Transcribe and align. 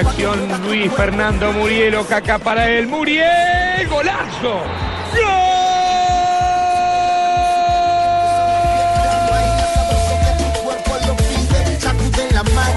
Acción 0.00 0.38
Luis 0.64 0.92
Fernando 0.92 1.52
Muriel, 1.52 1.96
Caca 2.08 2.38
para 2.38 2.68
él, 2.68 2.86
Muriel, 2.86 3.88
golazo. 3.88 4.62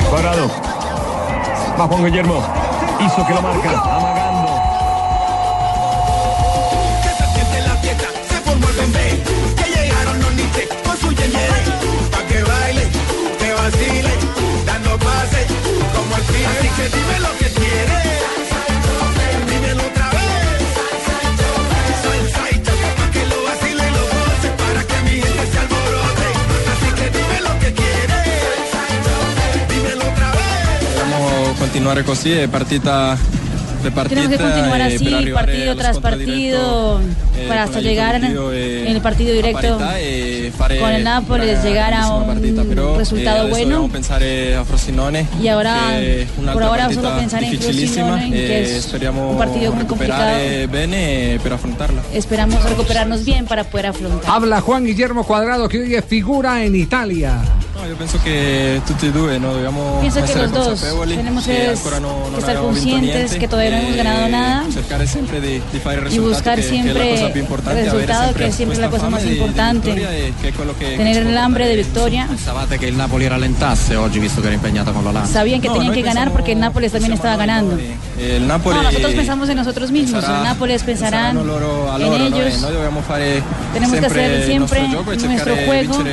Cuadrado. 0.10 0.52
Va 1.80 1.88
Juan 1.88 2.06
Guillermo. 2.06 2.44
Hizo 3.00 3.26
que 3.26 3.34
lo 3.34 3.42
marca. 3.42 3.70
Amagando. 3.70 4.32
que 9.56 9.70
llegaron 9.70 10.22
los 10.22 10.34
nites 10.34 10.68
con 10.84 10.98
su 10.98 11.12
yeye, 11.14 11.48
pa' 12.12 12.24
que 12.28 12.44
baile, 12.44 12.88
que 13.40 13.54
vacile, 13.54 14.14
dando 14.66 14.98
pases, 15.00 15.41
pibe, 16.30 16.46
así 16.52 16.70
que 16.78 16.86
dime 16.96 17.18
lo 17.26 17.32
que 17.40 17.48
quieres, 17.60 18.06
dímelo 19.50 19.84
otra 19.90 20.08
vez, 20.10 20.62
salsa 22.04 22.44
y 22.52 22.56
choque 22.66 22.90
pa' 22.98 23.10
que 23.14 23.24
lo 23.32 23.38
vacile 23.48 23.84
y 23.90 23.92
lo 23.98 24.04
goce, 24.14 24.50
para 24.62 24.82
que 24.90 24.98
mi 25.06 25.16
gente 25.22 25.46
se 25.52 25.58
alborote, 25.64 26.28
así 26.74 26.90
que 26.98 27.06
dime 27.18 27.38
lo 27.48 27.54
que 27.62 27.70
quieres, 27.80 28.66
dímelo 29.70 30.04
otra 30.12 30.30
vez. 30.38 30.96
Dobbiamo 30.96 31.20
continuare 31.60 32.04
così 32.04 32.30
partita 32.48 33.18
de 33.84 33.92
partita 33.92 34.22
Tenemos 34.22 34.38
que 34.38 34.44
continuar 34.44 34.82
eh, 34.82 34.96
así, 34.96 35.32
partido 35.34 35.76
tras 35.76 36.00
partido, 36.00 37.02
eh, 37.36 37.46
para 37.48 37.64
hasta 37.64 37.80
aiuto 37.80 37.90
llegar 37.90 38.22
di 38.22 38.28
en, 38.28 38.96
el 38.96 39.02
partido 39.02 39.32
a 39.32 39.36
directo. 39.36 39.78
Parità 39.78 40.00
fare 40.52 40.80
con 40.80 40.90
el 40.90 41.04
Nápoles, 41.04 41.60
una 41.60 41.70
llegar 41.70 41.94
a 41.94 42.16
un 42.16 42.28
partita, 42.28 42.64
però, 42.64 43.00
eh, 43.00 43.50
bueno. 43.50 43.50
dobbiamo 43.50 43.90
pensare 43.90 44.56
a 44.56 44.64
Frosinone 44.64 45.28
Y 45.42 45.48
ahora, 45.48 45.76
por 46.54 46.64
ahora 46.64 46.92
solo 46.94 47.16
pensar 47.18 47.44
en 47.44 47.60
Frosinone, 47.60 48.30
que 48.32 48.60
e 48.60 48.78
es 48.78 48.84
speriamo 48.84 49.32
un 49.32 49.38
partido 49.38 49.72
muy 49.72 49.82
recuperare 49.84 50.68
bene 50.68 51.40
per 51.42 51.54
affrontarla. 51.54 52.02
Esperamos 52.14 52.64
recuperarnos 52.64 53.26
bien 53.26 53.46
para 53.46 53.64
poder 53.64 53.88
afrontar. 53.88 54.30
Habla 54.32 54.62
Juan 54.62 54.86
Guillermo 54.86 55.24
Cuadrado, 55.24 55.68
que 55.70 55.80
hoy 55.80 55.96
es 55.96 56.06
figura 56.06 56.64
en 56.64 56.76
Italia. 56.76 57.42
No, 57.74 57.86
io 57.88 57.96
penso 57.96 58.20
che 58.22 58.82
tutti 58.86 59.08
e 59.08 59.12
due 59.12 59.38
no, 59.38 59.54
dobbiamo 59.54 59.98
Pienso 60.02 60.20
que 60.20 60.26
essere 60.26 60.42
los 60.48 60.52
dos 60.52 60.80
tenemos 61.08 61.46
que 61.46 61.68
ancora 61.70 62.00
no, 62.00 62.28
non 62.30 62.38
estar 62.38 62.58
conscientes 62.60 63.40
que 63.40 63.48
todavía 63.48 63.72
no 63.72 63.78
hemos 63.80 63.94
e 63.94 63.98
ganado 63.98 64.28
nada 64.28 64.66
cercare 64.70 65.08
sempre 65.08 65.40
di, 65.40 65.62
di 65.72 65.80
fare 65.80 66.04
il 66.04 66.12
y 66.14 66.20
buscar 66.20 66.60
che, 66.60 66.68
che 66.68 66.68
è 66.68 66.84
la 66.84 66.84
siempre 66.84 67.10
cosa 67.16 67.28
più 67.32 67.42
importante 67.42 67.80
el 67.82 67.88
avere 67.90 68.06
resultado, 68.06 68.34
que 68.36 68.46
es 68.48 68.56
siempre 68.56 68.78
la 68.78 68.90
cosa 68.90 69.10
más 69.10 69.22
fame 69.22 69.24
di- 69.24 69.30
di 69.32 69.40
importante. 69.40 69.94
che 70.42 70.48
è 70.50 70.54
quello 70.54 70.74
che- 70.78 70.86
che 70.90 70.96
Tener 70.98 71.16
ci 71.16 71.22
può 71.22 71.30
el 71.32 71.38
hambre 71.38 71.68
de 71.68 71.76
victoria. 71.76 72.26
Pensavate 72.28 72.78
che 72.78 72.86
il 72.88 72.96
Napoli 72.96 73.28
rallentasse 73.28 73.96
oggi 73.96 74.20
visto 74.20 74.42
che 74.42 74.48
era 74.48 74.56
impegnata 74.56 74.92
con 74.92 75.04
la 75.06 75.12
Lazio? 75.12 75.32
Sabían 75.34 75.62
que 75.62 75.68
No, 75.70 75.74
tenían 75.76 75.94
que 75.94 76.02
ganar 76.02 76.30
porque 76.32 76.52
el 76.52 76.60
Nápoles 76.60 76.92
también 76.92 77.14
estaba 77.14 77.38
ganando. 77.38 77.78
Eh, 77.78 77.96
il 78.22 78.48
Napoli 78.48 78.78
No, 78.78 78.84
nosotros 78.84 79.14
pensamos 79.14 79.50
en 79.50 79.56
nosotros 79.58 79.92
mismos. 79.92 80.24
sarà- 80.24 80.38
El 80.38 80.44
Nápoles 80.44 80.84
pensarán 80.84 81.38
en 81.38 82.24
ellos. 82.34 82.66
Tenemos 83.74 84.00
que 84.00 84.06
hacer 84.06 84.46
siempre 84.46 84.88
nuestro 84.88 85.56
juego 85.66 86.04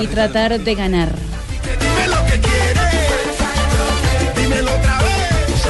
y 0.00 0.06
tratar 0.06 0.58
de 0.60 0.74
ganar. 0.74 1.12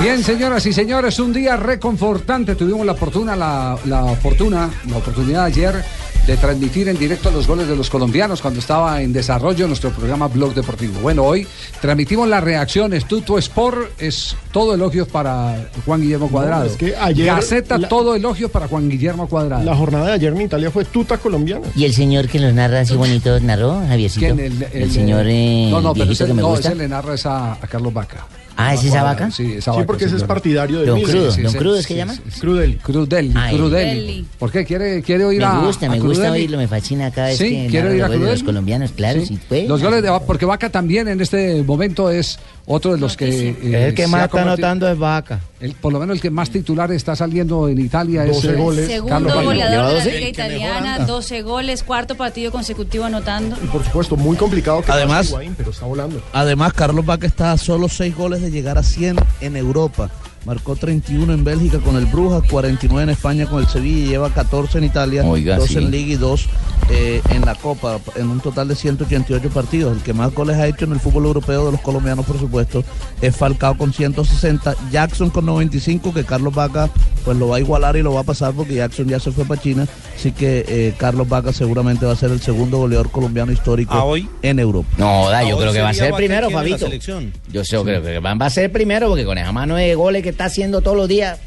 Bien, 0.00 0.24
señoras 0.24 0.64
y 0.64 0.72
señores, 0.72 1.18
un 1.18 1.32
día 1.32 1.56
reconfortante. 1.56 2.54
Tuvimos 2.54 2.86
la 2.86 2.94
fortuna, 2.94 3.36
la, 3.36 3.76
la 3.84 4.02
fortuna, 4.16 4.70
la 4.88 4.96
oportunidad 4.96 5.44
ayer 5.44 5.84
de 6.26 6.36
transmitir 6.36 6.88
en 6.88 6.98
directo 6.98 7.30
los 7.30 7.46
goles 7.46 7.66
de 7.66 7.74
los 7.74 7.90
colombianos 7.90 8.40
cuando 8.40 8.60
estaba 8.60 9.02
en 9.02 9.12
desarrollo 9.12 9.66
nuestro 9.66 9.90
programa 9.90 10.28
Blog 10.28 10.54
Deportivo. 10.54 11.00
Bueno, 11.00 11.24
hoy 11.24 11.46
transmitimos 11.80 12.28
las 12.28 12.44
reacciones. 12.44 13.06
Tuto 13.06 13.36
Sport 13.38 14.00
es 14.00 14.36
todo 14.52 14.74
elogios 14.74 15.08
para 15.08 15.68
Juan 15.84 16.00
Guillermo 16.02 16.28
Cuadrado. 16.28 16.66
es 16.66 16.76
que 16.76 16.94
ayer 16.96 17.26
Gaceta, 17.26 17.78
la- 17.78 17.88
todo 17.88 18.14
elogios 18.14 18.50
para 18.50 18.68
Juan 18.68 18.88
Guillermo 18.88 19.28
Cuadrado. 19.28 19.64
La 19.64 19.74
jornada 19.74 20.06
de 20.06 20.12
ayer 20.12 20.32
en 20.32 20.42
Italia 20.42 20.70
fue 20.70 20.84
tuta 20.84 21.18
colombiana. 21.18 21.66
Y 21.74 21.84
el 21.84 21.94
señor 21.94 22.28
que 22.28 22.38
los 22.38 22.52
narra 22.54 22.80
así 22.80 22.94
bonito 22.94 23.40
narró, 23.40 23.80
Javiercito. 23.88 24.26
¿Quién? 24.34 24.64
El, 24.72 24.90
señor 24.92 25.24
eh, 25.26 25.68
no, 25.70 25.80
no, 25.80 25.94
pero 25.94 26.12
ese, 26.12 26.26
que 26.26 26.34
me 26.34 26.42
no, 26.42 26.48
gusta. 26.50 26.68
ese 26.68 26.76
le 26.76 26.86
narra 26.88 27.14
es 27.14 27.26
a, 27.26 27.54
a 27.54 27.66
Carlos 27.66 27.92
Vaca. 27.92 28.26
Ah, 28.56 28.74
¿es 28.74 28.84
esa 28.84 29.02
vaca? 29.02 29.30
Sí, 29.30 29.52
esa 29.54 29.72
Sí, 29.72 29.76
vaca, 29.78 29.86
porque 29.86 30.04
ese 30.04 30.16
es 30.16 30.22
partidario 30.24 30.80
de 30.80 30.86
Don. 30.86 31.00
Crudo, 31.02 31.30
Sí, 31.32 31.42
Don 31.42 31.52
sí, 31.52 31.58
Crudo, 31.58 31.74
sí, 31.74 31.80
¿es 31.80 31.86
que 31.86 31.94
sí, 31.94 31.98
llama? 31.98 32.14
sí, 32.14 32.20
sí. 32.30 32.40
Crudeli. 32.40 32.76
Crudeli. 32.76 33.30
Crudeli. 33.32 33.56
Crudeli. 33.56 34.26
¿Por 34.38 34.50
qué? 34.52 34.64
¿Quiere, 34.64 35.02
quiere 35.02 35.24
oír 35.24 35.38
Me 35.40 35.44
a 35.46 35.58
gusta, 35.60 35.88
me 35.88 35.98
gusta 36.00 36.24
Crudeli? 36.24 36.42
oírlo, 36.42 36.58
me 36.58 36.68
fascina 36.68 37.10
cada 37.10 37.28
vez 37.28 37.38
Sí, 37.38 37.50
que 37.50 37.66
quiero 37.70 37.86
narra 37.86 37.96
ir 37.96 38.02
a 38.04 38.08
los 38.08 38.16
goles 38.16 38.20
de 38.20 38.30
los 38.32 38.38
Crudeli. 38.40 38.46
colombianos, 38.46 38.92
claro, 38.92 39.20
Sí. 39.24 39.38
sí. 39.48 39.66
Los 39.66 39.82
goles 39.82 40.02
de 40.02 40.20
porque 40.26 40.44
Vaca 40.46 40.68
también 40.70 41.08
en 41.08 41.20
este 41.20 41.62
momento 41.62 42.10
es 42.10 42.38
otro 42.72 42.92
de 42.92 42.98
los 42.98 43.16
que 43.16 43.48
eh, 43.50 43.88
el 43.88 43.94
que 43.94 44.06
más 44.06 44.24
está 44.26 44.42
anotando 44.42 44.88
es 44.88 44.96
Vaca. 44.96 45.40
el- 45.60 45.74
por 45.74 45.92
lo 45.92 45.98
menos 45.98 46.14
el 46.16 46.20
que 46.22 46.30
más 46.30 46.50
titular 46.50 46.92
está 46.92 47.16
saliendo 47.16 47.68
en 47.68 47.78
Italia 47.80 48.24
es 48.24 48.32
12 48.34 48.50
eh, 48.50 48.54
goles. 48.56 48.86
Segundo 48.86 49.12
Carlos 49.14 49.32
Vaca. 49.34 49.44
goleador 49.44 49.86
de 49.88 49.94
la 49.98 50.04
¿Lleva 50.04 50.16
Liga 50.16 50.28
Italiana, 50.28 50.98
12 51.00 51.42
goles, 51.42 51.82
cuarto 51.82 52.14
partido 52.14 52.52
consecutivo 52.52 53.04
anotando. 53.04 53.56
Y 53.62 53.66
por 53.66 53.82
supuesto, 53.84 54.16
muy 54.16 54.36
complicado 54.36 54.82
que 54.82 54.92
Además- 54.92 55.28
Higuaín, 55.30 55.54
pero 55.56 55.70
está 55.70 55.86
volando. 55.86 56.22
Además, 56.32 56.72
Carlos 56.72 57.04
Vaca 57.04 57.26
está 57.26 57.52
a 57.52 57.58
solo 57.58 57.88
6 57.88 58.14
goles 58.16 58.40
de 58.40 58.50
llegar 58.52 58.78
a 58.78 58.82
100 58.84 59.16
en 59.40 59.56
Europa. 59.56 60.08
Marcó 60.44 60.74
31 60.74 61.32
en 61.32 61.44
Bélgica 61.44 61.78
con 61.78 61.96
el 61.96 62.06
Brujas, 62.06 62.42
49 62.50 63.02
en 63.04 63.10
España 63.10 63.46
con 63.46 63.60
el 63.62 63.68
Sevilla 63.68 63.98
y 63.98 64.08
lleva 64.08 64.30
14 64.30 64.78
en 64.78 64.84
Italia, 64.84 65.24
Oiga, 65.24 65.56
2 65.56 65.68
sí. 65.68 65.78
en 65.78 65.90
Liga 65.90 66.14
y 66.14 66.16
2 66.16 66.48
eh, 66.90 67.20
en 67.30 67.44
la 67.44 67.54
Copa, 67.54 67.98
en 68.16 68.28
un 68.28 68.40
total 68.40 68.68
de 68.68 68.74
188 68.74 69.48
partidos. 69.50 69.96
El 69.96 70.02
que 70.02 70.12
más 70.12 70.34
goles 70.34 70.56
ha 70.56 70.66
hecho 70.66 70.86
en 70.86 70.92
el 70.92 71.00
fútbol 71.00 71.26
europeo 71.26 71.66
de 71.66 71.72
los 71.72 71.80
colombianos, 71.82 72.24
por 72.26 72.38
supuesto, 72.38 72.82
es 73.20 73.36
Falcao 73.36 73.76
con 73.76 73.92
160, 73.92 74.74
Jackson 74.90 75.30
con 75.30 75.46
95, 75.46 76.12
que 76.14 76.24
Carlos 76.24 76.54
Vaca 76.54 76.90
pues 77.24 77.36
lo 77.36 77.48
va 77.48 77.56
a 77.56 77.60
igualar 77.60 77.96
y 77.96 78.02
lo 78.02 78.14
va 78.14 78.20
a 78.20 78.24
pasar 78.24 78.54
porque 78.54 78.74
Jackson 78.74 79.06
ya 79.06 79.20
se 79.20 79.30
fue 79.30 79.44
para 79.44 79.60
China. 79.60 79.86
Así 80.16 80.32
que 80.32 80.64
eh, 80.68 80.94
Carlos 80.98 81.28
Vaca 81.28 81.52
seguramente 81.52 82.06
va 82.06 82.12
a 82.12 82.16
ser 82.16 82.30
el 82.30 82.40
segundo 82.40 82.78
goleador 82.78 83.10
colombiano 83.10 83.52
histórico 83.52 83.94
¿A 83.94 84.04
hoy? 84.04 84.28
en 84.42 84.58
Europa. 84.58 84.88
No, 84.98 85.28
da, 85.30 85.48
yo 85.48 85.58
creo 85.58 85.72
que 85.72 85.80
va 85.80 85.90
a 85.90 85.94
ser 85.94 86.12
primero, 86.14 86.50
Fabito. 86.50 86.78
selección. 86.78 87.32
Yo 87.52 87.64
sé, 87.64 87.78
creo 87.82 88.02
que 88.02 88.18
va 88.18 88.32
a 88.32 88.50
ser 88.50 88.72
primero 88.72 89.08
porque 89.08 89.24
con 89.24 89.38
esa 89.38 89.52
mano 89.52 89.76
de 89.76 89.94
goles 89.94 90.22
que 90.22 90.29
está 90.30 90.44
haciendo 90.46 90.80
todos 90.80 90.96
los 90.96 91.08
días. 91.08 91.38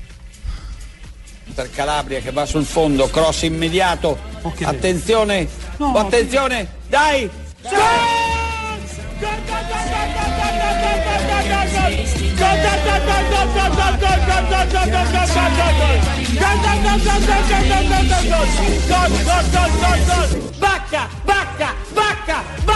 Per 1.56 1.69
Calabria 1.71 2.21
che 2.21 2.31
va 2.31 2.45
sul 2.45 2.65
fondo, 2.65 3.09
cross 3.09 3.44
immediato. 3.44 4.18
Attenzione, 4.63 5.47
attenzione, 5.77 6.68
dai! 6.89 7.30
Vaca, 20.59 21.09
vaca. 21.25 21.74
Bacca, 21.94 22.44
bacca, 22.65 22.72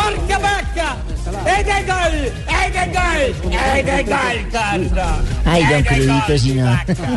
Porca 0.00 0.38
bacca! 0.38 0.96
Ed 1.58 1.66
è 1.66 1.84
gol! 1.84 2.32
Ed 2.46 2.74
è 2.74 2.90
gol! 2.90 3.52
Ed 3.52 3.88
è 3.88 4.04
gol, 4.04 4.48
Carlo! 4.50 5.02
Ay, 5.44 5.66
don 5.66 5.82
Crudito, 5.82 6.38
si 6.38 6.54
no. 6.54 6.64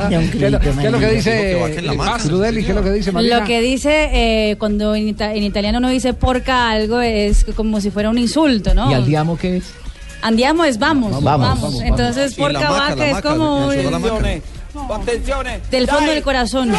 Don 0.10 0.30
¿Qué 0.32 0.46
es 0.46 0.52
lo, 0.52 0.60
Crudito, 0.60 0.82
qué 0.82 0.86
es 0.88 0.92
lo 0.92 1.00
que 1.00 1.10
dice 1.12 1.52
eh, 1.52 1.76
Crudeli? 2.24 2.64
¿Qué 2.64 2.70
es 2.70 2.76
lo 2.76 2.84
que 2.84 2.92
dice 2.92 3.12
Marina? 3.12 3.40
Lo 3.40 3.46
que 3.46 3.62
dice 3.62 4.10
eh, 4.52 4.56
cuando 4.58 4.96
en, 4.96 5.08
ita- 5.10 5.34
en 5.34 5.44
italiano 5.44 5.80
no 5.80 5.90
dice 5.90 6.14
porca 6.14 6.70
algo 6.70 7.00
es 7.00 7.46
como 7.56 7.80
si 7.82 7.90
fuera 7.92 8.10
un 8.10 8.18
insulto, 8.18 8.74
¿no? 8.74 8.90
¿Y 8.92 8.94
andiamo 8.94 9.38
qué 9.38 9.58
es? 9.58 9.64
Andiamo 10.22 10.64
es 10.66 10.78
vamos, 10.80 11.12
Vamos, 11.12 11.24
vamos. 11.24 11.48
vamos, 11.48 11.62
vamos. 11.64 11.82
Entonces 11.84 12.34
porca 12.36 12.70
vaca 12.70 12.96
la 12.96 13.10
es 13.10 13.22
como 13.22 13.70
le- 13.72 13.78
le 13.78 13.84
sonó 13.84 13.92
la 13.92 14.00
maca. 14.00 14.14
un- 14.16 14.92
Attenzione! 15.02 15.60
del 15.72 15.88
fondo 15.88 16.12
del 16.12 16.24
corazón. 16.24 16.72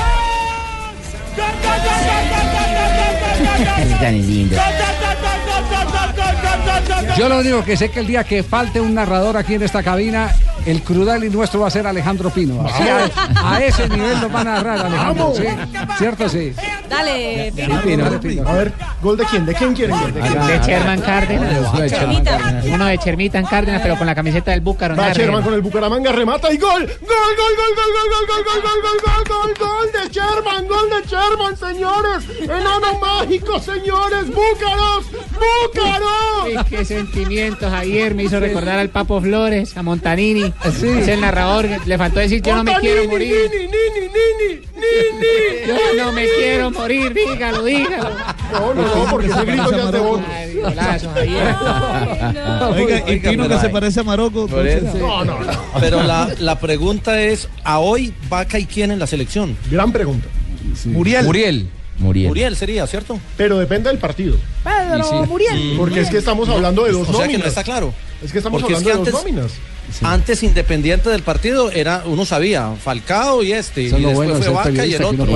Es 3.83 4.01
tan 4.01 4.15
lindo. 4.27 4.57
Yo 7.17 7.29
lo 7.29 7.39
único 7.39 7.65
que 7.65 7.77
sé 7.77 7.91
que 7.91 8.01
el 8.01 8.07
día 8.07 8.25
que 8.25 8.43
falte 8.43 8.81
un 8.81 8.95
narrador 8.95 9.37
aquí 9.37 9.55
en 9.55 9.63
esta 9.63 9.83
cabina, 9.83 10.35
el 10.67 10.83
Crudeli 10.83 11.31
nuestro 11.31 11.61
va 11.61 11.69
a 11.69 11.71
ser 11.71 11.87
Alejandro 11.87 12.31
Pino. 12.31 12.67
Así 12.67 12.83
a, 12.89 13.55
a 13.55 13.63
ese 13.63 13.89
nivel 13.89 14.21
nos 14.21 14.33
van 14.33 14.49
a 14.49 14.55
narrar, 14.55 14.87
Alejandro. 14.87 15.33
¿Cierto? 15.99 16.29
Sí. 16.29 16.53
Dale, 16.89 17.53
Dale, 17.53 18.19
Pino. 18.19 18.49
A 18.49 18.53
ver, 18.53 18.73
¿gol 19.03 19.17
de 19.17 19.25
quién? 19.25 19.47
¿De 19.47 19.55
quién 19.55 19.75
quieren? 19.75 19.97
¿De 20.15 20.21
quién? 20.21 20.47
De 20.47 20.61
Sherman 20.67 21.01
Cárdenas. 21.01 21.73
De 21.79 21.89
Sherman 21.89 22.25
Cárdenas. 22.25 22.65
Uno 22.67 22.87
de 22.87 22.99
Chermita 22.99 23.39
en 23.39 23.47
Cárdenas, 23.47 23.83
pero 23.83 23.97
con 23.97 24.07
la 24.07 24.15
camiseta 24.15 24.53
del 24.53 24.61
Búcaro. 24.61 24.97
Va 24.97 25.13
Sherman 25.13 25.43
con 25.43 25.55
el 25.55 25.61
Bucaramanga, 25.61 26.13
remata 26.13 26.53
y 26.53 26.57
gol. 26.57 26.87
Gol, 26.87 26.87
gol, 26.87 27.53
gol, 27.59 27.75
gol, 27.77 27.91
gol, 27.95 28.09
gol, 28.11 28.27
gol, 28.27 28.45
gol, 28.45 28.63
gol, 28.63 28.81
gol, 28.83 29.25
gol, 29.29 29.55
gol, 29.59 29.69
gol 29.69 29.93
de 29.93 30.15
Sherman, 30.15 30.67
gol 30.67 30.91
de 30.91 31.09
Sherman, 31.09 31.57
señores. 31.57 32.25
Enano 32.43 32.99
mágico, 33.01 33.61
señores. 33.61 34.27
Búcaros, 34.29 35.05
Búcaros. 35.35 36.67
Qué 36.69 36.85
sentimientos. 36.85 37.73
Ayer 37.73 38.15
me 38.15 38.25
hizo 38.25 38.41
recordar 38.41 38.79
al 38.79 38.89
Papo 38.89 39.21
Flores, 39.21 39.77
a 39.77 39.83
Montanini. 39.83 40.54
Es 40.65 41.09
el 41.09 41.21
narrador. 41.21 41.67
Le 41.87 41.99
faltó 41.99 42.21
decir: 42.21 42.41
Yo 42.43 42.55
no 42.57 42.65
me 42.65 42.75
quiero 42.81 43.09
morir. 43.09 43.51
Nini, 43.51 43.67
nini, 43.67 44.09
nini, 44.09 44.61
nini. 44.75 45.67
Yo 45.67 46.05
no 46.05 46.13
me 46.13 46.27
quiero 46.27 46.71
morir. 46.71 47.13
Dígalo, 47.13 47.65
dígalo. 47.65 48.11
No, 48.53 48.75
no, 48.75 48.83
no, 49.05 49.11
porque 49.11 49.27
ese 49.29 49.45
grito 49.45 49.71
ya 49.71 49.91
golazo, 50.63 51.11
Javier. 51.15 51.55
Oiga, 52.77 53.11
y 53.13 53.19
Pino 53.21 53.49
que 53.49 53.59
se 53.59 53.69
parece 53.69 54.01
a 54.01 54.03
Marocco. 54.03 54.47
Por 54.47 54.67
eso. 54.67 54.97
No, 54.99 55.25
no, 55.25 55.41
no. 55.41 55.53
Pero 55.81 56.03
la, 56.03 56.29
la 56.39 56.59
pregunta 56.59 57.21
es, 57.21 57.49
¿a 57.65 57.79
hoy 57.79 58.13
Vaca 58.29 58.59
y 58.59 58.67
quién 58.67 58.91
en 58.91 58.99
la 58.99 59.07
selección? 59.07 59.57
Gran 59.71 59.93
pregunta. 59.93 60.29
Muriel. 60.87 61.25
Muriel. 61.25 61.69
Muriel. 61.99 62.29
Muriel 62.29 62.57
sería, 62.57 62.87
¿cierto? 62.87 63.21
Pero 63.37 63.59
depende 63.59 63.89
del 63.89 63.99
partido. 63.99 64.37
Pedro 64.65 65.25
Muriel. 65.27 65.75
Porque 65.79 66.01
es 66.01 66.11
que 66.11 66.19
estamos 66.19 66.49
hablando 66.49 66.85
de 66.85 66.93
dos 66.93 67.03
o 67.03 67.13
sea 67.13 67.27
que 67.27 67.35
nóminas. 67.35 67.43
no 67.43 67.49
está 67.49 67.63
claro. 67.63 67.95
Es 68.23 68.33
que 68.33 68.39
estamos 68.39 68.61
Porque 68.61 68.75
es 68.75 68.81
hablando 68.81 69.05
que 69.05 69.11
de 69.11 69.13
dos 69.13 69.25
antes- 69.25 69.53
antes, 70.03 70.43
independiente 70.43 71.11
del 71.11 71.23
partido, 71.23 71.71
era 71.71 72.03
uno 72.07 72.25
sabía, 72.25 72.73
Falcao 72.83 73.43
y 73.43 73.53
este. 73.53 73.83
Y 73.83 73.91
después 73.91 74.31
fue 74.39 74.49
Vaca 74.49 74.87
y 74.87 74.95
el 74.95 75.05
otro 75.05 75.27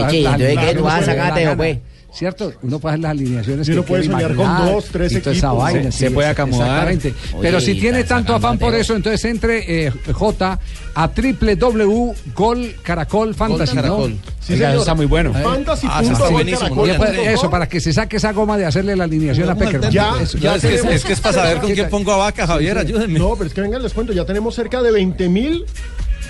pues? 2.18 2.34
¿Cierto? 2.36 2.52
Uno 2.62 2.78
puede 2.78 2.94
hacer 2.94 3.02
las 3.02 3.10
alineaciones 3.12 3.68
Y 3.68 3.72
uno 3.72 3.82
que 3.82 3.88
puede 3.88 4.04
soñar 4.04 4.34
con 4.34 4.56
dos, 4.66 4.84
tres 4.92 5.12
esa 5.12 5.30
equipos. 5.30 5.58
vaina, 5.58 5.82
Se- 5.84 5.92
sí, 5.92 5.98
se 5.98 6.10
puede 6.10 6.28
acomodar. 6.28 6.88
Exactamente. 6.92 7.14
Pero 7.40 7.56
Oye, 7.58 7.66
si 7.66 7.80
tiene 7.80 8.04
tanto 8.04 8.34
afán 8.34 8.58
por 8.58 8.74
eso, 8.74 8.94
entonces 8.96 9.24
entre 9.24 9.86
eh, 9.86 9.92
J 10.12 10.58
a 10.94 11.06
www.gol 11.08 12.74
Caracol 12.82 13.34
Fantasy, 13.34 13.74
¿no? 13.76 13.82
Caracol. 13.82 14.16
Sí, 14.40 14.54
Oiga, 14.54 14.66
señor. 14.66 14.70
eso 14.72 14.80
está 14.80 14.94
muy 14.94 15.06
bueno. 15.06 15.32
Fantasy. 15.32 15.86
Ah, 15.90 16.00
eso 16.02 16.12
está 16.12 16.28
buenísimo. 16.28 16.84
Y 16.84 16.88
después, 16.88 17.10
eso, 17.18 17.50
para 17.50 17.68
que 17.68 17.80
se 17.80 17.92
saque 17.92 18.16
esa 18.16 18.32
goma 18.32 18.56
de 18.58 18.66
hacerle 18.66 18.96
la 18.96 19.04
alineación 19.04 19.48
a 19.50 19.54
Peckerman. 19.54 19.90
Ya, 19.90 20.14
Eso. 20.20 20.38
ya 20.38 20.56
es, 20.56 20.62
que, 20.62 20.68
es, 20.68 20.80
tenemos- 20.80 20.94
es 20.94 21.04
que 21.04 21.12
es 21.12 21.20
para 21.20 21.34
saber 21.34 21.58
con 21.58 21.72
quién 21.72 21.88
pongo 21.88 22.12
a 22.12 22.16
Vaca, 22.16 22.46
Javier, 22.46 22.78
ayúdenme. 22.78 23.18
No, 23.18 23.34
pero 23.36 23.48
es 23.48 23.54
que 23.54 23.60
vengan, 23.60 23.82
les 23.82 23.92
cuento, 23.92 24.12
ya 24.12 24.24
tenemos 24.24 24.54
cerca 24.54 24.82
de 24.82 24.90
20 24.90 25.28
mil 25.28 25.64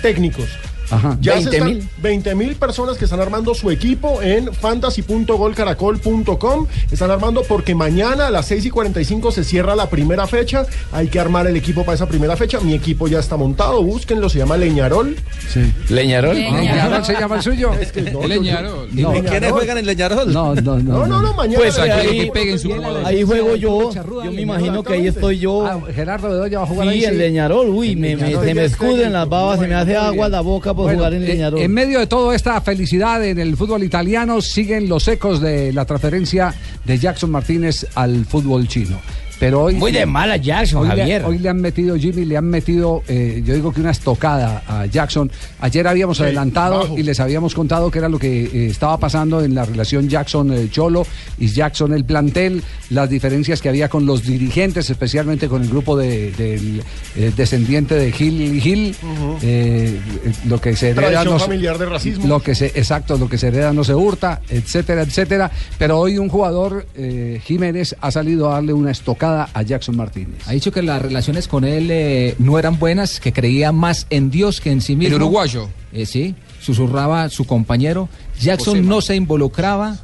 técnicos. 0.01 0.45
Ajá. 0.91 1.17
Ya 1.21 1.35
20.000. 1.35 1.43
se 1.49 1.57
están 1.57 1.89
20 2.01 2.35
mil 2.35 2.55
personas 2.55 2.97
que 2.97 3.05
están 3.05 3.19
armando 3.19 3.53
su 3.53 3.69
equipo 3.71 4.21
en 4.21 4.53
fantasy.golcaracol.com. 4.53 6.67
Están 6.91 7.11
armando 7.11 7.43
porque 7.47 7.75
mañana 7.75 8.27
a 8.27 8.31
las 8.31 8.45
6 8.47 8.65
y 8.65 8.69
45 8.69 9.31
se 9.31 9.43
cierra 9.43 9.75
la 9.75 9.89
primera 9.89 10.27
fecha. 10.27 10.65
Hay 10.91 11.07
que 11.07 11.19
armar 11.19 11.47
el 11.47 11.55
equipo 11.55 11.83
para 11.83 11.95
esa 11.95 12.07
primera 12.07 12.35
fecha. 12.35 12.59
Mi 12.59 12.73
equipo 12.73 13.07
ya 13.07 13.19
está 13.19 13.37
montado, 13.37 13.83
búsquenlo, 13.83 14.29
se 14.29 14.39
llama 14.39 14.57
Leñarol. 14.57 15.15
Sí. 15.49 15.61
Leñarol. 15.89 16.35
¿Leñarol 16.35 17.05
se 17.05 17.13
llama 17.13 17.35
el 17.37 17.41
suyo? 17.41 17.73
Es 17.73 17.91
que 17.91 18.01
no, 18.03 18.21
yo- 18.21 18.27
Leñarol. 18.27 18.89
No, 18.91 19.15
¿Y 19.15 19.21
quiénes 19.21 19.51
juegan 19.51 19.77
en 19.77 19.85
Leñarol? 19.85 20.33
no, 20.33 20.55
no, 20.55 20.79
no. 20.79 20.99
No, 20.99 21.07
no, 21.07 21.21
no, 21.21 21.33
mañana. 21.33 21.59
Pues 21.59 21.77
aquí 21.77 22.19
que 22.25 22.31
peguen 22.33 22.59
su 22.59 22.69
Ahí 23.05 23.23
juego 23.23 23.55
yo. 23.55 23.91
Yo 23.93 24.31
me 24.31 24.41
imagino 24.41 24.83
que 24.83 24.93
ahí 24.93 25.07
estoy 25.07 25.39
yo. 25.39 25.65
Ah, 25.65 25.79
Gerardo 25.93 26.29
Bedoya 26.29 26.59
va 26.59 26.63
a 26.65 26.67
jugar 26.67 26.87
ahí. 26.87 26.99
Sí, 26.99 27.05
en 27.05 27.17
Leñarol. 27.17 27.69
Uy, 27.69 27.95
me, 27.95 28.15
me- 28.15 28.31
se 28.31 28.53
me 28.53 28.65
escuden 28.65 29.13
las 29.13 29.27
babas, 29.29 29.59
se 29.59 29.67
me 29.67 29.75
hace 29.75 29.95
agua 29.95 30.29
la 30.29 30.41
boca 30.41 30.73
por 30.79 30.85
Bueno, 30.85 30.99
jugar 30.99 31.13
en 31.13 31.57
eh. 31.57 31.63
En 31.63 31.73
medio 31.73 31.99
de 31.99 32.07
toda 32.07 32.33
esta 32.33 32.59
felicidad 32.61 33.23
en 33.25 33.37
el 33.37 33.57
fútbol 33.57 33.83
italiano, 33.83 34.41
siguen 34.41 34.87
los 34.87 35.09
ecos 35.09 35.41
de 35.41 35.73
la 35.73 35.83
transferencia 35.83 36.53
de 36.85 36.97
Jackson 36.97 37.31
Martínez 37.31 37.85
al 37.95 38.25
fútbol 38.25 38.65
chino. 38.69 38.97
Pero 39.39 39.63
hoy, 39.63 39.75
Muy 39.75 39.91
de 39.93 40.05
mala 40.05 40.35
Jackson, 40.37 40.81
hoy, 40.83 40.89
le, 40.89 41.01
Javier. 41.01 41.23
hoy 41.25 41.37
le 41.37 41.47
han 41.49 41.61
metido, 41.61 41.95
Jimmy, 41.97 42.25
le 42.25 42.35
han 42.35 42.45
metido, 42.45 43.03
eh, 43.07 43.41
yo 43.45 43.53
digo 43.53 43.71
que 43.71 43.79
una 43.79 43.91
estocada 43.91 44.63
a 44.67 44.85
Jackson. 44.85 45.31
Ayer 45.61 45.87
habíamos 45.87 46.17
Sí, 46.17 46.23
adelantado 46.23 46.79
bajo. 46.81 46.97
y 46.97 47.03
les 47.03 47.19
habíamos 47.21 47.55
contado 47.55 47.89
que 47.89 47.99
era 47.99 48.09
lo 48.09 48.19
que 48.19 48.43
eh, 48.43 48.67
estaba 48.67 48.97
pasando 48.97 49.41
en 49.41 49.55
la 49.55 49.63
relación 49.63 50.09
Jackson-Cholo 50.09 51.05
y 51.37 51.47
Jackson 51.47 51.93
el 51.93 52.03
plantel, 52.03 52.61
las 52.89 53.09
diferencias 53.09 53.61
que 53.61 53.69
había 53.69 53.87
con 53.87 54.05
los 54.05 54.23
dirigentes, 54.23 54.89
especialmente 54.89 55.47
con 55.47 55.61
el 55.63 55.69
grupo 55.69 55.95
de- 55.95 56.31
del 56.33 56.83
eh, 57.15 57.31
descendiente 57.35 57.95
de 57.95 58.11
Gil 58.11 58.41
y 58.55 58.59
Gil, 58.59 58.95
eh, 59.41 59.99
eh, 60.25 60.31
lo 60.47 60.59
que 60.59 60.75
se 60.75 60.89
hereda 60.89 61.23
no 61.23 61.39
se- 61.39 61.45
familiar 61.45 61.77
de 61.77 61.85
racismo. 61.85 62.27
lo 62.27 62.41
que 62.41 62.55
se, 62.55 62.65
exacto, 62.67 63.17
lo 63.17 63.29
que 63.29 63.37
se 63.37 63.47
hereda 63.47 63.71
no 63.71 63.83
se 63.85 63.95
hurta, 63.95 64.41
etcétera, 64.49 65.03
etcétera. 65.03 65.49
Pero 65.77 65.97
hoy 65.97 66.17
un 66.17 66.27
jugador, 66.27 66.85
eh, 66.97 67.39
Jiménez, 67.45 67.95
ha 68.01 68.11
salido 68.11 68.49
a 68.51 68.55
darle 68.55 68.73
una 68.73 68.91
estocada 68.91 69.28
a 69.29 69.61
Jackson 69.61 69.95
Martínez. 69.95 70.47
Ha 70.47 70.51
dicho 70.51 70.71
que 70.71 70.81
las 70.81 71.01
relaciones 71.01 71.47
con 71.47 71.63
él 71.63 71.89
eh, 71.91 72.35
no 72.39 72.59
eran 72.59 72.79
buenas, 72.79 73.19
que 73.19 73.33
creía 73.33 73.71
más 73.71 74.07
en 74.09 74.29
Dios 74.29 74.61
que 74.61 74.71
en 74.71 74.81
sí 74.81 74.95
mismo. 74.95 75.15
El 75.15 75.21
uruguayo. 75.21 75.69
Eh, 75.91 76.05
sí, 76.05 76.35
susurraba 76.61 77.29
su 77.29 77.45
compañero. 77.45 78.09
Jackson 78.39 78.87
no 78.87 79.01
se 79.01 79.15
involucraba 79.15 79.97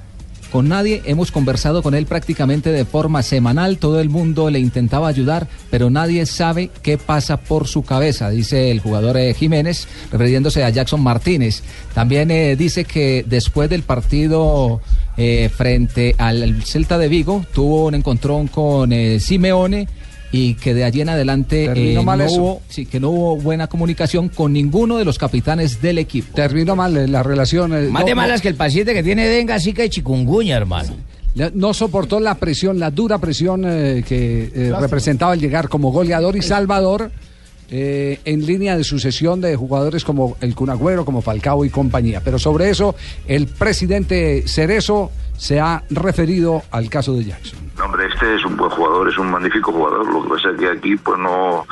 con 0.55 0.69
nadie. 0.69 1.01
Hemos 1.03 1.31
conversado 1.31 1.83
con 1.83 1.95
él 1.95 2.05
prácticamente 2.05 2.71
de 2.71 2.85
forma 2.85 3.23
semanal. 3.23 3.77
Todo 3.77 3.99
el 3.99 4.09
mundo 4.09 4.49
le 4.49 4.59
intentaba 4.59 5.09
ayudar, 5.09 5.49
pero 5.69 5.89
nadie 5.89 6.25
sabe 6.25 6.69
qué 6.81 6.97
pasa 6.97 7.35
por 7.35 7.67
su 7.67 7.83
cabeza, 7.83 8.29
dice 8.29 8.71
el 8.71 8.79
jugador 8.79 9.17
eh, 9.17 9.33
Jiménez, 9.33 9.85
refiriéndose 10.13 10.63
a 10.63 10.69
Jackson 10.69 11.01
Martínez. 11.01 11.61
También 11.93 12.31
eh, 12.31 12.55
dice 12.55 12.85
que 12.85 13.25
después 13.27 13.69
del 13.69 13.83
partido 13.83 14.79
eh, 15.17 15.49
frente 15.53 16.15
al 16.17 16.63
Celta 16.63 16.97
de 16.97 17.09
Vigo, 17.09 17.45
tuvo 17.53 17.87
un 17.87 17.95
encontrón 17.95 18.47
con 18.47 18.93
eh, 18.93 19.19
Simeone 19.19 19.89
y 20.37 20.55
que 20.55 20.73
de 20.73 20.83
allí 20.83 21.01
en 21.01 21.09
adelante 21.09 21.69
eh, 21.93 22.01
mal 22.03 22.19
no 22.19 22.25
eso. 22.25 22.35
hubo, 22.41 22.61
sí, 22.67 22.85
que 22.85 22.99
no 22.99 23.09
hubo 23.09 23.37
buena 23.37 23.67
comunicación 23.67 24.27
con 24.29 24.51
ninguno 24.53 24.97
de 24.97 25.05
los 25.05 25.17
capitanes 25.17 25.81
del 25.81 25.97
equipo. 25.97 26.33
Terminó 26.35 26.75
mal 26.75 26.97
eh, 26.97 27.07
la 27.07 27.23
relación. 27.23 27.73
eh, 27.73 27.87
Más 27.89 28.01
no- 28.01 28.05
de 28.07 28.15
no- 28.15 28.21
malas 28.21 28.41
que 28.41 28.47
el 28.49 28.55
paciente 28.55 28.93
que 28.93 29.01
tiene 29.03 29.27
dengue, 29.27 29.53
así 29.53 29.71
que 29.73 29.83
hay 29.83 29.89
chikungunya, 29.89 30.57
hermano. 30.57 30.93
No 31.53 31.73
soportó 31.73 32.19
la 32.21 32.35
presión, 32.35 32.79
la 32.79 32.91
dura 32.91 33.17
presión 33.17 33.63
eh, 33.65 34.03
que 34.07 34.51
eh, 34.55 34.73
representaba 34.79 35.33
el 35.33 35.39
llegar 35.41 35.67
como 35.69 35.91
goleador 35.91 36.35
y 36.37 36.41
salvador 36.41 37.11
eh, 37.69 38.19
en 38.25 38.45
línea 38.45 38.77
de 38.77 38.83
sucesión 38.83 39.41
de 39.41 39.55
jugadores 39.55 40.03
como 40.05 40.37
el 40.39 40.55
Cunagüero, 40.55 41.03
como 41.03 41.21
Falcao 41.21 41.65
y 41.65 41.69
compañía. 41.69 42.21
Pero 42.23 42.39
sobre 42.39 42.69
eso, 42.69 42.95
el 43.27 43.47
presidente 43.47 44.43
Cerezo 44.47 45.11
se 45.37 45.59
ha 45.59 45.83
referido 45.89 46.61
al 46.71 46.89
caso 46.89 47.13
de 47.15 47.25
Jackson. 47.25 47.59
No, 47.77 47.85
hombre, 47.85 48.07
este 48.07 48.35
es 48.35 48.45
un 48.45 48.55
buen 48.55 48.69
jugador, 48.69 49.09
es 49.09 49.17
un 49.17 49.29
magnífico 49.31 49.71
jugador. 49.71 50.07
Lo 50.11 50.23
que 50.23 50.29
pasa 50.29 50.49
es 50.51 50.57
que 50.57 50.69
aquí 50.69 50.95
pues 50.95 51.17
no, 51.19 51.65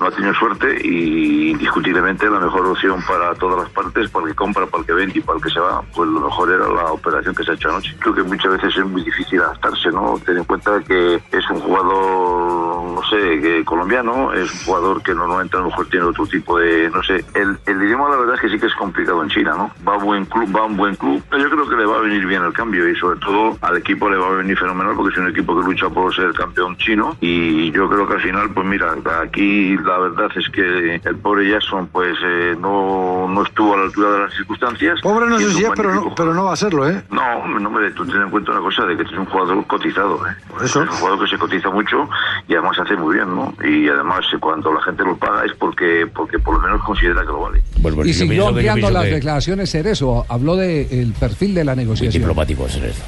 no 0.00 0.06
ha 0.06 0.10
tenido 0.10 0.32
suerte 0.34 0.78
y 0.82 1.50
indiscutiblemente 1.50 2.30
la 2.30 2.40
mejor 2.40 2.66
opción 2.66 3.02
para 3.06 3.34
todas 3.34 3.64
las 3.64 3.68
partes, 3.70 4.08
para 4.10 4.24
el 4.24 4.32
que 4.32 4.36
compra, 4.36 4.66
para 4.66 4.80
el 4.80 4.86
que 4.86 4.92
vende 4.94 5.18
y 5.18 5.20
para 5.20 5.36
el 5.36 5.44
que 5.44 5.50
se 5.50 5.60
va, 5.60 5.82
pues 5.94 6.08
lo 6.08 6.20
mejor 6.20 6.50
era 6.50 6.66
la 6.68 6.92
operación 6.92 7.34
que 7.34 7.44
se 7.44 7.50
ha 7.50 7.54
hecho 7.54 7.68
anoche. 7.68 7.94
Creo 7.98 8.14
que 8.14 8.22
muchas 8.22 8.52
veces 8.52 8.76
es 8.78 8.86
muy 8.86 9.04
difícil 9.04 9.40
adaptarse, 9.40 9.90
¿no? 9.90 10.18
Ten 10.24 10.38
en 10.38 10.44
cuenta 10.44 10.80
que 10.80 11.16
es 11.16 11.50
un 11.50 11.60
jugador, 11.60 12.94
no 12.94 13.02
sé, 13.10 13.40
que 13.40 13.64
colombiano, 13.64 14.32
es 14.32 14.50
un 14.50 14.58
jugador 14.64 15.02
que 15.02 15.14
normalmente 15.14 15.56
a 15.56 15.60
lo 15.60 15.66
mejor 15.66 15.86
tiene 15.88 16.06
otro 16.06 16.26
tipo 16.26 16.58
de, 16.58 16.88
no 16.88 17.02
sé, 17.02 17.22
el, 17.34 17.58
el 17.66 17.82
idioma 17.82 18.08
la 18.08 18.16
verdad 18.16 18.36
es 18.36 18.40
que 18.40 18.48
sí 18.48 18.58
que 18.58 18.66
es 18.66 18.74
complicado 18.74 19.22
en 19.22 19.28
China, 19.28 19.54
¿no? 19.54 19.70
Va 19.86 19.94
a 19.94 19.98
buen 19.98 20.24
club, 20.24 20.56
va 20.56 20.60
a 20.60 20.64
un 20.64 20.76
buen 20.78 20.96
club, 20.96 21.22
pero 21.28 21.42
yo 21.42 21.50
creo 21.50 21.68
que 21.68 21.76
le 21.76 21.84
va 21.84 21.96
a 21.96 22.00
venir 22.00 22.26
bien 22.26 22.42
el 22.42 22.52
cambio 22.54 22.88
y 22.88 22.96
sobre 22.96 23.20
todo 23.20 23.58
al 23.60 23.76
equipo 23.76 24.08
le 24.08 24.16
va 24.16 24.28
a 24.28 24.32
venir 24.32 24.56
fenomenal 24.58 24.94
porque 24.96 25.12
es 25.12 25.18
un 25.18 25.28
equipo 25.28 25.49
que 25.58 25.66
lucha 25.66 25.88
por 25.88 26.14
ser 26.14 26.32
campeón 26.32 26.76
chino 26.76 27.16
y 27.20 27.70
yo 27.72 27.88
creo 27.88 28.06
que 28.06 28.14
al 28.14 28.20
final, 28.20 28.50
pues 28.50 28.66
mira, 28.66 28.94
aquí 29.22 29.76
la 29.78 29.98
verdad 29.98 30.28
es 30.36 30.48
que 30.50 30.96
el 31.04 31.16
pobre 31.16 31.48
Jackson 31.50 31.88
pues 31.88 32.16
eh, 32.24 32.54
no, 32.60 33.26
no 33.28 33.42
estuvo 33.42 33.74
a 33.74 33.78
la 33.78 33.84
altura 33.84 34.10
de 34.12 34.18
las 34.20 34.34
circunstancias. 34.34 35.00
Pobre 35.02 35.26
no 35.26 35.38
sé 35.38 35.50
si 35.52 35.64
es, 35.64 35.70
pero 35.76 35.94
no, 35.94 36.14
pero 36.14 36.34
no 36.34 36.44
va 36.44 36.52
a 36.52 36.56
serlo, 36.56 36.88
¿eh? 36.88 37.02
no, 37.10 37.22
hombre, 37.38 37.62
no, 37.62 37.68
hombre, 37.68 37.90
tú 37.92 38.04
ten 38.06 38.22
en 38.22 38.30
cuenta 38.30 38.52
una 38.52 38.60
cosa 38.60 38.84
de 38.86 38.96
que 38.96 39.02
es 39.02 39.12
un 39.12 39.26
jugador 39.26 39.66
cotizado, 39.66 40.20
¿eh? 40.26 40.34
Es 40.64 40.76
un 40.76 40.86
jugador 40.86 41.24
que 41.24 41.30
se 41.30 41.38
cotiza 41.38 41.70
mucho 41.70 42.08
y 42.48 42.54
además 42.54 42.78
hace 42.78 42.96
muy 42.96 43.14
bien, 43.14 43.34
¿no? 43.34 43.54
Y 43.64 43.88
además 43.88 44.24
eh, 44.32 44.38
cuando 44.40 44.72
la 44.72 44.82
gente 44.82 45.04
lo 45.04 45.16
paga 45.16 45.44
es 45.44 45.52
porque 45.54 46.06
porque 46.12 46.38
por 46.38 46.54
lo 46.54 46.60
menos 46.60 46.82
considera 46.84 47.20
que 47.22 47.26
lo 47.26 47.40
vale. 47.40 47.62
Y 48.04 48.12
siguió 48.12 48.48
ampliando 48.48 48.90
las 48.90 49.04
declaraciones 49.04 49.70
Cerezo, 49.70 50.26
habló 50.28 50.56
del 50.56 51.12
perfil 51.18 51.54
de 51.54 51.64
la 51.64 51.74
negociación. 51.74 52.22
diplomático 52.22 52.68
Cerezo. 52.68 53.02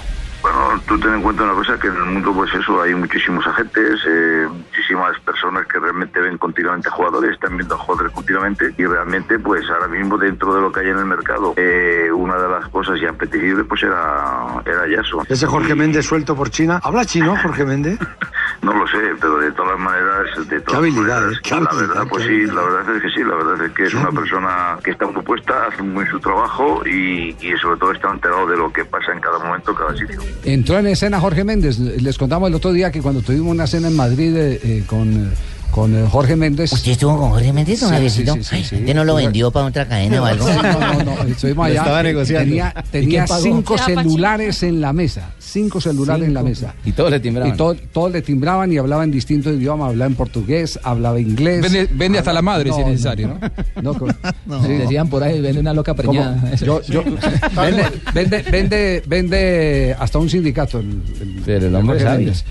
Bueno, 0.72 0.84
tú 0.88 0.98
ten 0.98 1.12
en 1.12 1.20
cuenta 1.20 1.42
una 1.42 1.52
cosa, 1.52 1.78
que 1.78 1.88
en 1.88 1.96
el 1.96 2.04
mundo 2.04 2.32
pues 2.32 2.50
eso, 2.54 2.80
hay 2.80 2.94
muchísimos 2.94 3.46
agentes, 3.46 4.00
eh, 4.08 4.46
muchísimas 4.48 5.20
personas 5.20 5.66
que 5.66 5.78
realmente 5.78 6.18
ven 6.18 6.38
continuamente 6.38 6.88
a 6.88 6.92
jugadores, 6.92 7.32
están 7.32 7.58
viendo 7.58 7.74
a 7.74 7.78
jugadores 7.78 8.10
continuamente 8.12 8.72
y 8.78 8.86
realmente 8.86 9.38
pues 9.38 9.68
ahora 9.68 9.88
mismo 9.88 10.16
dentro 10.16 10.54
de 10.54 10.62
lo 10.62 10.72
que 10.72 10.80
hay 10.80 10.88
en 10.88 10.96
el 10.96 11.04
mercado, 11.04 11.52
eh, 11.58 12.08
una 12.10 12.38
de 12.38 12.48
las 12.48 12.68
cosas 12.70 12.98
ya 12.98 13.10
apetecibles 13.10 13.66
pues 13.68 13.82
era, 13.82 14.62
era 14.64 14.88
Yaso. 14.88 15.22
Ese 15.28 15.46
Jorge 15.46 15.74
Méndez 15.74 16.06
suelto 16.06 16.34
por 16.34 16.48
China. 16.48 16.80
¿Habla 16.82 17.04
chino, 17.04 17.36
Jorge 17.36 17.66
Méndez? 17.66 17.98
No 18.62 18.72
lo 18.72 18.86
sé, 18.86 18.98
pero 19.20 19.38
de 19.38 19.50
todas 19.52 19.78
maneras, 19.78 20.48
de 20.48 20.60
todas 20.60 20.82
maneras, 20.82 21.32
eh, 21.34 21.40
qué 21.42 21.50
la 21.50 21.58
habilidad, 21.58 21.88
verdad, 21.88 22.06
pues 22.08 22.24
sí, 22.24 22.46
la 22.46 22.62
verdad 22.62 22.96
es 22.96 23.02
que 23.02 23.10
sí, 23.10 23.24
la 23.24 23.34
verdad 23.34 23.66
es 23.66 23.72
que 23.72 23.84
es 23.84 23.94
una 23.94 24.10
persona 24.10 24.78
que 24.84 24.92
está 24.92 25.08
propuesta, 25.08 25.66
hace 25.66 25.82
muy 25.82 26.06
su 26.06 26.20
trabajo 26.20 26.82
y, 26.86 27.36
y 27.40 27.56
sobre 27.60 27.78
todo 27.78 27.92
está 27.92 28.10
enterado 28.10 28.46
de 28.46 28.56
lo 28.56 28.72
que 28.72 28.84
pasa 28.84 29.12
en 29.12 29.20
cada 29.20 29.38
momento, 29.38 29.74
cada 29.74 29.96
sitio. 29.96 30.20
Entró 30.44 30.78
en 30.78 30.86
escena 30.86 31.20
Jorge 31.20 31.44
Méndez. 31.44 31.78
Les 31.78 32.16
contamos 32.18 32.48
el 32.48 32.54
otro 32.54 32.72
día 32.72 32.90
que 32.90 33.02
cuando 33.02 33.20
tuvimos 33.22 33.52
una 33.52 33.66
cena 33.66 33.88
en 33.88 33.96
Madrid 33.96 34.36
eh, 34.36 34.60
eh, 34.62 34.84
con, 34.86 35.12
eh, 35.12 35.30
con 35.72 35.96
eh, 35.96 36.06
Jorge 36.08 36.36
Méndez. 36.36 36.72
¿Usted 36.72 36.92
estuvo 36.92 37.16
con 37.18 37.30
Jorge 37.30 37.52
Méndez, 37.52 37.80
don 37.80 37.88
Sí, 37.88 37.94
Javiercito? 37.96 38.34
sí, 38.34 38.44
sí, 38.44 38.56
sí, 38.58 38.64
sí. 38.64 38.76
¿Usted 38.76 38.94
no 38.94 39.04
lo 39.04 39.16
vendió 39.16 39.50
para 39.50 39.66
otra 39.66 39.88
cadena 39.88 40.22
o 40.22 40.24
algo? 40.26 40.46
No, 40.48 40.62
no, 40.62 41.02
no, 41.04 41.22
estuvimos 41.24 41.56
Lo 41.66 41.72
allá. 41.72 41.80
estaba 41.80 42.02
negociando. 42.04 42.44
Tenía, 42.44 42.74
¿Y 42.78 42.88
tenía 42.90 43.26
cinco 43.26 43.76
celulares 43.78 44.62
en 44.62 44.80
la 44.80 44.92
mesa. 44.92 45.30
Cinco 45.40 45.80
celulares 45.80 46.28
en 46.28 46.34
la 46.34 46.42
mesa. 46.42 46.74
Y 46.84 46.92
todos 46.92 47.10
le 47.10 47.18
timbraban. 47.20 47.52
Y 47.52 47.56
to- 47.56 47.74
todos 47.92 48.12
le 48.12 48.22
timbraban 48.22 48.72
y 48.72 48.78
hablaba 48.78 49.02
en 49.04 49.10
distintos 49.10 49.54
idiomas. 49.54 49.88
Hablaba 49.90 50.08
en 50.10 50.14
portugués, 50.16 50.78
hablaba 50.82 51.18
inglés. 51.18 51.62
Vende- 51.62 51.88
vende 51.92 52.18
hasta 52.18 52.32
la 52.32 52.42
madre, 52.42 52.72
si 52.72 52.80
es 52.80 52.86
necesario, 52.86 53.38
¿no? 53.82 53.94
Decían 54.68 55.08
por 55.08 55.22
ahí, 55.22 55.40
vende 55.40 55.60
una 55.60 55.74
loca 55.74 55.94
preñada. 55.94 56.54
Yo- 56.60 56.82
yo- 56.82 57.02
vende, 57.56 57.84
vende, 58.14 58.42
vende, 58.50 59.02
vende 59.06 59.96
hasta 59.98 60.18
un 60.18 60.28
sindicato. 60.30 60.78
El, 60.80 61.02
el- 61.20 61.42
Pero 61.44 61.66
el 61.66 61.74
hombre 61.74 61.98
Jorge. 62.00 62.16
Méndez. 62.18 62.44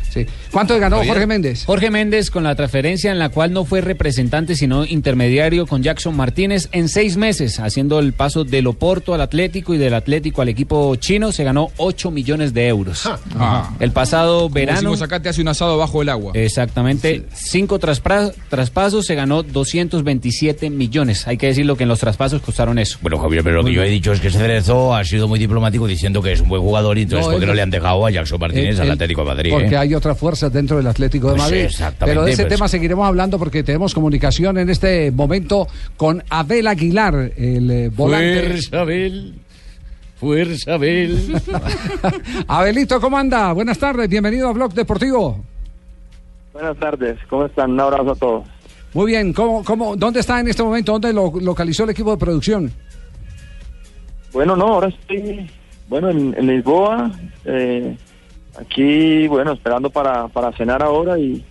¿Cuánto 0.51 0.79
ganó. 0.79 0.97
Jorge 1.05 1.27
Méndez? 1.27 1.65
Jorge 1.65 1.89
Méndez 1.91 2.29
con 2.31 2.43
la 2.43 2.55
transferencia 2.55 3.10
en 3.11 3.19
la 3.19 3.29
cual 3.29 3.53
no 3.53 3.65
fue 3.65 3.81
representante 3.81 4.55
sino 4.55 4.85
intermediario 4.85 5.67
con 5.67 5.83
Jackson 5.83 6.15
Martínez 6.15 6.69
en 6.71 6.89
seis 6.89 7.17
meses, 7.17 7.59
haciendo 7.59 7.99
el 7.99 8.13
paso 8.13 8.43
del 8.43 8.67
Oporto 8.67 9.13
al 9.13 9.21
Atlético 9.21 9.73
y 9.73 9.77
del 9.77 9.93
Atlético 9.93 10.41
al 10.41 10.49
equipo 10.49 10.95
chino, 10.95 11.31
se 11.31 11.43
ganó 11.43 11.69
8 11.77 12.11
millones 12.11 12.53
de 12.53 12.67
euros. 12.67 13.07
Ah. 13.37 13.69
El 13.79 13.91
pasado 13.91 14.49
verano... 14.49 14.93
Acá, 15.01 15.19
te 15.21 15.29
hace 15.29 15.41
un 15.41 15.47
asado 15.47 15.77
bajo 15.77 16.01
el 16.01 16.09
agua. 16.09 16.31
Exactamente, 16.35 17.25
cinco 17.33 17.79
traspra- 17.79 18.31
traspasos 18.49 19.05
se 19.05 19.15
ganó 19.15 19.43
227 19.43 20.69
millones. 20.69 21.27
Hay 21.27 21.37
que 21.37 21.47
decirlo 21.47 21.75
que 21.75 21.83
en 21.83 21.89
los 21.89 21.99
traspasos 21.99 22.41
costaron 22.41 22.79
eso. 22.79 22.97
Bueno, 23.01 23.17
Javier, 23.19 23.43
pero 23.43 23.57
lo 23.57 23.63
que 23.63 23.73
yo 23.73 23.83
he 23.83 23.89
dicho 23.89 24.11
es 24.13 24.19
que 24.19 24.29
Cerezo 24.29 24.93
ha 24.95 25.03
sido 25.03 25.27
muy 25.27 25.39
diplomático 25.39 25.87
diciendo 25.87 26.21
que 26.21 26.31
es 26.33 26.41
un 26.41 26.49
buen 26.49 26.61
jugador 26.61 26.97
y 26.97 27.03
entonces 27.03 27.25
No, 27.25 27.31
¿por 27.31 27.39
qué 27.39 27.45
no 27.47 27.53
le 27.53 27.61
han 27.61 27.69
dejado 27.69 28.05
a 28.05 28.11
Jackson 28.11 28.39
Martínez 28.39 28.75
El- 28.75 28.81
al 28.81 28.91
Atlético 28.91 29.21
de 29.21 29.27
Madrid? 29.27 29.51
Porque 29.51 29.75
eh? 29.75 29.77
hay 29.77 29.95
otras 29.95 30.17
fuerzas 30.17 30.51
dentro 30.53 30.77
del 30.77 30.87
Atlético 30.87 31.27
de 31.27 31.33
Pues 31.33 31.43
Madrid. 31.43 31.61
exactamente, 31.61 32.05
Pero 32.05 32.25
de 32.25 32.31
ese 32.31 32.43
pues. 32.43 32.53
tema 32.55 32.67
seguiremos 32.67 33.00
hablando 33.07 33.39
porque 33.39 33.63
tenemos 33.63 33.93
comunicación 33.93 34.57
en 34.57 34.69
este 34.69 35.11
momento 35.11 35.67
con 35.97 36.23
Abel 36.29 36.67
Aguilar, 36.67 37.31
el 37.35 37.71
eh, 37.71 37.89
volante. 37.89 38.41
Fuerza, 38.41 38.81
Abel. 38.81 39.33
Fuerza, 40.15 40.73
Abel. 40.73 41.41
Abelito, 42.47 42.99
¿cómo 43.01 43.17
anda? 43.17 43.53
Buenas 43.53 43.77
tardes, 43.77 44.09
bienvenido 44.09 44.49
a 44.49 44.53
Blog 44.53 44.73
Deportivo. 44.73 45.43
Buenas 46.53 46.77
tardes, 46.77 47.17
¿cómo 47.29 47.45
están? 47.45 47.71
Un 47.71 47.79
abrazo 47.79 48.11
a 48.11 48.15
todos. 48.15 48.43
Muy 48.93 49.11
bien, 49.11 49.31
¿cómo, 49.31 49.63
cómo, 49.63 49.95
¿dónde 49.95 50.19
está 50.19 50.39
en 50.39 50.47
este 50.47 50.63
momento? 50.63 50.91
¿Dónde 50.93 51.13
lo 51.13 51.31
localizó 51.39 51.85
el 51.85 51.91
equipo 51.91 52.11
de 52.11 52.17
producción? 52.17 52.71
Bueno, 54.33 54.55
no, 54.55 54.67
ahora 54.67 54.89
estoy, 54.89 55.49
bueno, 55.87 56.09
en, 56.09 56.35
en 56.37 56.47
Lisboa, 56.47 57.11
eh, 57.45 57.97
aquí, 58.59 59.27
bueno, 59.27 59.53
esperando 59.53 59.89
para, 59.89 60.27
para 60.27 60.51
cenar 60.53 60.83
ahora 60.83 61.17
y, 61.17 61.43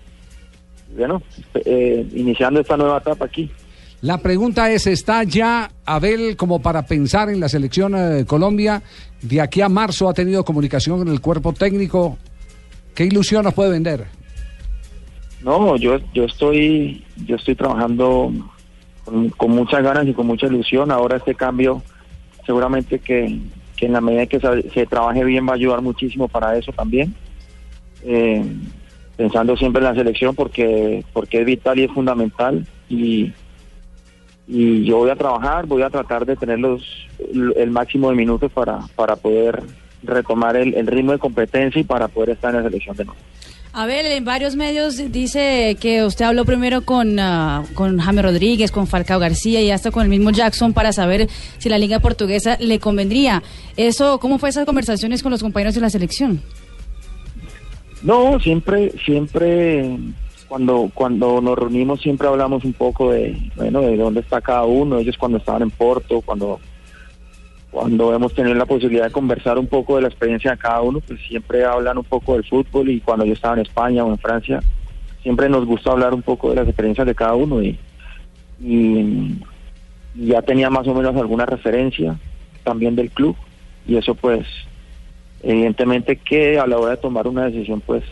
bueno, 0.96 1.22
eh, 1.54 2.06
iniciando 2.14 2.60
esta 2.60 2.76
nueva 2.76 2.98
etapa 2.98 3.24
aquí. 3.24 3.50
La 4.02 4.18
pregunta 4.18 4.70
es, 4.70 4.86
¿está 4.86 5.24
ya 5.24 5.70
Abel 5.84 6.36
como 6.36 6.62
para 6.62 6.86
pensar 6.86 7.28
en 7.28 7.38
la 7.38 7.50
selección 7.50 7.94
eh, 7.94 7.98
de 7.98 8.24
Colombia? 8.24 8.82
De 9.20 9.40
aquí 9.42 9.60
a 9.60 9.68
marzo 9.68 10.08
ha 10.08 10.14
tenido 10.14 10.44
comunicación 10.44 10.98
con 10.98 11.08
el 11.08 11.20
cuerpo 11.20 11.52
técnico. 11.52 12.16
¿Qué 12.94 13.04
ilusión 13.04 13.44
nos 13.44 13.52
puede 13.52 13.70
vender? 13.70 14.06
No, 15.42 15.76
yo, 15.76 15.98
yo 16.14 16.24
estoy, 16.24 17.04
yo 17.26 17.36
estoy 17.36 17.54
trabajando 17.54 18.32
con, 19.04 19.28
con 19.30 19.50
muchas 19.50 19.82
ganas 19.82 20.06
y 20.06 20.14
con 20.14 20.26
mucha 20.26 20.46
ilusión. 20.46 20.90
Ahora 20.90 21.18
este 21.18 21.34
cambio, 21.34 21.82
seguramente 22.46 23.00
que, 23.00 23.38
que 23.76 23.86
en 23.86 23.92
la 23.92 24.00
medida 24.00 24.26
que 24.26 24.40
se, 24.40 24.70
se 24.70 24.86
trabaje 24.86 25.24
bien 25.24 25.46
va 25.46 25.52
a 25.52 25.56
ayudar 25.56 25.82
muchísimo 25.82 26.26
para 26.26 26.56
eso 26.56 26.72
también. 26.72 27.14
Eh, 28.02 28.44
pensando 29.20 29.54
siempre 29.54 29.80
en 29.80 29.84
la 29.84 29.94
selección 29.94 30.34
porque, 30.34 31.04
porque 31.12 31.40
es 31.40 31.44
vital 31.44 31.78
y 31.78 31.84
es 31.84 31.92
fundamental 31.92 32.66
y, 32.88 33.30
y 34.48 34.82
yo 34.86 34.96
voy 34.96 35.10
a 35.10 35.14
trabajar, 35.14 35.66
voy 35.66 35.82
a 35.82 35.90
tratar 35.90 36.24
de 36.24 36.36
tener 36.36 36.58
los, 36.58 36.82
el, 37.28 37.70
máximo 37.70 38.08
de 38.08 38.16
minutos 38.16 38.50
para, 38.50 38.78
para 38.96 39.16
poder 39.16 39.62
retomar 40.02 40.56
el, 40.56 40.86
ritmo 40.86 41.12
de 41.12 41.18
competencia 41.18 41.78
y 41.78 41.84
para 41.84 42.08
poder 42.08 42.30
estar 42.30 42.54
en 42.54 42.62
la 42.62 42.70
selección 42.70 42.96
de 42.96 43.04
nuevo. 43.04 43.20
A 43.74 43.84
ver, 43.84 44.06
en 44.06 44.24
varios 44.24 44.56
medios 44.56 44.96
dice 45.12 45.76
que 45.78 46.02
usted 46.02 46.24
habló 46.24 46.46
primero 46.46 46.86
con, 46.86 47.18
ah, 47.18 47.64
con 47.74 47.98
Jaime 47.98 48.22
Rodríguez, 48.22 48.72
con 48.72 48.86
Falcao 48.86 49.20
García 49.20 49.60
y 49.60 49.70
hasta 49.70 49.90
con 49.90 50.02
el 50.02 50.08
mismo 50.08 50.30
Jackson 50.30 50.72
para 50.72 50.94
saber 50.94 51.28
si 51.58 51.68
la 51.68 51.76
liga 51.76 51.98
portuguesa 51.98 52.56
le 52.58 52.78
convendría. 52.78 53.42
Eso, 53.76 54.18
¿Cómo 54.18 54.38
fue 54.38 54.48
esas 54.48 54.64
conversaciones 54.64 55.22
con 55.22 55.30
los 55.30 55.42
compañeros 55.42 55.74
de 55.74 55.82
la 55.82 55.90
selección? 55.90 56.40
No, 58.02 58.40
siempre, 58.40 58.92
siempre 59.04 59.96
cuando 60.48 60.90
cuando 60.92 61.40
nos 61.40 61.56
reunimos 61.56 62.00
siempre 62.00 62.26
hablamos 62.26 62.64
un 62.64 62.72
poco 62.72 63.12
de 63.12 63.38
bueno 63.54 63.82
de 63.82 63.96
dónde 63.96 64.20
está 64.20 64.40
cada 64.40 64.64
uno. 64.64 64.98
Ellos 64.98 65.16
cuando 65.18 65.38
estaban 65.38 65.62
en 65.62 65.70
Porto, 65.70 66.20
cuando 66.22 66.58
cuando 67.70 68.12
hemos 68.12 68.34
tenido 68.34 68.54
la 68.54 68.66
posibilidad 68.66 69.04
de 69.04 69.12
conversar 69.12 69.58
un 69.58 69.68
poco 69.68 69.96
de 69.96 70.02
la 70.02 70.08
experiencia 70.08 70.50
de 70.50 70.58
cada 70.58 70.80
uno, 70.80 71.00
pues 71.00 71.20
siempre 71.28 71.64
hablan 71.64 71.98
un 71.98 72.04
poco 72.04 72.32
del 72.32 72.44
fútbol 72.44 72.88
y 72.88 73.00
cuando 73.00 73.24
yo 73.24 73.32
estaba 73.32 73.54
en 73.54 73.60
España 73.60 74.04
o 74.04 74.10
en 74.10 74.18
Francia, 74.18 74.60
siempre 75.22 75.48
nos 75.48 75.64
gusta 75.66 75.92
hablar 75.92 76.12
un 76.12 76.22
poco 76.22 76.50
de 76.50 76.56
las 76.56 76.66
experiencias 76.66 77.06
de 77.06 77.14
cada 77.14 77.34
uno 77.34 77.62
y, 77.62 77.78
y 78.58 79.38
ya 80.16 80.42
tenía 80.42 80.68
más 80.68 80.88
o 80.88 80.94
menos 80.94 81.14
alguna 81.14 81.46
referencia 81.46 82.18
también 82.64 82.96
del 82.96 83.10
club 83.10 83.36
y 83.86 83.96
eso 83.96 84.16
pues 84.16 84.46
evidentemente 85.42 86.16
que 86.16 86.58
a 86.58 86.66
la 86.66 86.78
hora 86.78 86.92
de 86.92 86.96
tomar 86.98 87.26
una 87.26 87.46
decisión 87.46 87.80
pues 87.80 88.02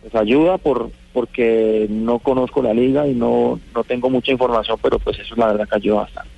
pues 0.00 0.14
ayuda 0.14 0.58
por 0.58 0.90
porque 1.12 1.86
no 1.90 2.18
conozco 2.20 2.62
la 2.62 2.72
liga 2.72 3.06
y 3.08 3.14
no 3.14 3.58
no 3.74 3.84
tengo 3.84 4.08
mucha 4.10 4.30
información 4.32 4.78
pero 4.82 4.98
pues 4.98 5.18
eso 5.18 5.34
es 5.34 5.38
la 5.38 5.46
verdad 5.48 5.68
que 5.68 5.76
ayuda 5.76 6.00
bastante 6.02 6.30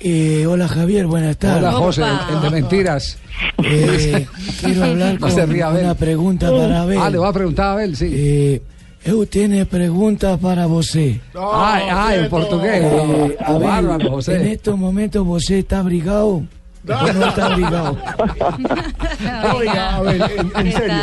Eh, 0.00 0.46
hola 0.46 0.68
Javier, 0.68 1.06
buenas 1.06 1.36
tardes. 1.38 1.58
Hola 1.58 1.72
José, 1.72 2.02
el, 2.02 2.36
el 2.36 2.40
de 2.42 2.50
mentiras. 2.50 3.18
Eh, 3.64 4.26
quiero 4.60 4.84
hablar 4.84 5.14
No 5.20 5.26
con 5.28 5.50
ría, 5.50 5.66
Abel. 5.66 5.84
una 5.86 5.94
pregunta 5.96 6.50
para 6.52 6.82
Abel. 6.82 6.98
Ah, 7.02 7.10
le 7.10 7.18
va 7.18 7.28
a 7.28 7.32
preguntar 7.32 7.66
a 7.66 7.72
Abel, 7.72 7.96
sí. 7.96 8.06
Eh, 8.08 8.62
eu 9.04 9.26
tiene 9.26 9.66
pregunta 9.66 10.36
para 10.38 10.66
você. 10.68 11.20
Ah, 11.34 11.80
ah, 12.06 12.14
en 12.14 12.28
portugués. 12.28 12.80
Eh, 12.84 13.36
Abel, 13.40 13.62
Bárbaro, 13.68 14.10
José. 14.10 14.36
en 14.36 14.46
estos 14.46 14.78
momentos 14.78 15.26
você 15.26 15.58
está 15.58 15.80
abrigado. 15.80 16.42
¿O 16.86 17.12
no 17.12 17.26
está 17.28 17.46
abrigado? 17.46 17.98
Oiga, 19.56 19.96
a 19.96 20.02
ver, 20.02 20.22
en, 20.36 20.66
en 20.66 20.72
serio. 20.72 20.94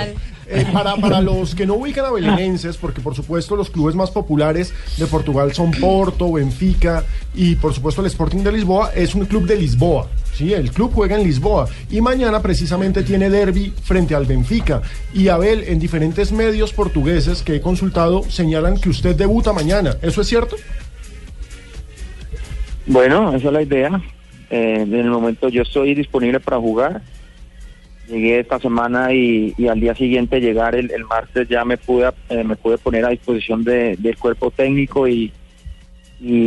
eh, 0.47 0.65
para, 0.71 0.95
para 0.97 1.21
los 1.21 1.53
que 1.55 1.65
no 1.65 1.75
ubican 1.75 2.05
a 2.05 2.11
belenenses, 2.11 2.77
porque 2.77 3.01
por 3.01 3.15
supuesto 3.15 3.55
los 3.55 3.69
clubes 3.69 3.95
más 3.95 4.11
populares 4.11 4.73
de 4.97 5.05
Portugal 5.07 5.53
son 5.53 5.71
Porto, 5.71 6.31
Benfica 6.31 7.03
y 7.33 7.55
por 7.55 7.73
supuesto 7.73 8.01
el 8.01 8.07
Sporting 8.07 8.39
de 8.43 8.51
Lisboa, 8.51 8.91
es 8.95 9.15
un 9.15 9.25
club 9.25 9.45
de 9.45 9.55
Lisboa. 9.57 10.07
Sí, 10.33 10.53
el 10.53 10.71
club 10.71 10.91
juega 10.93 11.15
en 11.15 11.23
Lisboa 11.23 11.67
y 11.89 12.01
mañana 12.01 12.41
precisamente 12.41 13.03
tiene 13.03 13.29
derby 13.29 13.73
frente 13.83 14.15
al 14.15 14.25
Benfica. 14.25 14.81
Y 15.13 15.29
Abel, 15.29 15.63
en 15.63 15.79
diferentes 15.79 16.31
medios 16.33 16.73
portugueses 16.73 17.41
que 17.41 17.55
he 17.55 17.61
consultado, 17.61 18.23
señalan 18.29 18.77
que 18.77 18.89
usted 18.89 19.15
debuta 19.15 19.53
mañana. 19.53 19.95
¿Eso 20.01 20.21
es 20.21 20.27
cierto? 20.27 20.55
bueno 22.87 23.33
esa 23.35 23.47
es 23.47 23.53
la 23.53 23.61
idea 23.63 24.01
eh, 24.49 24.81
en 24.81 24.93
el 24.93 25.09
momento 25.09 25.49
yo 25.49 25.61
estoy 25.63 25.93
disponible 25.95 26.39
para 26.39 26.57
jugar. 26.59 27.01
Llegué 28.07 28.39
esta 28.39 28.59
semana 28.59 29.11
y, 29.13 29.53
al 29.67 29.79
día 29.79 29.95
siguiente 29.95 30.39
llegar 30.39 30.75
el, 30.75 30.91
martes 31.09 31.47
ya 31.49 31.65
me 31.65 31.77
pude 31.77 32.11
eh, 32.29 32.43
me 32.43 32.55
pude 32.55 32.77
poner 32.77 33.03
a 33.03 33.09
disposición 33.09 33.63
de- 33.63 33.95
del 33.97 34.15
cuerpo 34.17 34.51
técnico 34.51 35.07
y 35.07 35.31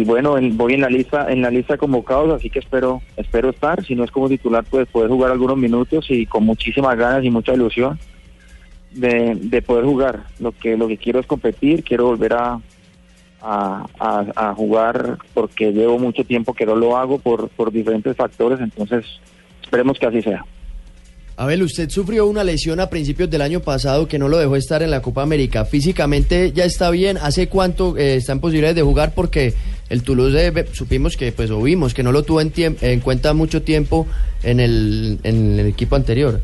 bueno 0.04 0.38
en- 0.38 0.56
voy 0.56 0.74
en 0.74 0.80
la 0.80 0.88
lista 0.88 1.30
en 1.30 1.42
la 1.42 1.50
lista 1.50 1.76
convocados 1.76 2.32
así 2.32 2.48
que 2.48 2.60
espero 2.60 3.02
espero 3.16 3.50
estar. 3.50 3.84
Si 3.84 3.94
no 3.96 4.04
es 4.04 4.10
como 4.12 4.28
titular 4.28 4.64
pues 4.70 4.86
poder 4.88 5.10
jugar 5.10 5.32
algunos 5.32 5.56
minutos 5.56 6.06
y 6.10 6.26
con 6.26 6.44
muchísimas 6.44 6.96
ganas 6.96 7.24
y 7.24 7.30
mucha 7.30 7.54
ilusión 7.54 7.98
de, 8.92 9.34
de 9.34 9.60
poder 9.62 9.84
jugar. 9.84 10.24
Lo 10.38 10.52
que 10.52 10.76
lo 10.76 10.86
que 10.86 10.96
quiero 10.96 11.18
es 11.18 11.26
competir 11.26 11.82
quiero 11.82 12.04
volver 12.06 12.34
a 12.34 12.60
a, 13.42 13.86
a- 13.98 14.26
a 14.50 14.54
jugar 14.54 15.18
porque 15.34 15.72
llevo 15.72 15.98
mucho 15.98 16.24
tiempo 16.24 16.54
que 16.54 16.66
no 16.66 16.74
lo 16.76 16.96
hago 16.96 17.18
por 17.18 17.48
por 17.50 17.70
diferentes 17.72 18.16
factores 18.16 18.58
entonces 18.60 19.04
esperemos 19.62 19.98
que 19.98 20.06
así 20.06 20.22
sea 20.22 20.44
Abel, 21.40 21.62
usted 21.62 21.88
sufrió 21.88 22.26
una 22.26 22.42
lesión 22.42 22.80
a 22.80 22.90
principios 22.90 23.30
del 23.30 23.42
año 23.42 23.60
pasado 23.60 24.08
que 24.08 24.18
no 24.18 24.26
lo 24.28 24.38
dejó 24.38 24.56
estar 24.56 24.82
en 24.82 24.90
la 24.90 25.02
Copa 25.02 25.22
América. 25.22 25.64
Físicamente 25.64 26.50
ya 26.50 26.64
está 26.64 26.90
bien. 26.90 27.16
¿Hace 27.16 27.46
cuánto 27.48 27.96
eh, 27.96 28.16
está 28.16 28.32
en 28.32 28.40
posibilidades 28.40 28.74
de 28.74 28.82
jugar? 28.82 29.14
Porque 29.14 29.54
el 29.88 30.02
Toulouse 30.02 30.34
eh, 30.48 30.66
supimos 30.72 31.16
que, 31.16 31.30
pues, 31.30 31.52
o 31.52 31.62
vimos 31.62 31.94
que 31.94 32.02
no 32.02 32.10
lo 32.10 32.24
tuvo 32.24 32.40
en, 32.40 32.52
en 32.80 32.98
cuenta 32.98 33.34
mucho 33.34 33.62
tiempo 33.62 34.08
en 34.42 34.58
el, 34.58 35.20
en 35.22 35.60
el 35.60 35.66
equipo 35.68 35.94
anterior. 35.94 36.40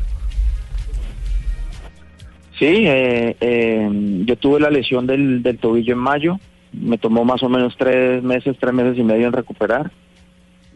Sí, 2.57 2.65
eh, 2.87 3.35
eh, 3.41 3.89
yo 4.25 4.37
tuve 4.37 4.61
la 4.61 4.69
lesión 4.69 5.05
del, 5.05 5.43
del 5.43 5.57
tobillo 5.57 5.91
en 5.91 5.99
mayo, 5.99 6.39
me 6.81 6.97
tomó 6.97 7.25
más 7.25 7.43
o 7.43 7.49
menos 7.49 7.75
tres 7.77 8.23
meses, 8.23 8.57
tres 8.59 8.73
meses 8.73 8.97
y 8.97 9.03
medio 9.03 9.27
en 9.27 9.33
recuperar. 9.33 9.91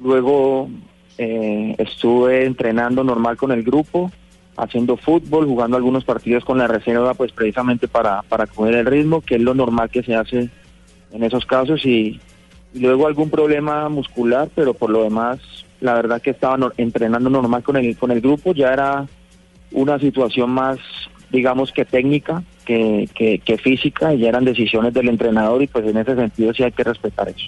Luego 0.01 0.69
eh, 1.17 1.75
estuve 1.77 2.45
entrenando 2.45 3.03
normal 3.03 3.37
con 3.37 3.51
el 3.51 3.63
grupo, 3.63 4.11
haciendo 4.55 4.97
fútbol, 4.97 5.45
jugando 5.45 5.77
algunos 5.77 6.03
partidos 6.03 6.45
con 6.45 6.57
la 6.57 6.67
reserva, 6.67 7.13
pues 7.13 7.31
precisamente 7.31 7.87
para, 7.87 8.21
para 8.23 8.47
coger 8.47 8.75
el 8.75 8.85
ritmo, 8.85 9.21
que 9.21 9.35
es 9.35 9.41
lo 9.41 9.53
normal 9.53 9.89
que 9.89 10.03
se 10.03 10.15
hace 10.15 10.49
en 11.11 11.23
esos 11.23 11.45
casos, 11.45 11.85
y, 11.85 12.19
luego 12.73 13.07
algún 13.07 13.31
problema 13.31 13.89
muscular, 13.89 14.49
pero 14.53 14.75
por 14.75 14.91
lo 14.91 15.03
demás, 15.03 15.39
la 15.81 15.95
verdad 15.95 16.21
que 16.21 16.29
estaba 16.29 16.71
entrenando 16.77 17.29
normal 17.29 17.63
con 17.63 17.77
el, 17.77 17.97
con 17.97 18.11
el 18.11 18.21
grupo, 18.21 18.53
ya 18.53 18.71
era 18.71 19.07
una 19.71 19.97
situación 19.97 20.51
más, 20.51 20.77
digamos 21.31 21.71
que 21.71 21.83
técnica 21.83 22.43
que, 22.69 23.09
que, 23.15 23.39
que 23.39 23.57
física, 23.57 24.13
y 24.13 24.19
ya 24.19 24.29
eran 24.29 24.45
decisiones 24.45 24.93
del 24.93 25.09
entrenador, 25.09 25.63
y 25.63 25.67
pues 25.67 25.87
en 25.87 25.97
ese 25.97 26.15
sentido 26.15 26.53
sí 26.53 26.61
hay 26.61 26.71
que 26.71 26.83
respetar 26.83 27.27
eso. 27.27 27.47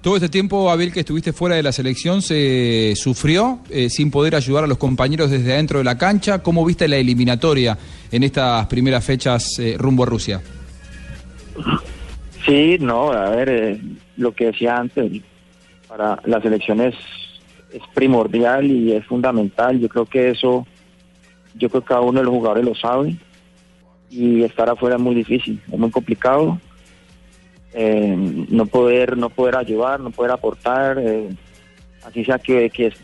Todo 0.00 0.16
este 0.16 0.30
tiempo, 0.30 0.70
Abel, 0.70 0.90
que 0.90 1.00
estuviste 1.00 1.34
fuera 1.34 1.56
de 1.56 1.62
la 1.62 1.72
selección, 1.72 2.22
se 2.22 2.94
sufrió 2.96 3.60
eh, 3.68 3.90
sin 3.90 4.10
poder 4.10 4.34
ayudar 4.34 4.64
a 4.64 4.66
los 4.66 4.78
compañeros 4.78 5.30
desde 5.30 5.52
adentro 5.52 5.76
de 5.76 5.84
la 5.84 5.98
cancha. 5.98 6.38
¿Cómo 6.38 6.64
viste 6.64 6.88
la 6.88 6.96
eliminatoria 6.96 7.76
en 8.10 8.22
estas 8.22 8.66
primeras 8.68 9.04
fechas 9.04 9.58
eh, 9.58 9.74
rumbo 9.76 10.04
a 10.04 10.06
Rusia? 10.06 10.40
Sí, 12.46 12.78
no, 12.80 13.12
a 13.12 13.28
ver, 13.28 13.48
eh, 13.50 13.80
lo 14.16 14.32
que 14.32 14.46
decía 14.46 14.78
antes, 14.78 15.20
para 15.86 16.18
la 16.24 16.40
selección 16.40 16.80
es, 16.80 16.94
es 17.70 17.82
primordial 17.92 18.70
y 18.70 18.92
es 18.92 19.04
fundamental. 19.04 19.78
Yo 19.78 19.90
creo 19.90 20.06
que 20.06 20.30
eso, 20.30 20.66
yo 21.60 21.68
creo 21.68 21.82
que 21.82 21.88
cada 21.88 22.00
uno 22.00 22.18
de 22.18 22.24
los 22.24 22.34
jugadores 22.34 22.64
lo 22.64 22.74
sabe 22.74 23.16
y 24.08 24.42
estar 24.42 24.68
afuera 24.68 24.96
es 24.96 25.02
muy 25.02 25.14
difícil, 25.14 25.62
es 25.70 25.78
muy 25.78 25.90
complicado. 25.90 26.58
Eh, 27.72 28.16
no 28.48 28.66
poder, 28.66 29.16
no 29.16 29.30
poder 29.30 29.56
ayudar, 29.56 30.00
no 30.00 30.10
poder 30.10 30.32
aportar, 30.32 30.98
eh, 30.98 31.28
así 32.04 32.24
sea 32.24 32.38
que, 32.38 32.68
es, 32.76 32.94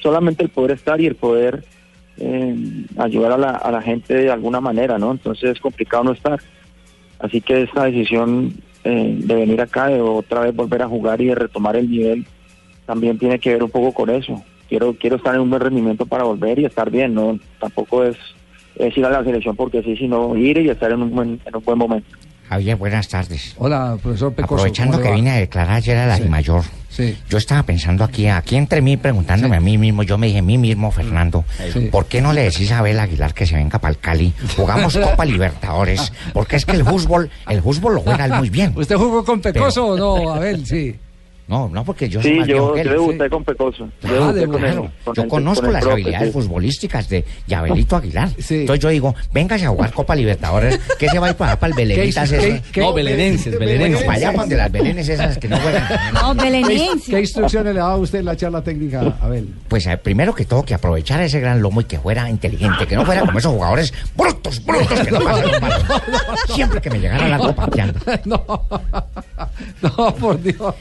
solamente 0.00 0.44
el 0.44 0.50
poder 0.50 0.72
estar 0.72 1.00
y 1.00 1.06
el 1.06 1.16
poder 1.16 1.64
eh, 2.18 2.54
ayudar 2.96 3.32
a 3.32 3.38
la, 3.38 3.50
a 3.50 3.72
la 3.72 3.82
gente 3.82 4.14
de 4.14 4.30
alguna 4.30 4.60
manera, 4.60 4.98
¿no? 4.98 5.10
Entonces 5.10 5.50
es 5.50 5.60
complicado 5.60 6.04
no 6.04 6.12
estar. 6.12 6.40
Así 7.18 7.40
que 7.40 7.62
esta 7.62 7.84
decisión 7.84 8.54
de 8.84 9.34
venir 9.34 9.60
acá, 9.60 9.88
de 9.88 10.00
otra 10.00 10.40
vez 10.40 10.54
volver 10.54 10.80
a 10.80 10.88
jugar 10.88 11.20
y 11.20 11.26
de 11.26 11.34
retomar 11.34 11.76
el 11.76 11.90
nivel, 11.90 12.24
también 12.86 13.18
tiene 13.18 13.38
que 13.38 13.52
ver 13.52 13.62
un 13.62 13.70
poco 13.70 13.92
con 13.92 14.08
eso. 14.08 14.42
Quiero 14.68 14.94
quiero 14.98 15.16
estar 15.16 15.34
en 15.34 15.40
un 15.40 15.50
buen 15.50 15.62
rendimiento 15.62 16.04
para 16.06 16.24
volver 16.24 16.58
y 16.58 16.64
estar 16.66 16.90
bien, 16.90 17.14
no 17.14 17.38
tampoco 17.60 18.04
es, 18.04 18.16
es 18.76 18.96
ir 18.96 19.04
a 19.04 19.10
la 19.10 19.24
selección 19.24 19.56
porque 19.56 19.82
sí, 19.82 19.96
sino 19.96 20.36
ir 20.36 20.58
y 20.58 20.68
estar 20.68 20.90
en 20.92 21.02
un 21.02 21.10
buen, 21.10 21.40
en 21.44 21.56
un 21.56 21.64
buen 21.64 21.78
momento. 21.78 22.08
Javier, 22.48 22.76
buenas 22.76 23.08
tardes. 23.08 23.54
Hola, 23.58 23.98
profesor 24.02 24.32
Pecoso. 24.32 24.54
Aprovechando 24.54 24.92
¿cómo 24.92 25.02
le 25.02 25.04
que 25.04 25.10
va? 25.10 25.16
vine 25.16 25.30
a 25.32 25.36
declarar 25.36 25.74
ayer 25.76 25.96
a 25.98 26.06
la 26.06 26.18
mayor, 26.30 26.62
yo 27.28 27.38
estaba 27.38 27.62
pensando 27.62 28.02
aquí, 28.04 28.26
aquí 28.26 28.56
entre 28.56 28.80
mí, 28.80 28.96
preguntándome 28.96 29.56
a 29.56 29.60
mí 29.60 29.76
mismo, 29.78 30.02
yo 30.02 30.16
me 30.18 30.26
dije 30.28 30.38
a 30.38 30.42
mí 30.42 30.56
mismo, 30.58 30.90
Fernando, 30.90 31.44
Sí. 31.72 31.88
¿por 31.92 32.06
qué 32.06 32.20
no 32.22 32.32
le 32.32 32.42
decís 32.44 32.72
a 32.72 32.78
Abel 32.78 32.98
Aguilar 32.98 33.34
que 33.34 33.46
se 33.46 33.54
venga 33.54 33.78
para 33.78 33.92
el 33.92 33.98
Cali? 34.00 34.32
Jugamos 34.56 34.96
Copa 35.02 35.24
Libertadores, 35.26 36.10
porque 36.32 36.56
es 36.56 36.64
que 36.64 36.72
el 36.72 36.84
fútbol, 36.84 37.30
el 37.48 37.62
fútbol 37.62 37.96
lo 37.96 38.00
juega 38.00 38.26
muy 38.38 38.48
bien. 38.50 38.72
¿Usted 38.74 38.96
jugó 38.96 39.24
con 39.24 39.40
Pecoso 39.40 39.86
o 39.88 39.96
no, 39.96 40.32
Abel? 40.32 40.64
Sí. 40.66 40.96
No, 41.48 41.68
no, 41.70 41.82
porque 41.82 42.08
yo 42.10 42.20
soy 42.20 42.32
sí, 42.32 42.38
más 42.40 42.46
yo, 42.46 42.54
viejo 42.54 42.72
que 42.74 42.84
yo 42.84 42.90
él. 42.90 42.96
debuté 42.96 43.30
con 43.30 43.42
Pecoso. 43.44 43.88
Yo 44.02 44.08
Ah, 44.08 44.32
debuté 44.34 44.40
de 44.40 44.46
con 44.48 44.56
claro. 44.60 44.84
él, 44.84 44.90
con 45.04 45.14
Yo 45.14 45.28
conozco 45.28 45.64
con 45.64 45.72
las 45.72 45.80
profe, 45.82 45.92
habilidades 45.94 46.26
sí. 46.28 46.32
futbolísticas 46.40 47.08
de 47.08 47.24
Yabelito 47.46 47.96
Aguilar. 47.96 48.28
Entonces 48.36 48.78
yo 48.80 48.88
digo, 48.90 49.14
véngase 49.32 49.64
a 49.64 49.70
jugar 49.70 49.92
Copa 49.92 50.14
Libertadores, 50.14 50.78
que 50.98 51.08
se 51.08 51.18
va 51.18 51.28
a 51.28 51.30
ir 51.30 51.36
para 51.36 51.58
para 51.58 51.70
el 51.70 51.76
Belenitas. 51.76 52.30
¿Qué- 52.30 52.48
eso. 52.72 52.80
No, 52.80 52.92
belenenses, 52.92 53.58
belenenses. 53.58 54.04
Para 54.04 54.18
allá, 54.18 54.26
para 54.28 54.40
donde 54.42 54.56
las 54.56 54.70
belenes 54.72 55.08
esas 55.08 55.38
que 55.38 55.48
no 55.48 55.56
juegan. 55.58 55.84
No, 56.12 56.34
¿Qué, 56.36 56.42
belenense. 56.44 57.10
qué 57.12 57.20
instrucciones 57.20 57.72
le 57.74 57.80
daba 57.80 57.96
usted 57.96 58.18
en 58.18 58.24
la 58.26 58.36
charla 58.36 58.62
técnica, 58.62 59.16
Abel? 59.22 59.48
Pues 59.68 59.86
eh, 59.86 59.96
primero 59.96 60.34
que 60.34 60.44
todo, 60.44 60.64
que 60.64 60.74
aprovechara 60.74 61.24
ese 61.24 61.40
gran 61.40 61.62
lomo 61.62 61.80
y 61.80 61.84
que 61.84 61.98
fuera 61.98 62.28
inteligente, 62.28 62.86
que 62.86 62.94
no 62.94 63.06
fuera 63.06 63.22
como 63.22 63.38
esos 63.38 63.52
jugadores 63.54 63.94
brutos, 64.14 64.62
brutos, 64.66 65.00
que 65.00 65.10
no 65.10 65.20
pasan 65.20 65.44
un 65.54 65.60
balón. 65.60 65.86
Siempre 66.54 66.80
que 66.82 66.90
me 66.90 66.98
llegara 67.00 67.26
la 67.26 67.38
copa 67.38 67.64
pateando. 67.66 67.98
No, 68.26 68.62
no, 69.96 70.14
por 70.16 70.42
Dios. 70.42 70.74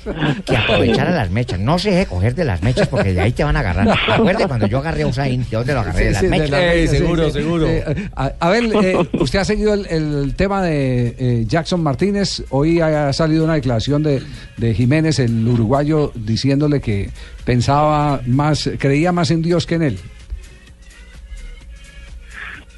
Que 0.66 0.74
aprovechara 0.74 1.12
las 1.12 1.30
mechas. 1.32 1.60
No 1.60 1.78
se 1.80 1.92
deje 1.92 2.06
coger 2.06 2.36
de 2.36 2.46
las 2.46 2.62
mechas 2.64 2.88
porque 2.88 3.14
de 3.14 3.22
ahí 3.22 3.32
te 3.32 3.44
van 3.44 3.56
a 3.56 3.60
agarrar. 3.60 3.88
Acuérdate 4.12 4.48
cuando 4.48 4.68
yo 4.68 4.80
agarré 4.80 5.04
a 5.04 5.08
Usain, 5.08 5.42
¿de 5.50 5.58
dónde 5.58 5.74
lo 5.74 5.80
agarré? 5.82 6.06
de 6.06 6.12
las 6.12 6.24
mechas. 6.24 6.50
las 6.50 6.62
mechas, 6.62 6.90
sí, 7.34 7.42
sí. 7.42 7.44
Eh, 7.68 8.10
a- 8.16 8.32
Abel, 8.40 8.72
eh, 8.84 8.98
usted 9.20 9.40
ha 9.40 9.46
seguido 9.46 9.74
el, 9.74 9.86
el 9.88 10.34
tema 10.36 10.62
de 10.64 11.16
eh, 11.18 11.44
Jackson 11.48 11.82
Martínez. 11.84 12.44
Hoy 12.50 12.80
ha 12.82 13.12
salido 13.14 13.44
una 13.44 13.54
declaración 13.56 14.04
de, 14.04 14.22
de 14.58 14.74
Jiménez, 14.74 15.20
el 15.20 15.48
uruguayo, 15.48 16.12
diciéndole 16.16 16.82
que 16.82 17.10
pensaba 17.46 18.22
más, 18.26 18.70
creía 18.78 19.12
más 19.12 19.32
en 19.32 19.42
Dios 19.42 19.66
que 19.66 19.76
en 19.76 19.84
él. 19.84 20.00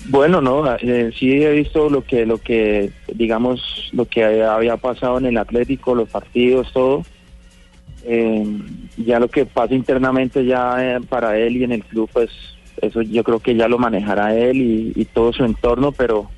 Bueno, 0.08 0.42
no, 0.42 0.64
eh, 0.78 1.12
sí 1.18 1.44
he 1.44 1.52
visto 1.52 1.90
lo 1.90 2.04
que, 2.04 2.26
lo 2.26 2.40
que, 2.40 2.90
digamos, 3.14 3.90
lo 3.92 4.06
que 4.06 4.24
había 4.44 4.76
pasado 4.78 5.20
en 5.20 5.28
el 5.28 5.38
Atlético, 5.38 5.94
los 5.94 6.10
partidos, 6.10 6.72
todo. 6.74 7.04
Eh, 8.06 8.46
ya 8.98 9.20
lo 9.20 9.28
que 9.28 9.46
pasa 9.46 9.74
internamente 9.74 10.46
ya 10.46 10.96
eh, 10.96 11.00
para 11.08 11.38
él 11.38 11.58
y 11.58 11.64
en 11.64 11.74
el 11.74 11.84
club, 11.84 12.10
pues 12.12 12.30
eso 12.82 13.02
yo 13.02 13.24
creo 13.24 13.40
que 13.40 13.56
ya 13.56 13.68
lo 13.68 13.78
manejará 13.78 14.36
él 14.36 14.58
y, 14.62 14.94
y 14.96 15.06
todo 15.06 15.34
su 15.34 15.44
entorno, 15.44 15.92
pero, 15.92 16.30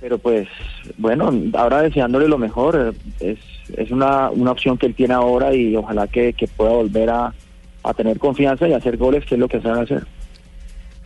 pero 0.00 0.18
pues, 0.18 0.48
bueno, 0.96 1.32
ahora 1.54 1.82
deseándole 1.82 2.28
lo 2.28 2.38
mejor, 2.38 2.94
eh, 3.20 3.32
es, 3.32 3.38
es 3.76 3.90
una, 3.90 4.30
una 4.30 4.52
opción 4.52 4.78
que 4.78 4.86
él 4.86 4.94
tiene 4.94 5.14
ahora 5.14 5.54
y 5.54 5.74
ojalá 5.76 6.06
que, 6.06 6.32
que 6.32 6.46
pueda 6.46 6.70
volver 6.70 7.10
a, 7.10 7.34
a 7.82 7.94
tener 7.94 8.18
confianza 8.18 8.68
y 8.68 8.72
hacer 8.72 8.96
goles, 8.96 9.24
que 9.24 9.34
es 9.34 9.40
lo 9.40 9.48
que 9.48 9.60
sabe 9.60 9.82
hacer. 9.82 10.06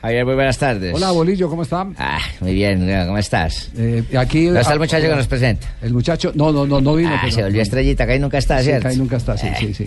Javier, 0.01 0.25
muy 0.25 0.35
buenas 0.37 0.57
tardes. 0.59 0.95
Hola, 0.95 1.11
Bolillo, 1.11 1.49
¿cómo 1.51 1.63
está? 1.63 1.85
Ah, 1.99 2.19
muy 2.41 2.55
bien, 2.55 2.89
¿cómo 3.07 3.19
estás? 3.19 3.71
Eh, 3.77 4.05
aquí, 4.17 4.45
¿Dónde 4.45 4.61
está 4.61 4.73
el 4.73 4.79
ah, 4.79 4.83
muchacho 4.83 5.09
que 5.09 5.17
nos 5.17 5.27
presenta? 5.27 5.67
El 5.83 5.93
muchacho, 5.93 6.31
no, 6.37 6.53
no, 6.53 6.65
no, 6.67 6.81
no 6.81 6.95
vino. 6.95 7.11
Ah, 7.13 7.19
pero- 7.23 7.35
se 7.35 7.43
volvió 7.43 7.63
estrellita, 7.63 8.07
que 8.07 8.13
ahí 8.13 8.21
nunca 8.21 8.39
está, 8.39 8.59
Sí, 8.59 8.67
¿cierto? 8.67 8.83
que 8.83 8.89
ahí 8.89 8.97
nunca 8.97 9.17
está, 9.17 9.37
sí, 9.37 9.49
sí, 9.59 9.75
sí. 9.75 9.87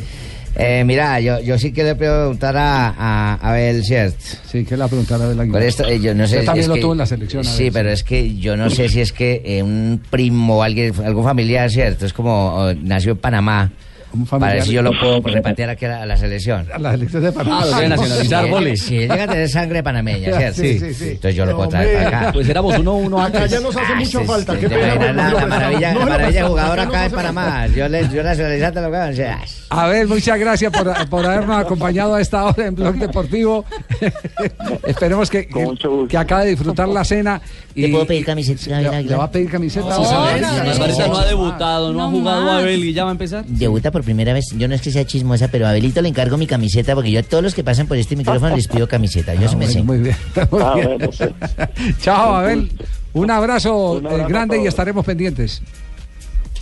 Eh, 0.58 0.84
mira, 0.86 1.17
yo, 1.21 1.39
yo 1.39 1.58
sí 1.58 1.71
quiero 1.71 1.95
preguntar 1.97 2.58
a, 2.58 2.89
a 2.89 3.36
Abel, 3.36 3.86
¿cierto? 3.86 4.17
Sí, 4.52 4.65
que 4.65 4.76
la 4.76 4.89
preguntar 4.89 5.21
a 5.21 5.24
Abel 5.24 5.39
Aguilar. 5.39 5.62
Por 5.62 5.65
esto, 5.65 5.86
eh, 5.86 5.97
yo 6.02 6.13
no 6.13 6.28
sé. 6.28 6.36
Usted 6.39 6.45
también 6.45 6.63
es 6.63 6.67
lo 6.67 6.76
que- 6.76 6.82
tuvo 6.82 6.91
en 6.91 6.97
la 6.97 7.06
selección, 7.06 7.43
Sí, 7.45 7.71
pero 7.71 7.89
es 7.89 8.04
que 8.04 8.36
yo 8.36 8.58
no 8.58 8.69
sé 8.69 8.89
si 8.89 9.00
es 9.00 9.13
que 9.13 9.41
eh, 9.45 9.63
un 9.63 10.02
primo 10.10 10.58
o 10.58 10.62
alguien, 10.62 10.93
algún 11.06 11.24
familiar, 11.24 11.71
¿cierto? 11.71 12.06
Es 12.06 12.12
como 12.12 12.54
oh, 12.54 12.74
nació 12.74 13.13
en 13.13 13.17
Panamá. 13.19 13.71
Para 14.12 14.26
familiar. 14.26 14.54
ver 14.56 14.63
si 14.63 14.71
yo 14.74 14.82
lo 14.82 14.91
puedo 15.00 15.21
repatriar 15.21 15.69
aquí 15.69 15.86
a 15.86 15.89
la, 15.89 16.02
a 16.04 16.06
la 16.06 16.17
selección. 16.17 16.67
A 16.74 16.78
la 16.80 16.91
selección 16.91 17.24
de 17.24 17.32
Panamá. 17.32 17.60
Ah, 17.62 17.65
lo 17.65 17.71
quiere 17.74 17.89
nacionalizar, 17.89 18.45
Sí, 18.45 18.50
Boli. 18.52 18.78
Si 18.78 18.97
llega 19.00 19.24
a 19.24 19.28
tener 19.28 19.50
sangre 19.50 19.84
panameña, 19.84 20.38
¿cierto? 20.38 20.62
Sí, 20.62 20.80
sí, 20.80 20.93
sí. 20.93 21.10
Entonces 21.12 21.36
yo 21.36 21.45
lo 21.45 21.56
puedo 21.56 21.69
traer 21.69 22.04
para 22.04 22.19
acá. 22.19 22.34
Pues 22.34 22.50
éramos 22.50 22.78
uno 22.78 22.91
a 22.91 22.95
uno 22.95 23.21
Acá 23.21 23.45
ya 23.45 23.60
nos 23.60 23.76
hace 23.76 23.95
mucha 23.95 24.19
falta. 24.21 24.58
Qué 24.60 24.69
pena. 24.69 25.13
la, 25.13 25.30
no 25.32 25.47
maravilla, 25.47 25.93
No 25.93 26.00
la 26.00 26.06
lo 26.06 26.12
maravilla 26.12 26.28
prestamos. 26.28 26.50
jugador 26.52 26.80
Acá 26.80 27.06
en 27.06 27.12
Panamá. 27.12 27.67
Yo, 27.67 27.88
yo 27.88 28.24
nacionalizante 28.24 28.82
lo 28.82 28.91
que 28.91 29.36
A 29.69 29.88
ver, 29.88 30.08
muchas 30.08 30.39
gracias 30.39 30.71
por, 30.71 31.10
por 31.10 31.26
habernos 31.26 31.58
acompañado 31.58 32.15
a 32.15 32.21
esta 32.21 32.45
hora 32.45 32.65
en 32.67 32.76
Blog 32.76 32.95
Deportivo. 32.95 33.65
Esperemos 34.86 35.30
que, 35.30 35.47
que, 35.47 35.67
que 36.10 36.17
acabe 36.17 36.45
de 36.45 36.50
disfrutar 36.52 36.88
la 36.88 37.04
cena. 37.04 37.41
Y, 37.74 37.84
¿Le 37.84 37.89
puedo 37.89 38.06
pedir 38.06 38.26
camiseta, 38.26 38.82
¿Le, 39.02 39.15
va 39.15 39.24
a 39.26 39.32
pedir 39.32 39.50
camiseta? 39.50 39.95
Sí, 39.95 40.04
señor. 40.04 40.28
sí, 40.30 40.39
Sí, 40.39 40.43
sí, 40.43 40.67
Barbarita 40.67 41.04
sí. 41.06 41.10
no 41.10 41.17
ha 41.17 41.26
debutado, 41.26 41.93
no 41.93 42.04
ha 42.04 42.08
jugado 42.10 42.52
Abel 42.52 42.84
y 42.84 42.93
ya 42.93 43.04
va 43.06 43.12
a 43.12 43.13
empezar. 43.13 43.45
Debuta 43.45 43.91
por 43.91 44.01
primera 44.04 44.34
vez. 44.34 44.46
Yo 44.58 44.68
no 44.68 44.76
es 44.76 44.82
que 44.82 44.92
sea 44.92 45.06
chismosa, 45.06 45.48
pero 45.50 45.66
a 45.68 45.70
Abelito 45.72 46.02
le 46.02 46.10
encargo 46.10 46.38
mi 46.38 46.48
camiseta 46.48 46.94
porque 46.96 47.12
yo 47.12 47.20
a 47.20 47.24
todos 47.24 47.44
los 47.44 47.54
que 47.54 47.64
pasan 47.64 47.88
por 47.88 47.98
este 47.98 48.16
micrófono 48.16 48.56
les 48.56 48.68
pido 48.68 48.88
camiseta. 48.88 49.34
Yo 49.36 49.46
Ah, 49.48 49.50
se 49.50 49.56
me 49.56 49.66
bueno, 49.66 49.74
sé. 49.74 49.84
muy 49.84 49.98
bien. 50.00 50.16
muy 50.52 50.62
Ah, 50.62 50.74
bien. 50.76 50.98
bueno. 50.98 51.10
Chao, 52.02 52.36
Abel. 52.36 52.72
Un 53.14 53.30
abrazo, 53.32 53.92
Un 53.94 54.06
abrazo 54.08 54.26
eh, 54.26 54.30
grande 54.30 54.62
y 54.64 54.68
estaremos 54.68 55.06
pendientes. 55.06 55.62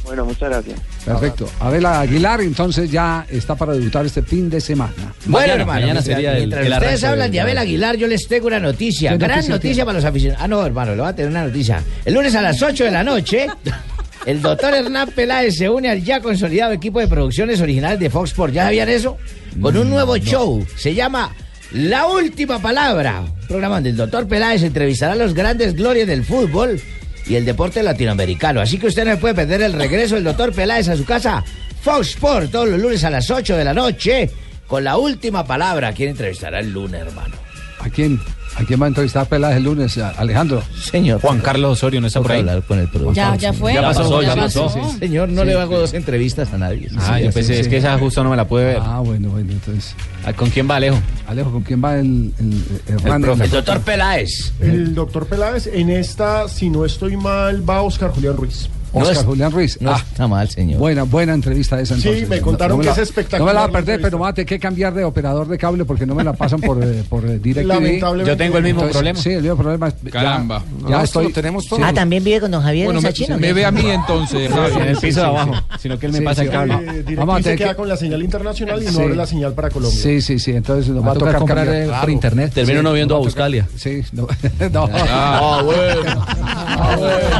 Bueno, 0.03 0.25
muchas 0.25 0.49
gracias. 0.49 0.79
Perfecto. 1.05 1.47
Abel 1.59 1.85
Aguilar, 1.85 2.41
entonces 2.41 2.89
ya 2.89 3.27
está 3.29 3.53
para 3.55 3.73
debutar 3.73 4.03
este 4.07 4.23
fin 4.23 4.49
de 4.49 4.59
semana. 4.59 5.13
Bueno, 5.25 5.53
hermano, 5.53 5.85
mientras, 5.85 6.07
mientras 6.07 6.67
ustedes 6.67 7.03
hablan 7.03 7.29
de 7.29 7.39
Abel 7.41 7.57
Aguilar, 7.59 7.95
yo 7.97 8.07
les 8.07 8.27
tengo 8.27 8.47
una 8.47 8.59
noticia. 8.59 9.11
¿Qué 9.11 9.17
Gran 9.17 9.35
noticia 9.37 9.53
noticia, 9.55 9.85
para 9.85 9.97
los 9.99 10.05
aficionados. 10.05 10.43
Ah, 10.43 10.47
no, 10.47 10.65
hermano, 10.65 10.95
le 10.95 11.01
voy 11.01 11.09
a 11.09 11.15
tener 11.15 11.29
una 11.29 11.43
noticia. 11.45 11.83
El 12.05 12.15
lunes 12.15 12.33
a 12.33 12.41
las 12.41 12.59
8 12.59 12.85
de 12.85 12.91
la 12.91 13.03
noche, 13.03 13.47
el 14.29 14.43
doctor 14.43 14.75
Hernán 14.75 15.09
Peláez 15.09 15.55
se 15.55 15.67
une 15.67 15.89
al 15.89 16.03
ya 16.03 16.21
consolidado 16.21 16.71
equipo 16.71 16.99
de 16.99 17.07
producciones 17.07 17.61
originales 17.61 17.99
de 17.99 18.11
Fox 18.11 18.29
Sports. 18.29 18.53
¿Ya 18.53 18.65
sabían 18.65 18.87
eso? 18.87 19.17
Con 19.59 19.75
un 19.75 19.89
nuevo 19.89 20.17
show. 20.17 20.63
Se 20.75 20.93
llama 20.93 21.35
La 21.71 22.05
Última 22.05 22.61
Palabra. 22.61 23.23
Programa 23.47 23.77
donde 23.77 23.89
el 23.89 23.97
doctor 23.97 24.27
Peláez 24.27 24.61
entrevistará 24.61 25.13
a 25.13 25.15
los 25.15 25.33
grandes 25.33 25.75
glorias 25.75 26.05
del 26.05 26.23
fútbol 26.23 26.79
y 27.25 27.37
el 27.37 27.45
deporte 27.45 27.81
latinoamericano. 27.81 28.61
Así 28.61 28.77
que 28.77 28.85
usted 28.85 29.03
no 29.03 29.17
puede 29.17 29.33
perder 29.33 29.63
el 29.63 29.73
regreso 29.73 30.13
del 30.13 30.25
doctor 30.25 30.53
Peláez 30.53 30.89
a 30.89 30.95
su 30.95 31.05
casa. 31.05 31.43
Fox 31.81 32.09
Sports, 32.09 32.51
todos 32.51 32.69
los 32.69 32.79
lunes 32.79 33.03
a 33.03 33.09
las 33.09 33.31
8 33.31 33.57
de 33.57 33.65
la 33.65 33.73
noche, 33.73 34.29
con 34.67 34.83
la 34.83 34.97
última 34.97 35.43
palabra. 35.43 35.91
¿Quién 35.91 36.09
entrevistará 36.09 36.59
el 36.59 36.71
lunes, 36.71 37.01
hermano? 37.01 37.33
¿A 37.79 37.89
quién? 37.89 38.19
¿A 38.59 38.63
quién 38.65 38.81
va 38.81 38.85
a 38.85 38.87
entrevistar 38.89 39.25
Peláez 39.27 39.57
el 39.57 39.63
lunes? 39.63 39.97
¿A- 39.97 40.09
Alejandro. 40.11 40.61
Señor. 40.81 41.21
Juan 41.21 41.39
Carlos 41.39 41.71
Osorio 41.73 42.01
no 42.01 42.07
está 42.07 42.21
por 42.21 42.31
ahí. 42.33 42.39
hablar 42.41 42.61
con 42.63 42.77
el 42.79 42.89
productor. 42.89 43.15
Ya, 43.15 43.35
ya 43.35 43.53
fue. 43.53 43.73
Ya 43.73 43.81
pasó, 43.81 44.21
ya 44.21 44.35
pasó. 44.35 44.69
Señor, 44.99 45.29
no 45.29 45.41
Sí. 45.41 45.47
le 45.47 45.53
hago 45.59 45.79
dos 45.79 45.93
entrevistas 45.93 46.51
a 46.53 46.57
nadie. 46.57 46.89
Ah, 46.97 47.15
Sí, 47.17 47.23
yo 47.25 47.31
pensé, 47.31 47.53
sí. 47.55 47.59
es 47.61 47.67
que 47.69 47.77
esa 47.77 47.97
justo 47.97 48.23
no 48.23 48.29
me 48.29 48.35
la 48.35 48.47
pude 48.47 48.65
ver. 48.65 48.79
Ah, 48.81 48.99
bueno, 48.99 49.29
bueno, 49.29 49.51
entonces. 49.53 49.95
Ah, 50.25 50.33
¿Con 50.33 50.49
quién 50.49 50.69
va 50.69 50.75
Alejo? 50.75 50.99
Alejo, 51.27 51.51
¿con 51.51 51.61
quién 51.63 51.81
va 51.83 51.97
el, 51.97 52.33
el, 52.39 52.63
Hernán? 52.87 53.21
profe. 53.21 53.45
El 53.45 53.51
doctor 53.51 53.79
Peláez. 53.81 54.51
El 54.59 54.93
doctor 54.93 55.25
Peláez, 55.25 55.67
en 55.67 55.89
esta, 55.89 56.47
si 56.49 56.69
no 56.69 56.83
estoy 56.85 57.15
mal, 57.15 57.67
va 57.67 57.81
Oscar 57.81 58.11
Julián 58.11 58.35
Ruiz. 58.35 58.69
Oscar 58.93 59.13
No 59.13 59.19
es- 59.19 59.25
Julián 59.25 59.51
Ruiz. 59.51 59.77
No 59.81 59.91
Ah, 59.91 60.03
está 60.11 60.27
mal, 60.27 60.49
señor. 60.49 60.79
buena, 60.79 61.03
buena 61.03 61.33
entrevista 61.33 61.79
esa 61.79 61.95
Sí, 61.95 62.01
entonces. 62.07 62.29
me 62.29 62.41
contaron 62.41 62.77
me 62.77 62.83
que 62.83 62.87
la- 62.87 62.93
es 62.93 62.99
espectacular 62.99 63.39
No 63.39 63.45
me 63.45 63.53
la 63.53 63.59
va 63.61 63.65
a 63.67 63.71
perder, 63.71 64.01
pero 64.01 64.19
tener 64.33 64.45
que 64.45 64.59
cambiar 64.59 64.93
de 64.93 65.03
operador 65.03 65.47
de 65.47 65.57
cable 65.57 65.85
porque 65.85 66.05
no 66.05 66.15
me 66.15 66.23
la 66.23 66.33
pasan 66.33 66.59
por, 66.61 66.83
eh, 66.83 67.03
por 67.07 67.25
eh, 67.25 67.39
DirecTV. 67.39 67.67
Lamentablemente. 67.67 68.31
Yo 68.31 68.37
tengo 68.37 68.57
el 68.57 68.63
mismo 68.63 68.81
Entonces, 68.81 68.97
problema. 68.97 69.19
Sí, 69.19 69.29
el 69.31 69.41
mismo 69.41 69.57
problema. 69.57 69.89
Ya- 69.89 70.11
Caramba. 70.11 70.63
Ya, 70.87 71.03
estoy. 71.03 71.25
lo 71.25 71.29
tenemos 71.33 71.67
todo. 71.67 71.79
Ah, 71.83 71.93
también 71.93 72.23
vive 72.23 72.39
con 72.41 72.51
don 72.51 72.61
Javier 72.63 72.85
Bueno, 72.85 72.99
en 72.99 73.03
me, 73.03 73.09
Sachino. 73.09 73.37
me 73.37 73.53
ve 73.53 73.65
a 73.65 73.71
mí 73.71 73.83
entonces. 73.89 74.49
En 74.51 74.81
el 74.81 74.97
piso 74.97 75.19
de 75.21 75.25
abajo. 75.27 75.53
Sino 75.79 75.97
que 75.99 76.05
él 76.07 76.11
me 76.13 76.19
Sí, 76.19 76.23
pasa 76.25 76.41
sí, 76.41 76.47
el 76.47 76.51
cable. 76.53 76.73
Eh, 77.07 77.15
Vamos 77.15 77.43
se 77.43 77.55
queda 77.55 77.69
que- 77.69 77.75
con 77.75 77.87
la 77.89 77.97
señal 77.97 78.23
internacional 78.23 78.81
y 78.81 78.85
no 78.85 78.91
Sí. 78.91 79.01
abre 79.01 79.15
la 79.15 79.25
señal 79.25 79.53
para 79.53 79.69
Colombia. 79.69 79.99
Sí, 80.01 80.21
sí, 80.21 80.39
sí. 80.39 80.51
Entonces 80.51 80.89
nos 80.91 81.05
va 81.05 81.11
a 81.11 81.15
tocar 81.15 81.35
comprar 81.37 81.67
eh, 81.69 81.89
por 82.01 82.09
internet. 82.09 82.51
Termino 82.53 82.81
no 82.83 82.93
viendo 82.93 83.15
a 83.15 83.19
Buscalia. 83.19 83.67
Sí, 83.75 84.01
no. 84.13 84.27
no. 84.71 84.89
Ah, 84.93 85.61
bueno. 85.63 86.25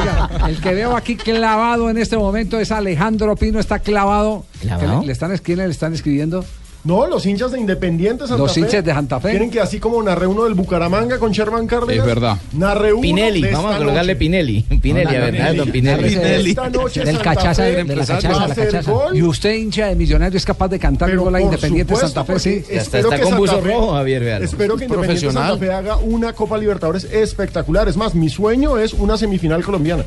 Oiga, 0.00 0.30
el 0.50 0.60
que 0.60 0.74
veo 0.74 0.96
aquí 0.96 1.16
clavado 1.16 1.88
en 1.90 1.98
este 1.98 2.16
momento 2.16 2.58
es 2.58 2.70
Alejandro 2.72 3.36
Pino, 3.36 3.58
está 3.60 3.78
clavado. 3.78 4.44
¿Clavado? 4.60 4.80
¿Qué 5.00 5.00
le, 5.00 5.06
le 5.06 5.12
están, 5.12 5.36
¿Quién 5.38 5.58
le 5.58 5.66
están 5.66 5.94
escribiendo? 5.94 6.44
No, 6.82 7.06
los 7.06 7.26
hinchas 7.26 7.52
de 7.52 7.60
Independiente 7.60 8.26
Santa 8.26 8.42
Los 8.42 8.54
Fe. 8.54 8.60
hinchas 8.60 8.82
de 8.82 8.90
Santa 8.94 9.20
Fe. 9.20 9.28
Quieren 9.32 9.50
que 9.50 9.60
así 9.60 9.78
como 9.78 10.02
narré 10.02 10.26
uno 10.26 10.44
del 10.44 10.54
Bucaramanga 10.54 11.18
con 11.18 11.30
Sherman 11.30 11.66
Cárdenas. 11.66 11.98
Es 11.98 12.04
verdad. 12.06 12.38
Narré 12.54 12.94
uno 12.94 13.02
Pinelli, 13.02 13.42
de 13.42 13.50
vamos 13.52 13.74
a 13.74 13.78
colocarle. 13.78 14.16
Pinelli. 14.16 14.62
Pinelli, 14.80 15.14
a 15.14 15.20
ver, 15.20 15.30
Pinelli. 15.34 15.56
don 15.58 15.70
Pinelli. 15.70 16.08
Pinelli. 16.08 16.50
Esta 16.50 16.70
noche 16.70 17.00
Del 17.04 17.16
Santa 17.16 17.34
cachaza, 17.34 17.62
Fe 17.64 17.84
de 17.84 17.96
la 17.96 18.06
cachaza, 18.06 18.28
a 18.28 18.32
la 18.32 18.44
hacer 18.46 18.66
cachaza. 18.70 18.92
gol. 18.92 19.14
Y 19.14 19.22
usted, 19.22 19.54
hincha 19.56 19.88
de 19.88 19.94
Millonario, 19.94 20.38
es 20.38 20.44
capaz 20.46 20.68
de 20.68 20.78
cantar 20.78 21.10
Pero 21.10 21.22
gol 21.24 21.34
a 21.34 21.40
Independiente 21.42 21.94
supuesto, 21.94 22.14
Santa 22.18 22.32
Fe, 22.32 22.38
sí. 22.40 22.54
está, 22.70 22.74
espero 22.80 23.12
está 23.12 23.16
que 23.24 23.30
con 23.30 23.36
buzo 23.38 23.60
Fe- 23.60 23.72
rojo, 23.74 23.92
Javier, 23.92 24.24
véalo. 24.24 24.44
Espero 24.46 24.76
que 24.78 24.84
Independiente 24.84 24.94
Profesional. 25.20 25.50
Santa 25.50 25.66
Fe 25.66 25.72
haga 25.74 25.96
una 25.98 26.32
Copa 26.32 26.56
Libertadores 26.56 27.04
espectacular. 27.04 27.88
Es 27.90 27.98
más, 27.98 28.14
mi 28.14 28.30
sueño 28.30 28.78
es 28.78 28.94
una 28.94 29.18
semifinal 29.18 29.62
colombiana. 29.62 30.04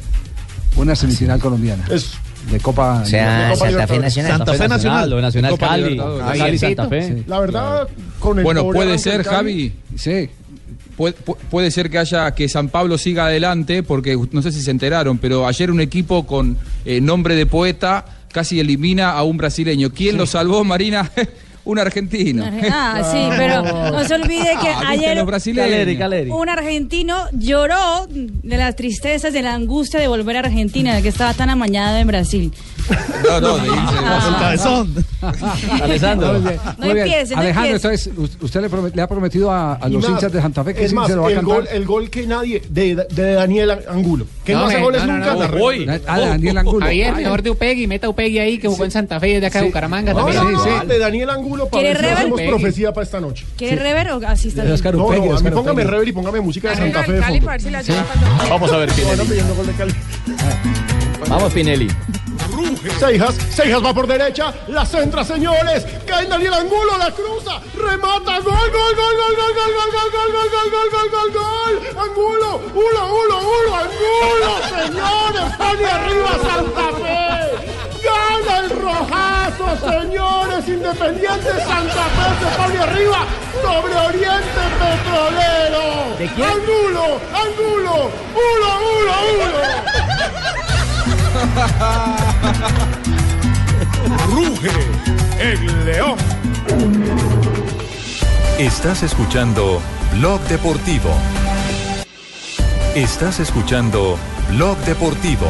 Una 0.76 0.96
semifinal 0.96 1.40
colombiana. 1.40 1.86
Es 1.92 2.12
De 2.52 2.60
Copa. 2.60 3.02
O 3.04 3.06
sea, 3.06 3.50
de 3.50 3.54
Copa 3.54 3.70
Santa 3.70 3.88
Fe. 3.88 4.00
Nacional. 4.00 4.32
Santa 4.38 4.54
Fe 4.54 4.68
Nacional, 4.68 5.10
lo 5.10 5.16
de 5.18 5.22
Nacional 5.22 5.52
Copa 5.52 5.68
Cali. 5.68 5.98
Cali. 6.38 6.58
Santa 6.58 6.88
Fe. 6.90 7.08
Sí. 7.08 7.24
la 7.28 7.40
verdad 7.40 7.88
con 8.20 8.38
el 8.40 8.44
Bueno, 8.44 8.64
puede 8.70 8.98
ser, 8.98 9.24
Javi. 9.24 9.74
Sí. 9.96 10.30
Puede, 10.98 11.16
pu- 11.16 11.38
puede 11.50 11.72
ser 11.72 11.90
que 11.90 11.98
haya 11.98 12.32
que 12.36 12.48
San 12.48 12.70
Pablo 12.70 12.98
siga 13.00 13.26
adelante, 13.26 13.82
porque 13.82 14.16
no 14.32 14.42
sé 14.44 14.52
si 14.52 14.62
se 14.62 14.70
enteraron, 14.72 15.18
pero 15.18 15.48
ayer 15.48 15.72
un 15.72 15.82
equipo 15.82 16.26
con 16.28 16.56
eh, 16.86 17.02
nombre 17.02 17.36
de 17.36 17.46
poeta 17.48 18.06
casi 18.32 18.60
elimina 18.60 19.12
a 19.12 19.24
un 19.24 19.38
brasileño. 19.38 19.92
¿Quién 19.92 20.18
lo 20.18 20.26
salvó, 20.28 20.64
Marina? 20.64 21.10
un 21.66 21.80
argentino. 21.80 22.46
Ah, 22.72 23.02
sí, 23.12 23.18
pero 23.38 23.62
no 23.64 24.04
se 24.04 24.16
olvide 24.16 24.50
que 24.62 24.68
Ah, 24.70 24.92
¿viste 24.92 25.06
ayer 25.06 25.18
los 25.18 25.26
brasileños? 25.26 25.70
Caleri, 25.70 25.98
Caleri. 25.98 26.30
un 26.32 26.50
argentino 26.50 27.16
lloró 27.32 28.08
de 28.10 28.58
las 28.58 28.76
tristezas, 28.76 29.34
de 29.34 29.42
la 29.42 29.54
angustia 29.54 30.00
de 30.00 30.08
volver 30.08 30.38
a 30.38 30.40
Argentina, 30.40 30.96
de 30.96 31.02
que 31.02 31.10
estaba 31.10 31.34
tan 31.34 31.50
amañado 31.50 31.98
en 31.98 32.08
Brasil. 32.08 32.52
No, 33.24 33.40
no, 33.42 33.58
de 33.58 33.68
irse. 33.68 33.80
Ah. 33.80 34.26
El 34.28 34.36
cabezón. 34.36 35.06
Alessandro. 35.82 36.40
No 36.78 36.86
empiece, 36.92 37.34
no 37.36 37.42
Alejandro, 37.42 37.76
entonces, 37.76 38.10
usted 38.42 38.62
le, 38.62 38.70
promet- 38.70 38.94
le 38.94 39.02
ha 39.02 39.08
prometido 39.08 39.52
a, 39.52 39.74
a 39.76 39.90
los 39.90 40.08
hinchas 40.08 40.32
de 40.32 40.42
Santa 40.42 40.64
Fe 40.64 40.74
que 40.74 40.84
es 40.84 40.90
sí 40.90 40.96
más, 40.96 41.08
se 41.08 41.16
lo 41.16 41.22
va 41.22 41.28
a 41.30 41.32
el 41.32 41.36
cantar. 41.38 41.56
gol, 41.56 41.68
el 41.72 41.86
gol 41.86 42.10
que 42.10 42.28
nadie 42.28 42.62
de, 42.70 42.96
de 43.10 43.34
Daniel 43.34 43.72
Angulo, 43.90 44.26
que 44.44 44.54
no, 44.54 44.60
No, 44.62 44.66
hace 44.66 44.80
goles 44.82 45.06
nunca. 45.06 45.34
Voy. 45.48 45.88
Ah, 46.08 46.20
Daniel 46.20 46.58
Angulo. 46.58 46.86
Javier, 46.86 47.14
Ay, 47.16 47.24
mejor 47.24 47.42
de 47.42 47.50
Upegui, 47.52 47.88
meta 47.88 48.10
Upegui 48.10 48.40
ahí 48.40 48.58
que 48.58 48.68
jugó 48.68 48.84
en 48.86 48.92
Santa 48.92 49.20
Fe 49.20 49.30
y 49.30 49.34
es 49.36 49.42
de 49.42 49.48
acá 49.48 49.60
de. 49.62 49.68
Bucaramanga 49.68 50.14
No, 50.14 50.20
también. 50.26 50.44
no, 50.44 50.52
no, 50.52 50.64
Sí, 50.64 50.70
sí. 50.82 50.88
de 50.88 51.00
Daniel 51.00 51.30
Angulo 51.30 51.68
para 51.70 51.82
¿Quiere 51.84 51.94
ver 51.94 51.98
si 51.98 52.04
rever? 52.04 52.18
hacemos 52.34 52.42
profecía 52.42 52.94
para 52.94 53.04
esta 53.06 53.20
noche. 53.22 53.46
¿Quiere 53.58 53.76
rever 53.78 54.12
o 54.12 54.22
así 54.28 54.50
está 54.50 54.64
bien? 54.64 54.74
Oscar 54.74 54.96
Upegui, 54.96 55.20
no, 55.20 55.24
a 55.24 55.28
mí 55.30 55.34
Oscar 55.36 55.54
póngame 55.54 55.84
rever 55.86 56.08
y 56.08 56.12
póngame 56.12 56.42
música 56.42 56.70
de 56.72 56.76
Santa 56.76 57.04
Fe 57.04 57.14
de 57.14 57.22
fondo. 57.22 57.54
Vamos 58.50 58.72
a 58.72 58.78
ver, 58.78 58.90
Pinelli. 58.92 59.42
Vamos, 61.30 61.54
Pinelli. 61.54 61.88
Seijas, 63.00 63.36
Seijas 63.50 63.84
va 63.84 63.94
por 63.94 64.08
derecha, 64.08 64.54
la 64.68 64.86
centra, 64.86 65.24
señores. 65.24 65.86
Cae 66.06 66.26
Daniel 66.28 66.54
Angulo, 66.54 66.98
la 66.98 67.12
cruza, 67.12 67.60
remata, 67.76 68.40
gol, 68.40 68.72
gol, 68.72 68.96
gol, 68.96 69.16
gol, 69.18 69.36
gol, 69.36 69.54
gol, 69.56 69.74
gol, 69.74 69.92
gol, 69.92 70.12
gol, 70.14 70.32
gol, 70.32 70.50
gol, 70.52 70.70
gol, 70.72 70.90
gol, 70.92 71.10
gol, 71.10 71.32
gol. 71.34 72.04
Angulo, 72.04 72.62
uno, 72.74 73.02
uno, 73.24 73.38
uno, 73.40 73.76
Angulo, 73.76 74.50
señores, 74.70 75.48
pone 75.58 75.86
arriba 75.86 76.32
Santa 76.44 76.88
Fe. 77.02 77.24
Gana 78.04 78.58
el 78.60 78.70
rojazo, 78.70 79.68
señores, 79.90 80.68
Independiente 80.68 81.52
Santa 81.66 82.06
Fe 82.14 82.26
se 82.40 82.48
pone 82.58 82.80
arriba 82.80 83.26
sobre 83.62 83.96
Oriente 83.96 84.62
Petrolero. 84.80 86.18
¿De 86.20 86.28
quién? 86.36 86.50
Angulo, 86.50 87.20
Angulo, 87.34 88.12
uno, 88.36 88.70
uno, 89.00 89.14
uno. 89.42 89.94
Ruge 94.28 94.70
el 95.40 95.86
león. 95.86 96.16
Estás 98.60 99.04
escuchando 99.04 99.82
Blog 100.18 100.42
Deportivo. 100.48 101.10
Estás 102.96 103.40
escuchando 103.40 104.18
Blog 104.52 104.78
Deportivo. 104.86 105.48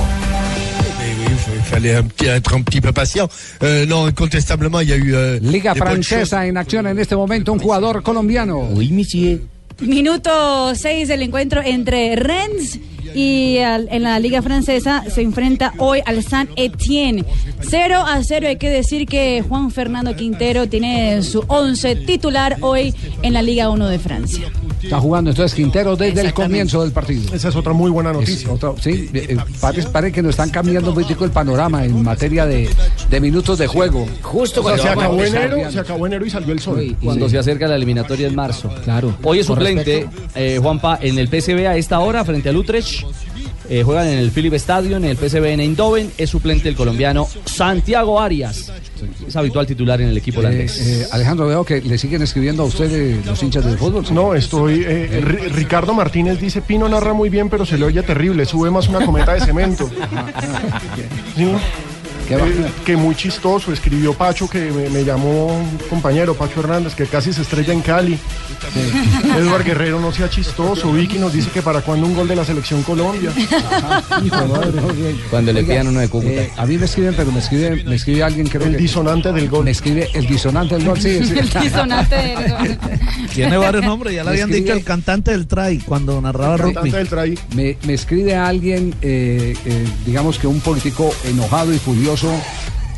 Il 1.56 1.62
fallait 1.70 1.98
un 1.98 2.08
petit- 2.08 2.28
être 2.28 2.54
un 2.56 2.64
petit 2.64 2.80
peu 2.82 2.92
patient. 2.94 3.28
Euh, 3.62 3.86
non, 3.86 4.08
incontestablement, 4.08 4.80
il 4.82 4.90
y 4.90 4.94
a 4.94 4.96
eu. 4.98 5.14
euh, 5.16 5.40
Liga. 5.42 5.76
Francesa 5.76 6.46
en 6.48 6.58
acción 6.58 6.88
en 6.88 6.98
este 7.00 7.16
momento, 7.16 7.52
un 7.52 7.60
jugador 7.60 8.02
colombiano. 8.04 8.60
Uy, 8.74 8.90
monsieur. 8.92 9.42
Minuto 9.82 10.74
6 10.76 11.08
del 11.08 11.24
encuentro 11.24 11.62
entre 11.64 12.16
Rennes 12.16 12.80
y 13.16 13.58
al- 13.60 13.88
en 13.92 14.04
la 14.04 14.20
Liga 14.20 14.42
Francesa 14.42 15.04
se 15.10 15.22
enfrenta 15.22 15.74
hoy 15.78 16.02
al 16.06 16.24
Saint 16.24 16.50
Etienne. 16.56 17.26
0 17.62 17.98
a 18.06 18.22
0. 18.24 18.48
Hay 18.48 18.58
que 18.58 18.70
decir 18.70 19.06
que 19.08 19.44
Juan 19.48 19.72
Fernando 19.72 20.16
Quintero 20.16 20.68
tiene 20.68 21.22
su 21.24 21.44
11 21.48 21.96
titular 21.96 22.58
hoy 22.62 22.94
en 23.22 23.34
la 23.34 23.42
Liga 23.42 23.70
1 23.70 23.88
de 23.88 24.00
Francia. 24.00 24.52
Está 24.82 25.00
jugando 25.00 25.30
entonces 25.30 25.56
Quintero 25.56 25.96
desde 25.96 26.20
el 26.22 26.34
comienzo 26.34 26.82
del 26.84 26.92
partido. 26.92 27.34
Esa 27.34 27.48
es 27.50 27.56
otra 27.56 27.72
muy 27.72 27.90
buena 27.90 28.12
noticia. 28.12 28.52
otra- 28.52 28.74
sí, 28.82 29.10
eh, 29.14 29.38
parece, 29.62 29.88
parece 29.88 30.12
que 30.14 30.22
nos 30.22 30.32
están 30.32 30.50
cambiando 30.50 30.90
un 30.90 30.96
poquitico 30.96 31.24
el 31.24 31.32
panorama 31.32 31.86
en 31.86 32.04
materia 32.04 32.46
de, 32.46 32.70
de 33.10 33.22
minutos 33.22 33.58
de 33.58 33.68
juego. 33.68 34.06
Justo 34.22 34.60
O 34.62 34.64
sea, 34.64 34.74
cuando 34.76 34.84
se 34.84 34.90
acabó 34.90 35.24
enero, 35.24 35.72
se 35.72 35.80
acabó 35.80 36.08
enero 36.08 36.26
y 36.26 36.30
salió 36.30 36.52
el 36.54 36.60
sol. 36.60 36.98
Cuando 37.02 37.30
se 37.30 37.38
acerca 37.38 37.66
la 37.68 37.76
eliminatoria 37.76 38.28
en 38.28 38.36
marzo. 38.36 38.70
Claro. 38.84 39.16
Hoy 39.24 39.40
es 39.40 39.46
suplente, 39.46 40.08
eh, 40.36 40.60
Juanpa, 40.62 41.00
en 41.02 41.18
el 41.18 41.28
PSV 41.30 41.66
a 41.68 41.78
esta 41.78 42.00
hora 42.00 42.26
frente 42.26 42.50
al 42.50 42.58
Utrecht. 42.58 43.03
Eh, 43.70 43.82
juegan 43.84 44.08
en 44.08 44.18
el 44.20 44.32
Philip 44.32 44.54
Stadium, 44.56 45.04
en 45.04 45.12
el 45.12 45.18
PSV 45.18 45.46
en 45.46 45.60
Eindhoven. 45.62 46.12
Es 46.18 46.30
suplente 46.30 46.68
el 46.70 46.76
colombiano 46.76 47.28
Santiago 47.46 48.20
Arias. 48.20 48.72
Es 49.28 49.36
habitual 49.36 49.66
titular 49.66 50.02
en 50.02 50.10
el 50.10 50.18
equipo 50.18 50.42
Eh, 50.42 50.46
holandés. 50.46 50.80
eh, 50.80 51.08
Alejandro, 51.12 51.48
veo 51.48 51.64
que 51.64 51.82
le 51.82 51.98
siguen 51.98 52.22
escribiendo 52.22 52.64
a 52.64 52.66
ustedes 52.66 53.26
los 53.26 53.42
hinchas 53.42 53.66
del 53.66 53.78
fútbol. 53.78 54.06
No, 54.12 54.34
estoy. 54.36 54.84
eh, 54.86 55.22
Ri- 55.24 55.50
Ricardo 55.52 55.94
Martínez 55.94 56.40
dice: 56.40 56.62
Pino 56.62 56.88
narra 56.90 57.14
muy 57.14 57.30
bien, 57.30 57.50
pero 57.50 57.66
se 57.66 57.78
le 57.78 57.86
oye 57.86 58.04
terrible. 58.04 58.46
Sube 58.46 58.70
más 58.70 58.88
una 58.90 59.06
cometa 59.06 59.34
de 59.34 59.42
cemento. 59.42 59.90
¿Sí? 61.36 61.48
¿Qué 62.28 62.36
va? 62.38 62.48
Eh, 62.48 62.72
que 62.86 62.96
muy 62.96 63.16
chistoso, 63.16 63.74
escribió 63.74 64.14
Pacho, 64.14 64.50
que 64.50 64.72
me, 64.72 64.90
me 64.90 65.04
llamó 65.04 65.48
un 65.48 65.78
compañero, 65.90 66.34
Pacho 66.36 66.62
Hernández, 66.62 66.96
que 66.96 67.06
casi 67.06 67.34
se 67.34 67.42
estrella 67.42 67.74
en 67.74 67.82
Cali. 67.82 68.18
Edward 69.38 69.66
Guerrero 69.66 70.00
no 70.00 70.12
sea 70.14 70.30
chistoso. 70.30 70.92
Vicky 70.94 71.18
nos 71.20 71.34
dice 71.34 71.50
que 71.54 71.62
para 71.62 71.82
cuando 71.82 72.06
un 72.08 72.16
gol 72.16 72.28
de 72.28 72.36
la 72.36 72.46
selección 72.46 72.82
Colombia. 72.84 73.32
Cuando 75.30 75.52
le 75.54 75.60
Oiga, 75.62 75.74
pidan 75.74 75.88
uno 75.88 76.00
de 76.00 76.10
Cúcuta. 76.10 76.32
eh, 76.34 76.52
a 76.56 76.66
mí 76.66 76.78
me 76.78 76.86
escriben, 76.86 77.14
pero 77.16 77.32
me 77.32 77.40
escribe, 77.40 77.84
me 77.84 77.96
escribe 77.96 78.24
alguien 78.24 78.48
creo 78.48 78.66
El 78.68 78.74
que- 78.74 78.78
disonante 78.78 79.32
del 79.34 79.50
gol. 79.50 79.66
Me 79.66 79.72
escribe 79.72 80.10
el 80.14 80.26
disonante 80.28 80.76
del 80.76 80.86
gol, 80.86 81.00
sí. 81.02 81.20
sí. 81.26 81.34
El 81.38 81.50
disonante 81.50 82.16
del 82.16 82.52
gol. 82.52 82.78
Tiene 83.34 83.58
varios 83.58 83.84
nombres, 83.84 84.16
ya 84.16 84.24
le 84.24 84.30
habían 84.32 84.50
escribe- 84.50 84.62
dicho 84.64 84.74
el 84.74 84.84
cantante 84.84 85.32
del 85.32 85.48
try 85.48 85.80
cuando 85.80 86.20
narraba 86.22 86.58
rugby. 86.58 86.92
Me, 87.56 87.78
me 87.86 87.94
escribe 87.94 88.36
alguien, 88.36 88.94
eh, 89.02 89.56
eh, 89.66 89.86
digamos 90.06 90.38
que 90.40 90.48
un 90.48 90.60
político 90.62 91.14
enojado 91.26 91.74
y 91.74 91.80
furioso, 91.80 92.13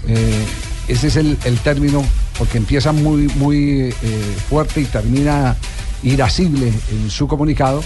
eh, 0.07 0.45
ese 0.87 1.07
es 1.07 1.15
el, 1.15 1.37
término, 1.63 2.03
porque 2.37 2.57
empieza 2.57 2.91
muy, 2.91 3.27
muy 3.35 3.93
eh, 4.01 4.35
fuerte 4.49 4.81
y 4.81 4.85
termina 4.85 5.55
irascible 6.03 6.71
en 6.91 7.09
su 7.09 7.27
comunicado, 7.27 7.81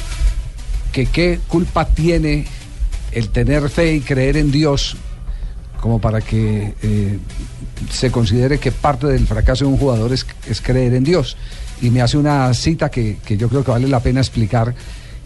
que 0.92 1.06
qué 1.06 1.39
culpa 1.48 1.86
tiene 1.86 2.48
el 3.12 3.30
tener 3.30 3.70
fe 3.70 3.94
y 3.96 4.02
creer 4.02 4.38
en 4.38 4.52
Dios 4.52 4.98
como 5.80 6.00
para 6.02 6.20
que 6.20 6.74
eh, 6.82 7.20
se 7.92 8.12
considere 8.12 8.58
que 8.58 8.72
parte 8.72 9.08
del 9.08 9.28
fracaso 9.28 9.65
de 9.65 9.72
un 9.72 9.78
jugador 9.78 10.12
es, 10.12 10.26
es 10.50 10.62
creer 10.62 10.94
en 10.96 11.04
Dios. 11.04 11.38
Y 11.82 11.92
me 11.92 12.02
hace 12.02 12.18
una 12.18 12.54
cita 12.54 12.89
que, 12.89 13.18
que 13.24 13.38
yo 13.38 13.48
creo 13.48 13.63
que 13.63 13.72
vale 13.72 13.88
la 13.88 14.02
pena 14.02 14.20
explicar, 14.20 14.76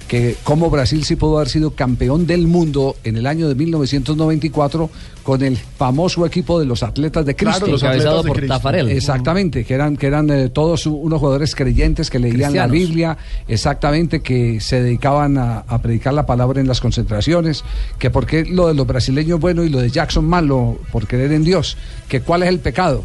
que 0.07 0.35
cómo 0.43 0.69
Brasil 0.69 1.03
sí 1.03 1.15
pudo 1.15 1.37
haber 1.37 1.49
sido 1.49 1.71
campeón 1.71 2.27
del 2.27 2.47
mundo 2.47 2.95
en 3.03 3.17
el 3.17 3.25
año 3.25 3.47
de 3.47 3.55
1994 3.55 4.89
con 5.23 5.41
el 5.41 5.57
famoso 5.57 6.25
equipo 6.25 6.59
de 6.59 6.65
los 6.65 6.83
atletas 6.83 7.25
de 7.25 7.35
Cristo. 7.35 7.59
Claro, 7.59 7.71
los 7.71 7.83
Encabezado 7.83 8.19
atletas 8.19 8.23
de 8.23 8.27
por 8.29 8.37
Cristo. 8.37 8.53
Tafarel. 8.55 8.89
Exactamente, 8.89 9.63
que 9.63 9.73
eran, 9.73 9.97
que 9.97 10.07
eran 10.07 10.29
eh, 10.29 10.49
todos 10.49 10.85
unos 10.85 11.19
jugadores 11.19 11.55
creyentes 11.55 12.09
que 12.09 12.19
leían 12.19 12.53
la. 12.55 12.67
Biblia, 12.67 13.17
exactamente, 13.47 14.21
que 14.21 14.59
se 14.59 14.81
dedicaban 14.81 15.37
a, 15.37 15.59
a 15.59 15.81
predicar 15.81 16.13
la 16.13 16.25
palabra 16.25 16.59
en 16.59 16.67
las 16.67 16.81
concentraciones, 16.81 17.63
que 17.99 18.09
por 18.09 18.25
qué 18.25 18.45
lo 18.45 18.67
de 18.67 18.73
los 18.73 18.87
brasileños 18.87 19.39
bueno 19.39 19.63
y 19.63 19.69
lo 19.69 19.79
de 19.79 19.89
Jackson 19.89 20.25
malo, 20.25 20.79
por 20.91 21.07
creer 21.07 21.31
en 21.33 21.43
Dios, 21.43 21.77
que 22.07 22.21
cuál 22.21 22.43
es 22.43 22.49
el 22.49 22.59
pecado. 22.59 23.03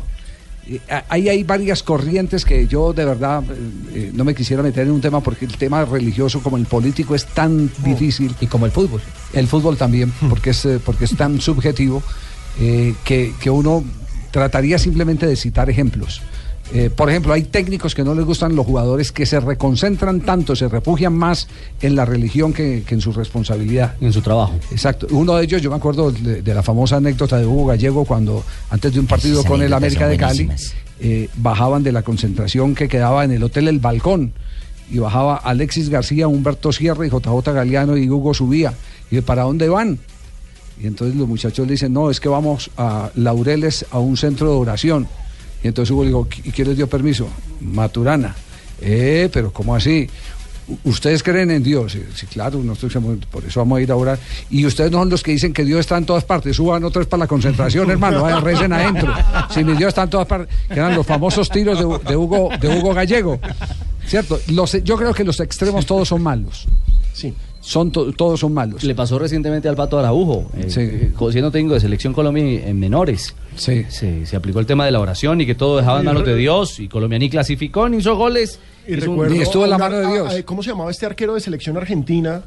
Eh, 0.69 0.81
Ahí 1.09 1.29
hay 1.29 1.45
varias 1.45 1.83
corrientes 1.83 2.45
que 2.45 2.67
yo 2.67 2.93
de 2.93 3.05
verdad 3.05 3.43
eh, 3.51 3.57
eh, 3.95 4.11
no 4.15 4.25
me 4.25 4.35
quisiera 4.35 4.63
meter 4.63 4.87
en 4.87 4.93
un 4.93 5.01
tema 5.01 5.23
porque 5.23 5.47
el 5.47 5.57
tema 5.57 5.85
religioso 5.85 6.43
como 6.43 6.57
el 6.57 6.67
político 6.67 7.15
es 7.15 7.27
tan 7.27 7.71
difícil. 7.85 8.35
Y 8.41 8.47
como 8.47 8.67
el 8.67 8.73
fútbol. 8.73 9.01
El 9.33 9.47
fútbol 9.47 9.77
también, 9.77 10.13
porque 10.29 10.51
es, 10.51 10.67
porque 10.85 11.07
es 11.07 11.17
tan 11.17 11.41
subjetivo 11.41 12.03
eh, 12.61 12.95
que, 13.05 13.33
que 13.41 13.51
uno 13.51 13.85
trataría 14.31 14.79
simplemente 14.79 15.27
de 15.27 15.37
citar 15.37 15.71
ejemplos. 15.71 16.23
Eh, 16.73 16.91
por 16.95 17.09
ejemplo, 17.09 17.33
hay 17.33 17.45
técnicos 17.45 17.95
que 17.95 18.05
no 18.05 18.15
les 18.15 18.25
gustan 18.25 18.55
los 18.55 18.67
jugadores 18.67 19.11
que 19.11 19.25
se 19.25 19.41
reconcentran 19.41 20.21
tanto, 20.21 20.55
se 20.55 20.69
refugian 20.69 21.15
más 21.15 21.49
en 21.81 21.97
la 21.97 22.05
religión 22.05 22.53
que, 22.53 22.83
que 22.87 22.95
en 22.95 23.01
su 23.01 23.13
responsabilidad. 23.13 23.95
En 24.01 24.13
su 24.13 24.21
trabajo. 24.21 24.55
Exacto. 24.71 25.07
Uno 25.11 25.37
de 25.37 25.45
ellos, 25.45 25.63
yo 25.63 25.71
me 25.71 25.77
acuerdo 25.77 26.11
de, 26.11 26.43
de 26.43 26.55
la 26.55 26.63
famosa 26.63 26.97
anécdota 26.97 27.39
de 27.39 27.47
Hugo 27.47 27.67
Gallego 27.67 28.05
cuando 28.05 28.45
antes 28.71 28.93
de 28.93 29.01
un 29.01 29.07
partido 29.07 29.41
Esas 29.41 29.51
con 29.51 29.63
el 29.63 29.73
América 29.73 30.09
de 30.09 30.17
Cali 30.19 30.49
eh, 31.01 31.29
bajaban 31.37 31.83
de 31.83 31.93
la 31.93 32.03
concentración 32.03 32.75
que 32.75 32.89
quedaba 32.89 33.25
en 33.25 33.31
el 33.31 33.43
hotel 33.43 33.69
El 33.69 33.79
Balcón 33.79 34.33
y 34.91 34.99
bajaba 34.99 35.37
Alexis 35.37 35.91
García, 35.91 36.29
Humberto 36.29 36.73
Sierra 36.73 37.07
y 37.07 37.11
JJ 37.11 37.53
Galeano 37.53 37.97
y 37.97 38.11
Hugo 38.11 38.35
subía. 38.35 38.75
Y 39.11 39.21
¿para 39.21 39.43
dónde 39.43 39.69
van? 39.69 39.99
Y 40.81 40.87
entonces 40.87 41.17
los 41.17 41.29
muchachos 41.29 41.67
le 41.67 41.73
dicen, 41.73 41.93
no, 41.93 42.11
es 42.11 42.21
que 42.21 42.29
vamos 42.29 42.71
a 42.77 43.11
Laureles 43.15 43.87
a 43.91 43.99
un 43.99 44.17
centro 44.17 44.51
de 44.51 44.57
oración. 44.57 45.09
Y 45.63 45.69
entonces 45.69 45.91
Hugo 45.91 46.03
le 46.03 46.09
dijo, 46.09 46.29
¿y 46.45 46.51
quién 46.51 46.69
les 46.69 46.77
dio 46.77 46.87
permiso? 46.87 47.29
Maturana. 47.61 48.35
Eh, 48.81 49.29
pero 49.33 49.53
¿cómo 49.53 49.75
así? 49.75 50.09
¿Ustedes 50.85 51.23
creen 51.23 51.51
en 51.51 51.63
Dios? 51.63 51.97
Sí, 52.15 52.27
claro, 52.27 52.59
nosotros 52.59 53.03
por 53.31 53.43
eso 53.45 53.61
vamos 53.61 53.79
a 53.79 53.83
ir 53.83 53.91
a 53.91 53.97
orar. 53.97 54.19
Y 54.51 54.67
ustedes 54.67 54.91
no 54.91 54.99
son 54.99 55.09
los 55.09 55.23
que 55.23 55.31
dicen 55.33 55.55
que 55.55 55.65
Dios 55.65 55.81
está 55.81 55.97
en 55.97 56.05
todas 56.05 56.25
partes. 56.25 56.57
Suban 56.57 56.83
vez 56.83 57.07
para 57.07 57.21
la 57.21 57.27
concentración, 57.27 57.91
hermano. 57.91 58.23
Vayan, 58.23 58.45
recen 58.45 58.73
adentro. 58.75 59.13
Si 59.51 59.65
mi 59.65 59.75
Dios 59.75 59.89
está 59.89 60.03
en 60.03 60.11
todas 60.11 60.27
partes. 60.27 60.55
Que 60.69 60.75
eran 60.75 60.95
los 60.95 61.07
famosos 61.07 61.49
tiros 61.49 61.79
de 61.79 62.17
Hugo, 62.17 62.51
de 62.61 62.69
Hugo 62.69 62.93
Gallego. 62.93 63.41
¿Cierto? 64.07 64.39
Los, 64.49 64.73
yo 64.85 64.97
creo 64.97 65.15
que 65.15 65.25
los 65.25 65.41
extremos 65.41 65.87
todos 65.87 66.09
son 66.09 66.23
malos. 66.23 66.67
Sí. 67.15 67.35
Son 67.69 67.93
to- 67.93 68.13
todos 68.13 68.41
son 68.41 68.55
malos. 68.55 68.83
Le 68.83 68.95
pasó 68.95 69.19
recientemente 69.19 69.69
al 69.69 69.77
Pato 69.77 69.99
Araujo, 69.99 70.51
eh, 70.57 70.69
eh, 70.75 71.13
co- 71.15 71.31
siendo 71.31 71.51
técnico 71.51 71.75
de 71.75 71.81
Selección 71.81 72.15
Colombia 72.15 72.67
en 72.67 72.79
menores. 72.81 73.35
Sí. 73.57 73.85
Se, 73.91 74.25
se 74.25 74.37
aplicó 74.37 74.59
el 74.61 74.65
tema 74.65 74.87
de 74.87 74.91
la 74.91 75.01
oración 75.01 75.41
y 75.43 75.45
que 75.47 75.55
todo 75.55 75.77
dejaba 75.77 75.99
en 75.99 76.07
manos 76.07 76.25
de 76.25 76.35
Dios. 76.35 76.81
Y 76.81 76.89
Colombia 76.89 77.19
ni 77.19 77.29
clasificó, 77.29 77.87
ni 77.91 77.99
hizo 77.99 78.17
goles. 78.17 78.59
Y 78.87 78.95
Es 78.95 79.07
un- 79.07 79.19
recuerdo 79.21 79.35
a 79.65 79.67
una- 79.67 79.77
a- 79.87 80.39
a- 80.39 80.43
¿Cómo 80.45 80.63
se 80.63 80.71
llamaba 80.71 80.91
este 80.91 81.05
arquero 81.05 81.35
de 81.35 81.41
selección 81.41 81.77
argentina? 81.77 82.43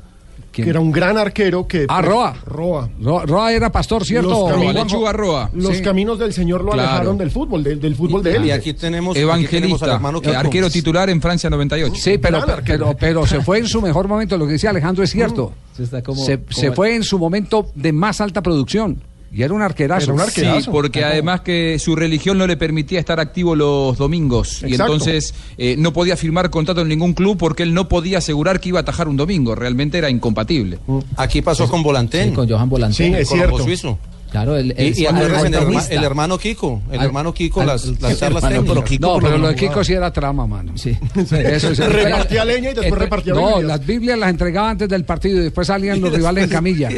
¿Quién? 0.51 0.65
Que 0.65 0.69
era 0.69 0.79
un 0.81 0.91
gran 0.91 1.17
arquero 1.17 1.65
que... 1.65 1.85
Ah, 1.87 2.01
Roa. 2.01 2.35
Roa. 2.45 2.89
Ro- 3.01 3.25
Roa 3.25 3.53
era 3.53 3.71
pastor, 3.71 4.05
¿cierto? 4.05 4.29
Los 4.29 4.51
caminos, 4.51 4.73
Lechuga 4.75 5.13
Roa. 5.13 5.49
Los 5.53 5.77
Sí. 5.77 5.81
caminos 5.83 6.19
del 6.19 6.33
Señor 6.33 6.63
lo 6.65 6.71
Claro. 6.73 6.89
alejaron 6.89 7.17
del 7.17 7.31
fútbol, 7.31 7.63
del, 7.63 7.79
del 7.79 7.95
fútbol 7.95 8.21
de 8.21 8.35
él. 8.35 8.45
Y 8.45 8.51
aquí 8.51 8.73
tenemos- 8.73 9.15
Evangelista, 9.15 9.99
eh, 10.23 10.35
arquero 10.35 10.69
titular 10.69 11.09
en 11.09 11.21
Francia 11.21 11.49
98. 11.49 11.95
Sí, 11.95 12.17
pero, 12.17 12.41
pero, 12.65 12.95
pero 12.99 13.25
se 13.25 13.41
fue 13.41 13.59
en 13.59 13.67
su 13.67 13.81
mejor 13.81 14.07
momento. 14.07 14.37
Lo 14.37 14.45
que 14.45 14.53
decía 14.53 14.71
Alejandro 14.71 15.03
es 15.03 15.11
cierto. 15.11 15.53
Se 15.75 15.83
está 15.83 16.01
como- 16.03 16.23
se, 16.25 16.37
como- 16.39 16.51
se 16.51 16.71
fue 16.73 16.95
en 16.95 17.03
su 17.03 17.17
momento 17.17 17.67
de 17.73 17.93
más 17.93 18.19
alta 18.19 18.41
producción. 18.41 19.01
Y 19.33 19.43
era 19.43 19.53
un 19.53 19.61
arquerazo. 19.61 20.13
Sí, 20.29 20.45
porque 20.69 21.05
además 21.05 21.41
que 21.41 21.79
su 21.79 21.95
religión 21.95 22.37
no 22.37 22.47
le 22.47 22.57
permitía 22.57 22.99
estar 22.99 23.19
activo 23.19 23.55
los 23.55 23.97
domingos 23.97 24.61
y 24.67 24.73
entonces 24.73 25.33
eh, 25.57 25.75
no 25.77 25.93
podía 25.93 26.17
firmar 26.17 26.49
contrato 26.49 26.81
en 26.81 26.89
ningún 26.89 27.13
club 27.13 27.37
porque 27.37 27.63
él 27.63 27.73
no 27.73 27.87
podía 27.87 28.17
asegurar 28.17 28.59
que 28.59 28.69
iba 28.69 28.79
a 28.79 28.81
atajar 28.81 29.07
un 29.07 29.15
domingo, 29.15 29.55
realmente 29.55 29.97
era 29.97 30.09
incompatible. 30.09 30.79
Aquí 31.15 31.41
pasó 31.41 31.69
con 31.69 31.81
Volantén. 31.81 32.29
Sí, 32.29 32.35
con 32.35 32.49
Johan 32.49 32.69
Volantén. 32.69 33.15
el 33.15 33.25
Colombo 33.25 33.59
suizo. 33.63 33.97
Claro, 34.31 34.55
el, 34.55 34.71
el, 34.77 34.97
Y, 34.97 35.01
y 35.01 35.05
el 35.05 35.15
herma- 35.15 35.87
el 35.89 36.03
hermano 36.05 36.37
Kiko, 36.37 36.81
el 36.89 36.99
Al- 37.01 37.05
hermano 37.07 37.33
Kiko, 37.33 37.59
al- 37.61 37.67
las, 37.67 37.85
las 37.85 38.13
sí, 38.13 38.19
charlas 38.19 38.43
hermano, 38.45 38.63
pero. 38.65 38.83
Kiko 38.85 39.05
No, 39.07 39.19
pero 39.19 39.37
lo 39.37 39.49
de 39.49 39.55
Kiko 39.55 39.83
sí 39.83 39.91
era 39.93 40.11
trama, 40.13 40.47
mano. 40.47 40.71
Sí. 40.77 40.97
Eso 41.31 41.75
sí. 41.75 41.81
Repartía 41.83 42.45
leña 42.45 42.69
y 42.71 42.73
después 42.73 42.85
Entre- 42.87 42.99
repartía 43.03 43.33
No, 43.33 43.47
Biblias. 43.47 43.63
las 43.63 43.85
Biblias 43.85 44.17
las 44.19 44.29
entregaba 44.29 44.69
antes 44.69 44.87
del 44.87 45.03
partido 45.03 45.39
y 45.39 45.43
después 45.43 45.67
salían 45.67 45.99
los 45.99 46.13
rivales 46.13 46.45
en 46.45 46.49
camilla. 46.49 46.89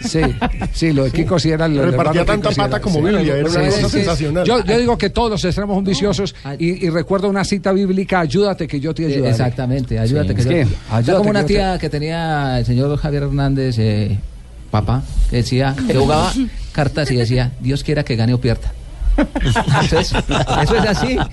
Sí, 0.00 0.20
sí, 0.72 0.92
lo 0.92 1.04
de 1.04 1.10
Kiko 1.10 1.38
sí 1.38 1.50
era 1.50 1.66
el 1.66 1.76
Repartía 1.78 2.24
tanta 2.24 2.50
sí 2.50 2.56
pata 2.56 2.80
como 2.80 3.02
Biblia, 3.02 3.20
era 3.36 3.48
una 3.50 3.66
cosa 3.68 3.88
sensacional. 3.90 4.46
Yo, 4.46 4.64
yo 4.64 4.78
digo 4.78 4.96
que 4.96 5.10
todos 5.10 5.30
los 5.30 5.44
extremos 5.44 5.74
son 5.76 5.84
viciosos 5.84 6.34
y, 6.58 6.86
y 6.86 6.88
recuerdo 6.90 7.28
una 7.28 7.44
cita 7.44 7.72
bíblica, 7.72 8.20
ayúdate 8.20 8.66
que 8.66 8.80
yo 8.80 8.94
te 8.94 9.02
Eh, 9.02 9.06
ayudaré. 9.06 9.30
Exactamente, 9.30 9.98
ayúdate. 9.98 10.28
Sí. 10.28 10.34
que 10.34 10.40
Es 10.40 10.44
yo- 10.46 10.50
que, 10.52 10.60
Era 10.60 10.96
ayúdate 10.96 11.18
como 11.18 11.30
una 11.30 11.40
te- 11.42 11.46
tía 11.48 11.78
que 11.78 11.90
tenía 11.90 12.58
el 12.58 12.64
señor 12.64 12.96
Javier 12.96 13.24
Hernández, 13.24 13.76
eh, 13.78 14.18
papá, 14.70 15.02
que 15.30 15.36
decía, 15.36 15.74
que 15.86 15.94
jugaba 15.94 16.32
cartas 16.72 17.10
y 17.10 17.16
decía, 17.16 17.52
Dios 17.60 17.82
quiera 17.84 18.04
que 18.04 18.16
gane 18.16 18.34
o 18.34 18.40
pierda. 18.40 18.72
Eso 19.82 19.98
es, 19.98 20.12
eso 20.12 20.76
es 20.76 20.86
así. 20.86 21.18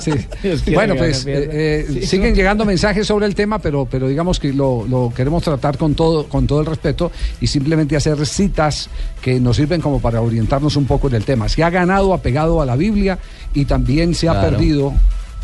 Sí. 0.00 0.74
Bueno, 0.74 0.94
pues 0.96 1.24
eh, 1.26 1.86
eh, 2.00 2.06
siguen 2.06 2.34
llegando 2.34 2.64
mensajes 2.64 3.06
sobre 3.06 3.26
el 3.26 3.34
tema, 3.34 3.58
pero, 3.58 3.86
pero 3.90 4.06
digamos 4.08 4.38
que 4.38 4.52
lo, 4.52 4.86
lo 4.86 5.12
queremos 5.14 5.42
tratar 5.42 5.78
con 5.78 5.94
todo, 5.94 6.26
con 6.28 6.46
todo 6.46 6.60
el 6.60 6.66
respeto 6.66 7.10
y 7.40 7.46
simplemente 7.46 7.96
hacer 7.96 8.24
citas 8.26 8.88
que 9.22 9.40
nos 9.40 9.56
sirven 9.56 9.80
como 9.80 10.00
para 10.00 10.20
orientarnos 10.20 10.76
un 10.76 10.84
poco 10.86 11.08
en 11.08 11.14
el 11.14 11.24
tema. 11.24 11.48
Se 11.48 11.62
ha 11.64 11.70
ganado 11.70 12.12
apegado 12.14 12.60
a 12.60 12.66
la 12.66 12.76
Biblia 12.76 13.18
y 13.54 13.64
también 13.64 14.14
se 14.14 14.28
ha 14.28 14.32
Claro. 14.32 14.50
perdido 14.50 14.92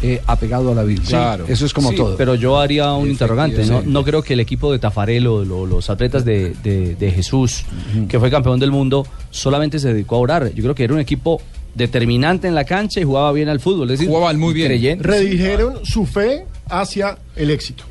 eh, 0.03 0.21
apegado 0.27 0.73
a 0.73 0.75
la 0.75 0.83
Biblia. 0.83 1.39
Eso 1.49 1.65
es 1.67 1.73
como 1.73 1.91
Sí, 1.91 1.97
todo. 1.97 2.17
Pero 2.17 2.35
yo 2.35 2.59
haría 2.59 2.93
un 2.93 3.09
interrogante. 3.11 3.65
¿no? 3.85 4.05
creo 4.05 4.23
que 4.23 4.35
el 4.35 4.41
equipo 4.41 4.71
de 4.73 4.79
Tafarel 4.79 5.27
o 5.27 5.45
lo- 5.45 5.67
los 5.67 5.89
atletas 5.91 6.25
de, 6.25 6.55
de- 6.63 6.95
de 6.97 7.11
Jesús, 7.11 7.65
que 8.09 8.19
fue 8.21 8.31
campeón 8.31 8.61
del 8.61 8.71
mundo, 8.71 9.07
solamente 9.31 9.79
se 9.79 9.93
dedicó 9.93 10.17
a 10.17 10.19
orar. 10.21 10.53
Yo 10.55 10.63
creo 10.63 10.75
que 10.75 10.85
era 10.85 10.95
un 10.95 11.01
equipo 11.01 11.41
determinante 11.75 12.49
en 12.49 12.55
la 12.55 12.65
cancha 12.65 13.01
y 13.01 13.05
jugaba 13.05 13.33
bien 13.33 13.49
al 13.49 13.61
fútbol. 13.61 13.91
Es 13.91 13.99
decir, 13.99 14.09
Jugaban 14.09 14.39
muy 14.39 14.55
bien. 14.55 14.69
creyentes. 14.69 15.07
Redijeron 15.07 15.85
su 15.85 16.07
fe 16.07 16.45
hacia 16.69 17.19
el 17.35 17.51
éxito. 17.51 17.85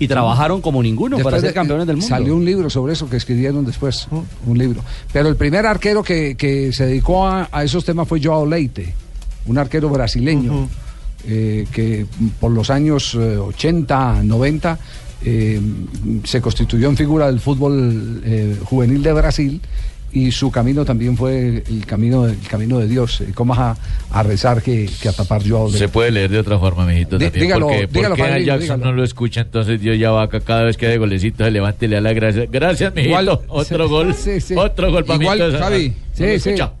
Y 0.00 0.06
trabajaron 0.06 0.60
como 0.60 0.80
ninguno 0.82 1.16
Después 1.16 1.32
para 1.32 1.40
de- 1.42 1.48
ser 1.48 1.54
campeones 1.54 1.86
del 1.86 1.96
mundo. 1.96 2.08
Salió 2.08 2.36
un 2.36 2.44
libro 2.44 2.70
sobre 2.70 2.92
eso 2.92 3.10
que 3.10 3.16
escribieron 3.16 3.64
después, 3.64 4.06
un 4.46 4.56
libro. 4.56 4.82
Pero 5.12 5.28
el 5.28 5.34
primer 5.36 5.66
arquero 5.66 6.02
que, 6.04 6.36
que 6.36 6.72
se 6.72 6.86
dedicó 6.86 7.26
a, 7.26 7.48
a 7.50 7.64
esos 7.64 7.84
temas 7.84 8.06
fue 8.06 8.20
Joao 8.22 8.46
Leite, 8.46 8.94
un 9.46 9.58
arquero 9.58 9.88
brasileño 9.88 10.68
eh, 11.28 11.66
que 11.72 12.06
por 12.40 12.50
los 12.50 12.70
años 12.70 13.14
eh, 13.14 13.36
80, 13.36 14.22
90 14.24 14.78
eh, 15.24 15.60
se 16.24 16.40
constituyó 16.40 16.88
en 16.88 16.96
figura 16.96 17.26
del 17.26 17.40
fútbol 17.40 18.22
eh, 18.24 18.56
juvenil 18.64 19.02
de 19.02 19.12
Brasil 19.12 19.60
y 20.10 20.30
su 20.32 20.50
camino 20.50 20.86
también 20.86 21.18
fue 21.18 21.62
el 21.68 21.84
camino, 21.84 22.24
el 22.26 22.38
camino 22.48 22.78
de 22.78 22.88
Dios. 22.88 23.20
Eh, 23.20 23.32
¿Cómo 23.34 23.54
vas 23.54 23.76
a, 24.10 24.18
a 24.18 24.22
rezar 24.22 24.62
que, 24.62 24.88
que 25.02 25.08
a 25.10 25.12
tapar 25.12 25.42
yo? 25.42 25.68
Se 25.68 25.88
puede 25.88 26.10
leer 26.10 26.30
de 26.30 26.38
otra 26.38 26.58
forma, 26.58 26.86
mijito. 26.86 27.18
Dí- 27.18 27.24
también, 27.24 27.42
dígalo, 27.44 27.66
porque, 27.66 27.86
dígalo, 27.88 28.08
porque 28.14 28.22
a 28.22 28.26
padrino, 28.28 28.46
Jackson 28.46 28.62
dígalo. 28.76 28.84
no 28.86 28.92
lo 28.96 29.04
escucha, 29.04 29.40
entonces 29.42 29.78
Dios 29.80 29.98
ya 29.98 30.10
va 30.10 30.22
acá 30.22 30.40
cada 30.40 30.62
vez 30.64 30.78
que 30.78 30.86
hay 30.86 30.96
golecito, 30.96 31.44
se 31.44 31.50
levante 31.50 31.84
y 31.84 31.88
le 31.88 31.96
da 31.96 32.00
la 32.00 32.12
gracia. 32.14 32.46
Gracias, 32.50 32.94
mijito. 32.94 33.10
Igual- 33.20 33.40
otro 33.48 33.88
gol. 33.90 34.14
Otro 34.56 34.90
gol 34.92 35.04
para 35.04 35.22
Igual, 35.22 35.52
mí. 35.52 35.58
Javi. 35.58 35.88
¿No 36.18 36.26
me 36.26 36.34
escucha? 36.34 36.72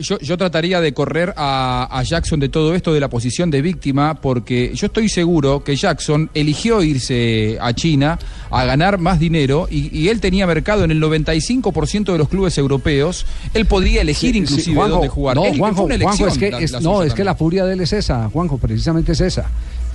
Yo, 0.00 0.18
yo 0.18 0.36
trataría 0.36 0.80
de 0.80 0.92
correr 0.92 1.32
a, 1.36 1.88
a 1.90 2.02
Jackson 2.02 2.38
de 2.40 2.48
todo 2.48 2.74
esto 2.74 2.92
de 2.92 3.00
la 3.00 3.08
posición 3.08 3.50
de 3.50 3.62
víctima 3.62 4.14
porque 4.20 4.72
yo 4.74 4.86
estoy 4.86 5.08
seguro 5.08 5.62
que 5.64 5.76
Jackson 5.76 6.30
eligió 6.34 6.82
irse 6.82 7.58
a 7.60 7.72
China 7.72 8.18
a 8.50 8.64
ganar 8.64 8.98
más 8.98 9.18
dinero 9.18 9.68
y, 9.70 9.96
y 9.96 10.08
él 10.08 10.20
tenía 10.20 10.46
mercado 10.46 10.84
en 10.84 10.90
el 10.90 11.00
95% 11.02 12.12
de 12.12 12.18
los 12.18 12.28
clubes 12.28 12.56
europeos. 12.58 13.26
Él 13.54 13.66
podría 13.66 14.02
elegir 14.02 14.32
Sí, 14.32 14.38
inclusive 14.38 14.62
sí, 14.62 14.74
Juanjo, 14.74 14.94
dónde 14.96 15.08
jugar. 15.08 15.36
No, 15.36 15.44
Él- 15.44 15.50
fue 15.50 15.58
Juanjo, 15.58 15.82
una 15.84 15.98
Juanjo, 15.98 16.26
es 16.26 16.36
elección 16.36 16.38
que, 16.38 16.50
la- 16.50 16.60
es- 16.62 16.70
la 16.72 16.80
no, 16.80 17.02
es 17.02 17.14
que 17.14 17.24
la 17.24 17.34
furia 17.34 17.64
de 17.64 17.72
él 17.74 17.80
es 17.80 17.92
esa, 17.92 18.28
Juanjo, 18.28 18.58
precisamente 18.58 19.12
es 19.12 19.20
esa. 19.20 19.46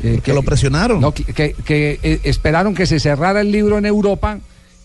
Eh, 0.04 0.20
que 0.24 0.34
lo 0.34 0.42
presionaron. 0.42 1.00
No, 1.00 1.14
que, 1.14 1.24
que- 1.26 1.54
que, 1.64 2.00
eh, 2.02 2.20
esperaron 2.24 2.74
que 2.74 2.86
se 2.88 3.00
cerrara 3.00 3.42
el 3.42 3.52
libro 3.52 3.78
en 3.78 3.86
Europa 3.86 4.40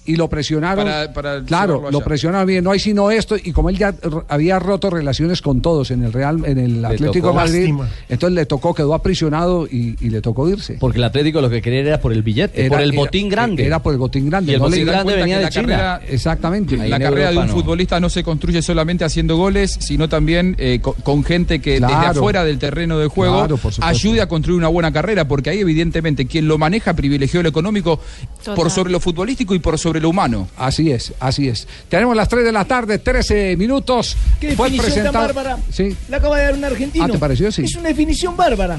y 0.07 0.17
lo 0.17 0.29
presionaron. 0.29 0.85
Para- 0.85 1.13
para 1.13 1.43
claro, 1.45 1.91
lo 1.91 2.01
presionaron 2.01 2.47
bien. 2.47 2.63
No 2.65 2.71
hay 2.71 2.79
sino 2.79 3.11
esto. 3.11 3.37
Y 3.43 3.53
como 3.53 3.71
él 3.71 3.79
ya 3.79 3.95
había 4.29 4.59
roto 4.59 4.91
relaciones 4.91 5.43
con 5.43 5.61
todos 5.61 5.91
en 5.91 6.05
el 6.05 6.13
Real, 6.13 6.43
en 6.47 6.59
el 6.59 6.85
Atlético 6.85 7.29
tocó. 7.29 7.29
de 7.29 7.35
Madrid, 7.35 7.61
Lástima. 7.69 7.89
entonces 8.09 8.35
le 8.35 8.47
tocó, 8.47 8.75
quedó 8.75 8.95
aprisionado 8.95 9.67
y, 9.67 9.97
y 10.01 10.11
le 10.11 10.21
tocó 10.21 10.49
irse. 10.49 10.77
Porque 10.81 10.99
el 10.99 11.05
Atlético 11.05 11.41
lo 11.41 11.51
que 11.51 11.61
quería 11.63 11.81
era 11.81 12.01
por 12.01 12.13
el 12.13 12.23
billete, 12.23 12.69
por 12.69 12.81
el 12.81 12.91
era- 12.91 12.99
botín 12.99 13.29
grande. 13.29 13.67
Era 13.67 13.83
por 13.83 13.93
el 13.93 13.99
botín 13.99 14.29
grande. 14.31 14.53
Y 14.53 14.55
el 14.55 14.61
no 14.61 14.67
botín 14.67 14.85
le- 14.85 14.93
grande 14.93 15.05
cuenta 15.05 15.21
venía 15.21 15.35
que 15.37 15.39
de 15.39 15.45
la 15.45 15.51
China. 15.51 15.67
carrera- 15.67 16.01
Exactamente. 16.09 16.77
la 16.89 16.99
carrera 16.99 17.31
de 17.33 17.39
un 17.39 17.49
futbolista 17.49 18.01
no 18.01 18.09
se 18.09 18.23
construye 18.23 18.63
solamente 18.63 19.05
haciendo 19.05 19.37
goles, 19.37 19.77
sino 19.81 20.09
también 20.09 20.55
eh, 20.59 20.81
co- 20.81 20.95
con, 21.03 21.25
gente 21.25 21.61
que 21.61 21.81
desde 21.81 21.87
afuera 21.95 22.45
del 22.45 22.59
terreno 22.59 22.99
de 22.99 23.07
juego 23.09 23.47
Claro, 23.47 23.59
ayude 23.83 24.21
a 24.21 24.29
construir 24.29 24.59
una 24.59 24.69
buena 24.69 24.93
carrera, 24.93 25.27
porque 25.27 25.51
ahí 25.51 25.61
evidentemente 25.61 26.27
quien 26.27 26.47
lo 26.49 26.59
maneja 26.59 26.95
privilegió 26.95 27.43
lo 27.43 27.49
económico 27.49 28.01
Total. 28.39 28.55
por 28.55 28.71
sobre 28.71 28.93
lo 28.93 29.01
futbolístico 29.01 29.55
y 29.55 29.59
por 29.59 29.79
sobre 29.79 29.96
lo 30.01 30.11
humano. 30.11 30.49
Así 30.57 30.91
es, 30.91 31.13
así 31.21 31.49
es. 31.49 31.67
Tenemos 31.89 32.17
las 32.17 32.29
3 32.29 32.45
de 32.45 32.53
la 32.53 32.65
tarde, 32.65 32.99
13 32.99 33.57
minutos. 33.57 34.17
Qué 34.41 34.57
Fue 34.57 34.71
definición 34.71 35.05
tan 35.13 35.13
presentado- 35.13 35.27
bárbara. 35.35 35.59
Sí. 35.71 35.97
Le 36.09 36.17
acaba 36.17 36.37
de 36.39 36.45
dar 36.45 36.55
un 36.55 36.65
argentino. 36.65 37.05
Ah, 37.05 37.09
¿te 37.09 37.19
pareció? 37.19 37.51
Sí. 37.53 37.63
Es 37.65 37.75
una 37.77 37.89
definición 37.89 38.37
bárbara. 38.37 38.79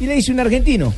Y 0.00 0.06
le 0.06 0.14
dice 0.14 0.32
un 0.32 0.40
argentino. 0.40 0.92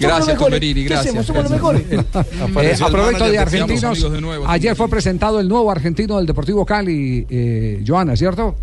Gracias, 0.00 0.36
¿Qué 0.38 0.72
gracias. 0.84 1.00
hacemos? 1.00 1.26
Somos 1.26 1.42
los 1.44 1.52
mejores. 1.52 1.82
Eh, 1.92 2.74
a 2.80 2.88
propósito 2.88 3.28
de 3.30 3.38
argentinos, 3.38 4.12
de 4.12 4.20
nuevo. 4.20 4.48
ayer 4.48 4.74
fue 4.74 4.88
presentado 4.88 5.38
el 5.40 5.48
nuevo 5.48 5.70
argentino 5.70 6.16
del 6.16 6.26
Deportivo 6.26 6.66
Cali, 6.66 7.24
eh, 7.30 7.82
Joana, 7.86 8.16
¿cierto? 8.16 8.56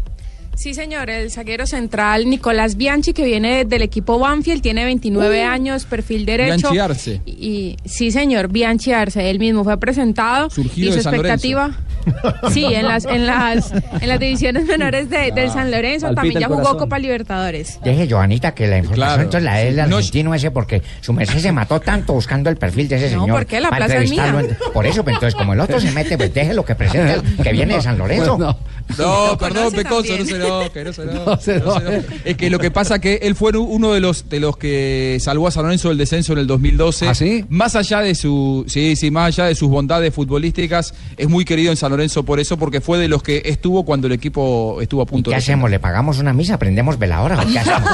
Sí, 0.56 0.74
señor, 0.74 1.10
el 1.10 1.32
zaguero 1.32 1.68
central 1.68 2.30
Nicolás 2.30 2.76
Bianchi, 2.78 3.14
que 3.14 3.26
viene 3.26 3.66
del 3.66 3.82
equipo 3.82 4.18
Banfield, 4.20 4.62
tiene 4.62 4.86
29 4.86 5.44
años, 5.44 5.86
perfil 5.86 6.26
derecho. 6.26 6.72
Bianchi 6.72 6.80
Arce. 6.80 7.22
Y, 7.26 7.78
sí, 7.86 8.10
señor, 8.12 8.48
Bianchi 8.48 8.94
Arce, 8.94 9.30
él 9.30 9.38
mismo 9.40 9.64
fue 9.64 9.78
presentado. 9.78 10.50
Surgido 10.50 10.88
y 10.90 10.92
su 10.92 10.98
de 10.98 11.04
San 11.04 11.14
expectativa. 11.16 11.72
Sí, 12.52 12.64
en 12.66 12.88
las, 12.88 13.06
en 13.06 13.26
las, 13.26 13.72
en 13.72 14.08
las 14.08 14.20
divisiones 14.20 14.66
menores 14.68 15.10
de- 15.10 15.32
del 15.32 15.50
San 15.50 15.72
Lorenzo 15.72 16.14
también 16.14 16.40
ya 16.40 16.46
jugó 16.48 16.60
corazón. 16.60 16.78
Copa 16.82 17.00
Libertadores. 17.00 17.80
Deje, 17.84 18.08
Joanita, 18.08 18.54
que 18.54 18.68
la 18.68 18.78
información 18.78 19.08
Claro. 19.08 19.24
entonces 19.24 19.44
la 19.44 19.56
del 19.58 19.80
argentino 19.80 20.36
ese, 20.36 20.52
porque 20.52 20.84
su 21.02 21.14
merced 21.14 21.40
se 21.40 21.52
mató 21.52 21.80
tanto 21.80 22.14
buscando 22.14 22.52
el 22.52 22.58
perfil 22.58 22.88
de 22.90 22.98
ese 22.98 23.16
No, 23.16 23.22
señor. 23.24 23.38
¿por 23.40 23.46
qué? 23.48 23.60
La 23.60 23.70
plaza 23.70 23.98
es 23.98 24.12
mía. 24.12 24.36
Por 24.72 24.86
eso, 24.86 25.04
pues, 25.04 25.16
entonces, 25.16 25.34
como 25.34 25.54
el 25.54 25.60
otro 25.60 25.80
se 25.80 25.90
mete, 25.94 26.16
pues 26.16 26.32
déjelo 26.32 26.64
que 26.64 26.76
presente 26.76 27.14
el 27.14 27.44
que 27.44 27.52
viene 27.52 27.74
de 27.74 27.82
San 27.82 27.98
Lorenzo. 27.98 28.38
Bueno, 28.38 28.56
No, 29.00 29.36
perdón, 29.40 29.74
Pecoso, 29.74 30.14
no 30.16 30.45
se 30.46 30.82
enoje, 30.82 30.84
no 30.84 30.94
se 30.94 31.04
enoje, 31.04 31.26
no 31.26 31.40
se 31.40 31.56
enoje. 31.56 32.06
Es 32.26 32.38
que 32.38 32.50
lo 32.50 32.60
que 32.60 32.72
pasa 32.72 33.00
que 33.00 33.16
él 33.24 33.36
fue 33.36 33.52
uno 33.58 33.94
de 33.94 34.00
los 34.00 34.30
de 34.30 34.40
los 34.40 34.58
que 34.58 35.18
salvó 35.20 35.48
a 35.48 35.52
San 35.52 35.64
Lorenzo 35.64 35.90
del 35.90 35.98
descenso 35.98 36.34
en 36.34 36.40
el 36.40 36.48
2012. 36.48 37.08
¿Ah, 37.08 37.16
sí? 37.16 37.46
Más 37.50 37.76
allá 37.76 38.02
de 38.02 38.16
su, 38.16 38.66
sí, 38.68 38.96
sí, 38.96 39.12
más 39.12 39.28
allá 39.28 39.46
de 39.46 39.56
sus 39.56 39.70
bondades 39.70 40.14
futbolísticas, 40.14 40.94
es 41.18 41.30
muy 41.30 41.46
querido 41.46 41.72
en 41.72 41.78
San 41.78 41.92
Lorenzo 41.92 42.24
por 42.24 42.40
eso, 42.40 42.58
porque 42.58 42.82
fue 42.82 42.98
de 42.98 43.08
los 43.08 43.24
que 43.24 43.42
estuvo 43.46 43.84
cuando 43.84 44.08
el 44.08 44.14
equipo 44.14 44.82
estuvo 44.82 45.02
a 45.02 45.06
punto 45.06 45.30
¿Qué 45.30 45.36
de 45.36 45.40
hacemos? 45.40 45.70
¿Le 45.70 45.80
pagamos 45.80 46.20
una 46.20 46.34
misa? 46.34 46.58
¿Prendemos 46.58 46.98
veladora? 46.98 47.42
¿O 47.42 47.48
qué 47.48 47.60
hacemos? 47.60 47.90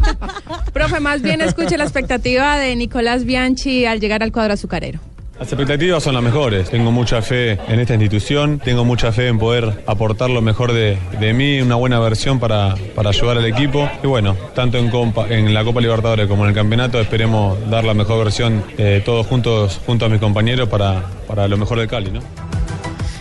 Profe, 0.72 1.00
más 1.00 1.22
bien 1.22 1.40
escuche 1.40 1.76
la 1.76 1.84
expectativa 1.84 2.58
de 2.58 2.76
Nicolás 2.76 3.24
Bianchi 3.24 3.84
al 3.84 4.00
llegar 4.00 4.22
al 4.22 4.32
cuadro 4.32 4.54
azucarero. 4.54 5.00
Las 5.40 5.50
expectativas 5.50 6.02
son 6.02 6.12
las 6.12 6.22
mejores. 6.22 6.68
Tengo 6.68 6.92
mucha 6.92 7.22
fe 7.22 7.52
en 7.66 7.80
esta 7.80 7.94
institución, 7.94 8.58
tengo 8.58 8.84
mucha 8.84 9.10
fe 9.10 9.28
en 9.28 9.38
poder 9.38 9.82
aportar 9.86 10.28
lo 10.28 10.42
mejor 10.42 10.74
de, 10.74 10.98
de 11.18 11.32
mí, 11.32 11.62
una 11.62 11.76
buena 11.76 11.98
versión 11.98 12.38
para, 12.38 12.74
para 12.94 13.08
ayudar 13.08 13.38
al 13.38 13.46
equipo. 13.46 13.90
Y 14.02 14.06
bueno, 14.06 14.36
tanto 14.54 14.76
en, 14.76 15.54
la 15.54 15.64
Copa 15.64 15.80
Libertadores 15.80 16.26
como 16.28 16.42
en 16.42 16.50
el 16.50 16.54
campeonato, 16.54 17.00
esperemos 17.00 17.58
dar 17.70 17.84
la 17.84 17.94
mejor 17.94 18.22
versión 18.22 18.62
eh, 18.76 19.00
todos 19.02 19.26
juntos, 19.26 19.80
junto 19.86 20.04
a 20.04 20.10
mis 20.10 20.20
compañeros, 20.20 20.68
para, 20.68 21.04
para 21.26 21.48
lo 21.48 21.56
mejor 21.56 21.78
del 21.78 21.88
Cali. 21.88 22.10
¿no? 22.10 22.20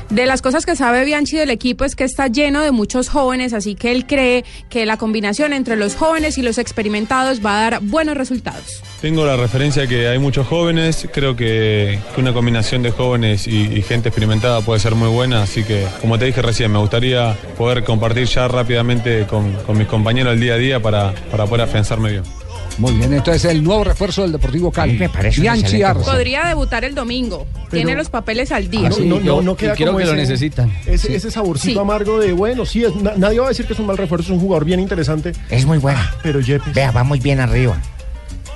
De 0.09 0.25
las 0.25 0.41
cosas 0.41 0.65
que 0.65 0.75
sabe 0.75 1.05
Bianchi 1.05 1.37
del 1.37 1.51
equipo 1.51 1.85
es 1.85 1.95
que 1.95 2.03
está 2.03 2.27
lleno 2.27 2.61
de 2.61 2.71
muchos 2.71 3.09
jóvenes, 3.09 3.53
así 3.53 3.75
que 3.75 3.91
él 3.91 4.07
cree 4.07 4.43
que 4.67 4.87
la 4.87 4.97
combinación 4.97 5.53
entre 5.53 5.75
los 5.75 5.95
jóvenes 5.95 6.39
y 6.39 6.41
los 6.41 6.57
experimentados 6.57 7.45
va 7.45 7.59
a 7.59 7.69
dar 7.69 7.79
buenos 7.83 8.17
resultados. 8.17 8.81
Tengo 9.01 9.23
la 9.23 9.37
referencia 9.37 9.85
que 9.85 10.07
hay 10.07 10.17
muchos 10.17 10.47
jóvenes, 10.47 11.07
creo 11.13 11.35
que, 11.35 11.99
una 12.17 12.33
combinación 12.33 12.81
de 12.81 12.89
jóvenes 12.89 13.47
y, 13.47 13.61
y 13.71 13.83
gente 13.83 14.09
experimentada 14.09 14.61
puede 14.61 14.79
ser 14.79 14.95
muy 14.95 15.09
buena, 15.09 15.43
así 15.43 15.63
que 15.63 15.85
como 16.01 16.17
te 16.17 16.25
dije 16.25 16.41
recién, 16.41 16.71
me 16.71 16.79
gustaría 16.79 17.37
poder 17.55 17.83
compartir 17.83 18.25
ya 18.25 18.47
rápidamente 18.47 19.27
con, 19.27 19.53
con 19.63 19.77
mis 19.77 19.87
compañeros 19.87 20.33
el 20.33 20.39
día 20.39 20.55
a 20.55 20.57
día 20.57 20.79
para, 20.81 21.13
para 21.29 21.45
poder 21.45 21.61
afianzarme 21.61 22.09
bien. 22.09 22.38
Muy 22.79 22.93
bien, 22.93 23.13
entonces 23.13 23.43
el 23.45 23.61
nuevo 23.63 23.83
refuerzo 23.83 24.21
del 24.21 24.31
Deportivo 24.31 24.71
Cali. 24.71 24.97
Bianchi 25.37 25.83
Arce. 25.83 26.03
Podría 26.05 26.45
debutar 26.47 26.85
el 26.85 26.95
domingo, 26.95 27.45
tiene 27.69 27.93
los 27.93 28.09
papeles 28.09 28.51
al 28.53 28.69
día. 28.69 28.89
Ah, 28.91 28.95
no, 28.99 29.19
no, 29.19 29.19
no, 29.19 29.41
no 29.41 29.55
queda 29.57 29.75
como 29.75 29.99
ese, 29.99 30.33
Ese, 30.33 30.97
Sí. 30.97 31.13
ese 31.13 31.29
saborcito 31.29 31.73
Sí. 31.73 31.79
amargo 31.79 32.19
de, 32.19 32.31
bueno, 32.31 32.65
sí, 32.65 32.85
es- 32.85 32.95
na- 32.95 33.13
nadie 33.17 33.39
va 33.39 33.47
a 33.47 33.49
decir 33.49 33.65
que 33.67 33.73
es 33.73 33.79
un 33.79 33.85
mal 33.85 33.97
refuerzo, 33.97 34.27
es 34.27 34.29
un 34.31 34.39
jugador 34.39 34.63
bien 34.65 34.79
interesante. 34.79 35.33
Es 35.49 35.65
muy 35.65 35.77
bueno. 35.77 35.99
Pero 36.23 36.39
Yepes. 36.39 36.73
Vea, 36.73 36.91
va 36.91 37.03
muy 37.03 37.19
bien 37.19 37.39
arriba. 37.41 37.77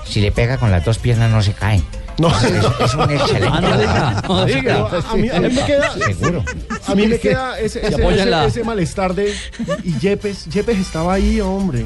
Si 0.05 0.21
le 0.21 0.31
pega 0.31 0.57
con 0.57 0.71
las 0.71 0.85
dos 0.85 0.97
piernas 0.99 1.29
no 1.29 1.41
se 1.41 1.51
cae. 1.53 1.81
No. 2.17 2.29
Es, 2.29 2.43
es 2.45 2.93
un 2.93 3.11
excelente. 3.11 3.47
Ah, 3.51 3.59
no 3.61 3.77
diga, 3.77 4.23
no 4.27 4.45
diga. 4.45 4.87
A- 5.11 5.15
mí- 5.15 5.29
a 5.29 5.39
mí 5.41 5.49
me 5.49 5.65
queda- 5.65 5.91
Seguro. 6.05 6.43
A 6.87 6.95
mí 6.95 7.07
me 7.07 7.17
queda 7.19 7.59
ese, 7.59 7.81
Se 7.81 7.87
ese, 7.87 8.45
ese 8.47 8.63
malestar 8.63 9.15
de. 9.15 9.33
Y 9.83 9.97
Yepes, 9.99 10.45
Yepes 10.45 10.77
estaba 10.79 11.13
ahí, 11.13 11.41
hombre. 11.41 11.85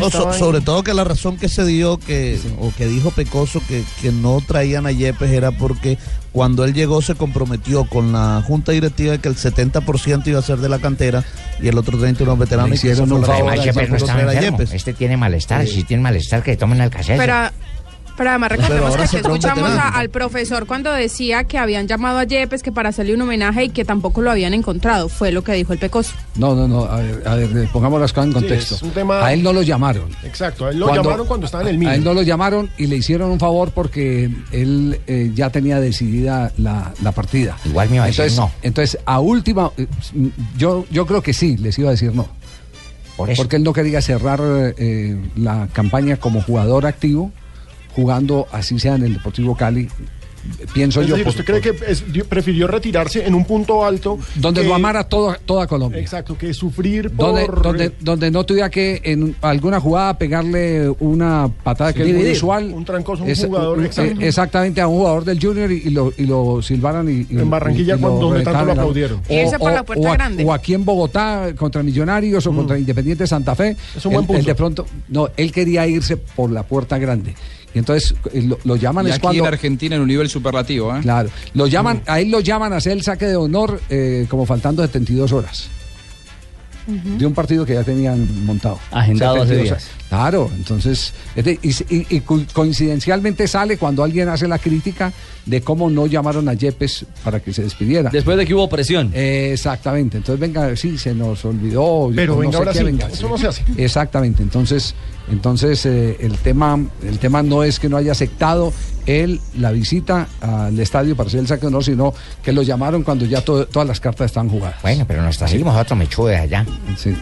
No, 0.00 0.10
so- 0.10 0.32
sobre 0.38 0.60
todo 0.60 0.82
que 0.84 0.94
la 0.94 1.04
razón 1.04 1.36
que 1.36 1.48
se 1.48 1.64
dio 1.64 1.98
que 1.98 2.38
o 2.60 2.72
que 2.76 2.86
dijo 2.86 3.10
Pecoso 3.10 3.60
que, 3.66 3.82
que 4.00 4.12
no 4.12 4.40
traían 4.46 4.86
a 4.86 4.92
Yepes 4.92 5.30
era 5.30 5.50
porque 5.52 5.98
cuando 6.32 6.64
él 6.64 6.72
llegó 6.74 7.02
se 7.02 7.14
comprometió 7.14 7.84
con 7.84 8.12
la 8.12 8.42
junta 8.46 8.72
directiva 8.72 9.12
de 9.12 9.18
que 9.18 9.28
el 9.28 9.36
70% 9.36 10.26
iba 10.26 10.38
a 10.38 10.42
ser 10.42 10.58
de 10.58 10.68
la 10.68 10.78
cantera 10.78 11.24
y 11.60 11.68
el 11.68 11.78
otro 11.78 11.98
30 11.98 12.22
unos 12.24 12.38
veteranos 12.38 12.78
y 12.78 12.80
que 12.82 12.92
eso 12.92 13.04
hicieron 13.04 13.08
fue 13.08 13.16
un 13.16 13.20
la 13.22 13.26
favor. 13.26 13.40
razón 13.50 13.58
Además, 13.58 13.74
Yepes 13.76 13.90
no 13.90 13.96
estaba 13.96 14.20
enfermo. 14.34 14.58
Yepes. 14.58 14.72
Este 14.74 14.92
tiene 14.92 15.16
malestar. 15.16 15.66
Si 15.66 15.84
tiene 15.84 16.02
malestar, 16.02 16.42
que 16.42 16.56
tomen 16.56 16.80
Alcacelser. 16.82 17.18
Pero, 17.18 17.34
pero 18.16 18.30
además 18.30 18.52
recordemos 18.52 18.96
que 18.96 19.02
aquí 19.02 19.16
escuchamos 19.16 19.70
a- 19.70 19.88
al 19.90 20.08
profesor 20.10 20.66
cuando 20.66 20.92
decía 20.92 21.44
que 21.44 21.58
habían 21.58 21.86
llamado 21.86 22.18
a 22.18 22.24
Yepes 22.24 22.62
que 22.62 22.72
para 22.72 22.88
hacerle 22.88 23.14
un 23.14 23.22
homenaje 23.22 23.64
y 23.64 23.68
que 23.70 23.84
tampoco 23.84 24.22
lo 24.22 24.30
habían 24.30 24.54
encontrado. 24.54 25.08
Fue 25.08 25.32
lo 25.32 25.42
que 25.42 25.52
dijo 25.52 25.72
el 25.72 25.78
Pecoso. 25.78 26.12
No, 26.36 26.54
no, 26.54 26.66
no, 26.68 26.84
a 26.84 26.96
ver, 27.00 27.22
a 27.26 27.34
ver, 27.34 27.56
eh, 27.56 27.68
pongamos 27.72 28.00
las 28.00 28.12
cosas 28.12 28.26
en 28.26 28.32
Sí, 28.32 28.38
contexto. 28.40 28.74
es 28.76 28.82
un 28.82 28.90
tema- 28.90 29.24
A 29.24 29.32
él 29.32 29.42
no 29.42 29.52
lo 29.52 29.62
llamaron. 29.62 30.08
Exacto, 30.24 30.66
a 30.66 30.70
él 30.70 30.78
lo 30.78 30.86
Cuando- 30.86 31.02
llamaron 31.04 31.26
cuando 31.26 31.46
estaba 31.46 31.68
en 31.68 31.82
el 31.82 31.86
A 31.88 31.94
él 31.94 32.04
no 32.04 32.14
lo 32.14 32.22
llamaron 32.22 32.70
y 32.78 32.86
le 32.86 32.96
hicieron 32.96 33.30
un 33.30 33.38
favor 33.38 33.70
porque 33.72 34.30
él 34.52 35.00
eh, 35.06 35.30
ya 35.34 35.50
tenía 35.50 35.80
decidida 35.80 36.52
la, 36.58 36.92
la 37.02 37.12
partida. 37.12 37.56
Igual 37.64 37.88
me 37.90 37.96
iba 37.96 38.04
a 38.04 38.06
decir 38.08 38.22
entonces, 38.24 38.38
no. 38.38 38.50
Entonces, 38.62 38.98
a 39.04 39.20
última, 39.20 39.70
eh, 39.76 39.86
yo, 40.56 40.84
yo 40.90 41.06
creo 41.06 41.22
que 41.22 41.32
sí, 41.32 41.56
les 41.56 41.78
iba 41.78 41.88
a 41.88 41.92
decir 41.92 42.14
no. 42.14 42.28
Porque 43.16 43.56
él 43.56 43.62
no 43.64 43.72
quería 43.72 44.02
cerrar 44.02 44.40
eh, 44.76 45.16
la 45.36 45.68
campaña 45.72 46.18
como 46.18 46.42
jugador 46.42 46.84
activo, 46.84 47.32
jugando 47.96 48.46
así 48.52 48.78
sea 48.78 48.94
en 48.94 49.02
el 49.04 49.14
Deportivo 49.14 49.56
Cali. 49.56 49.88
Pienso 50.72 51.00
Es 51.00 51.08
yo. 51.08 51.16
decir, 51.16 51.24
por- 51.24 51.30
¿usted 51.40 51.44
cree 51.44 51.60
que 51.60 51.74
es- 51.90 52.04
prefirió 52.28 52.68
retirarse 52.68 53.26
en 53.26 53.34
un 53.34 53.44
punto 53.44 53.84
alto? 53.84 54.16
donde 54.36 54.60
que- 54.62 54.68
lo 54.68 54.76
amara 54.76 55.02
toda, 55.02 55.40
toda 55.44 55.66
Colombia. 55.66 56.00
Exacto, 56.00 56.38
que 56.38 56.54
sufrir 56.54 57.10
por... 57.10 57.62
Donde, 57.62 57.88
donde, 57.88 57.92
donde 57.98 58.30
no 58.30 58.44
tuviera 58.46 58.70
que 58.70 59.00
en 59.02 59.34
alguna 59.42 59.80
jugada 59.80 60.16
pegarle 60.16 60.88
una 61.00 61.50
patada 61.64 61.92
que 61.92 62.02
es 62.02 62.06
muy 62.06 62.12
Dividir. 62.18 62.36
usual. 62.36 62.72
Un 62.72 62.84
trancoso 62.84 63.22
a 63.22 63.26
un 63.26 63.32
Es- 63.32 63.44
jugador, 63.44 63.82
eh, 63.82 63.86
exacto. 63.86 64.20
exactamente, 64.20 64.80
a 64.80 64.86
un 64.86 64.98
jugador 64.98 65.24
del 65.24 65.40
Junior 65.42 65.72
y, 65.72 65.82
y 65.84 65.90
lo, 65.90 66.12
y 66.16 66.26
lo 66.26 66.62
silbaran 66.62 67.08
y, 67.08 67.26
y- 67.28 67.38
En 67.40 67.50
Barranquilla 67.50 67.94
y- 67.96 67.98
y 67.98 68.00
lo 68.00 68.08
cuando- 68.08 68.28
donde 68.28 68.44
tanto 68.44 68.64
lo 68.66 68.70
aplaudieron. 68.72 69.20
Y 69.28 69.34
irse 69.40 69.58
por 69.58 69.72
la 69.72 69.82
puerta 69.82 70.06
o 70.08 70.12
a- 70.12 70.14
grande. 70.16 70.44
o 70.44 70.52
aquí 70.52 70.74
en 70.74 70.84
Bogotá 70.84 71.48
contra 71.58 71.82
Millonarios 71.82 72.46
o 72.46 72.52
contra 72.54 72.78
Independiente 72.78 73.26
Santa 73.26 73.56
Fe. 73.56 73.76
Es 73.96 74.06
un 74.06 74.12
buen 74.12 74.24
Él- 74.26 74.30
él 74.30 74.36
punto. 74.36 74.46
de 74.46 74.54
pronto, 74.54 74.86
no, 75.08 75.28
él 75.36 75.50
quería 75.50 75.88
irse 75.88 76.16
por 76.16 76.52
la 76.52 76.62
puerta 76.62 76.98
grande. 76.98 77.34
Y 77.76 77.78
entonces 77.78 78.14
eh, 78.32 78.40
lo, 78.40 78.58
lo 78.64 78.76
llaman 78.76 79.04
Y 79.04 79.10
es 79.10 79.16
aquí 79.16 79.20
cuando 79.20 79.42
en 79.42 79.52
Argentina 79.52 79.96
en 79.96 80.00
un 80.00 80.08
nivel 80.08 80.30
superlativo, 80.30 80.96
¿eh? 80.96 81.00
Claro. 81.02 81.28
Lo 81.52 81.66
llaman, 81.66 82.00
a 82.06 82.20
él 82.20 82.30
lo 82.30 82.40
llaman 82.40 82.72
a 82.72 82.76
hacer 82.76 82.92
el 82.92 83.02
saque 83.02 83.26
de 83.26 83.36
honor 83.36 83.82
eh, 83.90 84.24
como 84.30 84.46
faltando 84.46 84.82
72 84.82 85.30
horas. 85.32 85.68
De 86.86 87.26
un 87.26 87.34
partido 87.34 87.66
que 87.66 87.74
ya 87.74 87.82
tenían 87.82 88.46
montado. 88.46 88.78
Agendado 88.92 89.42
hace 89.42 89.56
72 89.56 89.64
días. 89.64 89.90
Claro, 90.08 90.48
entonces, 90.56 91.12
de- 91.34 91.58
y, 91.60 91.70
y- 91.94 92.06
y 92.08 92.20
co- 92.20 92.40
coincidencialmente 92.52 93.46
sale 93.48 93.76
cuando 93.76 94.04
alguien 94.04 94.28
hace 94.28 94.46
la 94.48 94.58
crítica 94.58 95.12
de 95.44 95.60
cómo 95.62 95.90
no 95.90 96.06
llamaron 96.06 96.48
a 96.48 96.54
Yepes 96.54 97.04
para 97.24 97.40
que 97.40 97.52
se 97.52 97.62
despidiera. 97.64 98.08
Después 98.10 98.38
de 98.38 98.46
que 98.46 98.54
hubo 98.54 98.68
presión. 98.68 99.10
Eh, 99.12 99.50
exactamente, 99.52 100.16
entonces 100.18 100.40
venga, 100.40 100.74
sí, 100.76 100.96
se 100.96 101.12
nos 101.12 101.44
olvidó. 101.44 102.10
Pero 102.14 102.34
no 102.34 102.38
venga, 102.38 102.52
sé 102.52 102.56
ahora 102.58 102.72
qué, 102.72 102.78
sí, 102.78 102.84
venga, 102.84 103.08
eso 103.08 103.28
no 103.28 103.36
se 103.36 103.48
hace. 103.48 103.64
Exactamente, 103.76 104.44
entonces, 104.44 104.94
entonces 105.30 105.84
eh, 105.86 106.16
el 106.20 106.38
tema, 106.38 106.78
el 107.02 107.18
tema 107.18 107.42
no 107.42 107.62
es 107.64 107.78
que 107.80 107.88
no 107.88 107.96
haya 107.96 108.12
aceptado 108.12 108.72
él 109.06 109.40
la 109.56 109.70
visita 109.70 110.26
al 110.40 110.78
estadio 110.80 111.14
para 111.16 111.28
hacer 111.28 111.38
el 111.38 111.46
saque 111.46 111.66
honor, 111.66 111.84
sino 111.84 112.12
que 112.42 112.52
lo 112.52 112.62
llamaron 112.62 113.04
cuando 113.04 113.24
ya 113.24 113.40
to- 113.40 113.66
todas 113.66 113.86
las 113.86 114.00
cartas 114.00 114.26
están 114.26 114.48
jugadas. 114.48 114.82
Bueno, 114.82 115.04
pero 115.06 115.22
nos 115.22 115.38
trajimos 115.38 115.76
a 115.76 115.82
otro 115.82 115.94
de 116.26 116.36
allá. 116.36 116.66
Sí. 116.96 117.14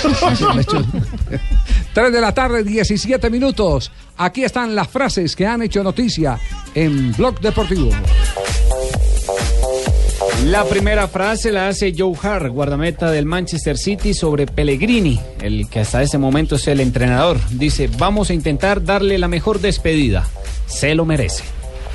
Tres 1.94 2.12
de 2.12 2.20
la 2.20 2.32
tarde, 2.34 2.62
17 2.62 3.30
minutos. 3.30 3.90
Aquí 4.18 4.44
están 4.44 4.74
las 4.74 4.88
frases 4.88 5.34
que 5.34 5.46
han 5.46 5.62
hecho 5.62 5.82
noticia 5.82 6.38
en 6.74 7.12
Blog 7.12 7.40
Deportivo. 7.40 7.90
La 10.50 10.64
primera 10.64 11.06
frase 11.06 11.52
la 11.52 11.68
hace 11.68 11.94
Joe 11.96 12.14
Hart, 12.20 12.48
guardameta 12.52 13.10
del 13.10 13.24
Manchester 13.24 13.78
City, 13.78 14.14
sobre 14.14 14.46
Pellegrini, 14.46 15.20
el 15.40 15.68
que 15.68 15.80
hasta 15.80 16.02
ese 16.02 16.18
momento 16.18 16.56
es 16.56 16.66
el 16.66 16.80
entrenador. 16.80 17.38
Dice, 17.52 17.88
vamos 17.98 18.30
a 18.30 18.34
intentar 18.34 18.82
darle 18.84 19.16
la 19.18 19.28
mejor 19.28 19.60
despedida. 19.60 20.26
Se 20.66 20.94
lo 20.96 21.04
merece. 21.04 21.44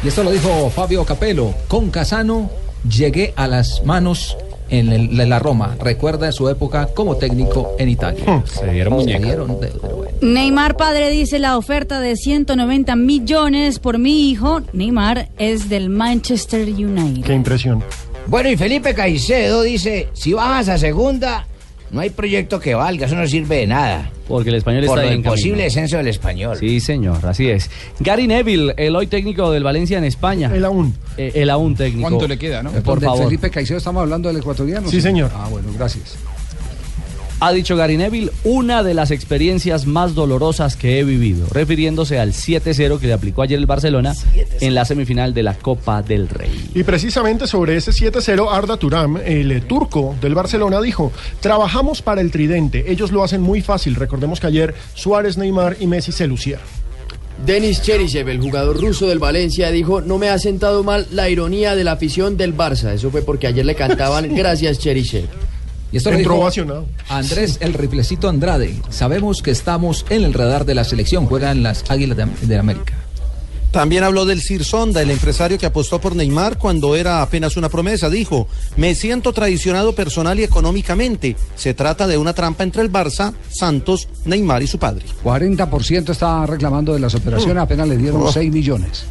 Y 0.04 0.08
esto 0.08 0.24
lo 0.24 0.32
dijo 0.32 0.70
Fabio 0.70 1.04
Capello. 1.04 1.54
Con 1.68 1.90
Casano 1.90 2.50
llegué 2.90 3.34
a 3.36 3.48
las 3.48 3.84
manos 3.84 4.38
en, 4.70 4.90
el- 4.92 5.20
en 5.20 5.30
la 5.30 5.40
Roma. 5.40 5.76
Recuerda 5.80 6.32
su 6.32 6.48
época 6.48 6.88
como 6.94 7.18
técnico 7.18 7.76
en 7.78 7.90
Italia. 7.90 8.44
Se 8.46 8.68
dieron 8.72 8.94
muñeca. 8.94 9.20
dieron 9.26 9.60
de- 9.60 9.68
pero 9.82 9.96
bueno. 9.98 10.12
Neymar 10.22 10.78
padre 10.78 11.10
dice 11.10 11.40
la 11.40 11.58
oferta 11.58 12.00
de 12.00 12.16
190 12.16 12.96
millones 12.96 13.80
por 13.80 13.98
mi 14.00 14.30
hijo. 14.30 14.62
Neymar 14.72 15.28
es 15.38 15.68
del 15.68 15.90
Manchester 15.90 16.68
United. 16.70 17.26
Qué 17.26 17.34
impresión. 17.34 17.84
Bueno, 18.28 18.50
y 18.50 18.58
Felipe 18.58 18.94
Caicedo 18.94 19.62
dice, 19.62 20.10
si 20.14 20.34
bajas 20.34 20.68
a 20.70 20.78
segunda, 20.78 21.46
no 21.92 22.02
hay 22.02 22.10
proyecto 22.10 22.60
que 22.60 22.74
valga, 22.74 23.06
eso 23.06 23.16
no 23.16 23.28
sirve 23.28 23.58
de 23.58 23.68
nada. 23.68 24.12
Porque 24.28 24.50
el 24.50 24.56
español 24.56 24.86
Por 24.86 24.98
está 24.98 25.06
lo 25.06 25.12
en 25.12 25.18
imposible 25.20 25.52
camino. 25.52 25.64
descenso 25.66 25.98
del 25.98 26.08
español. 26.08 26.58
Sí, 26.60 26.80
señor, 26.80 27.24
así 27.24 27.48
es. 27.50 27.70
Gary 28.00 28.26
Neville, 28.26 28.74
el 28.78 28.96
hoy 28.96 29.06
técnico 29.06 29.52
del 29.52 29.64
Valencia 29.64 30.00
en 30.00 30.04
España. 30.06 30.50
El 30.54 30.66
aún. 30.66 30.96
Eh, 31.18 31.34
el 31.36 31.50
aún 31.52 31.76
técnico. 31.76 32.10
¿Cuánto 32.10 32.28
le 32.28 32.40
queda, 32.40 32.64
no? 32.64 32.72
Por 32.72 33.00
favor. 33.00 33.26
Felipe 33.26 33.52
Caicedo 33.52 33.78
estamos 33.78 34.02
hablando 34.02 34.30
del 34.30 34.38
ecuatoriano. 34.40 34.90
Sí, 34.90 35.00
señor. 35.00 35.30
Ah, 35.36 35.48
bueno, 35.52 35.68
gracias. 35.78 36.16
Ha 37.42 37.52
dicho 37.52 37.76
Gary 37.76 37.98
Neville, 37.98 38.32
una 38.46 38.82
de 38.82 38.94
las 38.94 39.12
experiencias 39.12 39.86
más 39.86 40.16
dolorosas 40.16 40.78
que 40.78 41.00
he 41.00 41.04
vivido, 41.04 41.46
refiriéndose 41.52 42.18
al 42.18 42.32
7-0 42.32 42.98
que 42.98 43.08
le 43.08 43.14
aplicó 43.14 43.42
ayer 43.42 43.60
el 43.60 43.66
Barcelona 43.66 44.16
en 44.62 44.74
la 44.74 44.86
semifinal 44.86 45.34
de 45.34 45.44
la 45.44 45.54
Copa 45.56 46.02
del 46.02 46.30
Rey. 46.30 46.70
Y 46.74 46.84
precisamente 46.84 47.46
sobre 47.46 47.76
ese 47.76 47.92
7-0, 47.92 48.48
Arda 48.50 48.78
Turam, 48.78 49.18
el 49.18 49.52
eh, 49.52 49.60
turco 49.60 50.16
del 50.22 50.34
Barcelona, 50.34 50.80
dijo, 50.80 51.12
trabajamos 51.42 52.02
para 52.02 52.22
el 52.22 52.32
tridente, 52.32 52.90
ellos 52.90 53.12
lo 53.12 53.22
hacen 53.22 53.42
muy 53.42 53.62
fácil. 53.62 53.96
Recordemos 53.96 54.40
que 54.40 54.48
ayer 54.48 54.74
Suárez, 54.94 55.38
Neymar 55.38 55.76
y 55.82 55.88
Messi 55.88 56.14
se 56.14 56.28
lucieron. 56.28 56.64
Denis 57.46 57.82
Cherisev, 57.82 58.30
el 58.30 58.40
jugador 58.40 58.80
ruso 58.80 59.08
del 59.08 59.20
Valencia, 59.20 59.70
dijo, 59.72 60.00
no 60.00 60.18
me 60.18 60.30
ha 60.30 60.40
sentado 60.40 60.86
mal 60.86 61.06
la 61.12 61.30
ironía 61.30 61.76
de 61.76 61.84
la 61.84 61.92
afición 61.92 62.38
del 62.38 62.56
Barça. 62.56 62.94
Eso 62.94 63.12
fue 63.12 63.24
porque 63.24 63.48
ayer 63.48 63.66
le 63.66 63.76
cantaban 63.76 64.34
gracias 64.36 64.80
Cherisev. 64.80 65.26
Y 65.96 66.00
esto 66.00 66.12
lo 66.12 66.18
Entró 66.18 66.34
dijo 66.34 66.44
ovacionado. 66.44 66.88
Andrés 67.08 67.58
el 67.62 67.74
riflecito 67.74 68.28
Andrade. 68.28 68.76
Sabemos 68.90 69.42
que 69.42 69.52
estamos 69.52 70.06
en 70.10 70.26
el 70.26 70.34
radar 70.34 70.66
de 70.66 70.76
la 70.76 70.84
selección. 70.84 71.26
Juegan 71.26 71.64
las 71.64 71.90
Águilas 71.90 72.18
de, 72.18 72.26
de 72.42 72.58
América. 72.58 72.96
También 73.72 74.04
habló 74.04 74.26
del 74.26 74.42
Sir 74.42 74.66
Sonda, 74.66 75.02
el 75.02 75.10
empresario 75.10 75.58
que 75.58 75.66
apostó 75.66 76.02
por 76.02 76.14
Neymar 76.14 76.58
cuando 76.58 76.98
era 76.98 77.22
apenas 77.22 77.56
una 77.56 77.70
promesa. 77.70 78.10
Dijo, 78.10 78.50
me 78.76 78.94
siento 78.94 79.32
traicionado 79.32 79.96
personal 79.96 80.38
y 80.38 80.44
económicamente. 80.44 81.38
Se 81.56 81.74
trata 81.74 82.08
de 82.08 82.18
una 82.18 82.34
trampa 82.34 82.66
entre 82.66 82.82
el 82.82 82.92
Barça, 82.92 83.34
Santos, 83.50 84.10
Neymar 84.26 84.64
y 84.64 84.68
su 84.68 84.78
padre. 84.78 85.06
40% 85.24 86.10
está 86.10 86.46
reclamando 86.46 86.94
de 86.94 87.00
las 87.00 87.16
operaciones, 87.16 87.64
apenas 87.64 87.88
le 87.88 87.96
dieron 87.96 88.22
Oh. 88.22 88.30
6 88.34 88.52
millones. 88.52 89.06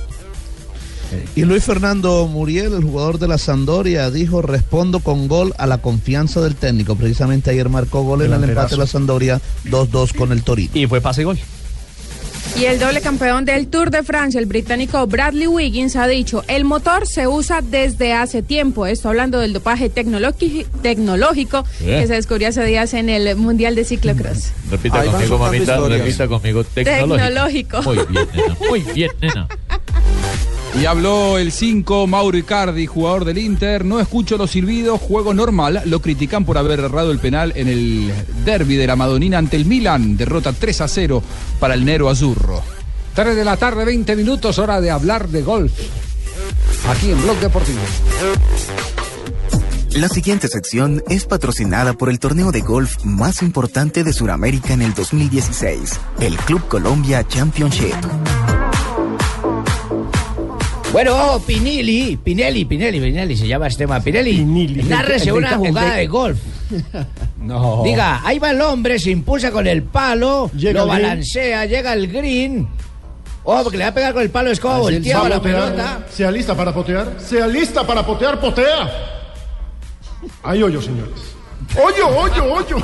Y 1.35 1.43
Luis 1.43 1.65
Fernando 1.65 2.27
Muriel, 2.27 2.75
el 2.75 2.85
jugador 2.85 3.19
de 3.19 3.29
la 3.29 3.39
Sampdoria, 3.39 4.11
dijo, 4.11 4.43
respondo 4.43 5.01
con 5.01 5.29
gol 5.29 5.55
a 5.59 5.67
la 5.67 5.79
confianza 5.79 6.41
del 6.41 6.55
técnico. 6.55 6.97
Precisamente 6.97 7.51
ayer 7.51 7.69
marcó 7.69 8.03
gol 8.03 8.23
en 8.23 8.33
el 8.33 8.45
empate 8.45 8.75
de 8.75 8.79
la 8.79 8.87
Sampdoria 8.87 9.41
2-2 9.67 10.15
con 10.15 10.33
el 10.33 10.43
Torino. 10.43 10.71
Y 10.75 10.87
fue 10.87 11.01
pase 11.01 11.23
y 11.23 11.25
gol. 11.25 11.39
Y 12.57 12.67
el 12.67 12.79
doble 12.79 13.01
campeón 13.01 13.45
del 13.45 13.67
Tour 13.67 13.91
de 13.91 14.05
Francia, 14.05 14.39
el 14.39 14.47
británico 14.47 15.05
Bradley 15.09 15.49
Wiggins, 15.49 15.97
ha 15.97 16.07
dicho, 16.07 16.45
el 16.47 16.65
motor 16.65 17.05
se 17.05 17.27
usa 17.27 17.63
desde 17.63 18.13
hace 18.13 18.43
tiempo. 18.43 18.87
Esto 18.87 19.09
hablando 19.09 19.41
del 19.41 19.53
dopaje 19.53 19.89
tecnológico 19.91 21.65
¿Eh? 21.81 22.01
que 22.01 22.07
se 22.07 22.15
descubrió 22.15 22.49
hace 22.49 22.65
días 22.65 22.95
en 22.95 23.09
el 23.09 23.35
Mundial 23.35 23.75
de 23.75 23.85
Ciclocross. 23.85 24.53
Repita 24.71 25.01
Ahí 25.01 25.09
van 25.09 25.17
conmigo, 25.17 25.39
mamita, 25.39 25.81
repita 25.89 26.29
conmigo. 26.29 26.63
Tecnológico. 26.63 27.81
Tecnológico. 27.81 27.83
Muy 27.83 27.97
bien, 27.97 28.29
nena. 28.33 28.57
Muy 28.69 28.81
bien, 28.95 29.11
nena. 29.21 29.49
Y 30.81 30.87
habló 30.87 31.39
el 31.39 31.53
5, 31.53 32.07
Mauro 32.09 32.37
Icardi, 32.37 32.87
jugador 32.87 33.25
del 33.25 33.39
Inter. 33.39 33.85
No 33.85 34.01
escucho 34.01 34.37
los 34.37 34.51
silbidos, 34.51 35.01
juego 35.01 35.33
normal. 35.33 35.83
Lo 35.87 36.01
critican 36.01 36.45
por 36.45 36.59
haber 36.59 36.81
errado 36.81 37.13
el 37.13 37.21
penal 37.21 37.53
en 37.55 37.69
el 37.69 38.13
derby 38.45 38.75
de 38.77 38.87
la 38.87 38.97
Madonina 38.97 39.39
ante 39.39 39.57
el 39.57 39.67
Milan. 39.67 40.17
Derrota 40.17 40.53
3 40.53 40.81
a 40.81 40.89
0 40.89 41.23
para 41.61 41.75
el 41.75 41.85
Nero 41.85 42.09
Azurro. 42.09 42.63
3 43.15 43.37
de 43.37 43.45
la 43.45 43.57
tarde, 43.57 43.85
20 43.85 44.17
minutos, 44.17 44.59
hora 44.59 44.81
de 44.81 44.91
hablar 44.91 45.29
de 45.29 45.43
golf. 45.43 45.73
Aquí 46.89 47.11
en 47.11 47.23
Blog 47.23 47.39
Deportivo. 47.39 47.79
La 49.95 50.09
siguiente 50.09 50.49
sección 50.49 51.05
es 51.09 51.25
patrocinada 51.25 51.93
por 51.93 52.11
el 52.11 52.19
torneo 52.19 52.51
de 52.51 52.63
golf 52.63 52.97
más 53.05 53.43
importante 53.43 54.03
de 54.03 54.13
Sudamérica 54.13 54.75
en 54.75 54.83
el 54.83 54.93
2016, 54.93 56.01
el 56.19 56.37
Club 56.39 56.67
Colombia 56.67 57.25
Championship. 57.29 57.95
Bueno, 60.95 61.43
Pinelli, 61.45 62.17
Pinelli, 62.23 62.65
Pinelli, 62.67 63.01
Pinelli, 63.01 63.37
se 63.37 63.49
llama 63.49 63.67
este 63.67 63.83
tema. 63.83 63.99
Pinelli, 63.99 64.45
nárrese 64.85 65.31
El 65.31 65.33
de- 65.35 65.39
una 65.41 65.57
jugada 65.57 65.95
de 65.97 66.07
golf. 66.07 66.39
No. 67.41 67.83
Diga, 67.85 68.23
ahí 68.25 68.39
va 68.39 68.53
el 68.53 68.61
hombre, 68.63 68.99
se 68.99 69.11
impulsa 69.11 69.51
con 69.51 69.67
el 69.67 69.83
palo, 69.83 70.51
Llega 70.57 70.81
lo 70.81 70.87
balancea, 70.87 71.67
llega 71.67 71.93
al 71.93 72.07
green. 72.07 72.67
Ojo, 73.43 73.65
porque 73.65 73.77
le 73.77 73.85
va 73.85 73.91
a 73.91 73.95
pegar 73.95 74.15
con 74.15 74.23
el 74.23 74.31
palo 74.31 74.47
de 74.49 74.55
escoba, 74.55 74.77
sabe 74.85 74.93
la 75.03 75.11
potear. 75.11 75.41
pelota. 75.43 76.07
Sea 76.11 76.31
lista 76.31 76.57
para 76.57 76.73
potear. 76.73 77.17
Sea 77.19 77.47
lista 77.47 77.87
para 77.87 78.07
potear, 78.07 78.41
potea. 78.41 78.89
Hay 80.45 80.63
hoyo, 80.63 80.81
señores. 80.81 81.13
Hoyo, 81.77 82.09
hoyo, 82.19 82.55
hoyo. 82.55 82.77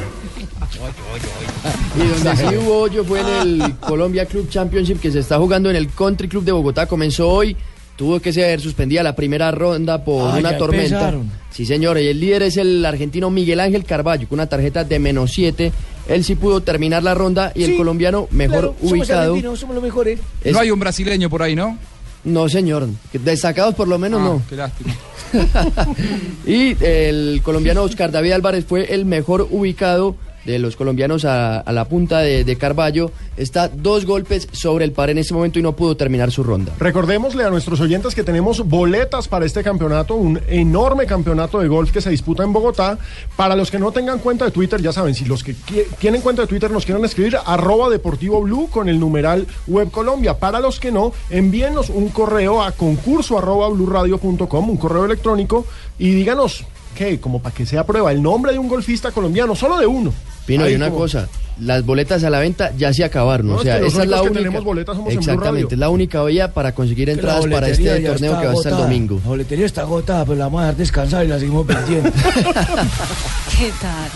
Y 1.97 2.07
donde 2.07 2.37
sí 2.37 2.57
hubo 2.59 2.81
hoyo 2.81 3.03
fue 3.05 3.21
en 3.21 3.27
el 3.63 3.77
Colombia 3.81 4.27
Club 4.27 4.49
Championship 4.51 5.01
que 5.01 5.11
se 5.11 5.21
está 5.21 5.39
jugando 5.39 5.71
en 5.71 5.77
el 5.77 5.89
Country 5.89 6.29
Club 6.29 6.45
de 6.45 6.53
Bogotá. 6.53 6.85
Comenzó 6.87 7.29
hoy, 7.31 7.57
tuvo 8.01 8.19
que 8.19 8.33
ser 8.33 8.59
suspendida 8.63 9.03
la 9.03 9.15
primera 9.15 9.51
ronda 9.51 10.03
por 10.03 10.31
Ah, 10.31 10.39
una 10.39 10.57
tormenta. 10.57 10.85
empezaron. 10.97 11.31
Sí, 11.51 11.67
señor, 11.67 11.99
y 12.01 12.07
el 12.07 12.19
líder 12.19 12.45
es 12.45 12.57
el 12.57 12.83
argentino 12.87 13.29
Miguel 13.29 13.61
Ángel 13.61 13.85
Carballo 13.85 14.27
con 14.27 14.39
una 14.39 14.47
tarjeta 14.47 14.85
de 14.85 14.99
menos 14.99 15.33
7. 15.33 15.71
Él 16.09 16.25
sí 16.25 16.35
pudo 16.35 16.63
terminar 16.63 17.03
la 17.03 17.13
ronda 17.13 17.53
y 17.55 17.63
el 17.65 17.77
colombiano 17.77 18.27
mejor 18.31 18.61
Claro, 18.61 18.75
somos 18.81 18.93
ubicado. 18.93 19.21
argentinos, 19.33 19.61
somos 19.61 19.75
los 19.75 19.85
mejores. 19.85 20.19
Es- 20.43 20.53
No 20.55 20.61
hay 20.61 20.71
un 20.71 20.81
brasileño 20.81 21.29
por 21.29 21.43
ahí, 21.43 21.55
¿no? 21.55 21.77
No, 22.25 22.49
señor. 22.49 22.89
Destacados 23.13 23.75
por 23.75 23.87
lo 23.87 23.99
menos 23.99 24.19
Ah, 24.23 24.25
no. 24.25 24.43
Qué 24.49 24.57
lástima. 24.57 24.95
y 26.47 26.77
el 26.83 27.41
colombiano 27.43 27.83
Oscar 27.83 28.11
David 28.11 28.33
Álvarez 28.33 28.65
fue 28.65 28.95
el 28.95 29.05
mejor 29.05 29.47
ubicado 29.51 30.17
de 30.51 30.59
los 30.59 30.77
colombianos 30.77 31.25
a, 31.25 31.65
la 31.71 31.85
punta 31.87 32.21
de, 32.21 32.45
de 32.45 32.57
Carballo. 32.57 33.11
Está 33.37 33.69
dos 33.69 34.05
golpes 34.05 34.49
sobre 34.53 34.85
el 34.85 34.93
par 34.93 35.11
en 35.11 35.19
este 35.19 35.35
momento 35.35 35.59
y 35.59 35.63
no 35.63 35.77
pudo 35.77 35.97
terminar 35.97 36.31
su 36.31 36.43
ronda. 36.43 36.73
Recordémosle 36.79 37.45
a 37.45 37.51
nuestros 37.51 37.81
oyentes 37.81 38.15
que 38.15 38.25
tenemos 38.25 38.67
boletas 38.67 39.29
para 39.29 39.47
este 39.47 39.63
campeonato, 39.63 40.15
un 40.15 40.41
enorme 40.49 41.07
campeonato 41.07 41.61
de 41.61 41.69
golf 41.69 41.93
que 41.93 42.01
se 42.01 42.11
disputa 42.11 42.43
en 42.43 42.53
Bogotá. 42.53 42.99
Para 43.37 43.57
los 43.57 43.71
que 43.71 43.79
no 43.79 43.93
tengan 43.93 44.19
cuenta 44.19 44.45
de 44.45 44.51
Twitter, 44.51 44.81
ya 44.81 44.93
saben, 44.93 45.15
si 45.15 45.25
los 45.25 45.45
que 45.45 45.55
tienen 45.99 46.21
cuenta 46.21 46.43
de 46.43 46.49
Twitter 46.49 46.71
nos 46.71 46.85
quieren 46.85 47.05
escribir, 47.05 47.37
arroba 47.45 47.89
deportivo 47.89 48.43
blue 48.43 48.69
con 48.71 48.89
el 48.89 48.99
numeral 48.99 49.47
web 49.67 49.91
Colombia. 49.91 50.39
Para 50.39 50.61
los 50.61 50.81
que 50.81 50.93
no, 50.93 51.13
envíenos 51.31 51.91
un 51.91 52.09
correo 52.09 52.63
a 52.63 52.73
concurso 52.73 53.39
arroba 53.39 53.69
bluradio.com, 53.69 54.71
un 54.71 54.77
correo 54.77 55.05
electrónico, 55.05 55.67
y 55.99 56.11
díganos, 56.11 56.65
¿qué? 56.95 57.19
Como 57.21 57.41
para 57.41 57.55
que 57.55 57.67
sea 57.67 57.85
prueba, 57.85 58.13
el 58.13 58.23
nombre 58.23 58.53
de 58.53 58.59
un 58.59 58.69
golfista 58.69 59.11
colombiano, 59.11 59.55
solo 59.55 59.79
de 59.79 59.87
uno. 59.87 60.13
Pino, 60.47 60.65
Ahí 60.65 60.73
y 60.73 60.77
una 60.77 60.87
como- 60.89 61.01
cosa, 61.01 61.29
las 61.61 61.85
boletas 61.85 62.25
a 62.25 62.31
la 62.31 62.39
venta 62.41 62.73
ya 62.77 62.93
se 62.93 63.05
acabaron. 63.05 63.49
No, 63.49 63.55
o 63.55 63.57
es 63.59 63.63
sea, 63.65 63.77
que 63.77 63.83
los 63.83 63.93
esa 63.93 64.03
es 64.03 64.09
la 64.09 64.17
que 64.17 64.23
única. 64.23 64.39
tenemos 64.41 64.65
boletas 64.65 64.97
somos. 64.97 65.13
Exactamente, 65.13 65.75
es 65.75 65.79
la 65.79 65.89
única 65.91 66.25
vía 66.25 66.53
para 66.53 66.75
conseguir 66.75 67.07
Que 67.07 67.13
entradas 67.13 67.47
para 67.47 67.69
este 67.69 68.01
torneo 68.01 68.41
que 68.41 68.47
va 68.47 68.53
hasta 68.53 68.69
el 68.69 68.75
agotada. 68.75 68.77
domingo. 68.83 69.21
La 69.23 69.29
boletería 69.29 69.67
está 69.67 69.83
agotada, 69.83 70.25
pero 70.25 70.39
la 70.39 70.45
vamos 70.47 70.61
a 70.61 70.65
dejar 70.65 70.77
descansar 70.79 71.25
y 71.25 71.29
la 71.29 71.39
seguimos 71.39 71.67
vendiendo. 71.67 72.11
¿Qué 73.59 73.71
tal? 73.81 74.11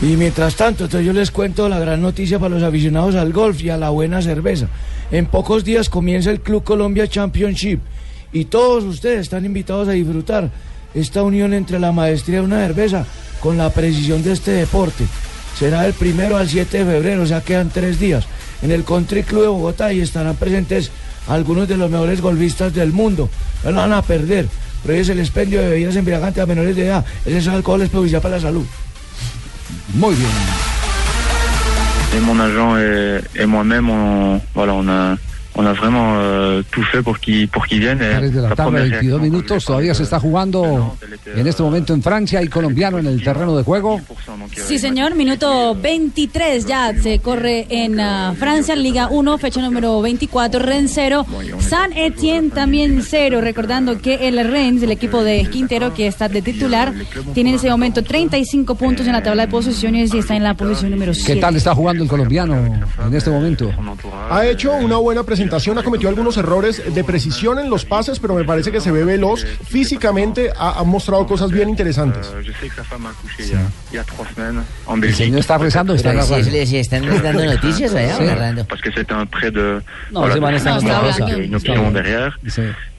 Y 0.00 0.16
mientras 0.16 0.56
tanto, 0.56 0.84
entonces 0.84 1.06
yo 1.06 1.12
les 1.12 1.30
cuento 1.30 1.68
la 1.68 1.78
gran 1.78 2.02
noticia 2.02 2.38
para 2.40 2.54
los 2.54 2.62
aficionados 2.64 3.14
al 3.14 3.32
golf 3.32 3.62
y 3.62 3.70
a 3.70 3.76
la 3.76 3.90
buena 3.90 4.20
cerveza. 4.20 4.66
En 5.12 5.26
pocos 5.26 5.62
días 5.62 5.88
comienza 5.88 6.30
el 6.30 6.40
Club 6.40 6.64
Colombia 6.64 7.06
Championship 7.06 7.78
y 8.32 8.46
todos 8.46 8.82
ustedes 8.82 9.20
están 9.20 9.44
invitados 9.44 9.86
a 9.88 9.92
disfrutar 9.92 10.50
esta 10.94 11.22
unión 11.22 11.52
entre 11.54 11.78
la 11.78 11.92
maestría 11.92 12.38
de 12.38 12.44
una 12.44 12.58
cerveza 12.58 13.06
con 13.40 13.56
la 13.56 13.70
precisión 13.70 14.22
de 14.22 14.32
este 14.32 14.52
deporte. 14.52 15.04
Será 15.58 15.82
del 15.82 15.92
primero 15.92 16.36
al 16.36 16.48
7 16.48 16.78
de 16.78 16.84
febrero, 16.84 17.22
o 17.22 17.26
sea, 17.26 17.40
quedan 17.40 17.70
tres 17.70 17.98
días, 17.98 18.26
en 18.62 18.70
el 18.70 18.84
Country 18.84 19.22
Club 19.22 19.42
de 19.42 19.48
Bogotá 19.48 19.92
y 19.92 20.00
estarán 20.00 20.36
presentes 20.36 20.90
algunos 21.28 21.68
de 21.68 21.76
los 21.76 21.90
mejores 21.90 22.20
golfistas 22.20 22.74
del 22.74 22.92
mundo. 22.92 23.28
No 23.64 23.70
lo 23.70 23.76
van 23.76 23.92
a 23.92 24.02
perder. 24.02 24.48
Prohíbese 24.82 25.12
el 25.12 25.20
expendio 25.20 25.60
de 25.60 25.68
bebidas 25.68 25.96
embriagantes 25.96 26.42
a 26.42 26.46
menores 26.46 26.74
de 26.74 26.86
edad. 26.86 27.04
Ese 27.24 27.50
alcohol 27.50 27.82
es 27.82 27.88
perjudicial 27.88 28.20
para 28.20 28.36
la 28.36 28.42
salud. 28.42 28.66
Muy 29.94 30.14
bien. 30.14 30.30
Et 32.14 32.20
mon 32.20 32.38
agent 32.40 32.76
et, 32.76 33.20
et 33.36 33.46
moi-même, 33.46 33.88
on, 33.88 34.40
voilà, 34.54 34.74
on 34.74 34.86
a, 34.88 35.16
on 35.54 35.66
a 35.66 35.72
vraiment 35.72 36.14
euh, 36.16 36.62
tout 36.70 36.82
fait 36.84 37.02
pour 37.02 37.18
qu'il 37.18 37.48
pour 37.48 37.66
qu'il 37.66 37.80
vienne. 37.80 38.00
Et 38.00 38.10
3 38.10 38.28
de 38.28 38.40
la 38.40 38.48
sa 38.48 38.56
tarde, 38.56 38.74
première 38.74 39.00
22 39.00 39.18
minutos. 39.18 39.64
Todavía 39.64 39.94
se 39.94 40.02
está 40.02 40.18
jugando 40.18 40.96
en 41.34 41.46
este 41.46 41.62
momento 41.62 41.94
en 41.94 42.02
Francia. 42.02 42.38
Hay 42.38 42.48
colombiano 42.48 42.98
en 42.98 43.06
el 43.06 43.22
terreno 43.22 43.56
de 43.56 43.62
juego. 43.62 44.00
Sí, 44.54 44.78
señor, 44.78 45.14
minuto 45.14 45.74
23 45.74 46.66
ya 46.66 46.92
se 47.00 47.18
corre 47.18 47.66
en 47.68 48.00
ah, 48.00 48.34
Francia, 48.38 48.74
Liga 48.76 49.08
1, 49.10 49.38
fecha 49.38 49.60
número 49.60 50.00
24, 50.00 50.60
Rennes 50.60 50.92
0, 50.94 51.26
San 51.60 51.92
Etienne 51.92 52.50
también 52.50 53.02
0, 53.02 53.40
recordando 53.40 54.00
que 54.00 54.28
el 54.28 54.42
Rennes, 54.48 54.82
el 54.82 54.90
equipo 54.90 55.22
de 55.22 55.46
Quintero 55.46 55.92
que 55.94 56.06
está 56.06 56.28
de 56.28 56.42
titular, 56.42 56.92
tiene 57.34 57.50
en 57.50 57.56
ese 57.56 57.70
momento 57.70 58.02
35 58.02 58.74
puntos 58.74 59.06
en 59.06 59.12
la 59.12 59.22
tabla 59.22 59.46
de 59.46 59.48
posiciones 59.48 60.12
y 60.14 60.18
está 60.18 60.36
en 60.36 60.42
la 60.42 60.54
posición 60.54 60.90
número 60.90 61.12
7. 61.14 61.34
¿Qué 61.34 61.40
tal 61.40 61.56
está 61.56 61.74
jugando 61.74 62.02
el 62.02 62.08
colombiano 62.08 62.56
en 63.06 63.14
este 63.14 63.30
momento? 63.30 63.70
Ha 64.30 64.46
hecho 64.46 64.72
una 64.74 64.96
buena 64.96 65.22
presentación, 65.22 65.41
ha 65.78 65.82
cometido 65.82 66.08
algunos 66.10 66.36
errores 66.36 66.82
de 66.94 67.04
precisión 67.04 67.58
en 67.58 67.70
los 67.70 67.84
pases, 67.84 68.18
pero 68.18 68.34
me 68.34 68.44
parece 68.44 68.70
que 68.70 68.80
se 68.80 68.90
ve 68.90 69.04
veloz. 69.04 69.44
Físicamente 69.66 70.50
ha, 70.56 70.78
ha 70.80 70.84
mostrado 70.84 71.26
cosas 71.26 71.50
bien 71.50 71.68
interesantes. 71.68 72.32
Euh, 72.34 72.42
a 73.98 74.00
a, 74.00 74.92
a 74.92 74.94
El 74.94 75.14
señor 75.14 75.40
está 75.40 75.58
rezando, 75.58 75.94
está 75.94 76.22
sí, 76.22 76.42
sí, 76.44 76.66
sí, 76.66 76.76
están 76.78 77.04
dando 77.22 77.44
noticias 77.44 77.94
allá, 77.94 78.16
Sí. 81.58 81.68
No, 81.74 81.90
derrière. 81.92 82.38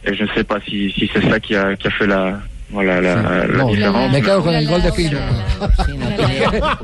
Et 0.05 0.13
je 0.15 0.23
ne 0.23 0.29
sais 0.33 0.43
pas 0.43 0.59
si, 0.65 0.91
si 0.91 1.09
c'est 1.13 1.21
ça 1.29 1.39
qui 1.39 1.55
a, 1.55 1.75
qui 1.77 1.87
a 1.87 1.91
fait 1.91 2.07
la, 2.07 2.41
voilà, 2.69 2.99
la, 2.99 3.15
la 3.15 3.47
No, 3.47 3.67
différence. 3.69 4.11
me 4.11 4.21
quedo 4.21 4.43
con 4.43 4.53
el 4.53 4.67
gol 4.67 4.81
de 4.81 4.91
Pino. 4.91 5.19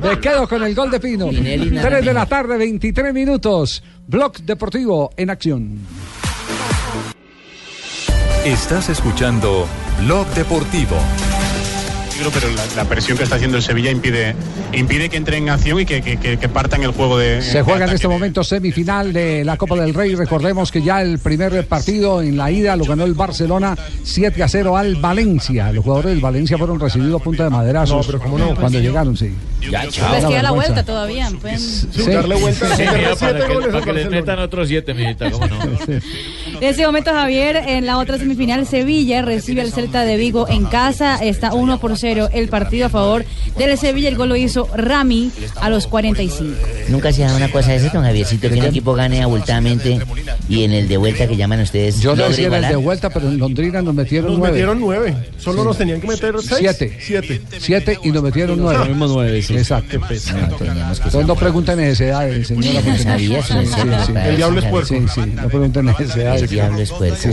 Me 0.02 0.18
quedo 0.20 0.48
con 0.48 0.62
el 0.62 0.74
gol 0.74 0.90
de 0.90 1.00
Pino. 1.00 1.28
Pinelli 1.28 1.70
nada 1.70 1.88
3 1.88 2.04
de 2.04 2.14
la 2.14 2.26
tarde, 2.26 2.56
23 2.56 3.12
minutos. 3.12 3.82
Blog 4.10 4.38
Deportivo 4.38 5.12
en 5.16 5.30
acción. 5.30 5.86
Estás 8.44 8.88
escuchando 8.88 9.68
Blog 10.00 10.26
Deportivo. 10.34 10.96
Pero 12.32 12.48
la, 12.50 12.62
la 12.76 12.84
presión 12.88 13.16
que 13.16 13.24
está 13.24 13.36
haciendo 13.36 13.56
el 13.56 13.62
Sevilla 13.62 13.90
impide, 13.90 14.34
impide 14.72 15.08
que 15.08 15.16
entre 15.16 15.38
en 15.38 15.48
acción 15.48 15.80
y 15.80 15.86
que, 15.86 16.02
que, 16.02 16.18
que, 16.18 16.36
que 16.38 16.48
partan 16.48 16.82
el 16.82 16.90
juego 16.92 17.16
de. 17.18 17.40
Se 17.40 17.62
juega 17.62 17.86
en 17.86 17.92
este 17.92 18.08
momento 18.08 18.44
semifinal 18.44 19.12
de 19.12 19.44
la 19.44 19.56
Copa 19.56 19.76
del 19.76 19.94
Rey. 19.94 20.14
Recordemos 20.14 20.70
que 20.70 20.82
ya 20.82 21.00
el 21.00 21.18
primer 21.18 21.66
partido 21.66 22.20
en 22.22 22.36
la 22.36 22.50
ida 22.50 22.76
lo 22.76 22.84
ganó 22.84 23.04
el 23.04 23.14
Barcelona 23.14 23.76
7 24.02 24.42
a 24.42 24.48
0 24.48 24.76
al 24.76 24.96
Valencia. 24.96 25.72
Los 25.72 25.84
jugadores 25.84 26.10
del 26.12 26.20
Valencia 26.20 26.58
fueron 26.58 26.78
recibidos 26.78 27.20
a 27.20 27.24
punta 27.24 27.44
de 27.44 27.50
maderazos 27.50 27.96
No, 27.96 28.02
pero 28.12 28.18
¿cómo 28.20 28.38
no? 28.38 28.54
cuando 28.54 28.78
llegaron, 28.80 29.16
sí. 29.16 29.30
Les 29.62 29.94
queda 30.26 30.42
la 30.42 30.50
vuelta 30.50 30.84
todavía. 30.84 31.30
pueden- 31.40 31.58
Sí. 31.60 32.10
darle 32.10 32.34
vuelta. 32.34 32.66
Sí, 32.76 32.82
siete 32.84 33.14
para 33.18 33.46
que, 33.46 33.68
para 33.70 33.84
que 33.84 33.92
les 33.92 34.10
metan 34.10 34.38
otros 34.40 34.68
siete, 34.68 34.94
mijita, 34.94 35.30
¿cómo 35.30 35.46
no? 35.46 35.56
En 35.86 36.02
este 36.68 36.84
momento, 36.84 37.12
Javier, 37.12 37.56
en 37.56 37.86
la 37.86 37.98
otra 37.98 38.18
semifinal, 38.18 38.66
Sevilla 38.66 39.22
recibe 39.22 39.60
al 39.60 39.70
Celta 39.72 40.02
de 40.04 40.16
Vigo 40.16 40.48
en 40.48 40.64
casa. 40.66 41.16
Está 41.22 41.54
1 41.54 41.78
por 41.78 41.96
0 41.96 42.09
el 42.32 42.48
partido 42.48 42.86
a 42.86 42.88
favor 42.88 43.24
del 43.58 43.76
Sevilla. 43.78 44.08
El 44.08 44.16
gol 44.16 44.28
lo 44.30 44.36
hizo 44.36 44.68
Rami 44.74 45.30
a 45.60 45.68
los 45.70 45.86
45. 45.86 46.54
Nunca 46.88 47.12
se 47.12 47.22
da 47.22 47.34
una 47.34 47.50
cosa 47.50 47.70
de 47.70 47.76
eso, 47.76 47.90
don 47.92 48.02
Javiercito, 48.04 48.48
que 48.48 48.54
un 48.58 48.64
equipo 48.64 48.94
gane 48.94 49.22
abultadamente 49.22 49.98
y 50.48 50.64
en 50.64 50.72
el 50.72 50.88
de 50.88 50.96
vuelta 50.96 51.26
que 51.26 51.36
llaman 51.36 51.60
ustedes. 51.60 52.00
Yo 52.00 52.14
no 52.16 52.28
decía 52.28 52.48
en 52.48 52.54
el 52.54 52.68
de 52.68 52.76
vuelta, 52.76 53.10
pero 53.10 53.28
en 53.28 53.38
Londrina 53.38 53.82
nos 53.82 53.94
metieron 53.94 54.30
Nos 54.30 54.38
nueve. 54.38 54.52
metieron 54.52 54.80
nueve. 54.80 55.14
Solo 55.38 55.64
nos 55.64 55.76
tenían 55.78 56.00
que 56.00 56.06
meter 56.06 56.34
seis. 56.40 56.58
Siete. 56.58 56.98
Siete. 57.00 57.40
Siete 57.58 57.98
y 58.02 58.10
nos 58.10 58.22
metieron 58.22 58.58
nueve. 58.58 58.78
Los 58.78 58.88
mismos 58.88 59.10
nueve, 59.12 59.42
sí. 59.42 59.56
Exacto. 59.56 59.96
Entonces 59.96 61.26
no 61.26 61.34
pregunten 61.36 61.76
necesidades, 61.78 62.46
señora. 62.48 62.80
porque- 62.82 62.98
sabía, 63.02 63.42
sí, 63.42 63.54
sí, 63.64 63.72
sí. 64.06 64.12
El 64.24 64.36
diablo 64.36 64.60
es 64.60 64.66
puerco. 64.66 64.88
Sí, 64.88 65.02
sí, 65.14 65.20
no 65.34 65.48
pregunten 65.48 65.84
necesidades. 65.86 66.42
El 66.42 66.48
diablo 66.48 66.78
es 66.80 66.90
puerco. 66.90 67.28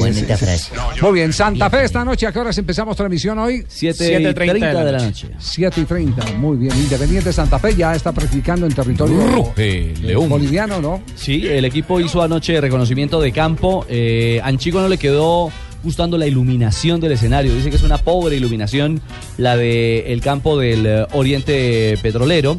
Muy 1.02 1.12
bien, 1.14 1.34
Santa 1.34 1.70
Fe 1.70 1.84
esta 1.84 2.04
noche, 2.06 2.28
¿a 2.28 2.32
qué 2.32 2.40
horas 2.40 2.58
empezamos 2.58 2.96
transmisión 2.96 3.38
hoy? 3.40 3.64
7 3.68 4.22
y 4.22 4.34
30 4.72 4.86
de 4.86 4.92
la 4.92 5.06
noche. 5.06 5.30
7 5.38 5.82
y 5.82 5.86
30, 5.86 6.34
muy 6.34 6.58
bien. 6.58 6.76
Independiente 6.78 7.34
Santa 7.34 7.60
Fe 7.60 7.76
ya 7.76 7.96
está 7.96 8.12
practicando 8.12 8.66
en 8.66 8.74
territorio 8.74 9.20
Ruge, 9.28 9.94
León. 10.02 10.30
boliviano, 10.30 10.82
¿no? 10.82 11.02
Sí, 11.16 11.48
el 11.48 11.66
equipo 11.66 12.00
hizo 12.00 12.22
anoche 12.22 12.60
reconocimiento 12.62 13.20
de 13.22 13.32
campo. 13.32 13.86
Eh, 13.90 14.40
a 14.44 14.48
Anchico 14.48 14.80
no 14.80 14.90
le 14.90 14.98
quedó 14.98 15.52
gustando 15.84 16.18
la 16.18 16.28
iluminación 16.28 17.00
del 17.00 17.14
escenario. 17.14 17.54
Dice 17.54 17.70
que 17.70 17.76
es 17.76 17.84
una 17.84 17.98
pobre 17.98 18.36
iluminación 18.36 19.00
la 19.38 19.56
del 19.56 20.22
campo 20.22 20.58
del 20.58 20.86
eh, 20.86 21.08
Oriente 21.14 21.98
Petrolero. 22.02 22.58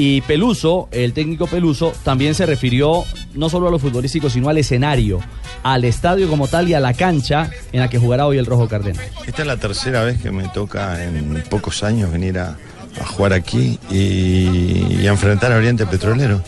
Y 0.00 0.20
Peluso, 0.22 0.88
el 0.92 1.12
técnico 1.12 1.48
Peluso, 1.48 1.92
también 2.04 2.34
se 2.36 2.46
refirió 2.46 3.02
no 3.34 3.48
solo 3.50 3.66
a 3.66 3.70
lo 3.72 3.80
futbolístico, 3.80 4.30
sino 4.30 4.48
al 4.48 4.56
escenario, 4.56 5.18
al 5.64 5.84
estadio 5.84 6.28
como 6.30 6.46
tal 6.46 6.68
y 6.68 6.74
a 6.74 6.78
la 6.80 6.94
cancha 6.94 7.50
en 7.72 7.80
la 7.80 7.90
que 7.90 7.98
jugará 7.98 8.24
hoy 8.24 8.38
el 8.38 8.46
Rojo 8.46 8.68
Cardenal. 8.68 9.04
Esta 9.26 9.42
es 9.42 9.48
la 9.48 9.56
tercera 9.56 10.04
vez 10.04 10.22
que 10.22 10.30
me 10.30 10.44
toca 10.50 11.04
en 11.04 11.42
pocos 11.50 11.82
años 11.82 12.12
venir 12.12 12.38
a, 12.38 12.56
a 13.00 13.04
jugar 13.06 13.32
aquí 13.32 13.80
y, 13.90 15.00
y 15.00 15.06
a 15.08 15.10
enfrentar 15.10 15.50
a 15.52 15.56
Oriente 15.56 15.84
Petrolero. 15.84 16.40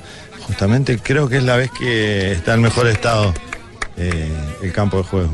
Justamente 0.46 0.98
creo 1.02 1.28
que 1.28 1.38
es 1.38 1.42
la 1.42 1.56
vez 1.56 1.72
que 1.76 2.30
está 2.32 2.54
en 2.54 2.62
mejor 2.62 2.86
estado 2.86 3.34
eh, 3.96 4.28
el 4.62 4.72
campo 4.72 4.98
de 4.98 5.02
juego. 5.02 5.30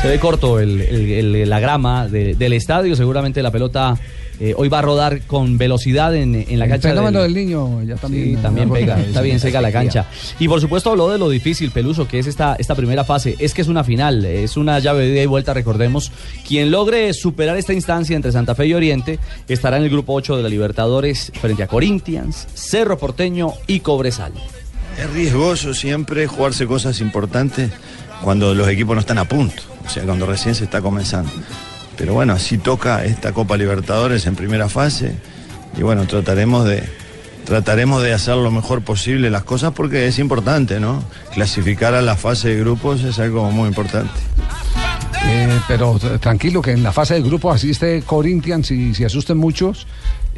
Se 0.00 0.08
ve 0.08 0.18
corto 0.18 0.60
el- 0.60 0.80
el- 0.80 1.34
el- 1.36 1.50
la 1.50 1.60
grama 1.60 2.06
de- 2.08 2.34
del 2.36 2.52
estadio, 2.54 2.96
seguramente 2.96 3.42
la 3.42 3.50
pelota 3.50 3.98
eh, 4.40 4.54
hoy 4.56 4.68
va 4.68 4.78
a 4.78 4.82
rodar 4.82 5.20
con 5.22 5.58
velocidad 5.58 6.14
en, 6.14 6.34
en 6.34 6.58
la 6.58 6.66
El 6.66 6.70
cancha. 6.72 6.88
fenómeno 6.90 7.20
del- 7.22 7.34
del 7.34 7.44
niño 7.46 7.82
ya 7.82 7.96
también. 7.96 8.36
Sí, 8.36 8.42
también 8.42 8.70
pega, 8.70 9.00
está 9.06 9.20
bien 9.20 9.40
seca 9.40 9.60
la 9.60 9.72
cancha. 9.72 10.06
Y 10.38 10.48
por 10.48 10.60
supuesto 10.60 10.90
habló 10.90 11.08
de 11.10 11.18
lo 11.18 11.28
difícil, 11.28 11.70
Peluso, 11.70 12.06
que 12.08 12.18
es 12.18 12.26
esta, 12.26 12.54
esta 12.58 12.74
primera 12.74 13.04
fase. 13.04 13.36
Es 13.38 13.54
que 13.54 13.62
es 13.62 13.68
una 13.68 13.84
final, 13.84 14.24
es 14.24 14.56
una 14.56 14.78
llave 14.78 15.06
de 15.06 15.14
ida 15.14 15.22
y 15.22 15.26
vuelta, 15.26 15.54
recordemos. 15.54 16.12
Quien 16.46 16.70
logre 16.70 17.12
superar 17.14 17.56
esta 17.56 17.72
instancia 17.72 18.16
entre 18.16 18.32
Santa 18.32 18.54
Fe 18.54 18.66
y 18.66 18.74
Oriente 18.74 19.18
estará 19.48 19.76
en 19.76 19.84
el 19.84 19.90
grupo 19.90 20.14
8 20.14 20.36
de 20.36 20.42
la 20.42 20.48
Libertadores 20.48 21.32
frente 21.40 21.62
a 21.62 21.66
Corinthians, 21.66 22.46
Cerro 22.54 22.98
Porteño 22.98 23.52
y 23.66 23.80
Cobresal. 23.80 24.32
Es 24.98 25.10
riesgoso 25.10 25.74
siempre 25.74 26.26
jugarse 26.26 26.66
cosas 26.66 27.00
importantes 27.00 27.70
cuando 28.22 28.54
los 28.54 28.68
equipos 28.68 28.94
no 28.96 29.00
están 29.00 29.18
a 29.18 29.24
punto, 29.26 29.62
o 29.86 29.88
sea, 29.88 30.02
cuando 30.04 30.26
recién 30.26 30.54
se 30.56 30.64
está 30.64 30.80
comenzando. 30.80 31.30
Pero 31.98 32.14
bueno, 32.14 32.32
así 32.32 32.56
toca 32.58 33.04
esta 33.04 33.32
Copa 33.32 33.56
Libertadores 33.56 34.24
en 34.26 34.36
primera 34.36 34.68
fase 34.68 35.12
y 35.76 35.82
bueno, 35.82 36.06
trataremos 36.06 36.64
de 36.66 36.82
trataremos 37.44 38.02
de 38.02 38.12
hacer 38.12 38.36
lo 38.36 38.50
mejor 38.50 38.82
posible 38.82 39.30
las 39.30 39.42
cosas 39.42 39.72
porque 39.74 40.06
es 40.06 40.18
importante, 40.18 40.80
¿no? 40.80 41.02
Clasificar 41.34 41.94
a 41.94 42.02
la 42.02 42.14
fase 42.14 42.48
de 42.50 42.60
grupos 42.60 43.02
es 43.02 43.18
algo 43.18 43.50
muy 43.50 43.68
importante. 43.68 44.12
Eh, 45.24 45.58
pero 45.66 45.98
t- 45.98 46.18
tranquilo 46.18 46.62
que 46.62 46.72
en 46.72 46.82
la 46.82 46.92
fase 46.92 47.14
de 47.14 47.22
grupo 47.22 47.50
asiste 47.50 48.02
Corinthians 48.02 48.70
y 48.70 48.94
si 48.94 49.04
asusten 49.04 49.36
muchos, 49.36 49.86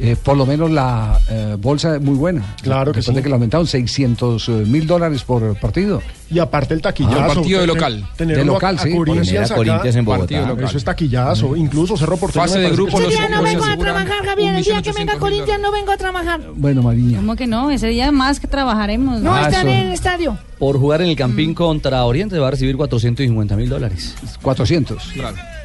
eh, 0.01 0.15
por 0.21 0.35
lo 0.35 0.45
menos 0.45 0.71
la 0.71 1.19
eh, 1.29 1.55
bolsa 1.59 1.95
es 1.95 2.01
muy 2.01 2.15
buena. 2.15 2.55
Claro 2.61 2.91
que 2.91 2.97
Después 2.97 3.13
sí. 3.13 3.17
de 3.17 3.23
que 3.23 3.29
le 3.29 3.35
aumentaron 3.35 3.67
600 3.67 4.49
mil 4.49 4.87
dólares 4.87 5.23
por 5.23 5.55
partido. 5.59 6.01
Y 6.29 6.39
aparte 6.39 6.73
el 6.73 6.81
taquillazo. 6.81 7.19
Ah, 7.19 7.27
partido 7.27 7.59
de 7.61 7.67
tener- 7.67 7.67
local. 7.67 8.05
tenerlo 8.15 8.43
De 8.43 8.45
local, 8.47 8.77
a, 8.79 8.81
sí. 8.83 8.91
A 8.93 8.95
Corinthians, 8.95 9.39
a 9.51 9.53
acá, 9.53 9.55
Corinthians 9.55 9.95
en 9.97 10.05
Bogotá. 10.05 10.53
Eso 10.63 10.77
es 10.77 10.83
taquillazo. 10.83 11.55
Incluso 11.55 11.97
Cerro 11.97 12.17
Porteño. 12.17 12.45
Fase 12.45 12.59
de 12.59 12.69
grupo, 12.71 12.97
que- 12.97 13.03
los 13.03 13.13
Sí, 13.13 13.19
equipos 13.21 13.43
se 13.49 13.57
aseguran 13.57 13.95
un 14.39 14.55
el 14.55 14.63
día 14.63 14.81
que 14.81 14.91
venga 14.93 15.17
Corinthians 15.17 15.59
no 15.61 15.71
vengo 15.71 15.91
a 15.91 15.97
trabajar. 15.97 16.41
Bueno, 16.55 16.81
Mariña. 16.81 17.17
¿Cómo 17.17 17.35
que 17.35 17.47
no? 17.47 17.69
Ese 17.69 17.87
día 17.87 18.11
más 18.11 18.39
que 18.39 18.47
trabajaremos. 18.47 19.21
No 19.21 19.33
Ah, 19.35 19.41
estaré 19.49 19.71
eso. 19.71 19.79
en 19.81 19.87
el 19.87 19.93
estadio. 19.93 20.37
Por 20.57 20.77
jugar 20.77 21.01
en 21.01 21.09
el 21.09 21.15
Campín 21.15 21.53
contra 21.55 22.05
Oriente 22.05 22.37
va 22.37 22.47
a 22.47 22.51
recibir 22.51 22.77
450 22.77 23.55
mil 23.55 23.67
dólares. 23.67 24.15
400. 24.41 25.11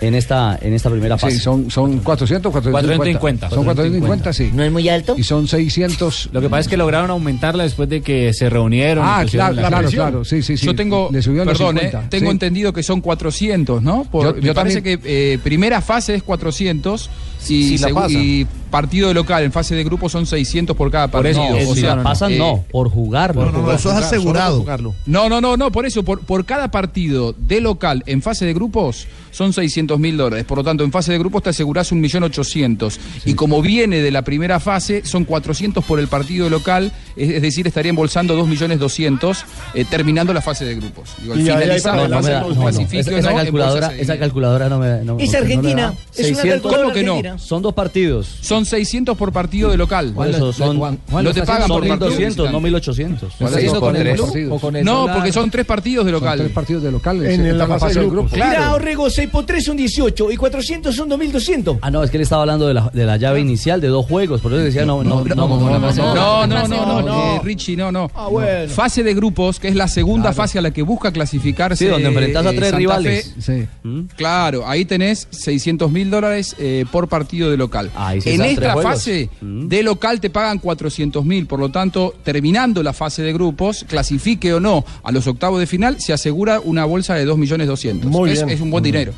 En 0.00 0.14
esta, 0.14 0.58
en 0.60 0.72
esta 0.72 0.90
primera 0.90 1.16
fase. 1.18 1.36
Sí, 1.36 1.40
son, 1.42 1.70
son 1.70 1.98
400, 2.00 2.50
450. 2.52 3.48
450. 3.50 3.50
Son 3.50 3.64
450, 3.64 4.25
sí. 4.32 4.50
¿No 4.52 4.62
es 4.62 4.70
muy 4.72 4.88
alto? 4.88 5.14
Y 5.18 5.22
son 5.24 5.48
600. 5.48 6.30
Lo 6.32 6.40
que 6.40 6.48
pasa 6.48 6.60
es 6.62 6.68
que 6.68 6.76
lograron 6.76 7.10
aumentarla 7.10 7.64
después 7.64 7.88
de 7.88 8.00
que 8.02 8.32
se 8.32 8.48
reunieron. 8.50 9.04
Ah, 9.06 9.24
claro, 9.30 9.54
la 9.54 9.68
claro, 9.68 9.78
presión. 9.84 10.02
claro. 10.08 10.24
Sí, 10.24 10.42
sí, 10.42 10.56
sí. 10.56 10.66
Yo 10.66 10.74
tengo, 10.74 11.08
Le 11.12 11.18
los 11.18 11.26
perdón, 11.26 11.78
eh, 11.78 11.80
50, 11.90 12.08
tengo 12.10 12.26
sí. 12.26 12.30
entendido 12.32 12.72
que 12.72 12.82
son 12.82 13.00
400, 13.00 13.82
¿no? 13.82 14.04
Por- 14.04 14.24
Yo- 14.24 14.34
me 14.34 14.40
yo 14.48 14.54
parece 14.54 14.76
también- 14.76 15.00
que 15.00 15.32
eh, 15.34 15.38
primera 15.38 15.80
fase 15.80 16.14
es 16.14 16.22
400 16.22 17.10
y, 17.50 17.78
Si 17.78 17.78
la 17.78 18.06
y 18.08 18.46
partido 18.70 19.08
de 19.08 19.14
local 19.14 19.42
en 19.44 19.52
fase 19.52 19.74
de 19.74 19.84
grupo 19.84 20.08
son 20.08 20.26
600 20.26 20.76
por 20.76 20.90
cada 20.90 21.08
Por 21.08 21.22
partido. 21.22 21.56
eso, 21.56 21.70
o 21.70 21.74
si 21.74 21.80
sea, 21.82 21.96
la 21.96 22.02
pasan, 22.02 22.32
eh, 22.32 22.38
no, 22.38 22.64
por 22.70 22.90
jugarlo. 22.90 23.42
por 23.44 23.52
jugar. 23.54 23.76
Eso 23.76 23.90
es 23.90 23.96
asegurado. 24.04 24.64
No, 25.06 25.28
no, 25.28 25.40
no, 25.40 25.56
no, 25.56 25.70
por 25.70 25.86
eso, 25.86 26.02
por, 26.02 26.20
por 26.20 26.44
cada 26.44 26.70
partido 26.70 27.34
de 27.38 27.60
local 27.60 28.02
en 28.06 28.20
fase 28.22 28.44
de 28.44 28.52
grupos 28.54 29.06
son 29.30 29.52
600 29.52 29.98
mil 29.98 30.16
dólares. 30.16 30.44
Por 30.46 30.58
lo 30.58 30.64
tanto, 30.64 30.82
en 30.84 30.90
fase 30.92 31.12
de 31.12 31.18
grupos 31.18 31.42
te 31.44 31.50
asegurás 31.50 31.92
un 31.92 32.00
millón 32.00 32.22
ochocientos. 32.24 32.98
Y 33.24 33.34
como 33.34 33.60
viene 33.62 34.00
de 34.00 34.10
la 34.10 34.22
primera 34.22 34.60
fase, 34.60 35.02
son 35.04 35.24
400 35.24 35.84
por 35.84 36.00
el 36.00 36.08
partido 36.08 36.48
local, 36.50 36.90
es, 37.16 37.30
es 37.30 37.42
decir, 37.42 37.66
estaría 37.66 37.90
embolsando 37.90 38.34
2 38.34 38.48
millones 38.48 38.78
200 38.78 39.44
eh, 39.74 39.84
terminando 39.88 40.32
la 40.34 40.40
fase 40.42 40.64
de 40.64 40.74
grupos. 40.74 41.10
Digo, 41.20 41.34
al 41.34 41.40
finalizar 41.40 41.96
la 42.08 42.16
fase 42.16 42.30
de 42.30 42.40
no, 42.40 42.48
no, 42.48 42.60
clasifique 42.62 42.98
esa, 43.18 43.30
no, 43.30 43.36
calculadora, 43.36 43.86
embolsas 43.86 44.02
esa 44.02 44.18
calculadora 44.18 44.68
no 44.68 44.78
me. 44.78 45.04
No, 45.04 45.18
Es 45.18 45.32
no- 45.32 45.38
no 45.38 45.44
Argentina, 45.44 45.82
da. 45.82 45.94
es 46.14 46.30
una 46.30 46.42
600 46.42 46.50
calculadora 46.72 46.82
¿Cómo 46.82 46.94
que 46.94 47.02
no? 47.04 47.35
Son 47.38 47.62
dos 47.62 47.74
partidos. 47.74 48.26
Son 48.40 48.64
600 48.64 49.16
por 49.16 49.32
partido 49.32 49.70
de 49.70 49.76
local. 49.76 50.12
Por 50.14 50.26
eso 50.28 50.52
son, 50.52 50.78
no 50.78 51.32
te 51.32 51.42
pagan 51.42 51.68
son 51.68 51.80
por 51.80 51.88
partido 51.88 52.10
1200, 52.10 52.52
no 52.52 52.60
visitante. 52.60 52.60
1800. 52.60 53.32
¿Se 53.52 53.64
hizo 53.66 53.80
con 53.80 53.96
el 53.96 54.14
club? 54.14 54.82
No, 54.82 55.06
porque 55.12 55.32
son 55.32 55.50
tres 55.50 55.66
partidos 55.66 56.06
de 56.06 56.12
local. 56.12 56.38
tres 56.38 56.52
partidos 56.52 56.82
de 56.82 56.92
local. 56.92 57.24
En 57.26 57.42
se- 57.42 57.52
la 57.52 57.66
fase 57.66 58.00
de 58.00 58.06
grupos. 58.08 58.32
Mira, 58.32 58.46
Claro. 58.50 58.74
Orrego, 58.76 59.10
6 59.10 59.28
por 59.30 59.44
3 59.46 59.64
son 59.64 59.76
18 59.76 60.30
y 60.30 60.36
400 60.36 60.94
son 60.94 61.08
2200. 61.08 61.78
Ah, 61.82 61.90
no, 61.90 62.02
es 62.02 62.10
que 62.10 62.16
él 62.16 62.22
estaba 62.22 62.42
hablando 62.42 62.66
de 62.66 62.74
la, 62.74 62.90
de 62.92 63.04
la 63.04 63.16
llave 63.16 63.40
inicial 63.40 63.80
de 63.80 63.88
dos 63.88 64.06
juegos, 64.06 64.40
por 64.40 64.52
eso 64.52 64.62
decía 64.62 64.84
no, 64.84 65.02
no, 65.02 65.24
no, 65.24 65.34
no, 65.34 65.46
no, 65.46 65.70
No, 66.14 66.46
no, 66.46 66.68
no, 66.68 67.02
no, 67.02 67.36
eh, 67.36 67.40
Richie, 67.42 67.76
no, 67.76 67.90
no. 67.92 68.10
Ah, 68.14 68.28
bueno. 68.28 68.72
Fase 68.72 69.02
de 69.02 69.14
grupos, 69.14 69.58
que 69.60 69.68
es 69.68 69.74
la 69.74 69.88
segunda 69.88 70.32
fase 70.32 70.58
a 70.58 70.62
la 70.62 70.70
que 70.70 70.82
busca 70.82 71.12
clasificarse. 71.12 71.84
Sí, 71.84 71.90
donde 71.90 72.08
enfrentás 72.08 72.46
a 72.46 72.50
eh, 72.50 72.56
tres 72.56 72.74
rivales. 72.74 73.34
Fe. 73.40 73.68
Claro, 74.16 74.66
ahí 74.66 74.84
tenés 74.84 75.26
600 75.30 75.90
mil 75.90 76.10
dólares 76.10 76.54
eh, 76.58 76.84
por 76.90 77.08
partido 77.08 77.15
de 77.24 77.56
local. 77.56 77.90
sí 78.22 78.30
en 78.30 78.42
esta 78.42 78.76
fase 78.76 79.30
de 79.40 79.82
local 79.82 80.20
te 80.20 80.30
pagan 80.30 80.58
400 80.58 81.24
mil, 81.24 81.46
por 81.46 81.58
lo 81.60 81.70
tanto, 81.70 82.14
terminando 82.22 82.82
la 82.82 82.92
fase 82.92 83.22
de 83.22 83.32
grupos, 83.32 83.84
clasifique 83.88 84.52
o 84.52 84.60
no 84.60 84.84
a 85.02 85.12
los 85.12 85.26
octavos 85.26 85.60
de 85.60 85.66
final, 85.66 86.00
se 86.00 86.12
asegura 86.12 86.60
una 86.60 86.84
bolsa 86.84 87.14
de 87.14 87.24
2 87.24 87.38
millones 87.38 87.66
200. 87.68 88.10
Muy 88.10 88.30
es, 88.30 88.38
bien. 88.38 88.50
es 88.50 88.60
un 88.60 88.70
buen 88.70 88.84
dinero. 88.84 89.12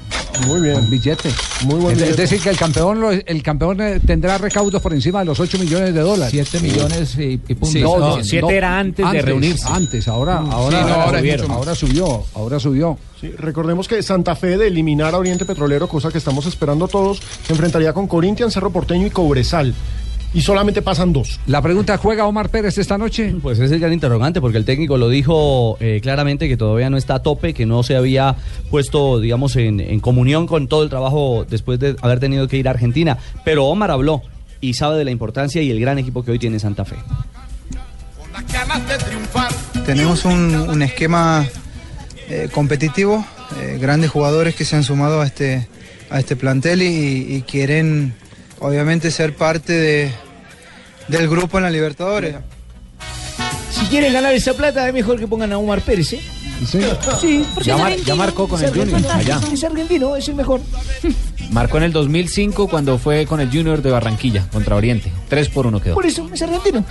Muy 0.47 0.61
bien. 0.61 0.77
Un 0.77 0.91
billete. 0.91 1.31
Muy 1.65 1.81
buen 1.81 1.99
es, 2.01 2.17
decir, 2.17 2.41
que 2.41 2.51
el 2.51 2.57
campeón, 2.57 3.03
el 3.27 3.43
campeón 3.43 3.81
eh, 3.81 4.01
tendrá 4.05 4.39
recaudos 4.39 4.81
por 4.81 4.93
encima 4.93 5.21
de 5.21 5.25
los 5.25 5.41
8 5.41 5.59
millones 5.59 5.95
de 5.95 6.01
dólares. 6.01 6.31
7 6.31 6.61
millones 6.61 7.17
y, 7.19 7.33
y 7.33 7.39
punto. 7.39 7.67
Sí, 7.67 7.81
No, 7.81 7.99
no, 7.99 8.17
no, 8.19 8.25
siete 8.25 8.57
era 8.57 8.79
antes 8.79 9.11
de 9.11 9.23
reunirse. 9.23 9.67
Antes, 9.69 10.07
ahora, 10.09 10.39
ahora, 10.39 10.83
no, 10.83 10.95
ahora 10.95 11.19
es 11.19 11.21
subieron, 11.21 11.41
mucho 11.41 11.49
más. 11.49 11.59
ahora 11.59 11.75
subió, 11.75 12.25
ahora 12.35 12.61
subió. 12.61 12.99
Sí, 13.21 13.31
recordemos 13.31 13.89
que 13.89 14.01
Santa 14.03 14.37
Fe 14.37 14.57
de 14.57 14.69
eliminar 14.69 15.15
a 15.15 15.19
Oriente 15.19 15.45
Petrolero, 15.45 15.89
cosa 15.89 16.11
que 16.11 16.19
estamos 16.19 16.47
esperando 16.47 16.87
todos, 16.87 17.21
se 17.47 17.53
enfrentaría 17.53 17.88
con 17.93 18.07
Corinthians, 18.07 18.53
Cerro 18.53 18.71
Porteño 18.71 19.07
y 19.07 19.11
Cobresal. 19.11 19.75
Y 20.35 20.43
solamente 20.43 20.83
pasan 20.83 21.15
dos. 21.15 21.41
La 21.47 21.63
pregunta, 21.63 21.97
¿juega 21.97 22.27
Omar 22.27 22.51
Pérez 22.51 22.77
esta 22.77 22.99
noche? 22.99 23.35
Pues 23.41 23.57
ese 23.59 23.65
es 23.65 23.73
el 23.73 23.81
gran 23.81 23.95
interrogante, 23.95 24.43
porque 24.43 24.59
el 24.59 24.67
técnico 24.67 24.99
lo 24.99 25.09
dijo 25.09 25.79
eh, 25.81 26.01
claramente 26.03 26.49
que 26.49 26.59
todavía 26.59 26.91
no 26.91 26.99
está 26.99 27.15
a 27.15 27.23
tope, 27.23 27.55
que 27.55 27.65
no 27.65 27.83
se 27.83 27.97
había 27.97 28.37
puesto, 28.71 29.21
digamos, 29.21 29.57
en, 29.57 29.81
en 29.81 30.01
comunión 30.01 30.47
con 30.47 30.69
todo 30.69 30.83
el 30.83 30.91
trabajo 30.91 31.47
después 31.49 31.79
de 31.79 31.97
haber 32.03 32.21
tenido 32.21 32.47
que 32.47 32.59
ir 32.59 32.69
a 32.69 32.73
Argentina. 32.73 33.17
Pero 33.43 33.65
Omar 33.67 33.91
habló 33.91 34.21
y 34.61 34.75
sabe 34.75 34.99
de 34.99 35.05
la 35.05 35.11
importancia 35.11 35.63
y 35.63 35.71
el 35.71 35.81
gran 35.81 35.99
equipo 35.99 36.23
que 36.23 36.33
hoy 36.33 36.39
tiene 36.39 36.59
Santa 36.59 36.85
Fe. 36.85 36.97
Tenemos 39.87 40.27
un, 40.27 40.55
un 40.55 40.83
esquema 40.83 41.47
eh, 42.29 42.51
competitivo, 42.53 43.25
eh, 43.61 43.79
grandes 43.81 44.11
jugadores 44.11 44.55
que 44.55 44.67
se 44.67 44.77
han 44.77 44.85
sumado 44.85 45.23
a 45.23 45.27
este, 45.27 45.69
a 46.11 46.19
este 46.19 46.37
plantel 46.37 46.83
y, 46.83 47.37
y 47.37 47.43
quieren 47.43 48.15
obviamente 48.61 49.11
ser 49.11 49.35
parte 49.35 49.73
de, 49.73 50.13
del 51.09 51.29
grupo 51.29 51.59
en 51.59 51.65
la 51.65 51.71
Libertadores. 51.71 52.37
Si 53.71 53.87
quieren 53.87 54.13
ganar 54.13 54.35
esa 54.35 54.55
plata, 54.55 54.87
es 54.87 54.95
mejor 54.95 55.19
que 55.19 55.27
pongan 55.27 55.53
a 55.53 55.59
Omar 55.59 55.81
Pérez, 55.83 56.15
¿eh? 56.15 56.21
Sí, 56.67 56.81
sí 57.21 57.47
porque 57.55 57.69
Ya 57.69 57.97
ya 57.97 58.15
marcó 58.17 58.49
con 58.49 58.63
el 58.63 58.71
Junior, 58.71 59.01
allá. 59.13 59.41
Es 59.53 59.63
argentino, 59.63 60.17
es 60.17 60.29
el 60.29 60.35
mejor. 60.35 60.61
Marcó 61.53 61.79
en 61.79 61.85
el 61.85 61.93
2005 61.93 62.69
cuando 62.69 62.99
fue 62.99 63.27
con 63.27 63.41
el 63.41 63.49
Junior 63.49 63.81
de 63.81 63.91
Barranquilla 63.91 64.47
contra 64.51 64.77
Oriente. 64.77 65.11
3 65.29 65.49
por 65.49 65.67
1 65.67 65.81
quedó. 65.81 65.95
Por 65.95 66.05
eso, 66.05 66.29
es 66.33 66.43
argentino. 66.43 66.85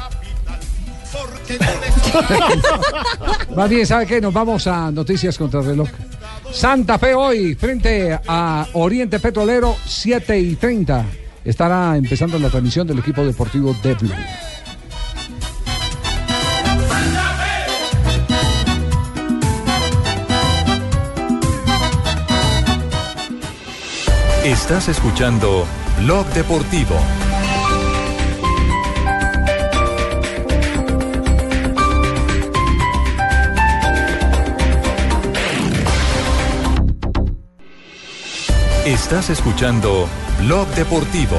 Más 3.55 3.69
bien, 3.69 3.85
¿sabe 3.85 4.07
qué? 4.07 4.21
Nos 4.21 4.33
vamos 4.33 4.65
a 4.67 4.89
noticias 4.91 5.37
contra 5.37 5.59
el 5.59 5.67
reloj. 5.67 5.89
Santa 6.51 6.97
Fe 6.97 7.13
hoy 7.13 7.55
frente 7.55 8.19
a 8.27 8.67
Oriente 8.73 9.19
Petrolero, 9.19 9.75
7 9.85 10.39
y 10.39 10.55
30. 10.55 11.05
Estará 11.45 11.95
empezando 11.95 12.39
la 12.39 12.49
transmisión 12.49 12.87
del 12.87 12.99
equipo 12.99 13.23
deportivo 13.23 13.75
de 13.83 13.93
Blue. 13.95 14.11
Estás 24.43 24.87
escuchando 24.87 25.65
Blog 25.99 26.25
Deportivo. 26.27 26.95
Estás 38.87 39.29
escuchando 39.29 40.07
Blog 40.39 40.65
Deportivo. 40.69 41.35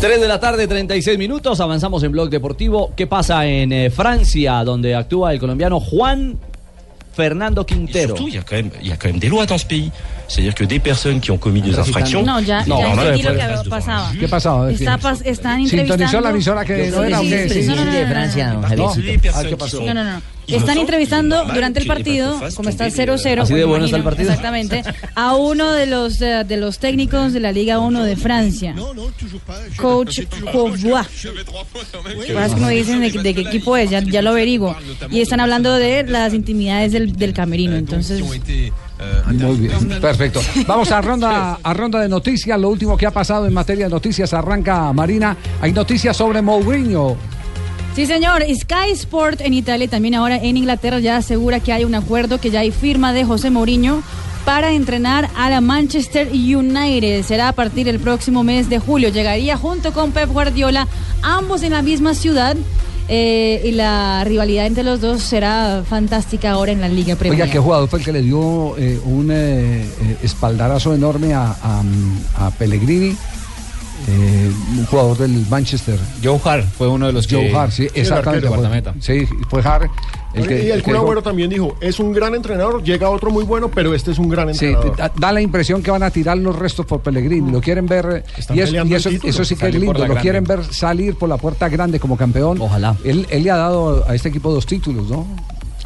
Tres 0.00 0.18
de 0.18 0.26
la 0.26 0.40
tarde, 0.40 0.66
36 0.66 1.18
minutos. 1.18 1.60
Avanzamos 1.60 2.02
en 2.04 2.12
Blog 2.12 2.30
Deportivo. 2.30 2.94
¿Qué 2.96 3.06
pasa 3.06 3.44
en 3.44 3.70
eh, 3.70 3.90
Francia, 3.90 4.64
donde 4.64 4.94
actúa 4.94 5.34
el 5.34 5.38
colombiano 5.38 5.78
Juan 5.78 6.38
Fernando 7.12 7.66
Quintero? 7.66 8.16
Surtout, 8.16 8.28
il 8.28 8.36
y, 8.36 8.38
a 8.38 8.42
quand 8.42 8.56
même, 8.56 8.70
il 8.80 8.88
y 8.88 8.92
a 8.92 8.96
quand 8.96 9.08
même 9.08 9.18
des 9.18 9.28
lois 9.28 9.44
dans 9.44 9.58
ce 9.58 9.66
pays. 9.66 9.92
C'est-à-dire 10.26 10.54
que 10.54 10.64
des 10.64 10.80
personnes 10.80 11.20
qui 11.20 11.30
ont 11.30 11.36
commis 11.36 11.60
des 11.60 11.78
infractions. 11.78 12.22
No, 12.24 12.40
ya, 12.40 12.64
lo 12.66 13.62
que 13.62 13.68
pasaba. 13.68 14.10
¿Qué 14.18 14.26
pasaba? 14.26 14.70
Está 14.72 14.96
pas- 14.96 15.20
están 15.22 15.66
¿Sintonizó 15.66 16.22
la 16.22 16.30
emisora 16.30 16.64
que 16.64 16.90
no 16.90 17.02
era? 17.02 17.18
Sí, 17.18 17.28
sí, 17.50 17.62
sí. 17.64 17.68
No, 17.68 17.74
no, 17.74 17.84
no, 17.84 17.92
no, 17.92 18.62
no. 18.62 18.62
No. 18.74 18.94
No, 19.84 19.94
no, 19.94 20.04
no. 20.04 20.37
Están 20.48 20.78
entrevistando 20.78 21.44
durante 21.44 21.80
el 21.80 21.86
partido, 21.86 22.40
como 22.56 22.68
está 22.68 22.86
0-0. 22.86 23.42
¿Así 23.42 23.54
de 23.54 23.64
bueno 23.64 23.84
está 23.84 23.96
el 23.96 24.02
imagino, 24.02 24.04
partido? 24.04 24.30
Exactamente. 24.30 24.82
A 25.14 25.34
uno 25.34 25.72
de 25.72 25.86
los, 25.86 26.20
eh, 26.22 26.44
de 26.46 26.56
los 26.56 26.78
técnicos 26.78 27.32
de 27.32 27.40
la 27.40 27.52
Liga 27.52 27.78
1 27.78 28.04
de 28.04 28.16
Francia. 28.16 28.74
Coach 29.76 30.20
es 30.20 30.26
que 32.54 32.60
no 32.60 32.68
dicen 32.68 33.00
de, 33.00 33.10
de 33.10 33.34
qué 33.34 33.40
equipo 33.42 33.76
es, 33.76 33.90
ya, 33.90 34.00
ya 34.00 34.22
lo 34.22 34.30
averiguo. 34.30 34.76
Y 35.10 35.20
están 35.20 35.40
hablando 35.40 35.74
de 35.74 36.04
las 36.04 36.32
intimidades 36.34 36.92
del, 36.92 37.14
del 37.16 37.32
camerino. 37.32 37.76
Entonces, 37.76 38.20
Muy 38.22 38.38
bien, 39.58 40.00
perfecto. 40.00 40.40
Vamos 40.66 40.90
a 40.90 41.00
ronda, 41.00 41.58
a 41.62 41.74
ronda 41.74 42.00
de 42.00 42.08
noticias. 42.08 42.58
Lo 42.58 42.68
último 42.68 42.96
que 42.96 43.06
ha 43.06 43.10
pasado 43.10 43.46
en 43.46 43.54
materia 43.54 43.84
de 43.86 43.90
noticias 43.90 44.32
arranca 44.32 44.92
Marina. 44.92 45.36
Hay 45.60 45.72
noticias 45.72 46.16
sobre 46.16 46.42
Mourinho. 46.42 47.16
Sí, 47.98 48.06
señor. 48.06 48.44
Sky 48.44 48.92
Sport 48.92 49.40
en 49.40 49.54
Italia 49.54 49.86
y 49.86 49.88
también 49.88 50.14
ahora 50.14 50.36
en 50.36 50.56
Inglaterra 50.56 51.00
ya 51.00 51.16
asegura 51.16 51.58
que 51.58 51.72
hay 51.72 51.82
un 51.84 51.96
acuerdo, 51.96 52.38
que 52.38 52.48
ya 52.48 52.60
hay 52.60 52.70
firma 52.70 53.12
de 53.12 53.24
José 53.24 53.50
Mourinho 53.50 54.04
para 54.44 54.70
entrenar 54.70 55.28
a 55.36 55.50
la 55.50 55.60
Manchester 55.60 56.28
United. 56.30 57.24
Será 57.24 57.48
a 57.48 57.52
partir 57.54 57.86
del 57.86 57.98
próximo 57.98 58.44
mes 58.44 58.68
de 58.68 58.78
julio. 58.78 59.08
Llegaría 59.08 59.56
junto 59.56 59.92
con 59.92 60.12
Pep 60.12 60.30
Guardiola, 60.30 60.86
ambos 61.22 61.64
en 61.64 61.72
la 61.72 61.82
misma 61.82 62.14
ciudad. 62.14 62.56
eh, 63.08 63.62
y 63.64 63.72
la 63.72 64.22
rivalidad 64.22 64.66
entre 64.66 64.84
los 64.84 65.00
dos 65.00 65.20
será 65.22 65.82
fantástica 65.84 66.52
ahora 66.52 66.70
en 66.70 66.80
la 66.80 66.88
Liga 66.88 67.16
Premier. 67.16 67.40
Oiga, 67.40 67.52
qué 67.52 67.58
jugador 67.58 67.88
fue 67.88 67.98
el 67.98 68.04
que 68.04 68.12
le 68.12 68.22
dio 68.22 68.76
eh, 68.78 69.00
un 69.06 69.30
eh, 69.32 69.84
espaldarazo 70.22 70.94
enorme 70.94 71.34
a 71.34 71.52
Pellegrini 72.58 73.16
eh, 74.06 74.50
un 74.78 74.86
jugador 74.86 75.18
del 75.18 75.46
Manchester. 75.50 75.98
Joe 76.22 76.40
Hart 76.44 76.64
fue 76.76 76.88
uno 76.88 77.06
de 77.06 77.12
los 77.12 77.26
que... 77.26 77.34
Joe 77.36 77.54
Hart, 77.56 77.72
sí, 77.72 77.82
el 77.94 78.00
exactamente. 78.02 78.46
fue- 78.46 78.56
guardameta. 78.56 78.94
Sí, 79.00 79.26
fue 79.50 79.60
Hart. 79.62 79.90
y 80.34 80.38
el 80.70 80.82
Kun 80.82 80.92
que- 80.92 80.98
Agüero 80.98 81.22
también 81.22 81.50
dijo, 81.50 81.76
es 81.80 81.98
un 81.98 82.12
gran 82.12 82.34
entrenador, 82.34 82.82
llega 82.82 83.10
otro 83.10 83.30
muy 83.30 83.44
bueno, 83.44 83.68
pero 83.68 83.94
este 83.94 84.10
es 84.12 84.18
un 84.18 84.28
gran 84.28 84.54
Sí, 84.54 84.66
entrenador. 84.66 84.96
da, 84.96 85.12
da 85.16 85.32
la 85.32 85.40
impresión 85.40 85.82
que 85.82 85.90
van 85.90 86.02
a 86.02 86.10
tirar 86.10 86.38
los 86.38 86.56
restos 86.56 86.86
por 86.86 87.00
Pellegrini. 87.00 87.50
Lo 87.50 87.60
quieren 87.60 87.86
ver. 87.86 88.24
Están 88.36 88.56
Y, 88.56 88.60
es- 88.60 88.66
peleando 88.66 88.90
y 88.92 88.94
el 88.94 88.98
eso, 89.00 89.10
sí 89.10 89.18
que 89.18 89.28
es 89.30 89.58
Salir 89.58 89.80
lindo. 89.80 89.92
Lo 89.94 90.04
grande. 90.04 90.20
quieren 90.20 90.44
ver 90.44 90.64
salir 90.72 91.14
por 91.16 91.28
la 91.28 91.36
puerta 91.38 91.68
grande 91.68 91.98
como 91.98 92.16
campeón. 92.16 92.60
Ojalá. 92.60 92.94
Él, 93.04 93.26
él 93.30 93.42
le 93.42 93.50
ha 93.50 93.56
dado 93.56 94.04
a 94.08 94.14
este 94.14 94.28
equipo 94.28 94.52
dos 94.52 94.64
títulos, 94.66 95.08
¿no? 95.10 95.26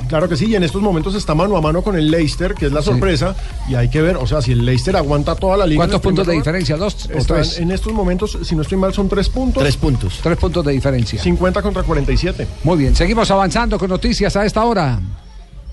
Claro 0.09 0.29
que 0.29 0.37
sí, 0.37 0.47
y 0.47 0.55
en 0.57 0.63
estos 0.63 0.83
momentos 0.83 1.15
está 1.15 1.35
mano 1.35 1.57
a 1.57 1.61
mano 1.61 1.83
con 1.83 1.97
el 1.97 2.11
Leicester, 2.11 2.55
que 2.55 2.67
es 2.67 2.73
la 2.73 2.81
Sí. 2.83 2.87
sorpresa, 2.91 3.35
y 3.69 3.75
hay 3.75 3.89
que 3.89 4.03
ver, 4.03 4.17
o 4.17 4.27
sea, 4.27 4.43
si 4.43 4.53
el 4.53 4.65
Leicester 4.65 4.97
aguanta 4.97 5.35
toda 5.35 5.57
la 5.57 5.67
liga. 5.67 5.79
¿Cuántos 5.79 6.01
puntos 6.01 6.27
de 6.27 6.35
diferencia? 6.35 6.77
¿Dos 6.77 7.09
o 7.19 7.25
tres? 7.25 7.59
En 7.59 7.71
estos 7.71 7.93
momentos, 7.93 8.39
si 8.43 8.55
no 8.55 8.63
estoy 8.63 8.79
mal, 8.79 8.93
son 8.93 9.09
tres 9.09 9.29
puntos. 9.29 9.63
Tres 9.63 9.77
puntos. 9.77 10.21
Tres 10.23 10.37
puntos 10.39 10.65
de 10.65 10.73
diferencia. 10.73 11.23
50 11.23 11.63
contra 11.63 11.83
47. 11.83 12.47
Muy 12.65 12.79
bien, 12.79 12.95
seguimos 12.97 13.31
avanzando 13.31 13.79
con 13.79 13.89
noticias 13.89 14.37
a 14.37 14.45
esta 14.45 14.65
hora. 14.65 15.01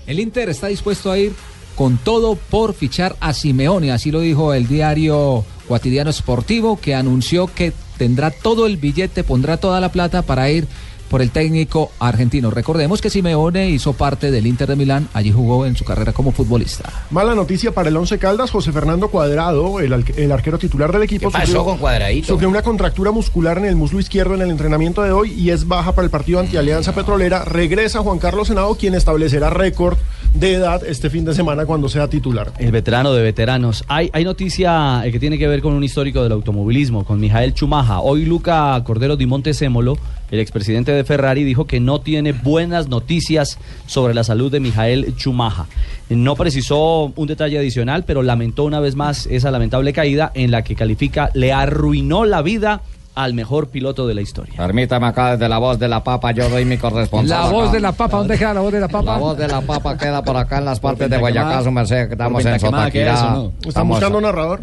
El 0.06 0.18
Inter 0.20 0.48
está 0.48 0.68
dispuesto 0.68 1.10
a 1.12 1.18
ir 1.18 1.34
con 1.76 1.98
todo 1.98 2.34
por 2.36 2.74
fichar 2.74 3.16
a 3.20 3.32
Simeone, 3.32 3.92
así 3.92 4.10
lo 4.10 4.20
dijo 4.20 4.52
el 4.54 4.66
diario 4.68 5.44
Cuotidiano 5.68 6.10
Esportivo, 6.10 6.78
que 6.80 6.94
anunció 6.94 7.46
que 7.46 7.72
tendrá 7.96 8.30
todo 8.30 8.66
el 8.66 8.76
billete, 8.76 9.24
pondrá 9.24 9.56
toda 9.58 9.80
la 9.80 9.90
plata 9.92 10.22
para 10.22 10.50
ir 10.50 10.66
por 11.10 11.20
el 11.22 11.32
técnico 11.32 11.90
argentino. 11.98 12.50
Recordemos 12.50 13.00
que 13.00 13.10
Simeone 13.10 13.68
hizo 13.68 13.92
parte 13.94 14.30
del 14.30 14.46
Inter 14.46 14.68
de 14.68 14.76
Milán, 14.76 15.08
allí 15.12 15.32
jugó 15.32 15.66
en 15.66 15.74
su 15.74 15.84
carrera 15.84 16.12
como 16.12 16.30
futbolista. 16.30 16.88
Mala 17.10 17.34
noticia 17.34 17.72
para 17.72 17.88
el 17.88 17.96
Once 17.96 18.16
Caldas, 18.18 18.52
José 18.52 18.70
Fernando 18.70 19.08
Cuadrado, 19.08 19.80
el, 19.80 19.92
arquero 20.32 20.58
titular 20.58 20.92
del 20.92 21.02
equipo. 21.02 21.28
¿Qué 21.28 21.32
pasó 21.32 21.64
con 21.64 21.78
Cuadradito? 21.78 22.28
Sufrió 22.28 22.48
una 22.48 22.62
contractura 22.62 23.10
muscular 23.10 23.58
en 23.58 23.64
el 23.64 23.74
muslo 23.74 23.98
izquierdo 23.98 24.36
en 24.36 24.42
el 24.42 24.50
entrenamiento 24.50 25.02
de 25.02 25.10
hoy 25.10 25.32
y 25.32 25.50
es 25.50 25.66
baja 25.66 25.92
para 25.92 26.04
el 26.04 26.10
partido 26.10 26.38
ante 26.38 26.56
Alianza 26.56 26.94
Petrolera. 26.94 27.44
Regresa 27.44 28.00
Juan 28.00 28.20
Carlos 28.20 28.46
Senado, 28.46 28.76
quien 28.76 28.94
establecerá 28.94 29.50
récord 29.50 29.98
de 30.34 30.54
edad 30.54 30.84
este 30.86 31.10
fin 31.10 31.24
de 31.24 31.34
semana 31.34 31.66
cuando 31.66 31.88
sea 31.88 32.06
titular. 32.06 32.52
El 32.58 32.70
veterano 32.70 33.12
de 33.12 33.22
veteranos. 33.22 33.84
Hay, 33.88 34.10
hay 34.12 34.24
noticia 34.24 35.04
eh, 35.04 35.10
que 35.10 35.18
tiene 35.18 35.38
que 35.38 35.48
ver 35.48 35.60
con 35.60 35.72
un 35.72 35.82
histórico 35.82 36.22
del 36.22 36.32
automovilismo, 36.32 37.04
con 37.04 37.18
Mijael 37.18 37.52
Chumaja. 37.52 37.98
Hoy 38.00 38.24
Luca 38.24 38.80
Cordero 38.84 39.16
Di 39.16 39.26
Montesémolo, 39.26 39.98
el 40.30 40.40
expresidente 40.40 40.92
de 40.92 41.04
Ferrari, 41.04 41.44
dijo 41.44 41.66
que 41.66 41.80
no 41.80 42.00
tiene 42.00 42.32
buenas 42.32 42.88
noticias 42.88 43.58
sobre 43.86 44.14
la 44.14 44.24
salud 44.24 44.50
de 44.50 44.60
Mijael 44.60 45.14
Chumaja. 45.16 45.66
No 46.08 46.36
precisó 46.36 47.12
un 47.14 47.26
detalle 47.26 47.58
adicional, 47.58 48.04
pero 48.04 48.22
lamentó 48.22 48.64
una 48.64 48.80
vez 48.80 48.96
más 48.96 49.26
esa 49.26 49.50
lamentable 49.50 49.92
caída 49.92 50.30
en 50.34 50.50
la 50.50 50.62
que 50.62 50.74
califica 50.74 51.30
le 51.34 51.52
arruinó 51.52 52.24
la 52.24 52.42
vida 52.42 52.82
al 53.14 53.34
mejor 53.34 53.68
piloto 53.68 54.06
de 54.06 54.14
la 54.14 54.20
historia. 54.20 54.54
Permítame 54.56 55.06
acá 55.06 55.32
desde 55.32 55.48
la 55.48 55.58
voz 55.58 55.78
de 55.78 55.88
la 55.88 56.02
papa, 56.04 56.30
yo 56.32 56.48
doy 56.48 56.64
mi 56.64 56.78
corresponsal. 56.78 57.28
La 57.44 57.50
voz 57.50 57.64
acá. 57.64 57.72
de 57.72 57.80
la 57.80 57.92
papa, 57.92 58.16
¿dónde 58.18 58.38
queda 58.38 58.54
la 58.54 58.60
voz 58.60 58.72
de 58.72 58.80
la 58.80 58.88
papa? 58.88 59.12
La 59.12 59.18
voz 59.18 59.36
de 59.36 59.48
la 59.48 59.60
papa 59.60 59.98
queda 59.98 60.22
por 60.22 60.36
acá 60.36 60.58
en 60.58 60.64
las 60.64 60.80
partes 60.80 61.10
de 61.10 61.16
Guayacá, 61.18 61.62
su 61.62 61.70
merced, 61.70 62.06
que 62.06 62.14
estamos 62.14 62.44
en 62.44 62.52
pinta 62.52 62.66
quemada, 62.66 62.90
¿qué 62.90 63.02
es 63.02 63.08
Sotaquirá. 63.08 63.30
eso, 63.32 63.42
no? 63.42 63.46
¿Están 63.56 63.68
Estamos- 63.68 63.96
buscando 63.98 64.20
narrador? 64.20 64.60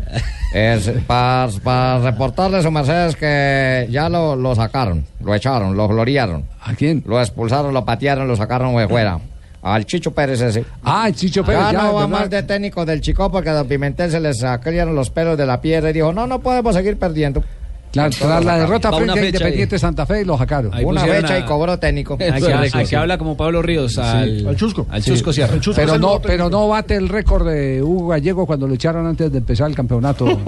Es 0.54 0.91
para 1.06 2.00
reportarle, 2.00 2.62
su 2.64 2.72
merced, 2.72 3.08
es 3.08 3.16
que 3.16 3.88
ya 3.91 4.10
lo, 4.10 4.36
lo 4.36 4.56
sacaron, 4.56 5.06
lo 5.22 5.36
echaron, 5.36 5.76
lo 5.76 5.88
gloriaron. 5.88 6.45
¿A 6.64 6.74
quién? 6.74 7.04
Lo 7.06 7.20
expulsaron, 7.20 7.74
lo 7.74 7.84
patearon, 7.86 8.28
lo 8.28 8.36
sacaron 8.36 8.76
de 8.78 8.88
fuera. 8.88 9.20
Al 9.62 9.86
Chicho 9.86 10.12
Pérez 10.14 10.39
ese. 10.39 10.64
Ah, 10.84 11.08
el 11.10 11.16
Chicho 11.16 11.43
Pérez, 11.43 11.60
Ya, 11.62 11.72
ya, 11.74 11.78
no 11.84 11.93
va 11.95 12.06
¿verdad? 12.06 12.20
más 12.20 12.30
de 12.30 12.43
técnico 12.43 12.86
del 12.86 13.02
Chico 13.02 13.30
porque 13.30 13.50
a 13.50 13.54
Don 13.56 13.68
Pimentel 13.68 14.10
se 14.10 14.20
les 14.22 14.39
sacaron 14.39 14.95
los 14.95 15.10
pelos 15.10 15.38
de 15.38 15.45
la 15.45 15.60
piedra 15.60 15.89
y 15.89 15.93
dijo, 15.93 16.14
no, 16.14 16.26
no 16.28 16.39
podemos 16.39 16.74
seguir 16.74 16.98
perdiendo. 16.98 17.43
Claro, 17.92 18.12
tras 18.20 18.46
la 18.46 18.58
derrota 18.60 18.92
frente 18.92 19.20
a 19.20 19.26
Independiente 19.26 19.80
Santa 19.80 20.06
Fe 20.06 20.24
lo 20.26 20.38
sacaron. 20.38 20.72
Una 20.84 21.02
fecha 21.06 21.40
y 21.40 21.44
cobró 21.44 21.80
técnico. 21.80 22.16
Aquí, 22.16 22.46
aquí 22.74 22.96
habla 22.96 23.18
como 23.18 23.36
Pablo 23.38 23.62
Ríos 23.62 23.98
al, 23.98 24.46
Al 24.48 24.56
Chusco. 24.56 24.86
Al 24.90 25.02
Chusco 25.04 25.32
Sierra. 25.34 25.56
Pero 25.76 25.98
no, 25.98 26.22
pero 26.22 26.50
no 26.50 26.68
bate 26.68 26.96
el 26.96 27.10
récord 27.10 27.48
de 27.48 27.82
Hugo 27.82 28.10
Gallego 28.10 28.46
cuando 28.46 28.68
lo 28.68 28.74
echaron 28.76 29.08
antes 29.08 29.32
de 29.32 29.38
empezar 29.40 29.70
el 29.70 29.76
campeonato. 29.76 30.26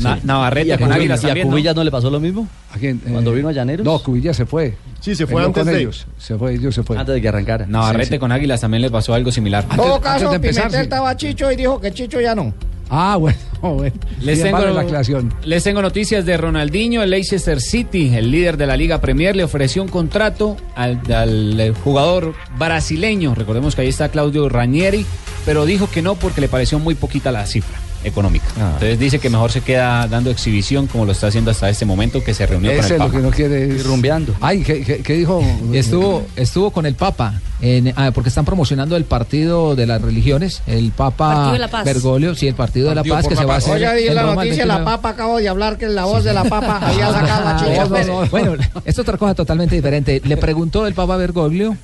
Na- 0.00 0.18
Navarrete 0.22 0.68
¿Y 0.68 0.72
a 0.72 0.78
con 0.78 0.92
Águilas 0.92 1.22
y 1.22 1.26
a 1.26 1.28
también, 1.28 1.46
¿no? 1.48 1.52
Cubillas 1.52 1.76
no 1.76 1.84
le 1.84 1.90
pasó 1.90 2.10
lo 2.10 2.18
mismo? 2.20 2.48
¿A 2.74 2.78
quién? 2.78 2.98
Cuando 2.98 3.32
vino 3.32 3.48
a 3.48 3.52
Llaneros. 3.52 3.84
No, 3.84 3.98
Cubillas 4.02 4.36
se 4.36 4.46
fue. 4.46 4.74
Sí, 5.00 5.14
se 5.14 5.26
fue 5.26 5.44
antes 5.44 5.62
con 5.64 5.72
de- 5.72 5.80
ellos. 5.80 6.06
Se 6.18 6.36
fue, 6.38 6.54
ellos 6.54 6.74
se 6.74 6.82
fue. 6.82 6.96
Antes 6.98 7.14
de 7.14 7.20
que 7.20 7.28
arrancara. 7.28 7.66
Navarrete 7.66 8.06
Sí, 8.06 8.12
sí. 8.14 8.18
con 8.18 8.32
Águilas 8.32 8.60
también 8.60 8.82
le 8.82 8.90
pasó 8.90 9.14
algo 9.14 9.30
similar. 9.30 9.64
En 9.70 9.76
todo 9.76 10.00
caso, 10.00 10.30
Pimentel 10.32 10.70
sí. 10.70 10.76
estaba 10.78 11.10
a 11.10 11.16
Chicho 11.16 11.50
y 11.52 11.56
dijo 11.56 11.80
que 11.80 11.92
Chicho 11.92 12.20
ya 12.20 12.34
no. 12.34 12.52
Ah, 12.94 13.16
bueno, 13.16 13.38
bueno. 13.62 13.96
Les 14.20 14.42
tengo, 14.42 14.58
la 14.58 15.24
les 15.46 15.64
tengo 15.64 15.80
noticias 15.80 16.26
de 16.26 16.36
Ronaldinho. 16.36 17.02
El 17.02 17.08
Leicester 17.08 17.58
City, 17.58 18.14
el 18.14 18.30
líder 18.30 18.58
de 18.58 18.66
la 18.66 18.76
Liga 18.76 19.00
Premier, 19.00 19.34
le 19.34 19.44
ofreció 19.44 19.82
un 19.82 19.88
contrato 19.88 20.58
al, 20.76 21.00
al, 21.10 21.58
eh, 21.58 21.72
jugador 21.82 22.34
brasileño. 22.58 23.34
Recordemos 23.34 23.74
que 23.74 23.80
ahí 23.80 23.88
está 23.88 24.10
Claudio 24.10 24.46
Ranieri, 24.50 25.06
pero 25.46 25.64
dijo 25.64 25.88
que 25.90 26.02
no 26.02 26.16
porque 26.16 26.42
le 26.42 26.48
pareció 26.48 26.78
muy 26.78 26.94
poquita 26.94 27.32
la 27.32 27.46
cifra 27.46 27.78
económica. 28.04 28.46
Ah. 28.58 28.70
Entonces 28.74 28.98
dice 28.98 29.18
que 29.18 29.30
mejor 29.30 29.50
se 29.52 29.60
queda 29.60 30.06
dando 30.08 30.30
exhibición 30.30 30.86
como 30.86 31.04
lo 31.04 31.12
está 31.12 31.28
haciendo 31.28 31.50
hasta 31.50 31.68
este 31.70 31.84
momento 31.84 32.22
que 32.22 32.34
se 32.34 32.46
reunió 32.46 32.70
con 32.70 32.78
el 32.78 32.84
es 32.84 32.90
lo 32.90 32.98
Papa. 32.98 33.10
que 33.10 33.18
no 33.18 33.30
quiere. 33.30 33.82
rumbeando. 33.82 34.34
Ay, 34.40 34.62
¿qué, 34.62 34.82
qué- 34.82 34.98
qué 35.02 35.12
dijo? 35.14 35.42
Estuvo, 35.72 36.24
estuvo 36.36 36.70
con 36.70 36.86
el 36.86 36.94
Papa, 36.94 37.40
en- 37.60 37.92
ah, 37.96 38.10
porque 38.14 38.28
están 38.28 38.44
promocionando 38.44 38.96
el 38.96 39.04
partido 39.04 39.76
de 39.76 39.86
las 39.86 40.00
religiones, 40.02 40.62
el 40.66 40.90
Papa 40.92 41.56
la. 41.56 41.82
Bergoglio, 41.84 42.34
sí, 42.34 42.48
el 42.48 42.54
partido 42.54 42.88
de 42.88 42.94
la 42.96 43.04
paz 43.04 43.26
que 43.28 43.34
la 43.34 43.40
se 43.40 43.46
va 43.46 43.54
a 43.54 43.58
hacer. 43.58 43.74
Oye, 43.74 43.94
di 44.02 44.08
en 44.08 44.14
la 44.14 44.22
Roma 44.22 44.34
noticia, 44.44 44.66
la 44.66 44.74
29. 44.76 44.84
papa 44.96 45.08
acabo 45.10 45.38
de 45.38 45.48
hablar 45.48 45.78
que 45.78 45.88
la 45.88 46.04
voz 46.04 46.24
de 46.24 46.32
la 46.32 46.44
papa 46.44 46.78
había 46.82 47.12
sacado 47.12 47.48
a 47.48 47.56
Chicho 47.56 47.70
No, 47.70 47.84
no, 47.84 47.90
Pérez. 47.90 48.06
no. 48.08 48.26
Bueno, 48.26 48.54
esto 48.54 48.80
es 48.84 48.98
otra 48.98 49.16
cosa 49.18 49.34
totalmente 49.34 49.74
diferente. 49.76 50.20
Le 50.24 50.36
preguntó 50.36 50.86
el 50.86 50.94
Papa 50.94 51.16
Bergoglio 51.16 51.76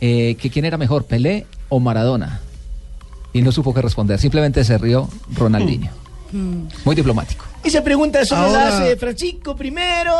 eh, 0.00 0.36
que 0.40 0.50
quién 0.50 0.64
era 0.64 0.76
mejor, 0.78 1.04
Pelé 1.04 1.46
o 1.68 1.80
Maradona. 1.80 2.40
Y 3.36 3.42
no 3.42 3.52
supo 3.52 3.74
qué 3.74 3.82
responder, 3.82 4.18
simplemente 4.18 4.64
se 4.64 4.78
rió 4.78 5.08
Ronaldinho. 5.34 5.90
Muy 6.32 6.94
diplomático. 6.96 7.44
Esa 7.62 7.82
pregunta 7.84 8.24
solo 8.24 8.42
la 8.42 8.46
Ahora- 8.48 8.78
hace 8.78 8.96
Francisco 8.96 9.54
primero. 9.54 10.12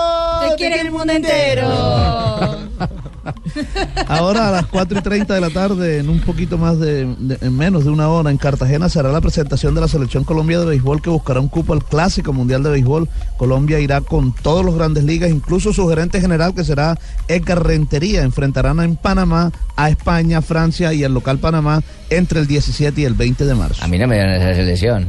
Te 0.50 0.54
quiere 0.56 0.80
el 0.82 0.90
mundo 0.90 1.12
entero. 1.12 1.66
Ahora 4.08 4.48
a 4.48 4.52
las 4.52 4.66
4 4.66 4.98
y 4.98 5.02
30 5.02 5.34
de 5.34 5.40
la 5.40 5.50
tarde, 5.50 5.98
en 5.98 6.08
un 6.08 6.20
poquito 6.20 6.58
más 6.58 6.78
de, 6.78 7.06
de- 7.18 7.38
en 7.40 7.56
menos 7.56 7.84
de 7.84 7.90
una 7.90 8.08
hora, 8.08 8.30
en 8.30 8.36
Cartagena 8.38 8.88
será 8.88 9.10
la 9.10 9.20
presentación 9.20 9.74
de 9.74 9.80
la 9.80 9.88
Selección 9.88 10.24
Colombia 10.24 10.58
de 10.60 10.66
Béisbol 10.66 11.02
que 11.02 11.10
buscará 11.10 11.40
un 11.40 11.48
cupo 11.48 11.72
al 11.72 11.84
Clásico 11.84 12.32
Mundial 12.32 12.62
de 12.62 12.70
Béisbol. 12.70 13.08
Colombia 13.36 13.78
irá 13.80 14.00
con 14.00 14.32
todos 14.34 14.64
los 14.64 14.74
grandes 14.74 15.04
ligas, 15.04 15.30
incluso 15.30 15.72
su 15.72 15.88
gerente 15.88 16.20
general 16.20 16.54
que 16.54 16.64
será 16.64 16.98
Edgar 17.28 17.64
Rentería. 17.66 18.22
Enfrentarán 18.22 18.80
en 18.80 18.96
Panamá 18.96 19.52
a 19.76 19.90
España, 19.90 20.42
Francia 20.42 20.92
y 20.92 21.02
el 21.04 21.12
local 21.14 21.38
Panamá 21.38 21.82
entre 22.10 22.40
el 22.40 22.46
17 22.46 23.00
y 23.00 23.04
el 23.04 23.14
20 23.14 23.44
de 23.44 23.54
marzo. 23.54 23.84
A 23.84 23.88
mí 23.88 23.98
no 23.98 24.06
me 24.06 24.14
dieron 24.16 24.32
esa 24.34 24.54
selección. 24.54 25.06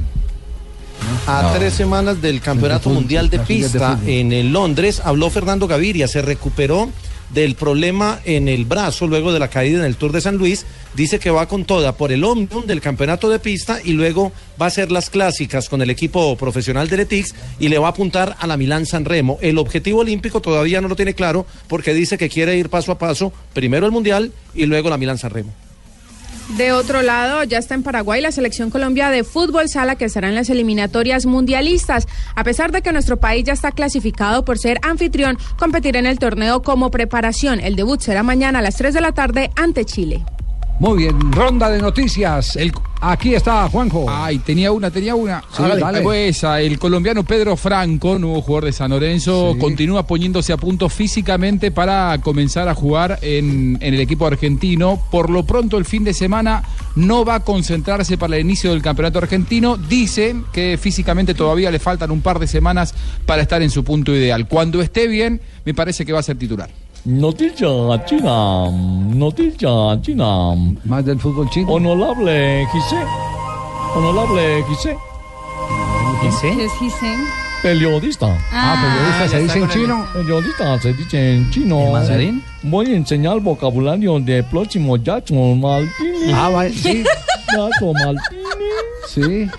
A 1.27 1.43
No. 1.43 1.51
tres 1.53 1.73
semanas 1.73 2.21
del 2.21 2.41
Campeonato 2.41 2.89
Mundial 2.89 3.29
de 3.29 3.39
Pista 3.39 3.99
en 4.05 4.31
el 4.33 4.51
Londres, 4.51 5.01
habló 5.05 5.29
Fernando 5.29 5.67
Gaviria, 5.67 6.07
se 6.07 6.21
recuperó 6.23 6.89
del 7.29 7.55
problema 7.55 8.19
en 8.25 8.47
el 8.47 8.65
brazo 8.65 9.07
luego 9.07 9.33
de 9.33 9.39
la 9.39 9.49
caída 9.49 9.79
en 9.79 9.85
el 9.85 9.95
Tour 9.95 10.11
de 10.11 10.21
San 10.21 10.37
Luis, 10.37 10.65
dice 10.95 11.19
que 11.19 11.29
va 11.29 11.47
con 11.47 11.65
toda 11.65 11.95
por 11.95 12.11
el 12.11 12.23
Omnium 12.23 12.65
del 12.65 12.81
Campeonato 12.81 13.29
de 13.29 13.39
Pista 13.39 13.79
y 13.83 13.93
luego 13.93 14.31
va 14.59 14.65
a 14.65 14.69
hacer 14.69 14.91
las 14.91 15.09
clásicas 15.09 15.69
con 15.69 15.81
el 15.81 15.89
equipo 15.89 16.35
profesional 16.37 16.87
de 16.87 16.97
Letix 16.97 17.35
y 17.59 17.67
le 17.67 17.77
va 17.77 17.87
a 17.87 17.91
apuntar 17.91 18.35
a 18.39 18.47
la 18.47 18.57
Milán 18.57 18.85
San 18.85 19.05
Remo. 19.05 19.37
El 19.41 19.57
objetivo 19.57 19.99
olímpico 19.99 20.41
todavía 20.41 20.81
no 20.81 20.87
lo 20.87 20.95
tiene 20.95 21.13
claro 21.13 21.45
porque 21.67 21.93
dice 21.93 22.17
que 22.17 22.29
quiere 22.29 22.57
ir 22.57 22.69
paso 22.69 22.91
a 22.91 22.97
paso, 22.97 23.31
primero 23.53 23.85
el 23.85 23.91
Mundial 23.91 24.31
y 24.55 24.65
luego 24.65 24.89
la 24.89 24.97
Milán 24.97 25.17
San 25.17 25.31
Remo. 25.31 25.66
De 26.55 26.71
otro 26.71 27.01
lado, 27.01 27.43
ya 27.43 27.57
está 27.57 27.75
en 27.75 27.83
Paraguay 27.83 28.21
la 28.21 28.31
selección 28.31 28.69
Colombia 28.69 29.09
de 29.09 29.25
fútbol 29.25 29.67
sala 29.67 29.95
que 29.95 30.05
estará 30.05 30.29
en 30.29 30.35
las 30.35 30.49
eliminatorias 30.49 31.25
mundialistas. 31.25 32.07
A 32.35 32.43
pesar 32.45 32.71
de 32.71 32.81
que 32.81 32.93
nuestro 32.93 33.19
país 33.19 33.43
ya 33.43 33.53
está 33.53 33.71
clasificado 33.73 34.45
por 34.45 34.57
ser 34.57 34.79
anfitrión, 34.81 35.37
competirá 35.57 35.99
en 35.99 36.05
el 36.05 36.19
torneo 36.19 36.61
como 36.61 36.89
preparación. 36.89 37.59
El 37.59 37.75
debut 37.75 37.99
será 37.99 38.23
mañana 38.23 38.59
a 38.59 38.61
las 38.61 38.77
3 38.77 38.93
de 38.93 39.01
la 39.01 39.11
tarde 39.11 39.51
ante 39.57 39.83
Chile. 39.83 40.23
Muy 40.79 40.97
bien, 40.99 41.31
ronda 41.31 41.69
de 41.71 41.81
noticias. 41.81 42.55
Aquí 43.01 43.33
está 43.35 43.67
Juanjo. 43.69 44.05
Ay, 44.09 44.37
tenía 44.39 44.71
una, 44.71 44.89
tenía 44.91 45.15
una. 45.15 45.41
Sí, 45.51 45.63
Hágale. 45.63 45.81
dale. 45.81 46.65
El 46.65 46.77
colombiano 46.79 47.23
Pedro 47.23 47.55
Franco, 47.57 48.17
nuevo 48.19 48.41
jugador 48.41 48.65
de 48.65 48.73
San 48.73 48.91
Lorenzo, 48.91 49.53
Sí. 49.53 49.59
continúa 49.59 50.05
poniéndose 50.05 50.53
a 50.53 50.57
punto 50.57 50.87
físicamente 50.89 51.71
para 51.71 52.17
comenzar 52.23 52.67
a 52.67 52.75
jugar 52.75 53.17
en, 53.23 53.77
en 53.81 53.93
el 53.95 53.99
equipo 53.99 54.25
argentino. 54.27 55.01
Por 55.11 55.29
lo 55.31 55.45
pronto, 55.45 55.77
el 55.77 55.85
fin 55.85 56.03
de 56.03 56.13
semana 56.13 56.63
no 56.95 57.25
va 57.25 57.35
a 57.35 57.39
concentrarse 57.43 58.17
para 58.17 58.35
el 58.35 58.41
inicio 58.41 58.71
del 58.71 58.81
campeonato 58.81 59.17
argentino. 59.19 59.77
Dice 59.77 60.35
que 60.51 60.77
físicamente 60.79 61.33
todavía 61.33 61.71
le 61.71 61.79
faltan 61.79 62.11
un 62.11 62.21
par 62.21 62.37
de 62.39 62.47
semanas 62.47 62.93
para 63.25 63.41
estar 63.41 63.61
en 63.63 63.69
su 63.71 63.83
punto 63.83 64.15
ideal. 64.15 64.47
Cuando 64.47 64.81
esté 64.81 65.07
bien, 65.07 65.41
me 65.65 65.73
parece 65.73 66.05
que 66.05 66.13
va 66.13 66.19
a 66.19 66.23
ser 66.23 66.37
titular. 66.37 66.69
Noticia 67.11 68.03
china, 68.05 68.69
noticia 69.15 69.97
china. 70.01 70.53
Más 70.83 71.05
del 71.05 71.17
fútbol 71.17 71.49
chino. 71.49 71.71
Honorable 71.71 72.67
Gise, 72.73 72.97
honorable 73.95 74.61
Gise. 74.67 74.97
¿Ese? 76.27 76.65
Es 76.65 76.71
Gisén. 76.73 77.17
Periodista. 77.63 78.37
Ah, 78.51 78.75
periodista, 78.83 79.29
¿se 79.29 79.43
dice 79.43 79.59
en 79.59 79.69
chino? 79.69 80.05
Periodista 80.11 80.81
se 80.81 80.93
dice 80.93 81.35
en 81.35 81.49
chino. 81.49 81.79
¿En 81.79 81.91
mandarín? 81.93 82.43
Voy 82.63 82.87
a 82.87 82.97
enseñar 82.97 83.39
vocabulario 83.39 84.19
de 84.19 84.43
próximo 84.43 84.97
Jackson 84.97 85.61
Martini. 85.61 86.33
Ah, 86.33 86.49
va- 86.49 86.67
sí. 86.69 87.05
Jackson 87.55 87.93
Martini. 87.93 88.41
Sí. 89.07 89.49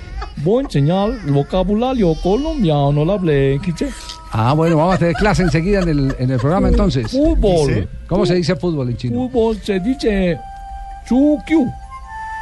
Voy 0.45 0.59
a 0.63 0.67
enseñar 0.67 1.11
vocabulario 1.27 2.15
colombiano, 2.23 2.93
no 2.93 3.05
lo 3.05 3.13
hablé, 3.15 3.59
quiche. 3.65 3.89
Ah, 4.31 4.53
bueno, 4.53 4.77
vamos 4.77 4.95
a 4.97 4.99
tener 4.99 5.15
clase 5.15 5.43
enseguida 5.43 5.81
en 5.81 5.89
el, 5.89 6.17
en 6.19 6.31
el 6.31 6.39
programa 6.39 6.69
entonces. 6.69 7.11
Fútbol. 7.11 7.69
Dice, 7.69 7.89
¿Cómo 8.09 8.27
se 8.27 8.35
dice 8.35 8.55
fútbol 8.57 8.91
en 8.91 8.97
chino? 8.97 9.17
Fútbol 9.29 9.57
se 9.63 9.81
dice 9.81 10.39
Chukyu. 11.09 11.67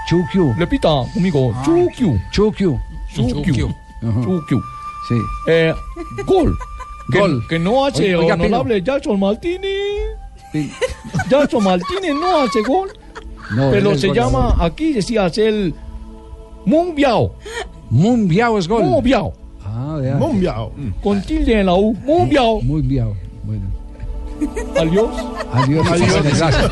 Chukyu. 0.08 0.54
Repita 0.58 0.88
conmigo, 1.14 1.52
Ah. 1.54 1.62
Chukyu. 1.64 2.18
Chukyu. 2.32 2.78
Chukyu. 3.14 3.74
Chukyu. 4.02 4.62
Sí. 5.08 5.14
Eh, 5.48 5.74
gol. 6.26 6.56
Que, 7.12 7.20
Gol. 7.20 7.46
que 7.48 7.56
no 7.56 7.86
hace 7.86 8.16
Oiga, 8.16 8.34
honorable 8.34 8.82
Jackson 8.82 9.20
Martini. 9.20 9.68
Jackson 11.30 11.62
Martínez 11.62 12.12
no 12.20 12.42
hace 12.42 12.62
gol. 12.62 12.88
No, 13.54 13.70
pero 13.70 13.92
es 13.92 14.00
se 14.00 14.12
llama, 14.12 14.56
aquí 14.58 14.92
decía 14.92 15.26
el 15.36 15.72
Mundiao. 16.64 17.36
Mundiao 17.90 18.58
es 18.58 18.66
gol. 18.68 18.82
Mundiao. 18.84 19.32
Ah, 19.64 19.98
vea. 20.00 20.16
Mundiao. 20.16 20.72
Con 21.02 21.22
tilde 21.22 21.60
en 21.60 21.66
la 21.66 21.74
U. 21.74 21.94
Mundiao. 22.04 22.60
Mundiao. 22.62 23.14
Bueno. 23.44 23.64
Adiós. 24.78 25.08
Adiós. 25.52 25.86
Adiós. 25.90 26.22
Gracias. 26.22 26.70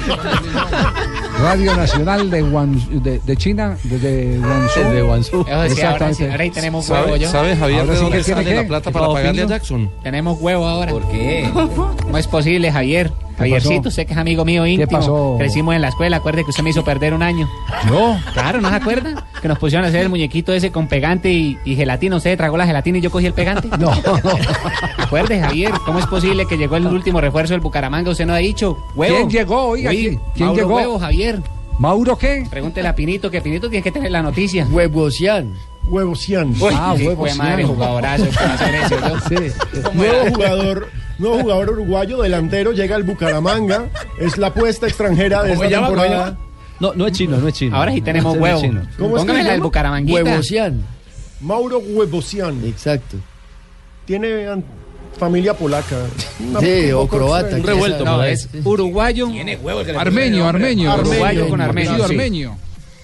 Radio 1.40 1.76
Nacional 1.76 2.30
de, 2.30 2.42
Guan- 2.42 3.02
de, 3.02 3.18
de 3.20 3.36
China, 3.36 3.76
de, 3.84 3.98
de 3.98 5.02
Guangzhou. 5.02 5.44
Desde 5.44 5.68
sí, 5.68 5.72
Exactamente. 5.80 6.30
ahora 6.30 6.42
ahí 6.44 6.50
tenemos 6.50 6.84
¿Sabe- 6.86 7.04
huevo 7.06 7.16
yo. 7.16 7.28
sabe, 7.28 7.56
Javier, 7.56 7.80
Ahora 7.80 7.92
de 7.92 7.98
sí 7.98 8.04
dónde 8.04 8.22
sale 8.22 8.54
la 8.54 8.66
plata 8.66 8.90
¿qué 8.90 8.94
para 8.98 9.06
pagarle 9.12 9.42
a? 9.42 9.46
Jackson? 9.46 9.90
Tenemos 10.02 10.40
huevo 10.40 10.66
ahora. 10.66 10.92
¿Por 10.92 11.08
qué? 11.08 11.50
¿Cómo 12.02 12.18
es 12.18 12.26
posible, 12.26 12.70
Javier? 12.70 13.10
Javiercito, 13.38 13.88
usted 13.88 14.06
que 14.06 14.12
es 14.12 14.18
amigo 14.18 14.44
mío 14.44 14.66
íntimo. 14.66 14.90
pasó? 14.98 15.34
Crecimos 15.38 15.74
en 15.74 15.82
la 15.82 15.88
escuela, 15.88 16.16
acuerde 16.18 16.44
que 16.44 16.50
usted 16.50 16.62
me 16.62 16.70
hizo 16.70 16.84
perder 16.84 17.14
un 17.14 17.22
año. 17.22 17.48
¿Yo? 17.88 18.16
Claro, 18.32 18.60
¿no 18.60 18.68
se 18.68 18.74
acuerda? 18.76 19.26
Que 19.42 19.48
nos 19.48 19.58
pusieron 19.58 19.84
a 19.84 19.88
hacer 19.88 20.00
el 20.02 20.08
muñequito 20.08 20.52
ese 20.52 20.70
con 20.70 20.86
pegante 20.88 21.30
y, 21.32 21.58
y 21.64 21.74
gelatina. 21.76 22.16
Usted 22.16 22.36
tragó 22.36 22.56
la 22.56 22.66
gelatina 22.66 22.98
y 22.98 23.00
yo 23.00 23.10
cogí 23.10 23.26
el 23.26 23.34
pegante. 23.34 23.68
No, 23.78 23.90
Acuerde, 24.98 25.40
Javier, 25.40 25.72
¿cómo 25.84 25.98
es 25.98 26.06
posible 26.06 26.46
que 26.46 26.56
llegó 26.56 26.76
el 26.76 26.86
último 26.86 27.20
refuerzo 27.20 27.54
del 27.54 27.60
Bucaramanga? 27.60 28.10
Usted 28.10 28.26
no 28.26 28.32
ha 28.34 28.38
dicho, 28.38 28.78
huevo. 28.94 29.16
¿Quién 29.16 29.30
llegó? 29.30 29.64
Oiga, 29.68 29.90
Oye, 29.90 30.00
¿quién- 30.10 30.20
quién 30.34 30.46
Mauro 30.46 30.60
llegó? 30.62 30.76
Huevo, 30.76 30.98
Javier. 30.98 31.40
¿Mauro 31.78 32.16
qué? 32.16 32.46
Pregúntele 32.48 32.88
a 32.88 32.94
Pinito, 32.94 33.30
que 33.30 33.40
Pinito 33.40 33.68
tiene 33.68 33.82
que 33.82 33.90
tener 33.92 34.10
la 34.12 34.22
noticia. 34.22 34.66
Huevosian. 34.70 35.52
Uy, 35.90 36.72
Ah, 36.74 36.94
sí, 36.96 37.04
madre, 37.36 37.64
Cian. 37.64 37.66
jugadorazo 37.68 38.24
para 38.34 38.54
hacer 38.54 38.74
eso. 38.74 38.96
yo. 39.00 39.20
Sí. 39.28 39.90
Nuevo 39.94 40.30
jugador, 40.34 40.88
nuevo 41.18 41.38
jugador 41.40 41.70
uruguayo, 41.70 42.20
delantero, 42.22 42.72
llega 42.72 42.96
al 42.96 43.02
Bucaramanga. 43.04 43.86
Es 44.18 44.36
la 44.38 44.48
apuesta 44.48 44.86
extranjera 44.86 45.42
de 45.42 45.52
esta 45.52 45.64
¿Cómo 45.64 45.70
llama? 45.70 45.86
¿Cómo 45.88 46.00
temporada. 46.02 46.26
llama? 46.30 46.40
No, 46.80 46.92
no 46.94 47.06
es 47.06 47.12
chino, 47.12 47.36
no 47.36 47.48
es 47.48 47.54
chino. 47.54 47.76
Ahora 47.76 47.92
sí 47.92 48.00
tenemos 48.00 48.34
No, 48.34 48.40
no 48.40 48.46
es 48.46 48.52
huevo. 48.54 48.60
chino. 48.62 48.88
¿Cómo 48.98 49.16
es 49.16 49.24
que 49.24 49.32
llama? 49.44 49.62
Bucaramanguita. 49.62 50.22
Huevosian. 50.24 50.82
Mauro 51.40 51.78
Huevosian. 51.78 52.64
Exacto. 52.64 53.16
Tiene 54.06 54.46
familia 55.18 55.54
polaca. 55.54 55.96
Una- 56.40 56.60
Sí, 56.60 56.90
o 56.92 57.06
croata. 57.06 57.56
revuelto. 57.58 58.04
No, 58.04 58.22
es 58.24 58.48
uruguayo. 58.64 59.28
Armenio, 59.96 60.46
armenio. 60.48 60.94
Uruguayo 60.94 61.48
con 61.48 61.60
armenio. 61.60 61.96
sí. 61.96 62.02
armenio. 62.02 62.56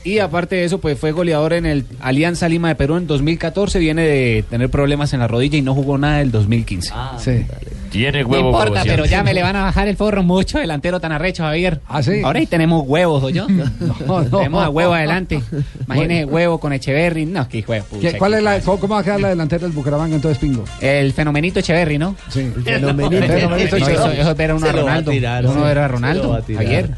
Y 0.03 0.19
aparte 0.19 0.57
de 0.57 0.65
eso, 0.65 0.79
pues 0.81 0.99
fue 0.99 1.13
goleador 1.13 1.53
en 1.53 1.67
el 1.67 1.85
Alianza 2.01 2.49
Lima 2.49 2.69
de 2.69 2.75
Perú 2.75 2.97
en 2.97 3.07
2014. 3.07 3.79
Viene 3.79 4.03
de 4.03 4.45
tener 4.49 4.71
problemas 4.71 5.13
en 5.13 5.21
la 5.21 5.29
rodilla 5.29 5.59
y 5.59 5.63
no 5.63 5.75
jugó 5.75 5.99
nada 5.99 6.19
del 6.19 6.31
2015. 6.31 6.91
Sí. 7.19 7.45
Tiene 7.91 8.23
no 8.23 8.29
huevo. 8.29 8.47
importa, 8.51 8.83
pero 8.87 9.05
ya 9.05 9.23
me 9.23 9.35
le 9.35 9.43
van 9.43 9.57
a 9.57 9.63
bajar 9.65 9.89
el 9.89 9.97
forro 9.97 10.23
mucho 10.23 10.59
delantero 10.59 11.01
tan 11.01 11.13
arrecho, 11.13 11.43
Javier. 11.43 11.81
¿Ah, 11.89 12.03
sí? 12.03 12.23
Ahora 12.25 12.39
ahí 12.39 12.47
tenemos 12.47 12.85
huevos, 12.87 13.23
¿o 13.25 13.29
yo? 13.31 13.47
No, 14.07 14.23
no. 14.23 14.39
Tenemos 14.39 14.65
a 14.65 14.71
huevo 14.71 14.95
adelante. 14.95 15.43
Imagínese 15.87 16.25
huevo 16.25 16.59
con 16.61 16.73
Echeverry. 16.73 17.27
No, 17.27 17.47
qué 17.49 17.59
hijo 17.59 17.73
de 17.75 17.83
pucha, 17.83 18.13
¿Qué- 18.13 18.17
¿Cuál 18.19 18.33
qué 18.33 18.39
es 18.39 18.45
la, 18.45 18.61
cómo, 18.61 18.89
va 18.89 19.01
a 19.01 19.05
quedar 19.05 19.21
la 19.21 19.29
delantera 19.31 19.63
del 19.65 19.73
Bucaramanga 19.73 20.15
entonces, 20.15 20.39
Pingo? 20.39 20.65
El 20.81 21.13
fenomenito 21.13 21.59
Echeverry, 21.61 21.99
¿no? 21.99 22.17
Sí. 22.31 22.51
Fenomenito. 22.65 23.27
Fenomenito 23.27 23.49
No, 23.51 23.57
eso, 23.57 23.77
Echeverry. 23.77 24.21
eso 24.21 24.31
es 24.31 24.37
ver 24.37 24.51
a 24.51 24.55
uno 24.55 24.67
a 24.67 24.73
Ronaldo. 24.73 25.11
tirar, 25.11 25.45
uno 25.45 25.55
sí. 25.55 25.61
ver 25.61 25.79
a 25.79 25.83
Se 25.83 25.89
lo 25.89 25.95
Ronaldo. 25.95 26.43
Javier. 26.55 26.91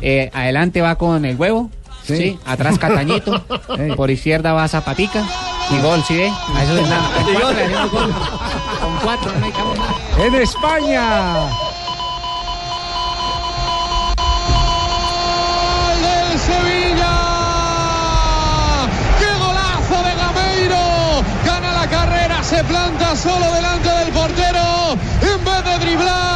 Eh, 0.00 0.30
adelante 0.32 0.80
va 0.80 0.94
con 0.96 1.24
el 1.24 1.36
huevo. 1.36 1.70
Sí. 2.08 2.16
Sí. 2.16 2.38
Atrás 2.46 2.78
Catañito. 2.78 3.42
Por 3.96 4.10
izquierda 4.10 4.52
va 4.54 4.66
Zapatica. 4.66 5.22
Y 5.70 5.78
gol, 5.82 6.02
¿sí 6.06 6.16
ve? 6.16 6.32
A 6.54 6.64
eso 6.64 6.78
es 6.78 6.88
nada. 6.88 7.10
Con 7.12 7.34
cuatro 7.34 7.52
le 7.54 7.64
hacemos 7.64 7.90
gol. 7.92 8.12
Con 8.80 8.96
cuatro, 9.02 9.32
no 9.38 9.44
hay 9.44 9.52
cabo. 9.52 9.74
En 10.18 10.34
España. 10.36 11.02
del 16.00 16.38
Sevilla. 16.38 17.14
¡Qué 19.18 19.30
golazo 19.38 19.96
de 20.06 20.14
Gameiro! 20.22 21.22
Gana 21.44 21.72
la 21.72 21.86
carrera, 21.88 22.42
se 22.42 22.64
planta 22.64 23.14
solo 23.16 23.52
delante 23.52 23.88
del 23.90 24.08
portero. 24.12 24.96
En 25.20 25.44
vez 25.44 25.64
de 25.64 25.78
driblar, 25.84 26.27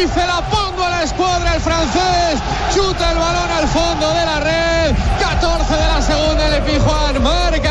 dice 0.00 0.26
la 0.26 0.40
pongo 0.48 0.84
a 0.84 0.90
la 0.90 1.02
escuadra 1.02 1.54
el 1.54 1.60
francés. 1.60 2.38
Chuta 2.72 3.10
el 3.10 3.18
balón 3.18 3.50
al 3.50 3.66
fondo 3.66 4.08
de 4.14 4.24
la 4.24 4.40
red. 4.40 4.96
14 5.18 5.74
de 5.74 5.86
la 5.86 6.02
segunda, 6.02 6.56
el 6.56 6.62
Pijuan. 6.62 7.22
Marca 7.22 7.67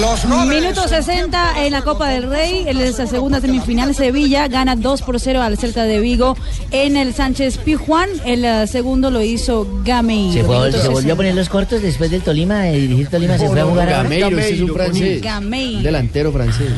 Los 0.00 0.24
Minuto 0.46 0.86
60 0.86 1.64
en 1.64 1.72
la 1.72 1.82
Copa 1.82 2.08
del 2.08 2.28
Rey, 2.28 2.64
en 2.68 2.78
esa 2.78 3.06
segunda 3.06 3.40
semifinal 3.40 3.94
Sevilla 3.94 4.46
gana 4.46 4.76
2 4.76 5.02
por 5.02 5.18
0 5.18 5.42
al 5.42 5.58
Celta 5.58 5.84
de 5.84 5.98
Vigo 5.98 6.36
en 6.70 6.96
el 6.96 7.14
Sánchez 7.14 7.58
Pijuán, 7.58 8.08
el 8.24 8.44
eh, 8.44 8.66
segundo 8.66 9.10
lo 9.10 9.22
hizo 9.22 9.66
Gameiro. 9.84 10.32
Se, 10.32 10.44
fue- 10.44 10.56
Minuto 10.58 10.78
se 10.78 10.88
volvió 10.88 10.96
60. 10.96 11.12
a 11.12 11.16
poner 11.16 11.34
los 11.34 11.48
cortos 11.48 11.82
después 11.82 12.10
del 12.10 12.22
Tolima, 12.22 12.60
de 12.62 12.72
dirigir 12.80 13.08
Tolima, 13.08 13.38
se 13.38 13.48
fue 13.48 13.60
a 13.60 13.64
jugar. 13.64 13.88
Gameiro, 13.88 14.28
ese 14.38 14.54
es 14.54 14.60
un 14.60 14.74
francés. 14.74 15.22
Gameiro. 15.22 15.80
Delantero 15.82 16.32
francés. 16.32 16.68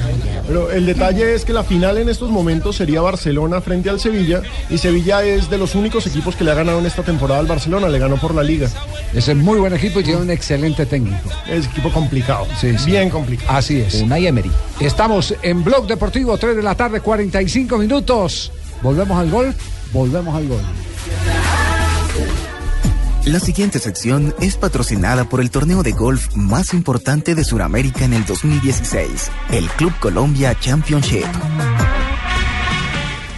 Pero 0.47 0.71
el 0.71 0.87
detalle 0.87 1.35
es 1.35 1.45
que 1.45 1.53
la 1.53 1.63
final 1.65 1.99
en 1.99 2.09
estos 2.09 2.31
momentos 2.31 2.77
sería 2.77 3.01
Barcelona 3.01 3.61
frente 3.61 3.91
al 3.91 4.01
Sevilla 4.01 4.43
y 4.71 4.79
Sevilla 4.79 5.23
es 5.23 5.51
de 5.51 5.59
los 5.59 5.75
únicos 5.75 6.07
equipos 6.07 6.37
que 6.37 6.45
le 6.45 6.53
ha 6.53 6.55
ganado 6.55 6.79
en 6.79 6.87
esta 6.87 7.03
temporada 7.03 7.41
al 7.41 7.47
Barcelona, 7.47 7.89
le 7.89 7.99
ganó 7.99 8.17
por 8.17 8.35
la 8.35 8.43
liga. 8.43 8.69
Ese 9.15 9.33
es 9.33 9.37
muy 9.39 9.59
buen 9.59 9.75
equipo 9.75 10.01
y 10.01 10.05
tiene 10.05 10.21
un 10.23 10.31
excelente 10.31 10.87
técnico. 10.87 11.29
Es 11.49 11.67
equipo 11.67 11.91
complicado, 11.91 12.47
Sí, 12.61 12.77
sí. 12.79 12.91
bien 12.91 13.10
complicado. 13.11 13.51
Así 13.53 13.81
es. 13.81 13.95
Unai 13.95 14.27
Emery. 14.27 14.51
Estamos 14.81 15.35
en 15.43 15.63
Blog 15.65 15.87
Deportivo, 15.87 16.37
3 16.37 16.57
de 16.57 16.63
la 16.63 16.75
tarde, 16.75 17.01
45 17.01 17.79
minutos. 17.79 18.53
Volvemos 18.83 19.19
al 19.19 19.31
golf, 19.31 19.57
volvemos 19.93 20.35
al 20.35 20.49
golf. 20.49 20.63
La 23.27 23.39
siguiente 23.39 23.79
sección 23.79 24.35
es 24.41 24.57
patrocinada 24.57 25.29
por 25.29 25.43
el 25.43 25.51
torneo 25.51 25.83
de 25.83 25.93
golf 25.93 26.35
más 26.35 26.73
importante 26.73 27.35
de 27.35 27.45
Sudamérica 27.45 28.07
en 28.07 28.15
el 28.15 28.25
2016, 28.25 29.31
el 29.53 29.69
Club 29.69 29.93
Colombia 30.01 30.59
Championship. 30.59 31.27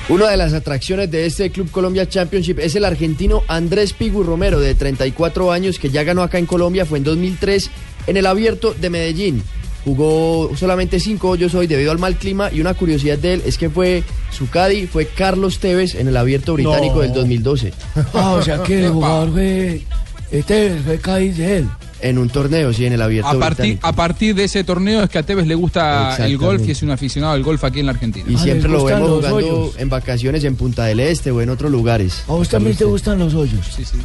Una 0.09 0.29
de 0.29 0.37
las 0.37 0.53
atracciones 0.53 1.11
de 1.11 1.27
este 1.27 1.51
Club 1.51 1.71
Colombia 1.71 2.09
Championship 2.09 2.61
es 2.61 2.77
el 2.77 2.85
argentino 2.85 3.43
Andrés 3.49 3.93
Pigu 3.93 4.23
Romero, 4.23 4.61
de 4.61 4.75
34 4.75 5.51
años, 5.51 5.79
que 5.79 5.91
ya 5.91 6.05
ganó 6.05 6.23
acá 6.23 6.39
en 6.39 6.47
Colombia, 6.47 6.87
fue 6.87 6.99
en 6.99 7.05
2003 7.05 7.71
en 8.07 8.17
el 8.17 8.27
Abierto 8.27 8.75
de 8.75 8.91
Medellín. 8.91 9.43
Jugó 9.85 10.51
solamente 10.57 11.01
cinco 11.01 11.31
hoyos 11.31 11.55
hoy 11.55 11.67
debido 11.67 11.91
al 11.91 11.99
mal 11.99 12.15
clima 12.17 12.51
y 12.53 12.61
una 12.61 12.75
curiosidad 12.75 13.19
de 13.19 13.35
él 13.35 13.43
es 13.45 13.59
que 13.59 13.69
fue 13.69 14.05
su 14.31 14.49
caddy, 14.49 14.87
fue 14.87 15.07
Carlos 15.07 15.59
Tevez 15.59 15.95
en 15.97 16.07
el 16.09 16.17
Abierto 16.17 16.55
Británico 16.55 16.97
No. 16.97 17.01
del 17.03 17.13
2012. 17.13 17.73
Ah, 18.15 18.33
o 18.33 18.43
sea 18.43 18.63
que 18.63 18.85
el 18.87 18.91
jugador 18.93 19.33
fue. 19.33 19.83
Este 20.31 20.79
fue 20.85 20.99
Cádiz 20.99 21.37
de 21.37 21.59
él. 21.59 21.69
En 22.01 22.19
un 22.19 22.29
torneo, 22.29 22.73
sí, 22.73 22.85
en 22.85 22.95
el 22.95 23.03
Abierto 23.03 23.29
A 23.29 23.39
partir, 23.39 23.57
Británico. 23.65 23.87
a 23.87 23.93
partir 23.93 24.35
de 24.35 24.45
ese 24.45 24.65
torneo 24.65 25.05
es 25.05 25.11
que 25.11 25.19
a 25.19 25.23
Tevez 25.23 25.47
le 25.47 25.55
gusta 25.55 26.17
el 26.27 26.37
golf 26.37 26.67
y 26.67 26.73
es 26.73 26.83
un 26.83 26.91
aficionado 26.91 27.33
al 27.35 27.45
golf 27.45 27.63
aquí 27.63 27.79
en 27.81 27.87
la 27.87 27.93
Argentina. 27.93 28.25
Y 28.29 28.37
siempre 28.39 28.69
lo 28.69 28.85
vemos 28.85 29.09
jugando 29.09 29.37
hoyos. 29.37 29.75
en 29.79 29.89
vacaciones 29.89 30.43
en 30.45 30.57
Punta 30.57 30.85
del 30.85 30.99
Este 31.01 31.31
o 31.31 31.41
en 31.41 31.51
otros 31.51 31.71
lugares. 31.71 32.25
A 32.29 32.33
vos 32.33 32.49
también 32.49 32.75
te 32.77 32.85
gustan 32.85 33.19
los 33.21 33.35
hoyos. 33.35 33.61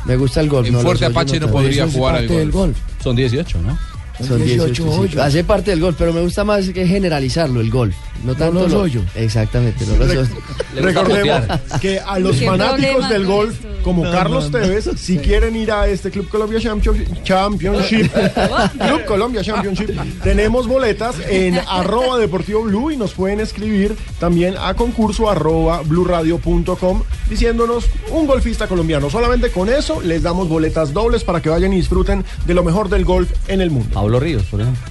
Me 0.06 0.16
gusta 0.16 0.42
el 0.42 0.50
golf. 0.50 0.68
En 0.68 0.74
no, 0.74 0.82
Fuerte 0.82 1.06
Apache 1.06 1.40
no 1.40 1.48
tanto. 1.48 1.54
podría 1.54 1.88
jugar 1.88 2.16
al 2.18 2.28
golf. 2.28 2.54
golf. 2.54 2.78
Son 3.04 3.16
18, 3.16 3.62
¿no? 3.62 3.78
Son 4.26 4.44
18, 4.44 4.74
sí. 4.74 4.82
hoyos. 4.90 5.18
Hace 5.18 5.44
parte 5.44 5.72
del 5.72 5.80
golf, 5.82 5.96
pero 5.98 6.14
me 6.14 6.22
gusta 6.22 6.44
más 6.44 6.70
que 6.70 6.88
generalizarlo, 6.88 7.62
el 7.62 7.70
golf. 7.70 7.96
No 8.24 8.34
tanto 8.36 8.62
los 8.62 8.72
lo- 8.72 8.80
hoyos. 8.82 9.04
Exactamente, 9.16 9.86
no 9.86 9.96
los 9.98 10.10
hoyos. 10.10 10.28
Recordemos 10.76 11.42
que 11.82 12.00
a 12.00 12.18
los 12.20 12.42
fanáticos 12.42 13.10
del 13.10 13.26
golf, 13.26 13.56
como 13.84 14.04
No, 14.04 14.12
Carlos 14.12 14.52
no, 14.52 14.58
no. 14.60 14.66
Tevez, 14.66 14.90
si 14.98 15.18
quieren 15.20 15.56
ir 15.56 15.72
a 15.72 15.88
este 15.88 16.10
Club 16.12 16.28
Colombia 16.30 16.60
Champion- 16.60 17.06
Championship, 17.24 18.12
Club 18.88 19.06
Colombia 19.06 19.44
Championship, 19.44 19.92
tenemos 20.24 20.68
boletas 20.68 21.16
en 21.30 21.60
arroba 21.68 22.18
deportivo 22.18 22.64
blue 22.64 22.92
y 22.92 22.98
nos 22.98 23.14
pueden 23.14 23.40
escribir 23.40 23.96
también 24.20 24.56
a 24.60 24.74
concurso 24.74 25.30
arroba 25.30 25.82
bluradio.com 25.84 27.04
diciéndonos 27.30 27.86
un 28.12 28.28
golfista 28.28 28.68
colombiano. 28.68 29.10
Solamente 29.10 29.52
con 29.52 29.70
eso 29.70 30.02
les 30.02 30.24
damos 30.24 30.50
boletas 30.50 30.92
dobles 30.94 31.24
para 31.24 31.42
que 31.42 31.50
vayan 31.50 31.72
y 31.74 31.78
disfruten 31.78 32.26
de 32.46 32.54
lo 32.54 32.64
mejor 32.64 32.90
del 32.90 33.06
golf 33.06 33.30
en 33.48 33.62
el 33.62 33.70
mundo. 33.70 34.00
Pablo 34.08 34.22
Ríos, 34.22 34.44
por 34.44 34.62
ejemplo. 34.62 34.82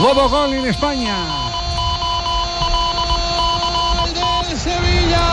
Nuevo 0.00 0.28
gol 0.30 0.54
en 0.54 0.64
España. 0.64 1.16
del 4.48 4.58
Sevilla. 4.58 5.26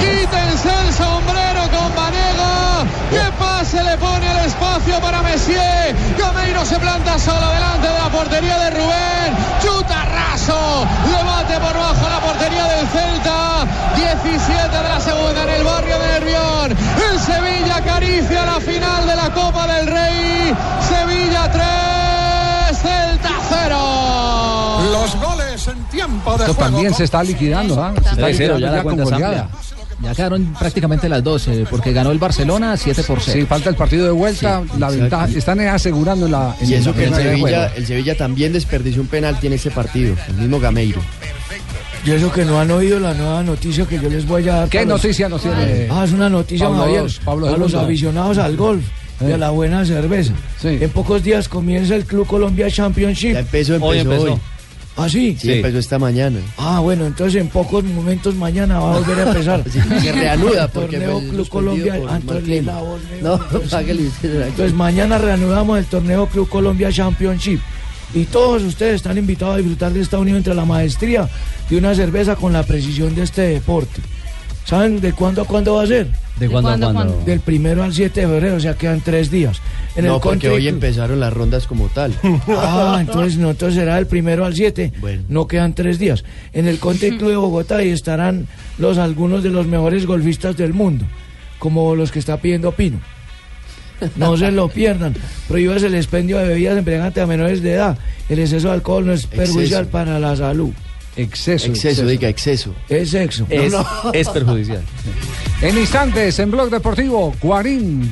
Quítense 0.00 0.70
el 0.86 0.94
sombrero 0.94 1.68
con 1.68 1.94
Vanega. 1.94 2.86
¿Qué 3.10 3.30
pase 3.38 3.84
le 3.84 3.98
pone 3.98 4.32
el 4.32 4.46
espacio 4.46 4.98
para 5.02 5.20
Messier? 5.20 5.94
Gameiro 6.16 6.64
se 6.64 6.78
planta 6.78 7.18
solo 7.18 7.50
delante 7.50 7.86
de 7.86 7.98
la 7.98 8.08
portería 8.08 8.56
de 8.56 8.70
Rubén. 8.70 9.36
Le 10.54 11.22
bate 11.24 11.54
por 11.60 11.76
bajo 11.76 12.08
la 12.08 12.20
portería 12.20 12.64
del 12.64 12.86
Celta. 12.88 13.66
17 13.96 14.76
de 14.76 14.88
la 14.88 15.00
segunda 15.00 15.42
en 15.42 15.50
el 15.50 15.64
barrio 15.64 15.98
de 15.98 16.06
Nervión. 16.08 16.76
El 17.12 17.18
Sevilla 17.20 17.76
acaricia 17.76 18.46
la 18.46 18.60
final 18.60 19.06
de 19.06 19.16
la 19.16 19.30
Copa 19.34 19.66
del 19.66 19.86
Rey. 19.86 20.54
Sevilla 20.88 21.50
3, 22.68 22.78
Celta 22.78 23.30
0. 23.48 23.76
Los 24.92 25.16
goles 25.16 25.68
en 25.68 25.84
tiempo 25.84 26.30
de 26.36 26.44
Esto 26.44 26.54
juego. 26.54 26.70
también 26.72 26.94
se 26.94 27.04
está 27.04 27.22
liquidando, 27.22 27.82
¿ah? 27.82 27.92
Se 27.94 28.00
está 28.00 28.14
Tres 28.16 28.36
cero, 28.38 28.54
liquidando 28.54 28.76
ya 28.76 28.76
la 28.76 28.82
cuenta. 28.82 29.48
Ya 30.00 30.14
quedaron 30.14 30.54
prácticamente 30.58 31.08
las 31.08 31.24
12, 31.24 31.66
porque 31.68 31.92
ganó 31.92 32.12
el 32.12 32.18
Barcelona 32.18 32.76
7 32.76 33.02
por 33.02 33.20
0. 33.20 33.40
Sí, 33.40 33.46
falta 33.46 33.68
el 33.70 33.74
partido 33.76 34.04
de 34.04 34.12
vuelta. 34.12 34.62
Sí, 34.72 34.78
la 34.78 34.90
ventaja. 34.90 35.28
Están 35.28 35.58
asegurando 35.60 36.28
la. 36.28 36.54
En 36.60 36.70
Y 36.70 36.74
eso 36.74 36.90
la 36.90 36.96
que 36.96 37.04
el 37.04 37.10
de 37.10 37.16
Sevilla, 37.16 37.40
juego. 37.40 37.72
el 37.76 37.86
Sevilla 37.86 38.16
también 38.16 38.52
desperdició 38.52 39.02
un 39.02 39.08
penalti 39.08 39.48
en 39.48 39.54
ese 39.54 39.70
partido, 39.72 40.14
el 40.28 40.34
mismo 40.36 40.60
Gameiro. 40.60 41.00
Y 42.04 42.12
eso 42.12 42.30
que 42.30 42.44
no 42.44 42.60
han 42.60 42.70
oído 42.70 43.00
la 43.00 43.12
nueva 43.12 43.42
noticia 43.42 43.84
que 43.86 43.98
yo 43.98 44.08
les 44.08 44.24
voy 44.24 44.48
a 44.48 44.54
dar. 44.54 44.68
¿Qué 44.68 44.86
noticia 44.86 45.28
nos 45.28 45.42
tiene? 45.42 45.88
Ah, 45.90 46.04
es 46.04 46.12
una 46.12 46.30
noticia, 46.30 46.66
Pablo 46.68 46.82
Javier, 46.82 47.04
Pablo 47.24 47.48
a 47.48 47.56
los 47.56 47.74
aficionados 47.74 48.38
al 48.38 48.56
golf 48.56 48.84
y 49.20 49.24
Eh. 49.30 49.34
a 49.34 49.36
la 49.36 49.50
buena 49.50 49.84
cerveza. 49.84 50.32
En 50.62 50.90
pocos 50.90 51.24
días 51.24 51.48
comienza 51.48 51.96
el 51.96 52.04
Club 52.04 52.24
Colombia 52.26 52.70
Championship. 52.70 53.32
Ya 53.32 53.40
empezó, 53.40 53.74
empezó 53.74 54.22
hoy. 54.22 54.38
¿Ah, 54.98 55.08
sí? 55.08 55.36
Sí, 55.38 55.52
empezó 55.52 55.78
esta 55.78 55.98
mañana. 55.98 56.40
Ah, 56.56 56.80
bueno, 56.80 57.06
entonces 57.06 57.40
en 57.40 57.48
pocos 57.48 57.84
momentos 57.84 58.34
mañana 58.34 58.80
va 58.80 58.96
a 58.96 58.98
volver 58.98 59.20
a 59.20 59.28
empezar. 59.28 59.64
Sí, 59.68 59.80
se 60.00 60.12
reanuda 60.12 60.64
El 60.64 60.70
porque 60.70 60.98
torneo 60.98 61.20
fue 61.20 61.28
Club 61.28 61.48
Colombia. 61.48 62.00
Ah, 62.08 62.16
entonces 62.20 62.64
la 62.64 62.78
voz, 62.78 63.00
No, 63.22 63.38
págale 63.70 64.10
Entonces 64.22 64.74
mañana 64.74 65.18
reanudamos 65.18 65.78
el 65.78 65.84
torneo 65.86 66.26
Club 66.26 66.48
Colombia 66.48 66.90
Championship. 66.90 67.60
Y 68.12 68.24
todos 68.24 68.62
ustedes 68.62 68.96
están 68.96 69.18
invitados 69.18 69.54
a 69.54 69.58
disfrutar 69.58 69.92
de 69.92 70.00
esta 70.00 70.18
unión 70.18 70.38
entre 70.38 70.54
la 70.54 70.64
maestría 70.64 71.28
de 71.70 71.76
una 71.76 71.94
cerveza 71.94 72.34
con 72.34 72.52
la 72.52 72.64
precisión 72.64 73.14
de 73.14 73.22
este 73.22 73.42
deporte. 73.42 74.00
¿Saben 74.68 75.00
de 75.00 75.14
cuándo 75.14 75.40
a 75.40 75.44
cuándo 75.46 75.76
va 75.76 75.84
a 75.84 75.86
ser? 75.86 76.08
¿De 76.38 76.46
¿De 76.46 76.48
cuándo 76.50 76.88
a 76.88 76.92
cuándo? 76.92 77.22
Del 77.24 77.40
primero 77.40 77.82
al 77.82 77.94
7 77.94 78.20
de 78.20 78.26
febrero, 78.26 78.56
o 78.56 78.60
sea, 78.60 78.74
quedan 78.74 79.00
tres 79.00 79.30
días. 79.30 79.62
En 79.96 80.04
no, 80.04 80.16
el 80.16 80.20
porque 80.20 80.46
Country 80.46 80.48
hoy 80.50 80.68
empezaron 80.68 81.20
las 81.20 81.32
rondas 81.32 81.66
como 81.66 81.88
tal. 81.88 82.12
Ah, 82.48 82.98
entonces 83.00 83.38
no, 83.38 83.50
entonces 83.50 83.76
será 83.76 83.94
del 83.94 84.06
primero 84.06 84.44
al 84.44 84.54
7. 84.54 84.92
No 85.30 85.46
quedan 85.46 85.72
tres 85.72 85.98
días. 85.98 86.22
En 86.52 86.68
el 86.68 86.78
Country 86.78 87.16
Club 87.16 87.30
de 87.30 87.36
Bogotá 87.36 87.78
ahí 87.78 87.88
estarán 87.88 88.46
los 88.76 88.98
algunos 88.98 89.42
de 89.42 89.48
los 89.48 89.66
mejores 89.66 90.04
golfistas 90.04 90.54
del 90.58 90.74
mundo, 90.74 91.06
como 91.58 91.94
los 91.94 92.12
que 92.12 92.18
está 92.18 92.36
pidiendo 92.36 92.72
Pino. 92.72 93.00
No 94.16 94.36
se 94.36 94.52
lo 94.52 94.68
pierdan. 94.74 95.14
Prohíbase 95.48 95.86
el 95.86 95.94
expendio 95.94 96.36
de 96.36 96.46
bebidas 96.46 96.76
embriagantes 96.76 97.22
a 97.22 97.26
menores 97.26 97.62
de 97.62 97.72
edad. 97.72 97.98
El 98.28 98.38
exceso 98.38 98.68
de 98.68 98.74
alcohol 98.74 99.06
no 99.06 99.14
es 99.14 99.26
perjudicial 99.26 99.86
para 99.86 100.18
la 100.20 100.36
salud. 100.36 100.74
Exceso. 101.18 101.66
Exceso, 101.66 102.06
diga, 102.06 102.28
exceso. 102.28 102.74
Es 102.88 103.10
sexo. 103.10 103.46
Es, 103.50 103.74
es 104.14 104.28
perjudicial. 104.28 104.82
En 105.60 105.76
instantes, 105.76 106.38
en 106.38 106.50
Blog 106.50 106.70
Deportivo, 106.70 107.34
Guarín. 107.42 108.10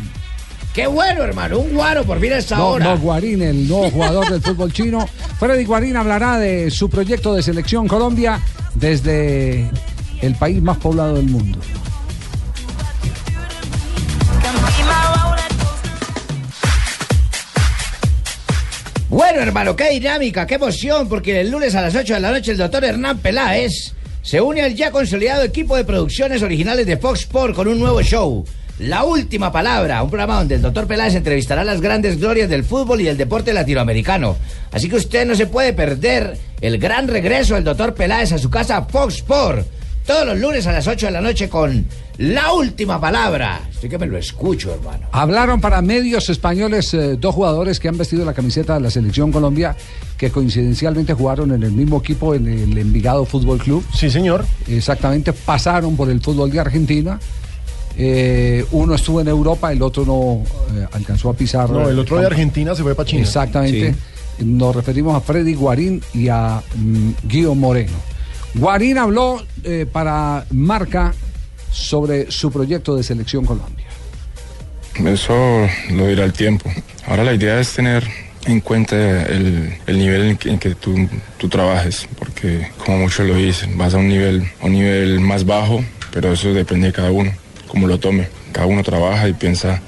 Qué 0.75 0.87
bueno, 0.87 1.23
hermano, 1.23 1.61
un 1.61 1.73
guaro 1.73 2.05
por 2.05 2.21
fin 2.21 2.33
a 2.35 2.39
esta 2.39 2.57
No, 2.57 2.67
hora. 2.71 2.85
no, 2.85 2.99
Guarín, 2.99 3.41
el 3.43 3.67
nuevo 3.67 3.91
jugador 3.93 4.29
del 4.31 4.43
fútbol 4.43 4.73
chino. 4.73 5.09
Freddy 5.39 5.65
Guarín 5.65 5.97
hablará 5.97 6.39
de 6.39 6.71
su 6.71 6.91
proyecto 6.91 7.33
de 7.35 7.43
selección 7.43 7.89
Colombia 7.89 8.41
desde 8.75 9.71
el 10.21 10.35
país 10.35 10.61
más 10.61 10.77
poblado 10.79 11.15
del 11.15 11.27
mundo. 11.27 11.59
Bueno, 19.17 19.41
hermano, 19.41 19.75
qué 19.75 19.89
dinámica, 19.89 20.47
qué 20.47 20.57
emoción, 20.57 21.09
porque 21.09 21.41
el 21.41 21.51
lunes 21.51 21.75
a 21.75 21.81
las 21.81 21.95
8 21.95 22.13
de 22.13 22.21
la 22.21 22.33
noche 22.33 22.51
el 22.51 22.59
doctor 22.59 22.85
Hernán 22.85 23.17
Peláez 23.17 23.95
se 24.21 24.43
une 24.43 24.61
al 24.61 24.75
ya 24.75 24.91
consolidado 24.91 25.43
equipo 25.43 25.75
de 25.75 25.85
producciones 25.85 26.43
originales 26.43 26.85
de 26.85 26.99
Fox 26.99 27.21
Sport 27.21 27.55
con 27.55 27.67
un 27.67 27.79
nuevo 27.79 28.03
show. 28.03 28.45
La 28.79 29.05
última 29.05 29.51
palabra, 29.51 30.03
un 30.03 30.11
programa 30.11 30.37
donde 30.37 30.57
el 30.57 30.61
doctor 30.61 30.87
Peláez 30.87 31.15
entrevistará 31.15 31.65
las 31.65 31.81
grandes 31.81 32.21
glorias 32.21 32.51
del 32.51 32.63
fútbol 32.63 33.01
y 33.01 33.05
del 33.05 33.17
deporte 33.17 33.55
latinoamericano. 33.55 34.37
Así 34.71 34.91
que 34.91 34.97
usted 34.97 35.27
no 35.27 35.35
se 35.35 35.47
puede 35.47 35.73
perder 35.73 36.37
el 36.61 36.77
gran 36.77 37.09
regreso 37.09 37.55
del 37.55 37.65
doctor 37.65 37.95
Peláez 37.95 38.33
a 38.33 38.39
su 38.39 38.51
casa 38.51 38.83
Fox 38.83 39.15
Sport. 39.15 39.67
Todos 40.05 40.27
los 40.27 40.39
lunes 40.39 40.67
a 40.67 40.73
las 40.73 40.87
8 40.87 41.07
de 41.07 41.13
la 41.13 41.23
noche 41.23 41.49
con 41.49 41.87
La 42.19 42.53
última 42.53 42.99
palabra. 42.99 43.61
Estoy 43.71 43.91
que 43.91 43.99
me 43.99 44.07
lo 44.07 44.17
escucho, 44.17 44.73
hermano. 44.73 45.07
Hablaron 45.13 45.61
para 45.61 45.83
medios 45.83 46.31
españoles 46.31 46.95
eh, 46.95 47.17
dos 47.17 47.35
jugadores 47.35 47.79
que 47.79 47.89
han 47.89 47.99
vestido 47.99 48.25
la 48.25 48.33
camiseta 48.33 48.75
de 48.75 48.81
la 48.81 48.91
selección 48.91 49.31
Colombia, 49.31 49.77
que 50.17 50.31
coincidencialmente 50.31 51.13
jugaron 51.13 51.53
en 51.53 51.63
el 51.63 51.73
mismo 51.73 51.99
equipo 51.99 52.35
en 52.35 52.47
el 52.47 52.79
Envigado 52.79 53.27
Fútbol 53.27 53.59
Club. 53.59 53.85
Sí, 53.95 54.11
señor. 54.11 54.47
Exactamente, 54.67 55.35
pasaron 55.35 55.95
por 55.95 56.09
el 56.09 56.23
fútbol 56.23 56.51
de 56.51 56.61
Argentina. 56.61 57.21
Eh, 57.99 58.65
uno 58.73 58.95
estuvo 58.95 59.21
en 59.21 59.29
Europa, 59.29 59.73
el 59.73 59.83
otro 59.83 60.05
no 60.07 60.43
eh, 60.75 60.87
alcanzó 60.93 61.31
a 61.31 61.35
pisar. 61.35 61.69
No, 61.69 61.89
el 61.89 61.99
otro 61.99 62.19
de. 62.19 62.27
Argentina 62.27 62.75
se 62.75 62.83
fue 62.83 62.95
para 62.95 63.07
China. 63.07 63.23
Exactamente. 63.23 63.95
Nos 64.39 64.75
referimos 64.75 65.15
a 65.15 65.21
Freddy 65.21 65.55
Guarín 65.55 66.03
y 66.15 66.29
a 66.29 66.63
mm, 66.75 67.11
Guido 67.25 67.55
Moreno. 67.55 67.97
Guarín 68.55 68.97
habló 68.97 69.43
eh, 69.65 69.87
para 69.91 70.47
Marca 70.51 71.15
sobre 71.77 72.31
su 72.31 72.51
proyecto 72.51 72.97
de 72.97 73.03
selección 73.03 73.45
Colombia. 73.45 73.87
Eso 75.05 75.69
lo 75.91 76.07
dirá 76.07 76.25
el 76.25 76.33
tiempo. 76.33 76.71
Ahora 77.07 77.23
la 77.23 77.35
idea 77.35 77.61
es 77.61 77.75
tener 77.75 78.03
en 78.47 78.61
cuenta 78.61 78.97
el, 79.27 79.77
el 79.87 79.99
nivel 79.99 80.23
en 80.23 80.37
que, 80.39 80.51
en 80.51 80.59
que 80.59 80.75
tú, 80.75 81.09
tú 81.37 81.49
trabajes, 81.49 82.09
porque 82.19 82.71
como 82.79 82.99
muchos 82.99 83.27
lo 83.27 83.35
dicen, 83.35 83.77
vas 83.77 83.93
a 83.95 83.99
un 83.99 84.09
nivel, 84.09 84.49
a 84.61 84.67
un 84.67 84.73
nivel 84.73 85.21
más 85.21 85.45
bajo, 85.45 85.85
pero 86.13 86.33
eso 86.33 86.55
depende 86.55 86.87
de 86.87 86.93
cada 86.95 87.11
uno, 87.11 87.31
cómo 87.69 87.87
lo 87.87 87.99
tome. 87.99 88.29
Cada 88.57 88.69
uno 88.69 88.83
trabaja 88.83 89.29
y 89.29 89.35
piensa 89.35 89.83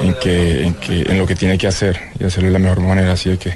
en, 0.00 0.14
que, 0.14 0.64
en, 0.64 0.72
que, 0.72 1.02
en 1.02 1.18
lo 1.18 1.26
que 1.26 1.34
tiene 1.34 1.58
que 1.58 1.66
hacer 1.66 2.00
y 2.18 2.24
hacerlo 2.24 2.46
de 2.46 2.52
la 2.54 2.58
mejor 2.58 2.80
manera. 2.80 3.12
Así 3.12 3.36
que 3.36 3.50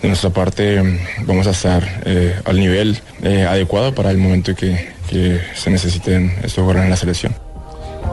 de 0.00 0.08
nuestra 0.08 0.30
parte 0.30 0.82
mm, 0.82 1.26
vamos 1.26 1.46
a 1.46 1.50
estar 1.50 2.00
eh, 2.06 2.34
al 2.46 2.58
nivel 2.58 2.98
eh, 3.22 3.44
adecuado 3.44 3.94
para 3.94 4.10
el 4.10 4.16
momento 4.16 4.54
que, 4.54 4.88
que 5.10 5.38
se 5.54 5.68
necesiten 5.68 6.32
estos 6.36 6.54
jugadores 6.54 6.84
en 6.84 6.90
la 6.90 6.96
selección. 6.96 7.34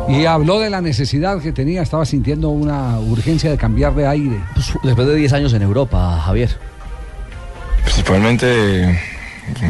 Y 0.10 0.26
habló 0.26 0.60
de 0.60 0.70
la 0.70 0.82
necesidad 0.82 1.42
que 1.42 1.54
tenía, 1.54 1.82
estaba 1.82 2.06
sintiendo 2.06 2.50
una 2.50 3.00
urgencia 3.00 3.50
de 3.50 3.56
cambiar 3.56 3.96
de 3.96 4.06
aire. 4.06 4.42
Después 4.84 5.08
de 5.08 5.16
10 5.16 5.32
años 5.32 5.54
en 5.54 5.62
Europa, 5.62 6.22
Javier. 6.26 6.50
Principalmente 7.86 9.00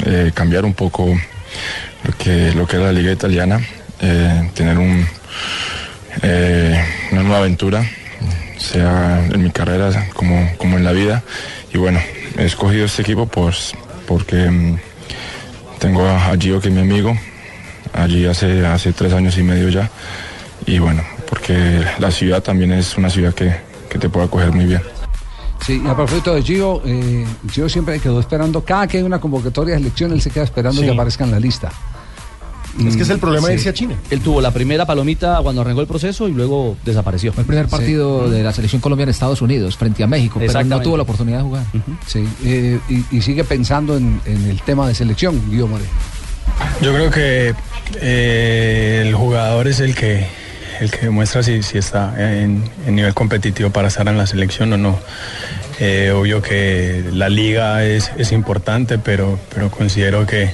eh, 0.07 0.31
cambiar 0.33 0.65
un 0.65 0.73
poco 0.73 1.05
lo 2.03 2.17
que, 2.17 2.51
lo 2.53 2.65
que 2.65 2.77
es 2.77 2.81
la 2.81 2.91
liga 2.91 3.11
italiana, 3.11 3.61
eh, 4.01 4.49
tener 4.55 4.79
un, 4.79 5.05
eh, 6.23 6.83
una 7.11 7.21
nueva 7.21 7.37
aventura, 7.39 7.85
sea 8.57 9.25
en 9.31 9.43
mi 9.43 9.51
carrera 9.51 10.07
como, 10.13 10.49
como 10.57 10.77
en 10.77 10.83
la 10.83 10.91
vida. 10.91 11.23
Y 11.73 11.77
bueno, 11.77 11.99
he 12.37 12.45
escogido 12.45 12.85
este 12.85 13.01
equipo 13.01 13.25
pues, 13.25 13.73
porque 14.07 14.49
mm, 14.49 14.77
tengo 15.79 16.07
a, 16.07 16.35
Gio 16.39 16.59
que 16.61 16.69
es 16.69 16.73
mi 16.73 16.81
amigo, 16.81 17.15
allí 17.93 18.25
hace, 18.25 18.65
hace 18.65 18.93
tres 18.93 19.13
años 19.13 19.37
y 19.37 19.43
medio 19.43 19.69
ya. 19.69 19.89
Y 20.65 20.79
bueno, 20.79 21.03
porque 21.29 21.83
la 21.99 22.09
ciudad 22.11 22.41
también 22.41 22.71
es 22.71 22.97
una 22.97 23.09
ciudad 23.09 23.33
que, 23.33 23.53
que 23.89 23.99
te 23.99 24.09
puede 24.09 24.27
acoger 24.27 24.51
muy 24.51 24.65
bien. 24.65 24.81
Sí, 25.65 25.81
y 25.83 25.87
a 25.87 25.95
propósito 25.95 26.33
de 26.35 26.41
Gio, 26.41 26.81
eh, 26.85 27.25
Gio 27.49 27.69
siempre 27.69 27.97
quedó 27.99 28.19
esperando, 28.19 28.63
cada 28.65 28.85
que 28.85 28.97
hay 28.97 29.03
una 29.03 29.19
convocatoria 29.19 29.75
de 29.75 29.79
selección, 29.79 30.11
él 30.11 30.21
se 30.21 30.29
queda 30.29 30.43
esperando 30.43 30.81
Sí. 30.81 30.87
que 30.87 30.93
aparezca 30.93 31.23
en 31.23 31.31
la 31.31 31.39
lista. 31.39 31.71
Es 32.87 32.95
que 32.97 33.03
es 33.03 33.09
el 33.09 33.19
problema 33.19 33.47
de 33.49 33.53
Sí. 33.53 33.59
irse 33.59 33.69
a 33.69 33.73
China. 33.73 33.95
Él 34.09 34.21
tuvo 34.21 34.41
la 34.41 34.51
primera 34.51 34.85
palomita 34.85 35.39
cuando 35.43 35.61
arrancó 35.61 35.81
el 35.81 35.87
proceso 35.87 36.27
y 36.27 36.31
luego 36.33 36.75
desapareció. 36.83 37.31
Fue 37.33 37.41
el 37.41 37.47
primer 37.47 37.67
partido 37.67 38.29
de 38.29 38.41
la 38.43 38.51
selección 38.51 38.81
colombiana 38.81 39.09
en 39.09 39.13
Estados 39.13 39.41
Unidos 39.41 39.77
frente 39.77 40.03
a 40.03 40.07
México, 40.07 40.39
pero 40.39 40.63
no 40.63 40.81
tuvo 40.81 40.97
la 40.97 41.03
oportunidad 41.03 41.37
de 41.37 41.43
jugar. 41.43 41.63
Sí, 42.07 42.27
eh, 42.45 42.79
y, 42.89 43.17
y 43.17 43.21
sigue 43.21 43.43
pensando 43.43 43.95
en, 43.97 44.19
en 44.25 44.45
el 44.49 44.61
tema 44.61 44.87
de 44.87 44.95
selección, 44.95 45.39
Guido 45.51 45.67
Moreno. 45.67 45.89
Yo 46.81 46.93
creo 46.93 47.09
que 47.11 47.53
eh, 48.01 49.03
el 49.05 49.13
jugador 49.15 49.67
es 49.67 49.79
el 49.79 49.95
que 49.95 50.27
el 50.79 50.89
que 50.91 50.97
demuestra 51.05 51.43
si, 51.43 51.61
si 51.63 51.77
está 51.77 52.13
en, 52.17 52.63
en 52.85 52.95
nivel 52.95 53.13
competitivo 53.13 53.69
para 53.69 53.87
estar 53.87 54.07
en 54.07 54.17
la 54.17 54.25
selección 54.27 54.73
o 54.73 54.77
no. 54.77 54.99
Eh, 55.79 56.11
obvio 56.13 56.41
que 56.41 57.03
la 57.13 57.29
liga 57.29 57.85
es, 57.85 58.11
es 58.17 58.31
importante, 58.31 58.97
pero, 58.97 59.39
pero 59.53 59.69
considero 59.71 60.25
que, 60.25 60.51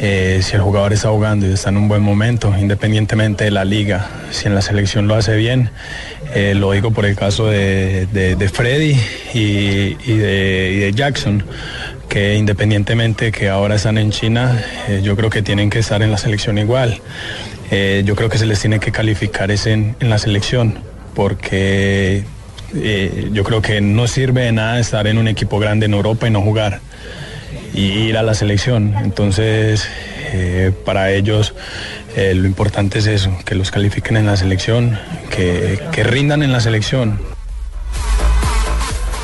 eh, 0.00 0.40
si 0.42 0.54
el 0.54 0.62
jugador 0.62 0.92
está 0.92 1.08
jugando 1.08 1.46
y 1.46 1.52
está 1.52 1.70
en 1.70 1.78
un 1.78 1.88
buen 1.88 2.02
momento, 2.02 2.54
independientemente 2.58 3.44
de 3.44 3.50
la 3.50 3.64
liga, 3.64 4.06
si 4.30 4.46
en 4.46 4.54
la 4.54 4.60
selección 4.62 5.08
lo 5.08 5.14
hace 5.14 5.34
bien, 5.36 5.70
eh, 6.34 6.54
lo 6.54 6.72
digo 6.72 6.90
por 6.90 7.06
el 7.06 7.16
caso 7.16 7.46
de, 7.46 8.06
de- 8.06 8.48
Freddy 8.50 8.96
y, 9.32 9.94
de, 10.14 10.92
Jackson, 10.94 11.42
que 12.08 12.34
independientemente 12.36 13.32
que 13.32 13.48
ahora 13.48 13.76
están 13.76 13.96
en 13.98 14.10
China, 14.10 14.62
eh, 14.88 15.00
yo 15.02 15.16
creo 15.16 15.30
que 15.30 15.40
tienen 15.42 15.70
que 15.70 15.78
estar 15.78 16.02
en 16.02 16.10
la 16.10 16.18
selección 16.18 16.58
igual. 16.58 17.00
Yo 17.70 18.16
creo 18.16 18.30
que 18.30 18.38
se 18.38 18.46
les 18.46 18.60
tiene 18.60 18.80
que 18.80 18.92
calificar 18.92 19.50
es 19.50 19.66
en, 19.66 19.94
en 20.00 20.08
la 20.08 20.16
selección, 20.18 20.78
porque 21.14 22.24
yo 23.32 23.44
creo 23.44 23.60
que 23.60 23.82
no 23.82 24.06
sirve 24.06 24.42
de 24.44 24.52
nada 24.52 24.78
estar 24.78 25.06
en 25.06 25.18
un 25.18 25.28
equipo 25.28 25.58
grande 25.58 25.84
en 25.84 25.92
Europa 25.92 26.26
y 26.26 26.30
no 26.30 26.40
jugar 26.40 26.80
y 27.74 27.82
ir 27.82 28.16
a 28.16 28.22
la 28.22 28.34
selección. 28.34 28.94
Entonces, 29.02 29.88
eh, 30.32 30.72
para 30.84 31.12
ellos 31.12 31.54
eh, 32.16 32.34
lo 32.34 32.46
importante 32.46 32.98
es 32.98 33.06
eso, 33.06 33.30
que 33.44 33.54
los 33.54 33.70
califiquen 33.70 34.16
en 34.16 34.26
la 34.26 34.36
selección, 34.36 34.98
que, 35.30 35.80
que 35.92 36.04
rindan 36.04 36.42
en 36.42 36.52
la 36.52 36.60
selección. 36.60 37.20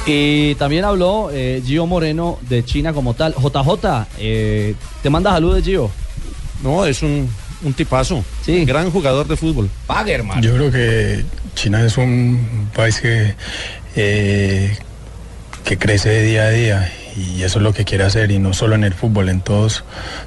Y 0.07 0.55
también 0.57 0.85
habló 0.85 1.31
eh, 1.33 1.63
Gio 1.65 1.87
Moreno 1.87 2.39
de 2.43 2.65
China 2.65 2.93
como 2.93 3.15
tal. 3.15 3.35
JJ, 3.35 4.07
eh, 4.19 4.75
te 5.03 5.11
manda 5.11 5.33
saludos, 5.33 5.65
Gio. 5.65 5.91
No, 6.63 6.85
es 6.85 7.03
un, 7.03 7.29
un 7.63 7.73
tipazo. 7.73 8.25
Sí. 8.43 8.65
Gran 8.65 8.91
jugador 8.91 9.27
de 9.27 9.37
fútbol. 9.37 9.71
Yo 10.43 10.55
creo 10.55 10.71
que 10.71 11.25
China 11.55 11.85
es 11.85 11.97
un 11.97 12.69
país 12.75 13.01
que, 13.01 13.35
eh, 13.97 14.77
que 15.65 15.79
crece 15.79 16.11
de 16.11 16.23
día 16.23 16.43
a 16.43 16.51
día 16.51 16.93
y 17.17 17.43
eso 17.43 17.59
es 17.59 17.63
lo 17.63 17.73
que 17.73 17.85
quiere 17.85 18.05
hacer 18.05 18.31
y 18.31 18.39
no 18.39 18.53
solo 18.53 18.75
en 18.75 18.85
el 18.85 18.95
fútbol, 18.95 19.29
en 19.29 19.41
todos, 19.41 19.85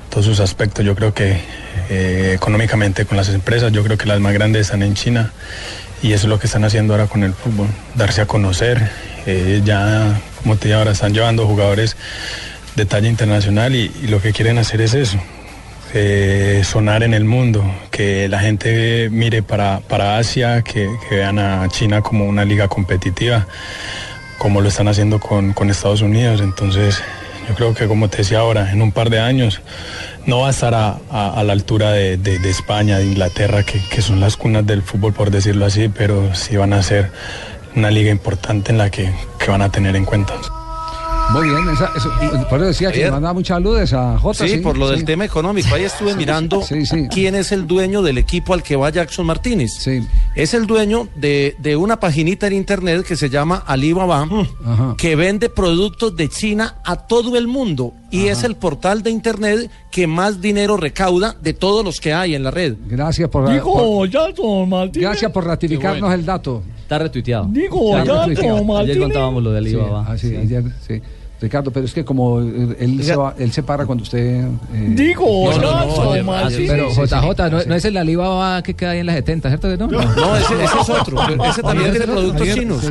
todos 0.09 0.25
sus 0.25 0.39
aspectos. 0.39 0.85
Yo 0.85 0.95
creo 0.95 1.13
que 1.13 1.41
eh, 1.89 2.33
económicamente 2.35 3.05
con 3.05 3.17
las 3.17 3.29
empresas, 3.29 3.71
yo 3.71 3.83
creo 3.83 3.97
que 3.97 4.05
las 4.05 4.19
más 4.19 4.33
grandes 4.33 4.67
están 4.67 4.83
en 4.83 4.93
China 4.93 5.31
y 6.01 6.13
eso 6.13 6.27
es 6.27 6.29
lo 6.29 6.39
que 6.39 6.47
están 6.47 6.63
haciendo 6.63 6.93
ahora 6.93 7.07
con 7.07 7.23
el 7.23 7.33
fútbol, 7.33 7.67
darse 7.95 8.21
a 8.21 8.25
conocer. 8.25 8.89
Eh, 9.25 9.61
ya, 9.65 10.19
como 10.41 10.55
te 10.55 10.69
digo, 10.69 10.79
ahora 10.79 10.91
están 10.91 11.13
llevando 11.13 11.45
jugadores 11.45 11.97
de 12.75 12.85
talla 12.85 13.09
internacional 13.09 13.75
y, 13.75 13.89
lo 14.07 14.21
que 14.21 14.31
quieren 14.31 14.57
hacer 14.59 14.81
es 14.81 14.93
eso, 14.93 15.17
eh, 15.93 16.61
sonar 16.63 17.01
en 17.01 17.13
el 17.13 17.25
mundo, 17.25 17.63
que 17.89 18.29
la 18.29 18.39
gente 18.39 19.09
mire 19.09 19.41
para, 19.41 19.79
para 19.79 20.17
Asia, 20.17 20.61
que 20.61 20.87
vean 21.09 21.39
a 21.39 21.67
China 21.69 22.01
como 22.01 22.25
una 22.25 22.45
liga 22.45 22.67
competitiva, 22.67 23.47
como 24.37 24.61
lo 24.61 24.69
están 24.69 24.87
haciendo 24.87 25.19
con, 25.19 25.53
con 25.53 25.69
Estados 25.69 26.01
Unidos. 26.01 26.41
Entonces, 26.41 27.01
yo 27.47 27.55
creo 27.55 27.73
que 27.73 27.87
como 27.87 28.09
te 28.09 28.17
decía 28.17 28.39
ahora, 28.39 28.71
en 28.71 28.81
un 28.81 28.91
par 28.91 29.09
de 29.09 29.19
años 29.19 29.61
no 30.25 30.39
va 30.41 30.47
a 30.47 30.51
estar 30.51 30.73
a, 30.73 30.97
a- 31.09 31.39
a 31.39 31.43
la 31.43 31.53
altura 31.53 31.91
de, 31.91 32.17
de- 32.17 32.39
de 32.39 32.49
España, 32.49 32.97
de 32.97 33.05
Inglaterra, 33.05 33.63
que, 33.63 33.79
que 33.89 34.01
son 34.01 34.19
las 34.19 34.35
cunas 34.37 34.65
del 34.67 34.81
fútbol, 34.81 35.13
por 35.13 35.31
decirlo 35.31 35.65
así, 35.65 35.87
pero 35.89 36.35
sí 36.35 36.57
van 36.57 36.73
a 36.73 36.83
ser 36.83 37.11
una 37.75 37.89
liga 37.91 38.11
importante 38.11 38.71
en 38.71 38.77
la 38.77 38.89
que, 38.89 39.11
que 39.39 39.49
van 39.51 39.61
a 39.61 39.69
tener 39.69 39.95
en 39.95 40.03
cuenta. 40.05 40.33
Muy 41.31 41.49
bien, 41.49 41.59
esa- 41.73 41.91
eso- 41.95 42.09
por 42.49 42.59
eso 42.59 42.67
decía 42.67 42.91
que 42.91 42.99
le 43.03 43.11
mandaba 43.11 43.33
muchas 43.33 43.55
saludes 43.55 43.93
a 43.93 44.17
Jota. 44.17 44.47
Sí, 44.47 44.57
por 44.57 44.77
lo 44.77 44.89
del 44.89 44.99
sí. 44.99 45.05
tema 45.05 45.25
económico. 45.25 45.73
Ahí 45.75 45.83
estuve 45.83 46.15
mirando 46.15 46.61
quién 47.11 47.35
es 47.35 47.51
el 47.51 47.67
dueño 47.67 48.01
del 48.01 48.17
equipo 48.17 48.53
al 48.53 48.63
que 48.63 48.75
va 48.77 48.89
Jackson 48.89 49.25
Martínez. 49.25 49.71
Es 50.37 50.53
el 50.53 50.67
dueño 50.67 51.07
de, 51.15 51.55
de 51.59 51.75
una 51.75 51.99
paginita 51.99 52.45
en 52.47 52.53
internet 52.53 53.03
que 53.05 53.15
se 53.15 53.29
llama 53.29 53.63
Alibaba, 53.65 54.27
que 54.97 55.15
vende 55.15 55.49
productos 55.49 56.15
de 56.15 56.29
China 56.29 56.75
a 56.85 56.95
todo 57.07 57.35
el 57.37 57.47
mundo. 57.47 57.93
Y 58.11 58.27
es 58.27 58.43
el 58.43 58.55
portal 58.55 59.01
de 59.03 59.09
internet 59.09 59.69
que 59.91 60.05
más 60.07 60.39
dinero 60.39 60.77
recauda 60.77 61.35
de 61.41 61.53
todos 61.53 61.83
los 61.83 61.99
que 61.99 62.13
hay 62.13 62.35
en 62.35 62.43
la 62.43 62.51
red. 62.51 62.75
Gracias 62.87 63.29
por, 63.29 63.51
Dijo 63.51 63.73
por- 63.73 64.67
Martínez. 64.67 65.09
gracias 65.09 65.31
por 65.31 65.45
ratificarnos 65.45 66.13
el 66.13 66.25
dato. 66.25 66.61
Está 66.81 66.99
retuiteado. 66.99 67.47
Digo, 67.49 67.97
Está 67.97 68.05
ya, 68.13 68.25
retuiteado. 68.27 68.57
como 68.59 68.77
Ayer 68.77 68.99
contábamos 68.99 69.43
lo 69.43 69.51
de 69.51 69.57
Alibaba. 69.57 70.17
Sí, 70.17 70.29
sí, 70.29 70.35
ayer, 70.37 70.63
sí. 70.87 71.01
Ricardo, 71.39 71.69
pero 71.69 71.85
es 71.85 71.93
que 71.93 72.03
como 72.03 72.39
él, 72.39 72.99
se, 73.03 73.15
va- 73.15 73.35
él 73.37 73.51
se 73.51 73.61
para 73.61 73.85
cuando 73.85 74.03
usted... 74.03 74.45
eh, 74.73 74.93
Digo, 74.95 75.51
no, 75.51 75.61
no, 75.61 75.85
no, 75.85 75.93
como 75.93 76.11
ayer- 76.11 76.23
Martínez. 76.23 76.69
Pero 76.71 76.89
JJ, 76.89 77.49
no, 77.51 77.61
sí. 77.61 77.69
no 77.69 77.75
es 77.75 77.85
el 77.85 77.95
Alibaba 77.97 78.63
que 78.63 78.73
queda 78.73 78.91
ahí 78.91 78.99
en 78.99 79.05
la 79.05 79.13
70, 79.13 79.49
¿cierto 79.49 79.69
que 79.69 79.77
no? 79.77 79.87
No, 79.87 80.35
ese, 80.35 80.53
ese 80.55 80.63
es 80.81 80.89
otro. 80.89 81.19
Ese 81.45 81.61
también 81.61 81.91
tiene 81.91 82.07
productos 82.07 82.47
chinos. 82.53 82.83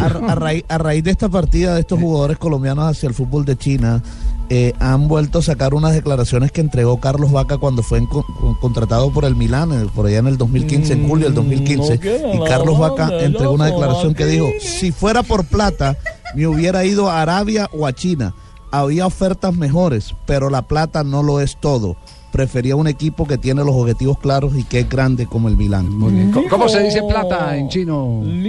A 0.00 0.34
raíz, 0.34 0.64
a 0.68 0.78
raíz 0.78 1.04
de 1.04 1.10
esta 1.12 1.28
partida 1.28 1.74
de 1.74 1.80
estos 1.80 2.00
jugadores 2.00 2.38
colombianos 2.38 2.84
hacia 2.90 3.08
el 3.08 3.14
fútbol 3.14 3.44
de 3.44 3.56
China, 3.56 4.02
eh, 4.48 4.72
han 4.78 5.08
vuelto 5.08 5.38
a 5.40 5.42
sacar 5.42 5.74
unas 5.74 5.92
declaraciones 5.92 6.52
que 6.52 6.60
entregó 6.60 7.00
Carlos 7.00 7.32
Vaca 7.32 7.58
cuando 7.58 7.82
fue 7.82 7.98
en- 7.98 8.06
con- 8.06 8.22
contratado 8.60 9.10
por 9.12 9.24
el 9.24 9.34
Milán, 9.36 9.72
eh, 9.72 9.86
por 9.94 10.06
allá 10.06 10.18
en 10.18 10.26
el 10.28 10.38
2015, 10.38 10.92
en 10.92 11.08
julio 11.08 11.26
del 11.26 11.34
2015. 11.34 11.94
no 11.94 12.00
queda 12.00 12.34
y 12.34 12.38
Carlos 12.48 12.78
Vaca 12.78 13.10
entregó 13.20 13.52
una 13.52 13.66
declaración 13.66 14.14
que 14.14 14.26
dijo, 14.26 14.46
si 14.60 14.92
fuera 14.92 15.22
por 15.22 15.44
plata, 15.44 15.96
me 16.34 16.46
hubiera 16.46 16.84
ido 16.84 17.10
a 17.10 17.22
Arabia 17.22 17.68
o 17.72 17.86
a 17.86 17.92
China. 17.92 18.34
Había 18.70 19.06
ofertas 19.06 19.54
mejores, 19.56 20.14
pero 20.26 20.50
la 20.50 20.62
plata 20.62 21.02
no 21.04 21.22
lo 21.22 21.40
es 21.40 21.56
todo. 21.58 21.96
Prefería 22.32 22.76
un 22.76 22.86
equipo 22.88 23.26
que 23.26 23.38
tiene 23.38 23.64
los 23.64 23.74
objetivos 23.74 24.18
claros 24.18 24.54
y 24.56 24.64
que 24.64 24.80
es 24.80 24.88
grande 24.90 25.26
como 25.26 25.48
el 25.48 25.56
Milán. 25.56 25.88
Muy 25.96 26.12
bien. 26.12 26.32
¿Cómo, 26.32 26.48
cómo 26.48 26.68
se 26.68 26.82
dice 26.82 27.00
plata 27.08 27.56
en 27.56 27.68
chino? 27.68 28.04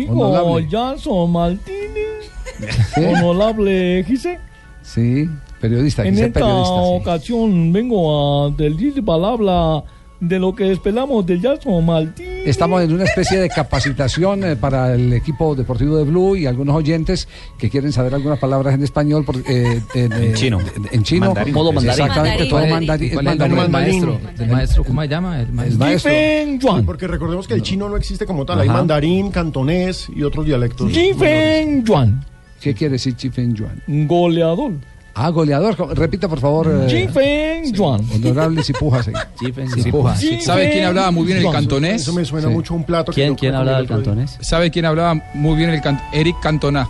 Honorable? 0.09 0.67
Jackson 0.69 1.31
Martínez. 1.31 2.31
Honorable 2.97 4.03
Gise. 4.05 4.39
Sí, 4.81 5.29
periodista, 5.59 6.05
En 6.05 6.13
esta 6.17 6.39
periodista. 6.39 6.73
sí. 6.83 6.91
ocasión 7.01 7.73
vengo 7.73 8.45
a 8.47 8.51
decir 8.51 9.03
palabra 9.03 9.83
de 10.19 10.39
lo 10.39 10.55
que 10.55 10.71
esperamos 10.71 11.23
de 11.27 11.39
Jackson 11.39 11.85
Martínez. 11.85 12.47
Estamos 12.47 12.81
en 12.81 12.91
una 12.91 13.03
especie 13.03 13.37
de 13.37 13.49
capacitación 13.49 14.43
eh, 14.43 14.55
para 14.55 14.95
el 14.95 15.13
equipo 15.13 15.53
deportivo 15.53 15.95
de 15.95 16.05
Blue 16.05 16.35
y 16.35 16.47
algunos 16.47 16.75
oyentes 16.75 17.27
que 17.59 17.69
quieren 17.69 17.91
saber 17.91 18.15
algunas 18.15 18.39
palabras 18.39 18.73
en 18.73 18.83
español. 18.83 19.23
por- 19.25 19.37
eh, 19.47 19.79
en, 19.93 20.13
eh, 20.13 20.31
chino. 20.33 20.59
En, 20.59 20.87
en 20.91 21.03
chino. 21.03 21.27
Mandarín. 21.27 21.53
Modo 21.53 21.71
mandarín. 21.71 22.01
Exactamente, 22.01 22.45
todo 22.45 22.59
Mandarín. 22.61 22.73
mandarín. 22.87 23.09
¿Cuál 23.13 23.27
es 23.27 23.31
el 23.33 23.37
mandarín. 23.37 23.57
del 23.61 23.69
maestro? 23.69 24.19
¿Del 24.37 24.49
maestro? 24.49 24.83
¿Cómo 24.85 25.01
se 25.03 25.07
llama? 25.07 25.39
El 25.39 25.51
maestro. 25.53 25.79
maestro. 25.85 26.11
Jifen 26.11 26.59
Yuan. 26.61 26.85
Porque 26.87 27.07
recordemos 27.07 27.47
que 27.47 27.53
el 27.53 27.61
chino 27.61 27.87
no 27.87 27.95
existe 27.95 28.25
como 28.25 28.43
tal. 28.43 28.59
Hay 28.61 28.69
mandarín, 28.69 29.29
cantonés 29.29 30.07
y 30.15 30.23
otros 30.23 30.47
dialectos. 30.47 30.91
Yuan. 30.91 32.25
¿Qué 32.59 32.73
quiere 32.73 32.93
decir 32.93 33.15
Chifen 33.15 33.53
Yuan? 33.53 33.83
Goleador. 34.07 34.71
Ah, 35.19 35.29
goleador. 35.29 35.75
Repita, 35.97 36.27
por 36.27 36.39
favor. 36.39 36.67
eh, 36.71 36.87
Jifen 36.89 37.73
Yuan. 37.73 38.05
Honorable 38.13 38.63
Cipujas. 38.63 39.09
Cipujas. 39.83 40.23
¿Sabe 40.41 40.69
quién 40.71 40.85
hablaba 40.85 41.09
muy 41.11 41.25
bien 41.25 41.39
el 41.39 41.51
cantonés? 41.51 42.03
Eso 42.03 42.13
me 42.13 42.23
suena 42.23 42.47
Sí. 42.49 42.53
mucho 42.53 42.73
a 42.73 42.77
un 42.77 42.83
plato. 42.83 43.11
que 43.11 43.15
¿Quién, 43.21 43.29
yo 43.29 43.35
quién 43.35 43.55
hablaba 43.55 43.79
el 43.79 43.87
del 43.87 43.95
cantonés? 43.95 44.37
¿Sabe 44.41 44.69
quién 44.69 44.85
hablaba 44.85 45.15
muy 45.33 45.55
bien 45.57 45.71
el 45.71 45.81
can 45.81 45.99
Eric 46.13 46.39
Cantona? 46.39 46.87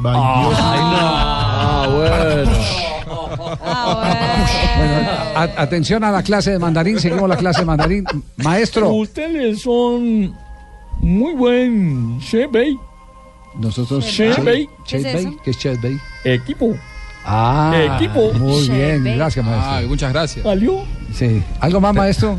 Vaya. 0.00 0.18
Ah, 0.22 1.86
bueno. 1.90 2.50
Bueno, 4.76 5.10
a- 5.34 5.62
atención 5.62 6.04
a 6.04 6.10
la 6.10 6.22
clase 6.22 6.52
de 6.52 6.58
mandarín. 6.58 6.98
Seguimos 6.98 7.28
la 7.28 7.36
clase 7.36 7.60
de 7.60 7.66
mandarín. 7.66 8.04
Maestro. 8.36 8.90
Ustedes 8.92 9.60
son 9.62 10.34
muy 11.00 11.34
buen 11.34 12.18
Shebei 12.20 12.78
Nosotros. 13.58 14.06
Chet 14.06 14.42
Bay. 14.44 14.68
¿Qué 14.86 14.96
es 14.96 15.02
Bay. 15.04 15.36
¿Qué 15.44 15.50
es 15.50 15.58
Chet 15.58 15.80
Bay? 15.82 15.98
equipo. 16.24 16.74
Ah, 17.28 17.96
Equipo. 17.96 18.32
Muy 18.34 18.68
bien, 18.68 19.02
gracias, 19.16 19.44
Ah, 19.46 19.50
maestro. 19.50 19.88
muchas 19.88 20.12
gracias. 20.12 20.46
¿Alió? 20.46 20.84
Sí. 21.12 21.42
¿Algo 21.60 21.80
más, 21.80 21.92
maestro? 21.94 22.38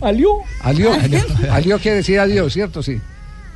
¿Alió? 0.00 0.28
Alió. 0.60 0.90
Alió 1.52 1.78
quiere 1.78 1.98
decir 1.98 2.18
adiós, 2.18 2.52
¿cierto? 2.52 2.82
Sí. 2.82 3.00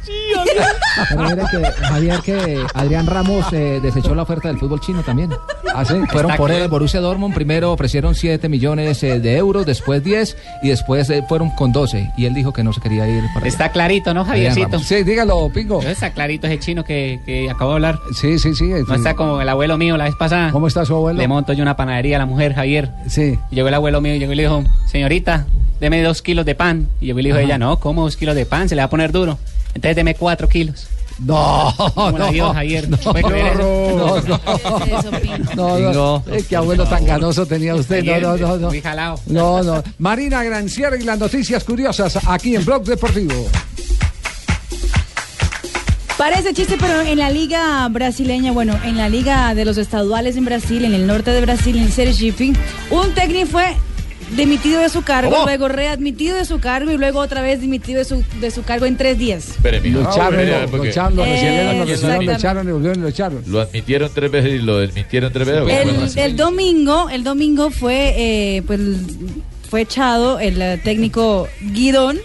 Sí, 0.05 0.12
alió. 0.38 0.62
Pero 1.09 1.22
mira 1.28 1.49
que, 1.51 1.82
Javier, 1.84 2.20
que 2.20 2.64
Adrián 2.74 3.07
Ramos 3.07 3.46
eh, 3.53 3.80
desechó 3.82 4.14
la 4.14 4.22
oferta 4.22 4.49
del 4.49 4.59
fútbol 4.59 4.80
chino 4.80 5.03
también. 5.03 5.30
¿Ah, 5.74 5.84
sí? 5.84 5.94
Fueron 6.11 6.36
por 6.36 6.51
él, 6.51 6.66
Borussia 6.68 7.01
Dortmund. 7.01 7.34
Primero 7.34 7.72
ofrecieron 7.72 8.14
7 8.14 8.49
millones 8.49 9.03
eh, 9.03 9.20
de 9.20 9.36
euros, 9.36 9.66
después 9.66 10.03
10 10.03 10.36
y 10.62 10.68
después 10.68 11.11
eh, 11.11 11.22
fueron 11.28 11.51
con 11.51 11.72
12. 11.72 12.12
Y 12.16 12.26
él 12.26 12.34
dijo 12.34 12.53
que 12.53 12.62
no 12.64 12.72
se 12.72 12.80
quería 12.80 13.07
ir 13.09 13.22
para 13.34 13.40
allá. 13.40 13.49
Está 13.49 13.70
clarito, 13.70 14.14
¿no, 14.14 14.24
Javiercito? 14.24 14.78
Sí, 14.78 15.03
dígalo, 15.03 15.51
Pingo. 15.53 15.82
Está 15.82 16.11
clarito 16.11 16.46
ese 16.46 16.59
chino 16.59 16.84
que, 16.84 17.20
que 17.26 17.51
acabo 17.51 17.70
de 17.70 17.74
hablar. 17.76 17.99
Sí, 18.14 18.38
sí, 18.38 18.55
sí. 18.55 18.70
No 18.86 18.94
está 18.94 19.14
como 19.14 19.40
el 19.40 19.49
abuelo 19.49 19.76
mío 19.78 19.96
la 19.96 20.05
vez 20.05 20.14
pasada. 20.16 20.51
¿Cómo 20.53 20.66
está 20.68 20.84
su 20.84 20.94
abuelo? 20.94 21.18
Le 21.18 21.28
monto 21.28 21.53
yo 21.53 21.62
una 21.62 21.76
panadería 21.76 22.16
a 22.16 22.20
la 22.20 22.26
mujer, 22.26 22.55
Javier. 22.55 22.90
Sí. 23.09 23.38
Y 23.51 23.55
llegó 23.55 23.68
el 23.68 23.74
abuelo 23.74 24.01
mío 24.01 24.14
y 24.14 24.18
llegó 24.18 24.32
y 24.32 24.36
le 24.36 24.42
dijo, 24.44 24.64
señorita, 24.86 25.46
deme 25.80 26.03
dos 26.03 26.22
kilos 26.22 26.46
de 26.46 26.54
pan. 26.54 26.88
Y 27.00 27.07
llegó 27.07 27.20
y 27.20 27.22
le 27.22 27.29
dijo 27.29 27.38
Ajá. 27.38 27.45
ella, 27.46 27.58
no, 27.58 27.79
¿cómo 27.79 28.03
dos 28.04 28.16
kilos 28.16 28.34
de 28.34 28.46
pan? 28.46 28.68
Se 28.68 28.75
le 28.75 28.80
va 28.80 28.87
a 28.87 28.91
poner 28.91 29.12
duro. 29.12 29.38
Entonces 29.74 29.96
deme 29.96 30.14
cuatro 30.14 30.49
kilos. 30.49 30.86
No, 31.18 31.74
Como 31.95 32.12
no, 32.18 32.30
vio 32.30 32.53
Javier. 32.53 32.88
no, 32.88 32.96
no, 33.03 34.20
no, 35.57 35.78
no, 35.78 35.92
no. 35.92 36.24
Qué 36.49 36.57
abuelo 36.57 36.86
tan 36.86 37.04
ganoso 37.04 37.45
tenía 37.46 37.74
usted. 37.74 38.04
No, 38.04 38.36
no, 38.36 38.57
no, 38.57 38.70
no. 38.70 38.70
No, 39.26 39.62
no. 39.62 39.82
Marina 39.99 40.45
Granciera 40.45 40.96
y 40.96 41.03
las 41.03 41.18
noticias 41.18 41.64
curiosas 41.64 42.18
aquí 42.26 42.54
en 42.54 42.64
Blog 42.64 42.84
Deportivo. 42.84 43.49
Parece 46.16 46.53
chiste, 46.53 46.76
pero 46.80 47.00
en 47.00 47.18
la 47.18 47.30
liga 47.30 47.86
brasileña, 47.88 48.50
bueno, 48.50 48.76
en 48.84 48.96
la 48.96 49.08
liga 49.08 49.54
de 49.54 49.64
los 49.64 49.78
estaduales 49.78 50.36
en 50.36 50.45
Brasil, 50.45 50.84
en 50.84 50.92
el 50.92 51.07
norte 51.07 51.30
de 51.30 51.40
Brasil, 51.40 51.78
en 51.78 51.92
Sergipe, 51.92 52.53
un 52.90 53.14
técnico 53.14 53.46
fue 53.53 53.76
dimitido 54.37 54.80
de 54.80 54.88
su 54.88 55.03
cargo, 55.03 55.30
¿Cómo? 55.30 55.45
luego 55.45 55.68
readmitido 55.68 56.37
de 56.37 56.45
su 56.45 56.61
cargo 56.61 56.91
y 56.91 56.96
luego 56.99 57.18
otra 57.21 57.41
vez 57.42 57.61
dimitido 57.61 57.99
de 57.99 58.05
su, 58.05 58.22
de 58.41 58.50
su 58.50 58.63
cargo 58.63 58.87
en 58.87 58.96
tres 58.96 59.18
días. 59.18 59.55
Lo 59.63 59.71
echaron, 60.11 60.46
lo, 60.46 60.61
lo 60.63 60.68
porque- 60.71 60.88
echaron, 60.91 61.17
lo 61.17 61.25
recibieron, 61.25 61.79
lo 61.79 61.84
recibieron, 61.84 61.87
lo 61.87 61.92
Exactamente. 61.92 62.33
echaron 62.34 62.68
y 62.68 62.72
volvieron 62.72 62.99
y 62.99 63.03
lo 63.03 63.09
echaron. 63.09 63.42
Lo 63.46 63.61
admitieron 63.61 64.11
tres 64.14 64.30
veces 64.30 64.53
y 64.55 64.59
lo 64.59 64.79
desmintieron 64.79 65.33
tres 65.33 65.46
veces. 65.46 66.17
El, 66.17 66.22
el 66.25 66.37
domingo, 66.37 67.09
el 67.11 67.25
domingo 67.25 67.71
fue, 67.71 68.14
eh, 68.17 68.63
pues, 68.67 68.80
fue 69.71 69.83
echado 69.83 70.38
el 70.38 70.61
eh, 70.61 70.80
técnico 70.83 71.49
Guidón 71.61 72.18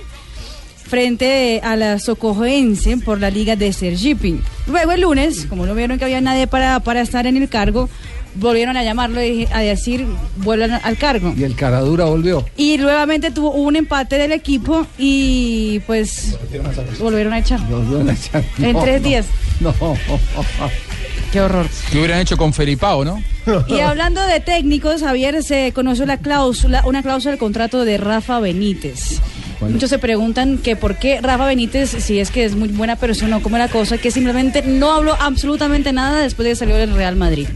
frente 0.86 1.60
a 1.64 1.76
la 1.76 1.98
Socojoense 2.00 2.98
por 2.98 3.20
la 3.20 3.30
Liga 3.32 3.56
de 3.56 3.74
Sergipe. 3.74 4.36
Luego 4.68 4.92
el 4.92 5.02
lunes, 5.02 5.46
como 5.48 5.66
no 5.66 5.74
vieron 5.74 5.98
que 5.98 6.06
había 6.06 6.22
nadie 6.22 6.46
para, 6.48 6.80
para 6.82 7.02
estar 7.02 7.26
en 7.26 7.38
el 7.38 7.50
cargo, 7.50 7.90
volvieron 8.36 8.78
a 8.78 8.84
llamarlo 8.84 9.24
y 9.24 9.48
a 9.52 9.60
decir 9.60 10.06
vuelvan 10.38 10.80
al 10.84 10.98
cargo. 10.98 11.34
Y 11.38 11.44
el 11.44 11.56
caradura 11.56 12.06
volvió. 12.06 12.46
Y 12.58 12.78
nuevamente 12.78 13.32
tuvo 13.32 13.52
un 13.52 13.76
empate 13.76 14.18
del 14.18 14.32
equipo 14.32 14.86
y 14.98 15.80
pues 15.82 16.38
volvieron 17.00 17.34
a 17.34 17.40
echar. 17.40 17.60
En 18.60 18.80
tres 18.80 19.04
días. 19.04 19.26
No. 19.60 19.74
Qué 21.32 21.42
horror. 21.42 21.68
¿Qué 21.92 21.98
hubieran 21.98 22.20
hecho 22.20 22.38
con 22.38 22.54
Felipao, 22.54 23.04
no? 23.04 23.22
Y 23.68 23.80
hablando 23.80 24.22
de 24.26 24.40
técnicos, 24.40 25.02
Javier 25.02 25.44
se 25.44 25.72
conoció 25.74 26.06
la 26.06 26.18
cláusula, 26.18 26.84
una 26.86 27.02
cláusula 27.02 27.32
del 27.32 27.40
contrato 27.40 27.86
de 27.86 27.98
Rafa 27.98 28.40
Benítez. 28.40 29.20
Muchos 29.72 29.90
se 29.90 30.00
preguntan 30.00 30.58
que 30.58 30.76
por 30.76 30.98
qué 30.98 31.22
Rafa 31.22 31.46
Benítez, 31.46 31.90
si 31.90 32.20
es 32.20 32.32
que 32.32 32.46
es 32.46 32.56
muy 32.56 32.70
buena 32.70 32.96
persona 32.96 33.38
o 33.38 33.42
cómo 33.42 33.56
era 33.56 33.68
la 33.68 33.72
cosa, 33.72 33.98
que 33.98 34.12
simplemente 34.12 34.62
no 34.62 34.92
habló 34.92 35.16
absolutamente 35.20 35.94
nada 35.94 36.22
después 36.22 36.46
de 36.46 36.52
que 36.52 36.56
salió 36.56 36.76
del 36.76 36.94
Real 36.94 37.16
Madrid. 37.16 37.48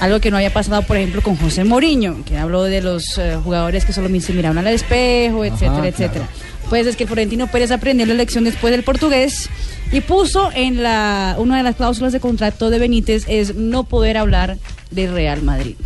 Algo 0.00 0.20
que 0.20 0.30
no 0.30 0.36
había 0.36 0.52
pasado, 0.52 0.82
por 0.82 0.96
ejemplo, 0.96 1.22
con 1.22 1.36
José 1.36 1.64
Mourinho, 1.64 2.24
que 2.24 2.36
habló 2.38 2.64
de 2.64 2.82
los 2.82 3.18
eh, 3.18 3.36
jugadores 3.42 3.84
que 3.84 3.92
solo 3.92 4.08
se 4.20 4.32
miraban 4.32 4.58
al 4.58 4.68
espejo, 4.68 5.44
etcétera, 5.44 5.78
Ajá, 5.78 5.88
etcétera. 5.88 6.28
Pues 6.68 6.86
es 6.86 6.96
que 6.96 7.06
Florentino 7.06 7.48
Pérez 7.48 7.70
aprendió 7.70 8.06
la 8.06 8.14
lección 8.14 8.44
después 8.44 8.72
del 8.72 8.82
portugués 8.82 9.48
y 9.92 10.00
puso 10.00 10.50
en 10.54 10.82
la 10.82 11.36
una 11.38 11.58
de 11.58 11.62
las 11.62 11.76
cláusulas 11.76 12.12
de 12.12 12.20
contrato 12.20 12.70
de 12.70 12.78
Benítez 12.78 13.24
es 13.28 13.54
no 13.54 13.84
poder 13.84 14.16
hablar 14.16 14.56
del 14.90 15.12
Real 15.12 15.42
Madrid. 15.42 15.76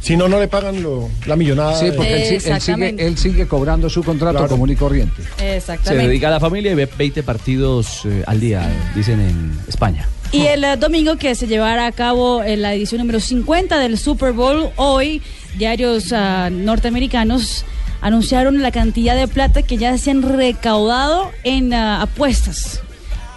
Si 0.00 0.16
no, 0.16 0.28
no 0.28 0.38
le 0.40 0.48
pagan 0.48 0.82
lo- 0.82 1.08
la 1.26 1.36
millonada. 1.36 1.78
Sí, 1.78 1.90
porque 1.96 2.36
él, 2.36 2.60
sigue, 2.60 2.94
él 2.98 3.18
sigue 3.18 3.46
cobrando 3.46 3.88
su 3.90 4.02
contrato 4.02 4.46
común 4.48 4.70
y 4.70 4.76
corriente. 4.76 5.22
Se 5.38 5.56
Exactamente. 5.56 6.08
dedica 6.08 6.28
a 6.28 6.32
la 6.32 6.40
familia 6.40 6.72
y 6.72 6.74
ve 6.74 6.88
20 6.98 7.22
partidos 7.22 8.02
eh, 8.04 8.22
al 8.26 8.40
día, 8.40 8.68
dicen 8.94 9.20
en 9.20 9.58
España. 9.68 10.08
Y 10.30 10.42
el 10.42 10.62
eh, 10.64 10.76
domingo 10.76 11.16
que 11.16 11.34
se 11.34 11.46
llevará 11.46 11.86
a 11.86 11.92
cabo 11.92 12.42
en 12.42 12.62
la 12.62 12.74
edición 12.74 13.00
número 13.00 13.20
50 13.20 13.78
del 13.78 13.98
Super 13.98 14.32
Bowl, 14.32 14.70
hoy 14.76 15.22
diarios 15.56 16.12
ah, 16.12 16.50
norteamericanos 16.50 17.64
anunciaron 18.00 18.62
la 18.62 18.70
cantidad 18.70 19.16
de 19.16 19.26
plata 19.26 19.62
que 19.62 19.76
ya 19.78 19.96
se 19.98 20.10
han 20.10 20.22
recaudado 20.22 21.30
en 21.44 21.72
ah, 21.72 22.02
apuestas. 22.02 22.82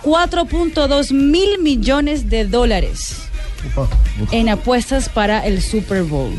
4.2 0.03 1.13
mil 1.13 1.59
millones 1.59 2.29
de 2.29 2.45
dólares 2.45 3.30
en 4.31 4.49
apuestas 4.49 5.09
para 5.09 5.45
el 5.45 5.61
Super 5.61 6.03
Bowl, 6.03 6.31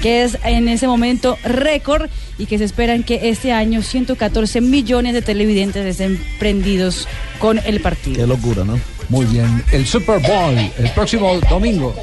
que 0.00 0.22
es 0.24 0.38
en 0.44 0.68
ese 0.68 0.86
momento 0.86 1.36
récord 1.44 2.08
y 2.38 2.46
que 2.46 2.58
se 2.58 2.64
esperan 2.64 3.02
que 3.02 3.28
este 3.28 3.52
año 3.52 3.82
114 3.82 4.60
millones 4.60 5.14
de 5.14 5.22
televidentes 5.22 5.84
estén 5.86 6.22
prendidos 6.38 7.06
con 7.38 7.58
el 7.64 7.80
partido. 7.80 8.16
Qué 8.16 8.26
locura, 8.26 8.64
¿no? 8.64 8.78
Muy 9.08 9.26
bien. 9.26 9.62
El 9.72 9.86
Super 9.86 10.20
Bowl, 10.20 10.54
el 10.56 10.90
próximo 10.94 11.38
domingo. 11.50 11.94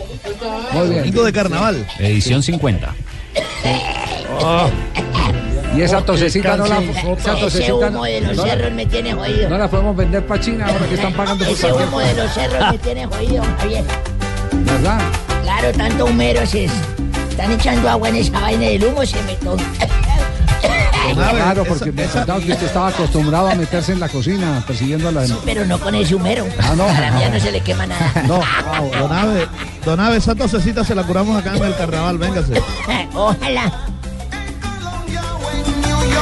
Muy 0.73 0.87
bien. 0.89 0.99
Domingo 1.01 1.23
de 1.23 1.33
carnaval. 1.33 1.87
Edición 1.97 2.43
50. 2.43 2.93
Y 5.75 5.81
esa 5.81 6.01
tosecita 6.03 6.57
no 6.57 6.65
la, 6.65 6.79
esa 6.81 7.33
Ese 7.33 7.39
tosecita 7.41 7.73
humo 7.75 7.89
no, 7.89 8.03
de 8.03 8.21
los 8.21 8.37
no 8.37 8.45
la- 8.45 8.51
cerros 8.53 8.73
me 8.73 8.85
tiene 8.85 9.13
jodido. 9.13 9.49
no 9.49 9.57
la 9.57 9.69
podemos 9.69 9.95
vender 9.95 10.25
para 10.25 10.41
China 10.41 10.65
ahora 10.67 10.87
que 10.87 10.95
están 10.95 11.13
pagando 11.13 11.45
por 11.45 11.53
Ese 11.53 11.71
humo 11.71 11.99
de 11.99 12.13
los 12.15 12.33
cerros 12.33 12.71
me 12.71 12.77
tiene 12.79 13.05
jodido, 13.05 13.43
Javier. 13.59 13.83
¿Verdad? 14.51 14.99
Claro, 15.43 15.71
tanto 15.73 16.05
humero 16.05 16.45
se 16.45 16.65
están 17.29 17.51
echando 17.51 17.89
agua 17.89 18.09
en 18.09 18.15
esa 18.17 18.39
vaina 18.39 18.65
del 18.65 18.83
humo, 18.85 19.05
se 19.05 19.21
me 19.23 19.33
to- 19.35 19.57
Claro, 21.13 21.65
porque 21.65 21.91
me 21.91 22.03
que 22.03 22.51
usted 22.51 22.67
estaba 22.67 22.89
acostumbrado 22.89 23.49
a 23.49 23.55
meterse 23.55 23.93
en 23.93 23.99
la 23.99 24.07
cocina 24.09 24.63
persiguiendo 24.67 25.09
a 25.09 25.11
la 25.11 25.25
Pero 25.43 25.65
no 25.65 25.79
con 25.79 25.95
ese 25.95 26.13
humero. 26.15 26.45
Ah, 26.61 26.73
no. 26.77 26.83
A 26.83 26.99
la 26.99 27.11
mía 27.11 27.29
no 27.29 27.39
se 27.39 27.51
le 27.51 27.61
quema 27.61 27.87
nada. 27.87 28.11
No. 28.27 28.39
Don 28.99 29.11
Ave, 29.11 29.47
Don 29.85 29.99
Ave, 29.99 30.17
esa 30.17 30.35
tosecita 30.35 30.83
se 30.83 30.93
la 30.93 31.03
curamos 31.03 31.35
acá 31.37 31.55
en 31.55 31.63
el 31.63 31.75
carnaval, 31.75 32.17
véngase. 32.19 32.61
Ojalá. 33.15 33.71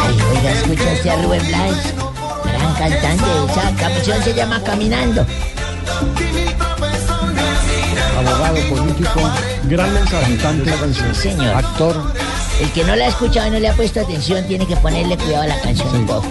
Ay, 0.06 0.18
oiga, 0.38 0.52
escucha 0.52 0.94
usted 0.94 1.10
a 1.10 1.16
Rubén 1.22 1.48
Blades, 1.48 1.94
gran 2.46 2.74
cantante. 2.76 3.52
Esa 3.52 3.76
canción 3.76 4.24
se 4.24 4.34
llama 4.34 4.62
Caminando. 4.64 5.26
Abogado 8.18 8.58
político, 8.70 9.20
gran 9.66 9.94
mensaje, 9.94 10.38
cantante, 10.38 11.14
señor. 11.14 11.56
actor. 11.56 12.14
El 12.60 12.72
que 12.72 12.84
no 12.84 12.96
la 12.96 13.06
ha 13.06 13.08
escuchado 13.10 13.48
y 13.48 13.52
no 13.52 13.60
le 13.60 13.70
ha 13.70 13.74
puesto 13.74 14.02
atención 14.02 14.48
tiene 14.48 14.66
que 14.66 14.76
ponerle 14.78 15.16
cuidado 15.18 15.44
a 15.44 15.48
la 15.48 15.62
canción 15.62 15.96
un 15.96 16.06
poco. 16.08 16.28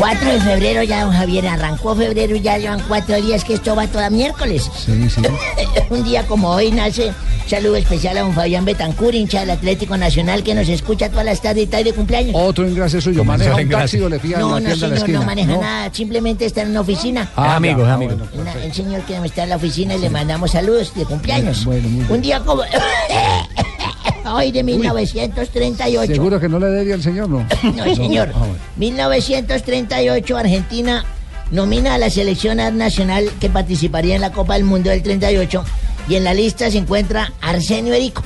4 0.00 0.32
de 0.32 0.40
febrero 0.40 0.82
ya, 0.82 1.04
don 1.04 1.12
Javier, 1.12 1.46
arrancó 1.46 1.94
febrero 1.94 2.34
y 2.34 2.40
ya 2.40 2.56
llevan 2.56 2.80
cuatro 2.88 3.20
días 3.20 3.44
que 3.44 3.52
esto 3.52 3.76
va 3.76 3.86
toda 3.86 4.08
miércoles. 4.08 4.70
Sí, 4.74 5.10
sí. 5.10 5.20
Un 5.90 6.02
día 6.04 6.26
como 6.26 6.48
hoy 6.48 6.70
nace 6.72 7.12
saludo 7.46 7.76
especial 7.76 8.16
a 8.16 8.22
don 8.22 8.32
Fabián 8.32 8.64
Betancur, 8.64 9.14
hincha 9.14 9.40
del 9.40 9.50
Atlético 9.50 9.98
Nacional, 9.98 10.42
que 10.42 10.54
nos 10.54 10.70
escucha 10.70 11.10
todas 11.10 11.26
las 11.26 11.42
tardes 11.42 11.60
y 11.60 11.64
está 11.64 11.82
de 11.82 11.92
cumpleaños. 11.92 12.34
Otro 12.34 12.66
ingrate 12.66 12.98
suyo. 12.98 13.24
¿Maneja 13.24 13.54
un 13.54 13.68
taxi 13.68 14.00
o 14.00 14.08
le 14.08 14.18
No, 14.38 14.58
no, 14.58 14.74
señor, 14.74 15.10
no 15.10 15.22
maneja 15.22 15.56
nada, 15.58 15.90
simplemente 15.92 16.46
está 16.46 16.62
en 16.62 16.70
una 16.70 16.80
oficina. 16.80 17.28
Ah, 17.36 17.56
amigo, 17.56 17.84
ya. 17.84 17.92
amigo. 17.92 18.16
Una- 18.32 18.54
el 18.54 18.72
señor 18.72 19.02
que 19.02 19.16
está 19.22 19.42
en 19.42 19.50
la 19.50 19.56
oficina 19.56 19.96
y 19.96 19.98
le 19.98 20.08
mandamos 20.08 20.52
saludos 20.52 20.94
de 20.94 21.04
cumpleaños. 21.04 21.66
Un 21.66 22.22
día 22.22 22.40
como 22.40 22.62
hoy 24.26 24.52
de 24.52 24.62
1938. 24.62 26.14
¿Seguro 26.14 26.40
que 26.40 26.48
no 26.48 26.58
le 26.58 26.66
debía 26.66 26.94
al 26.94 27.02
señor, 27.02 27.28
no? 27.30 27.46
No, 27.62 27.94
señor. 27.94 28.30
Ah, 28.34 28.38
bueno. 28.38 28.54
1938, 28.76 30.36
Argentina 30.36 31.04
nomina 31.50 31.94
a 31.94 31.98
la 31.98 32.10
selección 32.10 32.58
nacional 32.76 33.28
que 33.40 33.50
participaría 33.50 34.14
en 34.14 34.20
la 34.20 34.32
Copa 34.32 34.54
del 34.54 34.64
Mundo 34.64 34.90
del 34.90 35.02
38 35.02 35.64
y 36.08 36.14
en 36.14 36.24
la 36.24 36.34
lista 36.34 36.70
se 36.70 36.78
encuentra 36.78 37.32
Arsenio 37.40 37.94
Erico. 37.94 38.22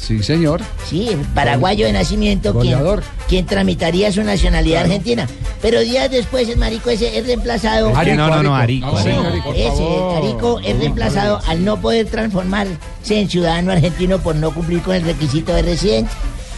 Sí, 0.00 0.22
señor. 0.22 0.62
Sí, 0.88 1.10
paraguayo 1.34 1.86
de 1.86 1.92
nacimiento, 1.92 2.52
quien, 2.52 2.78
Goleador. 2.78 3.02
quien 3.28 3.44
tramitaría 3.46 4.10
su 4.12 4.22
nacionalidad 4.22 4.82
argentina. 4.84 5.26
Pero 5.60 5.80
días 5.80 6.10
después 6.10 6.48
el 6.48 6.56
marico 6.56 6.88
ese 6.90 7.18
es 7.18 7.26
reemplazado. 7.26 7.94
Arico, 7.96 8.16
No, 8.16 8.28
no, 8.28 8.42
no, 8.42 8.56
Arico, 8.56 8.86
No, 8.86 8.96
Arico. 8.98 9.26
Arico, 9.26 9.52
ese, 9.54 10.16
Arico 10.26 10.60
es 10.60 10.78
reemplazado 10.78 11.40
al 11.46 11.64
no 11.64 11.80
poder 11.80 12.06
transformarse 12.06 12.76
en 13.10 13.28
ciudadano 13.28 13.72
argentino 13.72 14.18
por 14.18 14.36
no 14.36 14.54
cumplir 14.54 14.80
con 14.82 14.94
el 14.94 15.02
requisito 15.02 15.52
de 15.52 15.62
residente. 15.62 16.10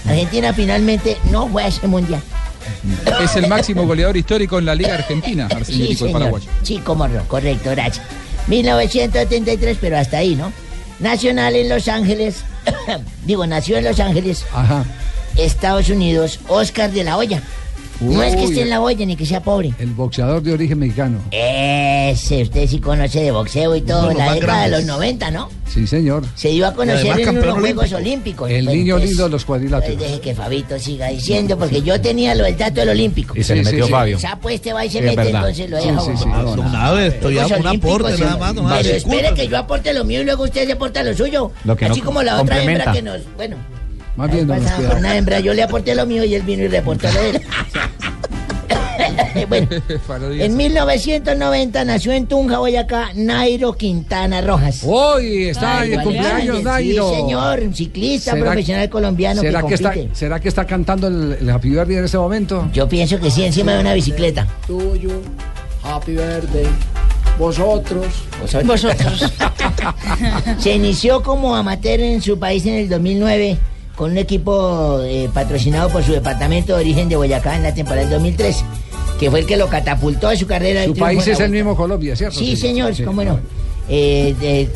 Argentina 0.07 0.53
finalmente 0.53 1.17
no 1.31 1.49
fue 1.49 1.65
a 1.65 1.69
ese 1.69 1.87
mundial. 1.87 2.23
Es 3.23 3.37
el 3.37 3.49
máximo 3.49 3.87
goleador 3.87 4.17
histórico 4.17 4.59
en 4.59 4.67
la 4.67 4.75
Liga 4.75 4.95
Argentina, 4.95 5.47
Arsenio 5.47 5.65
Sí, 5.87 5.93
Rico, 5.93 5.93
el 5.93 5.97
señor. 5.99 6.13
paraguayo. 6.13 6.47
Sí, 6.63 6.81
cómo 6.85 7.09
no, 7.09 7.25
correcto, 7.27 7.71
gracias. 7.71 8.07
1973, 8.49 9.79
pero 9.81 9.99
hasta 9.99 10.19
ahí, 10.19 10.37
¿no? 10.37 10.53
Nacional 11.01 11.57
en 11.57 11.69
Los 11.69 11.89
Ángeles, 11.89 12.45
digo, 13.25 13.47
nació 13.47 13.79
en 13.79 13.85
Los 13.85 14.01
Ángeles, 14.01 14.45
Ajá. 14.53 14.85
Estados 15.37 15.89
Unidos, 15.89 16.41
Oscar 16.49 16.91
de 16.91 17.05
la 17.05 17.17
Hoya. 17.17 17.43
No 18.01 18.23
es 18.23 18.35
que 18.35 18.45
esté 18.45 18.63
en 18.63 18.71
la 18.71 18.81
olla 18.81 19.05
ni 19.05 19.15
que 19.17 19.27
sea 19.27 19.43
pobre. 19.43 19.73
El 19.79 19.91
boxeador 19.91 20.43
de 20.43 20.53
origen 20.55 20.79
mexicano. 20.79 21.19
Ese, 21.31 22.43
usted 22.43 22.67
sí 22.67 22.79
conoce 22.79 23.21
de 23.21 23.31
boxeo 23.31 23.77
y 23.77 23.83
todo, 23.83 24.09
los 24.09 24.17
la 24.17 24.33
década 24.35 24.63
de 24.65 24.71
los 24.71 24.85
grandes. 24.85 24.87
90, 24.87 25.31
¿no? 25.33 25.49
Sí, 25.69 25.87
señor. 25.87 26.25
Se 26.35 26.49
dio 26.49 26.67
a 26.67 26.73
conocer 26.75 27.21
en 27.21 27.39
unos 27.39 27.59
Juegos 27.59 27.93
Olímpicos. 27.93 28.51
El 28.51 28.65
Bueno, 28.65 28.79
niño 28.79 28.99
lindo 28.99 29.25
de 29.25 29.29
los 29.31 29.45
cuadriláteros. 29.45 30.01
deje 30.01 30.21
que 30.21 30.35
Fabito 30.35 30.79
siga 30.79 31.09
diciendo, 31.09 31.57
porque 31.59 31.83
yo 31.83 32.01
tenía 32.01 32.35
lo 32.35 32.45
del 32.45 32.57
dato 32.57 32.81
del 32.81 32.89
Olímpico. 32.89 33.35
Y 33.37 33.45
se 33.45 33.55
le 33.55 33.63
metió 33.65 33.87
Fabio. 33.87 34.19
Ya 34.19 34.37
pues 34.41 34.61
te 34.61 34.73
va 34.73 34.85
y 34.85 34.91
se 34.91 34.99
Sí, 34.99 35.05
mete, 35.05 35.29
entonces 35.31 35.71
lo 35.71 35.81
Sí, 35.81 35.89
deja. 35.89 36.01
sí, 36.01 36.11
sí. 36.17 36.25
Ah, 36.33 36.43
Don 36.43 36.75
Ave, 36.75 37.07
estoy 37.09 37.35
Juegos 37.35 37.53
a 37.53 37.57
un 37.59 37.67
aporte 37.67 38.17
sí. 38.17 38.23
nada 38.23 38.37
más, 38.37 38.83
Pero 38.83 38.97
espere 38.97 39.35
que 39.35 39.47
yo 39.47 39.59
aporte 39.59 39.93
lo 39.93 40.05
mío 40.05 40.23
y 40.23 40.25
luego 40.25 40.45
usted 40.45 40.67
se 40.67 40.73
aporta 40.73 41.03
lo 41.03 41.15
suyo. 41.15 41.53
Lo 41.65 41.77
que 41.77 41.87
no 41.87 41.93
Así 41.93 42.01
como 42.01 42.23
la 42.23 42.41
otra 42.41 42.63
hembra 42.63 42.93
que 42.93 43.03
nos. 43.03 43.21
Bueno, 43.37 43.57
Más 44.21 44.31
bien, 44.31 44.47
por 44.47 44.59
Cuidado. 44.59 44.99
una 44.99 45.17
hembra 45.17 45.41
yo 45.41 45.55
le 45.55 45.63
aporté 45.63 45.95
lo 45.95 46.05
mío 46.05 46.23
y 46.25 46.35
él 46.35 46.43
vino 46.43 46.65
y 46.65 46.69
reportó 46.69 47.11
lo 47.11 47.23
de 47.23 47.31
él. 47.31 47.41
bueno, 49.49 49.67
en 50.39 50.57
1990 50.59 51.85
nació 51.87 52.13
en 52.13 52.27
Tunja, 52.27 52.59
Boyacá, 52.59 53.13
Nairo 53.15 53.73
Quintana 53.73 54.43
Rojas. 54.43 54.83
Hoy 54.85 55.45
está 55.45 55.79
Ay, 55.81 55.89
de 55.89 56.03
cumpleaños, 56.03 56.59
sí, 56.59 56.65
Nairo. 56.65 57.15
señor, 57.15 57.61
un 57.61 57.75
ciclista 57.75 58.33
¿Será- 58.33 58.45
profesional 58.45 58.91
colombiano 58.91 59.41
que 59.41 59.47
¿Será 59.49 59.63
que, 59.63 59.75
está. 59.75 59.95
¿Será 60.13 60.39
que 60.39 60.49
está 60.49 60.67
cantando 60.67 61.07
el, 61.07 61.39
el 61.41 61.49
Happy 61.49 61.71
Birthday 61.71 61.97
en 61.97 62.05
este 62.05 62.19
momento? 62.19 62.69
Yo 62.75 62.87
pienso 62.91 63.19
que 63.19 63.31
sí, 63.31 63.43
encima 63.47 63.73
de 63.73 63.81
una 63.81 63.95
bicicleta. 63.95 64.47
Tuyo, 64.67 65.23
happy 65.83 66.13
birthday. 66.13 66.67
Vosotros. 67.39 68.05
Vosotros. 68.67 69.33
Se 70.59 70.75
inició 70.75 71.23
como 71.23 71.57
amateur 71.57 72.01
en 72.01 72.21
su 72.21 72.39
país 72.39 72.67
en 72.67 72.75
el 72.75 72.89
2009 72.91 73.59
con 74.01 74.13
un 74.13 74.17
equipo 74.17 75.03
eh, 75.03 75.29
patrocinado 75.35 75.91
por 75.91 76.03
su 76.03 76.13
departamento 76.13 76.75
de 76.75 76.81
origen 76.81 77.11
de 77.11 77.17
Boyacá 77.17 77.57
en 77.57 77.63
la 77.63 77.75
temporada 77.75 78.01
del 78.01 78.11
2013, 78.13 78.65
que 79.19 79.31
fue 79.31 79.41
el 79.41 79.47
que 79.47 79.59
lo 79.59 79.69
catapultó 79.69 80.29
a 80.29 80.37
su 80.37 80.47
carrera. 80.47 80.81
de 80.81 80.87
Su 80.87 80.95
país 80.95 81.27
es 81.27 81.39
el 81.39 81.51
mismo 81.51 81.77
Colombia, 81.77 82.17
¿cierto? 82.17 82.39
Sí, 82.39 82.57
señor, 82.57 82.95
cómo 83.05 83.23
no. 83.23 83.39
Eh, 83.91 84.67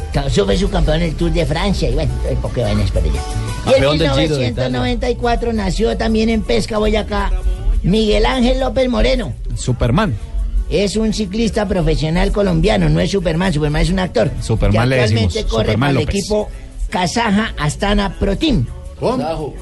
fue 0.45 0.59
su 0.59 0.69
campeón 0.69 0.99
en 0.99 1.09
el 1.09 1.15
Tour 1.15 1.33
de 1.33 1.47
Francia 1.47 1.89
y 1.89 1.95
bueno, 1.95 2.13
hay 2.29 2.37
poco 2.37 2.61
vainas 2.61 2.91
para 2.91 3.07
allá. 3.07 3.21
Y 3.65 3.69
en 3.69 3.73
Campeón 3.73 3.99
del 3.99 4.11
Giro 4.11 4.37
de 4.37 4.45
1994 4.51 5.53
nació 5.55 5.97
también 5.97 6.29
en 6.29 6.43
Pesca, 6.43 6.77
Boyacá, 6.77 7.33
Miguel 7.83 8.27
Ángel 8.27 8.61
López 8.61 8.91
Moreno. 8.91 9.33
Superman. 9.55 10.15
Es 10.69 10.97
un 10.97 11.15
ciclista 11.15 11.67
profesional 11.67 12.31
colombiano, 12.31 12.91
no 12.91 13.01
es 13.01 13.11
Superman, 13.11 13.55
Superman 13.55 13.81
es 13.81 13.89
un 13.89 14.01
actor. 14.01 14.31
Superman 14.43 14.83
que 14.83 14.97
le 14.97 15.01
actualmente 15.01 15.35
decimos, 15.39 15.51
corre 15.51 15.65
Superman 15.65 15.81
para 15.81 16.01
el 16.01 16.07
López. 16.07 16.15
equipo 16.15 16.49
Kazaja 16.91 17.55
Astana 17.57 18.19
Pro 18.19 18.37
Team. 18.37 18.67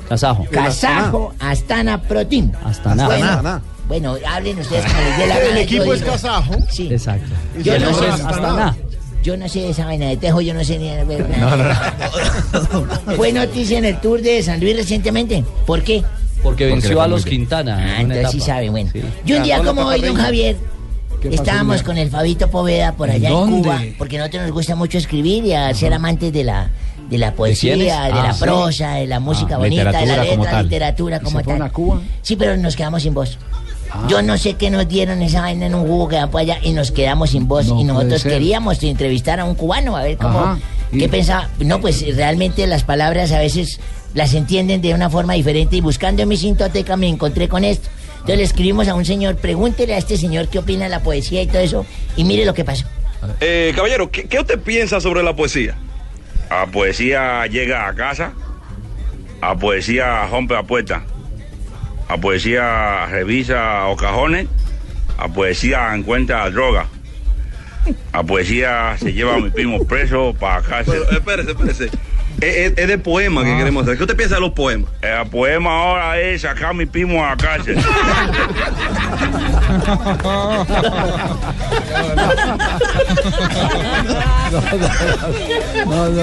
Kazajo. 0.08 0.44
Kazajo 0.50 1.34
Astana 1.38 2.00
Pro 2.02 2.26
Team. 2.26 2.52
Astana. 2.64 3.06
Bueno, 3.06 3.26
Astana. 3.26 3.62
bueno, 3.88 4.16
hablen 4.28 4.58
ustedes 4.58 4.84
como 4.84 5.00
les 5.00 5.18
dé 5.18 5.26
la 5.26 5.38
El 5.38 5.48
gana, 5.48 5.60
equipo 5.60 5.84
yo 5.84 5.94
es 5.94 6.02
kazajo. 6.02 6.54
Sí. 6.70 6.88
Exacto. 6.90 7.30
Yo 7.62 7.78
no, 7.78 7.94
sé, 7.94 8.06
Astana. 8.08 8.76
yo 9.22 9.36
no 9.36 9.48
sé 9.48 9.60
de 9.60 9.70
esa 9.70 9.86
vaina 9.86 10.06
de 10.08 10.16
tejo, 10.16 10.40
yo 10.40 10.54
no 10.54 10.64
sé 10.64 10.78
ni 10.78 10.88
de 10.90 11.38
No, 11.38 11.56
no, 11.56 13.16
Fue 13.16 13.32
noticia 13.32 13.78
en 13.78 13.84
el 13.84 14.00
Tour 14.00 14.20
de 14.20 14.42
San 14.42 14.60
Luis 14.60 14.76
recientemente. 14.76 15.44
¿Por 15.66 15.82
qué? 15.82 16.02
Porque 16.42 16.66
venció 16.66 17.00
a 17.00 17.08
los. 17.08 17.24
Quintana. 17.24 17.78
Ah, 17.78 18.00
entonces 18.00 18.30
sí 18.32 18.40
sabe, 18.40 18.68
bueno. 18.68 18.90
Sí. 18.92 19.02
Y 19.24 19.32
un 19.32 19.42
día 19.44 19.62
como 19.62 19.82
hoy, 19.82 20.00
don. 20.00 20.16
Javier, 20.16 20.56
¿Qué 21.20 21.30
pasó, 21.30 21.42
estábamos 21.42 21.82
con 21.84 21.98
el 21.98 22.10
Fabito 22.10 22.50
Poveda 22.50 22.92
por 22.92 23.08
allá 23.08 23.30
¿Dónde? 23.30 23.56
en 23.56 23.62
Cuba, 23.62 23.80
porque 23.96 24.18
nosotros 24.18 24.42
nos 24.42 24.52
gusta 24.52 24.74
mucho 24.74 24.98
escribir 24.98 25.44
y 25.44 25.52
a 25.54 25.72
ser 25.72 25.94
amantes 25.94 26.32
de 26.32 26.42
la 26.44 26.70
de 27.12 27.18
la 27.18 27.32
poesía, 27.34 27.76
de, 27.76 27.84
la 27.84 28.04
Ah, 28.30 28.32
sí. 28.32 28.40
prosa, 28.40 28.94
de 28.94 29.06
la 29.06 29.20
música 29.20 29.58
bonita, 29.58 29.92
de 29.92 29.92
la 29.92 30.00
literatura 30.00 30.26
como 30.30 30.42
letra, 30.44 30.50
tal. 30.52 30.64
literatura 30.64 31.16
¿Y 31.16 31.20
como 31.20 31.38
se 31.38 31.44
tal. 31.44 31.62
a 31.62 31.70
Cuba? 31.70 32.00
Sí, 32.22 32.36
pero 32.36 32.56
nos 32.56 32.74
quedamos 32.74 33.02
sin 33.02 33.14
voz. 33.14 33.38
Yo 34.08 34.22
no 34.22 34.38
sé 34.38 34.54
qué 34.54 34.70
nos 34.70 34.88
dieron 34.88 35.20
esa 35.20 35.42
vaina 35.42 35.66
en 35.66 35.74
un 35.74 35.86
jugo 35.86 36.08
que 36.08 36.16
van 36.16 36.30
por 36.30 36.40
allá 36.40 36.58
y 36.62 36.72
nos 36.72 36.90
quedamos 36.90 37.30
sin 37.30 37.46
voz. 37.46 37.66
No 37.66 37.78
y 37.80 37.84
nosotros 37.84 38.22
queríamos 38.24 38.82
entrevistar 38.82 39.38
a 39.38 39.44
un 39.44 39.54
cubano 39.54 39.96
a 39.96 40.02
ver 40.02 40.16
cómo. 40.16 40.38
Ajá. 40.40 40.58
¿Y? 40.90 40.98
¿Qué 40.98 41.08
pensaba? 41.10 41.48
No, 41.58 41.80
pues 41.80 42.02
realmente 42.16 42.66
las 42.66 42.84
palabras 42.84 43.32
a 43.32 43.38
veces 43.38 43.80
las 44.14 44.32
entienden 44.34 44.80
de 44.80 44.94
una 44.94 45.10
forma 45.10 45.34
diferente 45.34 45.76
y 45.76 45.80
buscando 45.82 46.22
en 46.22 46.28
mi 46.28 46.36
sintoteca 46.38 46.96
me 46.96 47.08
encontré 47.08 47.48
con 47.48 47.64
esto. 47.64 47.88
Entonces 48.14 48.38
le 48.38 48.44
escribimos 48.44 48.88
a 48.88 48.94
un 48.94 49.04
señor, 49.04 49.36
pregúntele 49.36 49.94
a 49.94 49.98
este 49.98 50.16
señor 50.16 50.48
qué 50.48 50.58
opina 50.60 50.84
de 50.84 50.90
la 50.90 51.00
poesía 51.00 51.42
y 51.42 51.46
todo 51.46 51.58
eso 51.60 51.84
y 52.16 52.24
mire 52.24 52.46
lo 52.46 52.54
que 52.54 52.64
pasó. 52.64 52.86
Eh, 53.40 53.72
caballero, 53.76 54.10
¿qué, 54.10 54.24
qué 54.24 54.40
usted 54.40 54.58
piensa 54.60 55.00
sobre 55.00 55.22
la 55.22 55.36
poesía? 55.36 55.76
A 56.52 56.66
poesía 56.66 57.46
llega 57.46 57.88
a 57.88 57.94
casa, 57.94 58.34
a 59.40 59.56
poesía 59.56 60.26
rompe 60.26 60.52
la 60.52 60.62
puerta, 60.62 61.02
a 62.08 62.18
poesía 62.18 63.06
revisa 63.06 63.88
los 63.88 63.98
cajones, 63.98 64.48
a 65.16 65.28
poesía 65.28 65.94
encuentra 65.94 66.50
droga, 66.50 66.88
a 68.12 68.22
poesía 68.22 68.96
se 68.98 69.14
lleva 69.14 69.36
a 69.36 69.38
mi 69.38 69.48
primo 69.48 69.86
preso 69.86 70.34
para 70.38 70.60
cárcel. 70.60 71.02
espérese, 71.10 71.52
espérese. 71.52 71.90
Es, 72.42 72.56
es- 72.56 72.72
es 72.78 72.88
de 72.88 72.98
poema 72.98 73.44
que 73.44 73.56
queremos 73.56 73.84
hacer. 73.84 73.96
¿Qué 73.96 74.02
usted 74.02 74.16
piensa 74.16 74.34
de 74.36 74.40
los 74.40 74.50
poemas? 74.52 74.90
El 75.00 75.28
poema 75.30 75.70
ahora 75.70 76.20
es 76.20 76.42
sacar 76.42 76.74
mi 76.74 76.86
primo 76.86 77.24
a 77.24 77.30
la 77.30 77.36
cárcel. 77.36 77.78
No, 85.86 86.08
no. 86.08 86.22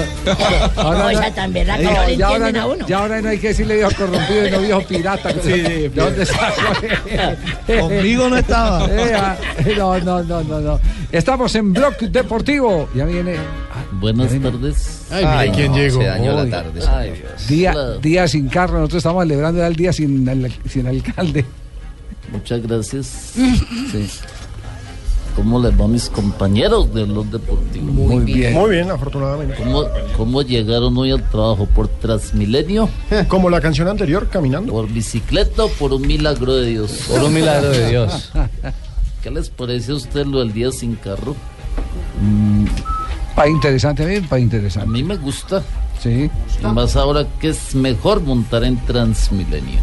No, 0.92 1.10
esa 1.10 1.30
tan 1.34 1.52
verdad 1.52 1.76
que 1.78 1.84
no 1.84 2.06
le 2.06 2.16
ya, 2.16 2.26
ahora 2.26 2.48
entienden 2.48 2.56
a 2.56 2.60
no, 2.66 2.72
uno. 2.74 2.86
ya 2.86 2.98
ahora 2.98 3.20
no 3.20 3.28
hay 3.28 3.38
que 3.38 3.48
decirle 3.48 3.76
viejo 3.76 3.90
corrompido 3.96 4.46
y 4.46 4.50
no 4.50 4.60
viejo 4.60 4.82
pirata. 4.82 5.32
¿De 5.32 5.88
dónde 5.94 6.22
está? 6.22 6.52
Conmigo 7.80 8.28
no 8.28 8.36
estaba. 8.36 8.80
Eh, 8.90 9.12
ah, 9.14 9.36
no, 9.76 9.98
no, 10.00 10.22
no, 10.24 10.42
no, 10.42 10.60
no. 10.60 10.80
Estamos 11.12 11.54
en 11.54 11.72
Blog 11.72 11.96
Deportivo. 11.98 12.88
Ya 12.94 13.04
viene. 13.04 13.36
ah, 13.36 13.84
Buenas 13.92 14.32
ya 14.32 14.36
Ay, 15.10 15.50
quién 15.50 15.72
llegó. 15.74 16.00
Se 16.00 16.06
dañó 16.06 16.32
la 16.44 16.48
tarde. 16.48 16.80
Ay, 16.88 17.12
Dios. 17.48 18.00
Día, 18.02 18.28
sin 18.28 18.48
carro. 18.48 18.78
Nosotros 18.78 18.98
estamos 18.98 19.22
celebrando 19.24 19.60
ya 19.60 19.66
el 19.66 19.76
día 19.76 19.92
sin, 19.92 20.28
el- 20.28 20.52
sin 20.68 20.86
alcalde. 20.86 21.44
Muchas 22.32 22.62
gracias. 22.62 23.06
Sí. 23.34 24.08
¿Cómo 25.36 25.60
les 25.60 25.78
va 25.80 25.84
a 25.84 25.88
mis 25.88 26.10
compañeros 26.10 26.92
de 26.92 27.06
los 27.06 27.30
deportivos? 27.30 27.88
Muy 27.92 28.24
bien. 28.24 28.52
Muy 28.52 28.70
bien, 28.70 28.90
afortunadamente. 28.90 29.54
¿Cómo, 29.54 29.84
¿Cómo 30.16 30.42
llegaron 30.42 30.96
hoy 30.98 31.12
al 31.12 31.22
trabajo? 31.30 31.66
¿Por 31.66 31.88
Transmilenio? 31.88 32.88
Como 33.28 33.48
la 33.48 33.60
canción 33.60 33.88
anterior, 33.88 34.28
caminando. 34.28 34.72
¿Por 34.72 34.88
bicicleta 34.88 35.64
o 35.64 35.68
por 35.70 35.92
un 35.92 36.02
milagro 36.06 36.56
de 36.56 36.66
Dios? 36.66 37.04
Por 37.08 37.22
un 37.22 37.32
milagro 37.32 37.70
de 37.70 37.88
Dios. 37.88 38.32
¿Qué 39.22 39.30
les 39.30 39.48
parece 39.50 39.92
a 39.92 39.94
usted 39.96 40.26
lo 40.26 40.40
del 40.40 40.52
día 40.52 40.70
sin 40.72 40.96
carro? 40.96 41.34
Pa' 43.40 43.48
interesante, 43.48 44.04
bien, 44.04 44.28
pa' 44.28 44.36
A 44.36 44.40
interesante. 44.40 44.86
mí 44.90 45.02
me 45.02 45.16
gusta. 45.16 45.62
Sí. 46.02 46.30
Más 46.60 46.94
ahora 46.94 47.26
que 47.40 47.48
es 47.48 47.74
mejor 47.74 48.20
montar 48.20 48.64
en 48.64 48.76
Transmilenio. 48.84 49.80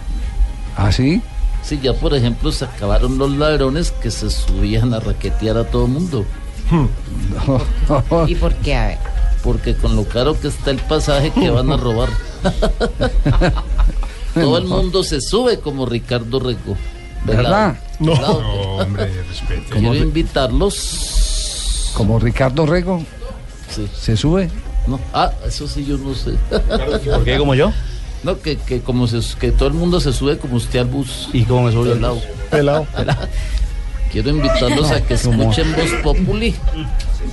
¿Ah, 0.76 0.92
sí? 0.92 1.24
Sí, 1.64 1.80
ya 1.82 1.94
por 1.94 2.14
ejemplo 2.14 2.52
se 2.52 2.66
acabaron 2.66 3.18
los 3.18 3.32
ladrones 3.32 3.90
que 3.90 4.12
se 4.12 4.30
subían 4.30 4.94
a 4.94 5.00
raquetear 5.00 5.58
a 5.58 5.64
todo 5.64 5.86
el 5.88 5.92
mundo. 5.92 6.24
¿Y 8.28 8.36
por 8.36 8.54
qué? 8.58 8.76
A 8.76 8.88
ver. 8.90 8.98
Porque 9.44 9.76
con 9.76 9.96
lo 9.96 10.04
caro 10.08 10.40
que 10.40 10.50
está 10.50 10.70
el 10.70 10.78
pasaje 10.78 11.32
que 11.32 11.50
van 11.50 11.72
a 11.72 11.78
robar. 11.78 12.10
Todo 14.36 14.60
el 14.60 14.66
mundo 14.66 15.02
se 15.04 15.20
sube 15.20 15.60
como 15.62 15.88
Ricardo 15.88 16.40
Rego. 16.40 16.78
¿Verdad? 17.26 17.76
No, 18.00 18.12
Pelado. 18.14 18.38
hombre, 18.78 19.12
respeto. 19.28 19.72
Quiero 19.72 19.96
invitarlos. 19.96 21.92
Como 21.96 22.20
Ricardo 22.20 22.68
Rego 22.68 23.04
Sí. 23.70 23.88
se 24.00 24.18
sube. 24.18 24.50
No. 24.88 25.00
Ah, 25.14 25.32
eso 25.46 25.68
sí 25.68 25.86
yo 25.86 25.98
no 25.98 26.14
sé. 26.16 26.32
¿Por 26.50 27.24
qué 27.24 27.38
como 27.38 27.56
yo? 27.56 27.72
No, 28.24 28.40
que, 28.40 28.58
que 28.58 28.82
como 28.82 29.08
se, 29.08 29.20
que 29.38 29.52
todo 29.52 29.68
el 29.68 29.76
mundo 29.76 30.00
se 30.00 30.12
sube 30.14 30.38
como 30.38 30.56
usted 30.56 30.80
al 30.80 30.88
bus. 30.88 31.30
¿Y 31.34 31.44
cómo 31.44 31.64
me 31.64 31.72
subió 31.72 31.92
el 31.94 32.00
Pelado. 32.00 32.22
Pelado. 32.50 32.88
Quiero 34.12 34.30
invitarlos 34.30 34.90
a 34.92 35.02
que 35.02 35.16
escuchen 35.16 35.76
Voz 35.76 35.92
Populi, 36.02 36.56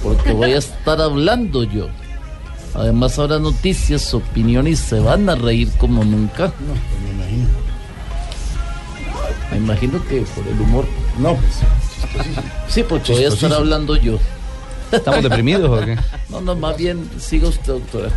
porque 0.02 0.32
voy 0.32 0.52
a 0.52 0.58
estar 0.58 1.00
hablando 1.00 1.62
yo. 1.62 1.88
Además 2.74 3.16
habrá 3.18 3.38
noticias, 3.38 4.12
opiniones 4.12 4.72
y 4.80 4.82
se 4.82 4.98
van 4.98 5.28
a 5.30 5.36
reír 5.36 5.70
como 5.78 6.04
nunca. 6.04 6.52
Me 9.52 9.58
imagino 9.58 10.04
que 10.08 10.22
por 10.22 10.46
el 10.46 10.60
humor. 10.60 10.84
No, 11.18 11.38
Sí, 12.68 12.82
porque 12.82 13.12
voy 13.12 13.24
a 13.24 13.28
estar 13.28 13.52
hablando 13.52 13.96
yo. 13.96 14.18
¿Estamos 14.92 15.22
deprimidos 15.22 15.70
o 15.70 15.84
qué? 15.84 15.96
No, 16.28 16.40
no, 16.40 16.54
más 16.54 16.76
bien 16.76 17.08
siga 17.18 17.48
usted, 17.48 17.72
doctora. 17.74 18.10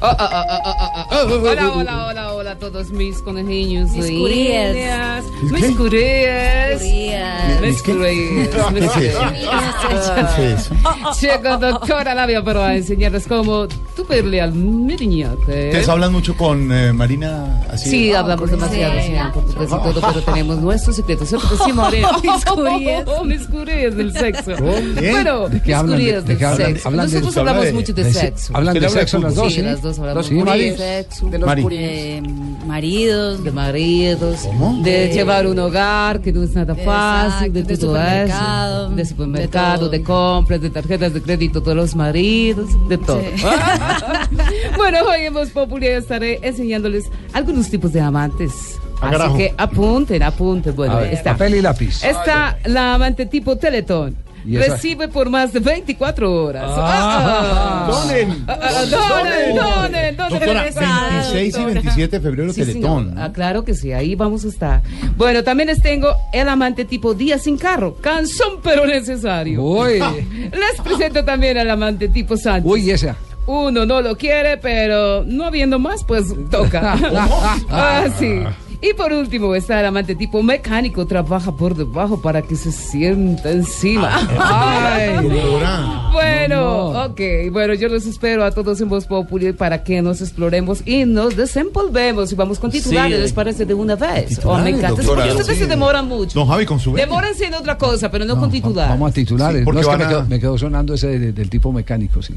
Hola, 0.00 1.72
hola, 1.74 1.74
hola, 2.06 2.34
hola 2.34 2.50
a 2.52 2.58
todos 2.58 2.90
mis 2.90 3.18
conejillos. 3.18 3.90
Mis 3.90 4.10
curías. 4.10 5.24
Mis 5.42 5.76
curías. 5.76 6.80
Curías. 6.80 7.60
Mis 7.60 7.82
curías. 7.82 8.72
mis 8.72 8.86
curías. 8.88 10.70
Llega 11.20 11.56
doctora 11.56 12.14
Labia 12.14 12.42
pero 12.42 12.62
a 12.62 12.76
enseñarles 12.76 13.26
cómo 13.26 13.66
tuperle 13.96 14.40
al 14.40 14.52
miriñaque. 14.52 15.36
Ustedes 15.68 15.88
hablan 15.88 16.12
mucho 16.12 16.36
con 16.36 16.70
eh, 16.72 16.92
Marina 16.92 17.62
así. 17.70 17.90
Sí, 17.90 18.12
hablamos 18.12 18.50
demasiado, 18.50 19.00
sí, 19.00 19.14
en 19.14 19.32
portugués 19.32 19.68
y 19.68 19.92
todo, 19.92 20.00
pero 20.00 20.22
tenemos 20.22 20.58
nuestros 20.58 20.96
secretos, 20.96 21.28
¿cierto? 21.28 21.48
que 21.48 21.64
Sí, 21.64 21.72
María. 21.72 22.08
Mis 22.22 22.44
curías. 22.44 23.04
Mis 23.24 23.46
curías 23.46 23.96
del 23.96 24.12
sexo. 24.12 24.52
¿Qué? 24.98 25.10
Bueno, 25.10 25.48
¿De 25.48 25.62
qué 25.62 25.74
mis 25.74 25.82
curías 25.82 26.24
de 26.24 26.36
del 26.36 26.56
sexo. 26.56 26.90
Nosotros 26.90 27.36
hablamos 27.36 27.72
mucho 27.72 27.92
de 27.92 28.12
sexo. 28.12 28.52
hablan 28.56 28.78
de 28.78 28.88
sexo 28.88 29.18
las 29.18 29.34
dos. 29.34 29.52
Las 29.72 29.82
dos 29.82 29.98
hablamos 29.98 30.26
Sí, 30.26 30.34
mucho 30.34 30.46
Mari. 30.46 30.70
de 30.70 30.76
sexo. 30.76 31.26
De 31.28 31.38
los 31.38 31.46
Mari. 31.46 31.66
Eh, 31.70 32.22
maridos. 32.66 33.42
de 33.44 33.50
maridos, 33.52 34.40
¿Cómo? 34.42 34.82
de 34.82 34.90
De- 35.08 35.12
llevar 35.12 35.46
un 35.46 35.58
hogar 35.58 36.20
que 36.20 36.32
no 36.32 36.42
es 36.42 36.54
nada 36.54 36.74
fácil, 36.74 37.52
de, 37.52 37.60
Exacto, 37.60 37.68
de 37.68 37.76
todo 37.78 37.90
supermercado, 37.96 38.86
eso, 38.86 38.96
de 38.96 39.04
supermercado, 39.04 39.88
de 39.88 39.98
de, 39.98 40.04
compras, 40.04 40.60
de 40.60 40.70
tarjetas 40.70 41.14
de 41.14 41.22
crédito, 41.22 41.60
de 41.60 41.74
los 41.74 41.94
maridos, 41.94 42.68
de 42.88 42.98
todo. 42.98 43.20
Sí. 43.20 43.44
bueno, 44.76 44.98
hoy 45.08 45.22
en 45.26 45.34
Voz 45.34 45.50
Popular 45.50 45.90
estaré 45.90 46.38
enseñándoles 46.42 47.04
algunos 47.32 47.68
tipos 47.70 47.92
de 47.92 48.00
amantes. 48.00 48.52
Ah, 49.00 49.10
Así 49.10 49.36
que 49.36 49.54
apunten, 49.56 50.22
apunten. 50.24 50.74
Bueno, 50.74 50.96
ver, 50.96 51.14
está. 51.14 51.32
papel 51.32 51.54
y 51.56 51.62
lápiz. 51.62 52.02
Está 52.02 52.58
la 52.64 52.94
amante 52.94 53.26
tipo 53.26 53.56
Teletón. 53.56 54.16
¿Y 54.46 54.56
esa? 54.56 54.74
recibe 54.74 55.08
por 55.08 55.28
más 55.30 55.52
de 55.52 55.60
24 55.60 56.44
horas. 56.44 56.64
Ah. 56.66 57.86
Ah, 57.86 57.90
Donen. 57.90 58.44
ah, 58.48 58.58
ah, 58.60 58.84
donen, 58.84 59.56
donen, 59.56 60.16
donen. 60.16 60.16
Doctora, 60.16 60.62
26 60.62 61.56
y 61.58 61.64
27 61.64 62.18
de 62.18 62.22
febrero 62.22 62.52
Sí, 62.52 62.60
Teletón. 62.64 63.08
señor. 63.10 63.22
Ah, 63.22 63.32
claro 63.32 63.64
que 63.64 63.74
sí, 63.74 63.92
ahí 63.92 64.14
vamos 64.14 64.44
a 64.44 64.48
estar. 64.48 64.82
Bueno, 65.16 65.42
también 65.44 65.68
les 65.68 65.80
tengo 65.82 66.14
el 66.32 66.48
amante 66.48 66.84
tipo 66.84 67.14
día 67.14 67.38
sin 67.38 67.56
carro. 67.58 67.96
Cansón 68.00 68.60
pero 68.62 68.86
necesario. 68.86 69.62
Uy. 69.62 69.98
Les 70.52 70.80
presento 70.82 71.24
también 71.24 71.58
al 71.58 71.70
amante 71.70 72.08
tipo 72.08 72.36
Sánchez. 72.36 72.70
Uy, 72.70 72.90
esa. 72.90 73.16
Uno 73.46 73.86
no 73.86 74.02
lo 74.02 74.16
quiere, 74.16 74.58
pero 74.58 75.24
no 75.24 75.44
habiendo 75.44 75.78
más, 75.78 76.04
pues 76.04 76.24
toca. 76.50 76.96
ah, 77.70 78.04
sí. 78.18 78.40
Y 78.80 78.94
por 78.94 79.12
último 79.12 79.56
está 79.56 79.80
el 79.80 79.86
amante 79.86 80.14
tipo 80.14 80.40
mecánico, 80.40 81.04
trabaja 81.04 81.50
por 81.56 81.74
debajo 81.74 82.22
para 82.22 82.42
que 82.42 82.54
se 82.54 82.70
sienta 82.70 83.50
encima. 83.50 84.08
Ay. 84.38 85.14
Doctora. 85.28 86.10
Bueno, 86.12 86.56
No, 86.56 86.92
no. 86.92 87.04
ok. 87.06 87.20
Bueno, 87.50 87.74
yo 87.74 87.88
los 87.88 88.06
espero 88.06 88.44
a 88.44 88.52
todos 88.52 88.80
en 88.80 88.88
Voz 88.88 89.06
Populi 89.06 89.52
para 89.52 89.82
que 89.82 90.00
nos 90.00 90.20
exploremos 90.20 90.82
y 90.86 91.04
nos 91.06 91.34
desenvolvemos. 91.36 92.30
Y 92.30 92.36
vamos 92.36 92.60
con 92.60 92.70
titulares, 92.70 93.16
Sí. 93.16 93.22
¿les 93.22 93.32
parece 93.32 93.66
de 93.66 93.74
una 93.74 93.96
vez? 93.96 94.40
Oh, 94.44 94.56
me 94.58 94.70
encanta. 94.70 94.90
doctora, 94.90 95.24
Porque 95.24 95.30
ustedes 95.32 95.58
sí. 95.58 95.64
se 95.64 95.66
demoran 95.68 96.06
mucho. 96.06 96.38
Don 96.38 96.46
Javi, 96.48 96.64
con 96.64 96.78
su 96.78 96.92
Demórense 96.94 97.46
en 97.46 97.54
otra 97.54 97.76
cosa, 97.76 98.08
pero 98.12 98.24
no, 98.24 98.38
con 98.38 98.48
titulares. 98.50 98.90
Vamos 98.90 99.10
a 99.10 99.14
titulares. 99.14 99.58
Sí, 99.60 99.64
porque 99.64 99.80
no, 99.82 99.88
es 99.88 99.88
que 99.88 99.96
me, 99.98 100.04
a- 100.04 100.08
quedó, 100.08 100.24
me 100.26 100.38
quedó 100.40 100.56
sonando 100.56 100.94
ese 100.94 101.18
de- 101.18 101.32
del 101.32 101.50
tipo 101.50 101.72
mecánico, 101.72 102.22
sí. 102.22 102.34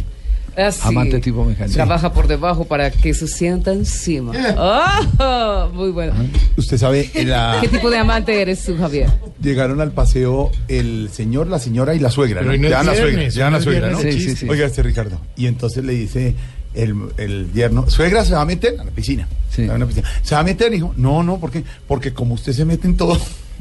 Así. 0.58 0.82
Amante 0.84 1.20
tipo 1.20 1.46
mecánico. 1.46 1.74
Trabaja 1.76 2.12
por 2.14 2.28
debajo 2.28 2.66
para 2.66 2.92
que 2.92 3.14
se 3.14 3.28
sienta 3.28 3.72
encima. 3.72 4.34
Ah, 4.58 5.70
muy 5.74 5.92
bueno. 5.92 6.14
Usted 6.58 6.78
sabe, 6.78 7.10
la- 7.26 7.58
¿Qué 7.62 7.68
tipo 7.68 7.90
de 7.90 7.98
amante 7.98 8.42
eres 8.42 8.64
tú, 8.64 8.78
Javier? 8.78 9.10
llegaron 9.42 9.82
al 9.82 9.92
paseo 9.92 10.52
el 10.68 11.10
señor, 11.12 11.48
la 11.48 11.60
señora 11.60 11.96
y 11.96 12.00
la 12.00 12.10
suegra. 12.12 12.42
¿no? 12.42 12.48
no 12.48 12.54
Llegan 12.54 12.86
la 12.86 12.96
suegra, 12.96 13.24
no 13.50 13.50
la 13.58 13.62
suegra, 13.62 13.90
¿no? 13.92 14.00
Sí, 14.02 14.12
sí, 14.14 14.36
sí. 14.36 14.48
Oiga, 14.50 14.66
este 14.66 14.84
Ricardo. 14.84 15.20
Y 15.36 15.48
entonces 15.48 15.84
le 15.84 15.94
dice 15.94 16.36
el, 16.74 16.96
el 17.18 17.52
yerno, 17.54 17.90
suegra 17.90 18.24
se 18.24 18.34
va 18.34 18.42
a 18.42 18.46
meter 18.46 18.80
a 18.80 18.84
la 18.84 18.92
piscina. 18.92 19.28
Se 19.50 19.68
va 19.68 19.76
a 19.76 19.78
la 19.78 19.86
piscina. 19.86 20.08
Se 20.22 20.36
va 20.36 20.42
a 20.42 20.44
meter, 20.44 20.74
hijo. 20.74 20.94
No, 20.98 21.24
no, 21.24 21.40
¿por 21.40 21.52
qué? 21.52 21.64
Porque 21.88 22.14
como 22.14 22.36
usted 22.36 22.54
se 22.54 22.66
mete 22.66 22.88
en 22.88 22.98
todo. 22.98 23.20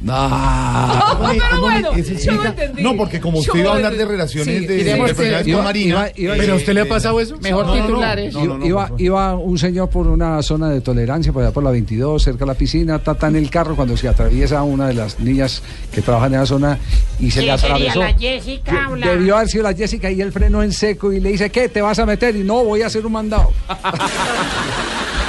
Ah, 0.09 1.11
Es 1.13 1.19
bonito, 1.19 1.45
pero 1.51 1.61
bueno, 1.61 1.91
yo 1.97 2.33
lo 2.33 2.45
entendí. 2.47 2.83
No, 2.83 2.97
porque 2.97 3.21
como 3.21 3.39
usted 3.39 3.53
Yo 3.53 3.59
iba 3.61 3.71
a 3.73 3.75
hablar 3.75 3.95
de 3.97 4.05
relaciones 4.07 4.61
Sí, 4.61 4.67
de, 4.67 4.83
de 4.85 4.97
personalidades 4.97 5.47
iba- 5.47 5.57
con 5.59 5.65
Marina. 5.65 5.89
iba- 5.91 6.11
iba- 6.17 6.35
¿Pero 6.37 6.53
a 6.55 6.57
usted 6.57 6.73
le 6.73 6.81
ha 6.81 6.89
pasado 6.89 7.21
eso? 7.21 7.37
Mejor 7.39 7.67
No, 7.67 7.75
no, 7.75 7.81
no, 7.81 7.87
titulares. 7.87 8.33
no, 8.35 8.45
no, 8.45 8.59
no, 8.59 8.95
iba, 8.99 9.37
un 9.37 9.59
señor 9.59 9.91
por 9.91 10.07
una 10.07 10.43
zona 10.43 10.71
de 10.71 10.81
tolerancia, 10.81 11.33
por 11.33 11.43
allá 11.43 11.53
por 11.53 11.63
la 11.65 11.71
22, 11.71 12.23
cerca 12.23 12.41
de 12.41 12.47
la 12.47 12.55
piscina, 12.55 12.97
está 12.97 13.27
en 13.29 13.37
el 13.37 13.51
carro 13.51 13.77
cuando 13.77 13.95
se 13.97 14.09
atraviesa 14.09 14.63
una 14.63 14.87
de 14.89 14.95
las 14.95 15.21
niñas 15.21 15.63
que 15.93 16.01
trabajan 16.01 16.33
en 16.35 16.41
la 16.41 16.47
zona 16.47 16.79
y 17.19 17.31
se 17.31 17.43
le 17.43 17.51
atravesó. 17.53 18.01
Jessica 18.19 18.89
De- 18.95 19.01
Debió 19.11 19.37
haber 19.37 19.49
sido 19.49 19.65
la 19.65 19.75
Jessica 19.75 20.11
y 20.11 20.21
él 20.23 20.33
frenó 20.33 20.63
en 20.63 20.73
seco 20.73 21.13
y 21.13 21.21
le 21.21 21.31
dice, 21.33 21.51
¿qué? 21.51 21.69
¿Te 21.69 21.83
vas 21.83 21.99
a 21.99 22.07
meter? 22.07 22.35
Y 22.37 22.43
no, 22.43 22.65
voy 22.65 22.81
a 22.83 22.87
hacer 22.87 23.05
un 23.05 23.13
mandado. 23.13 23.53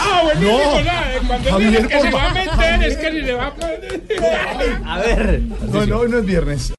Ah, 0.00 0.20
buenísimo, 0.24 0.58
No. 0.58 0.84
nada, 0.84 1.14
eh, 1.14 1.20
Cuando 1.26 1.50
Javier, 1.50 1.70
dice 1.70 1.88
que 1.88 2.00
se 2.00 2.10
va 2.10 2.30
a 2.30 2.34
meter, 2.34 2.82
es 2.88 2.96
que 2.96 3.10
ni 3.10 3.20
le 3.22 3.34
va 3.34 3.46
a 3.46 3.54
poder. 3.54 4.02
A 4.86 4.98
ver. 4.98 5.40
No, 5.40 5.86
no, 5.86 6.04
no 6.08 6.18
es 6.18 6.24
viernes. 6.26 6.72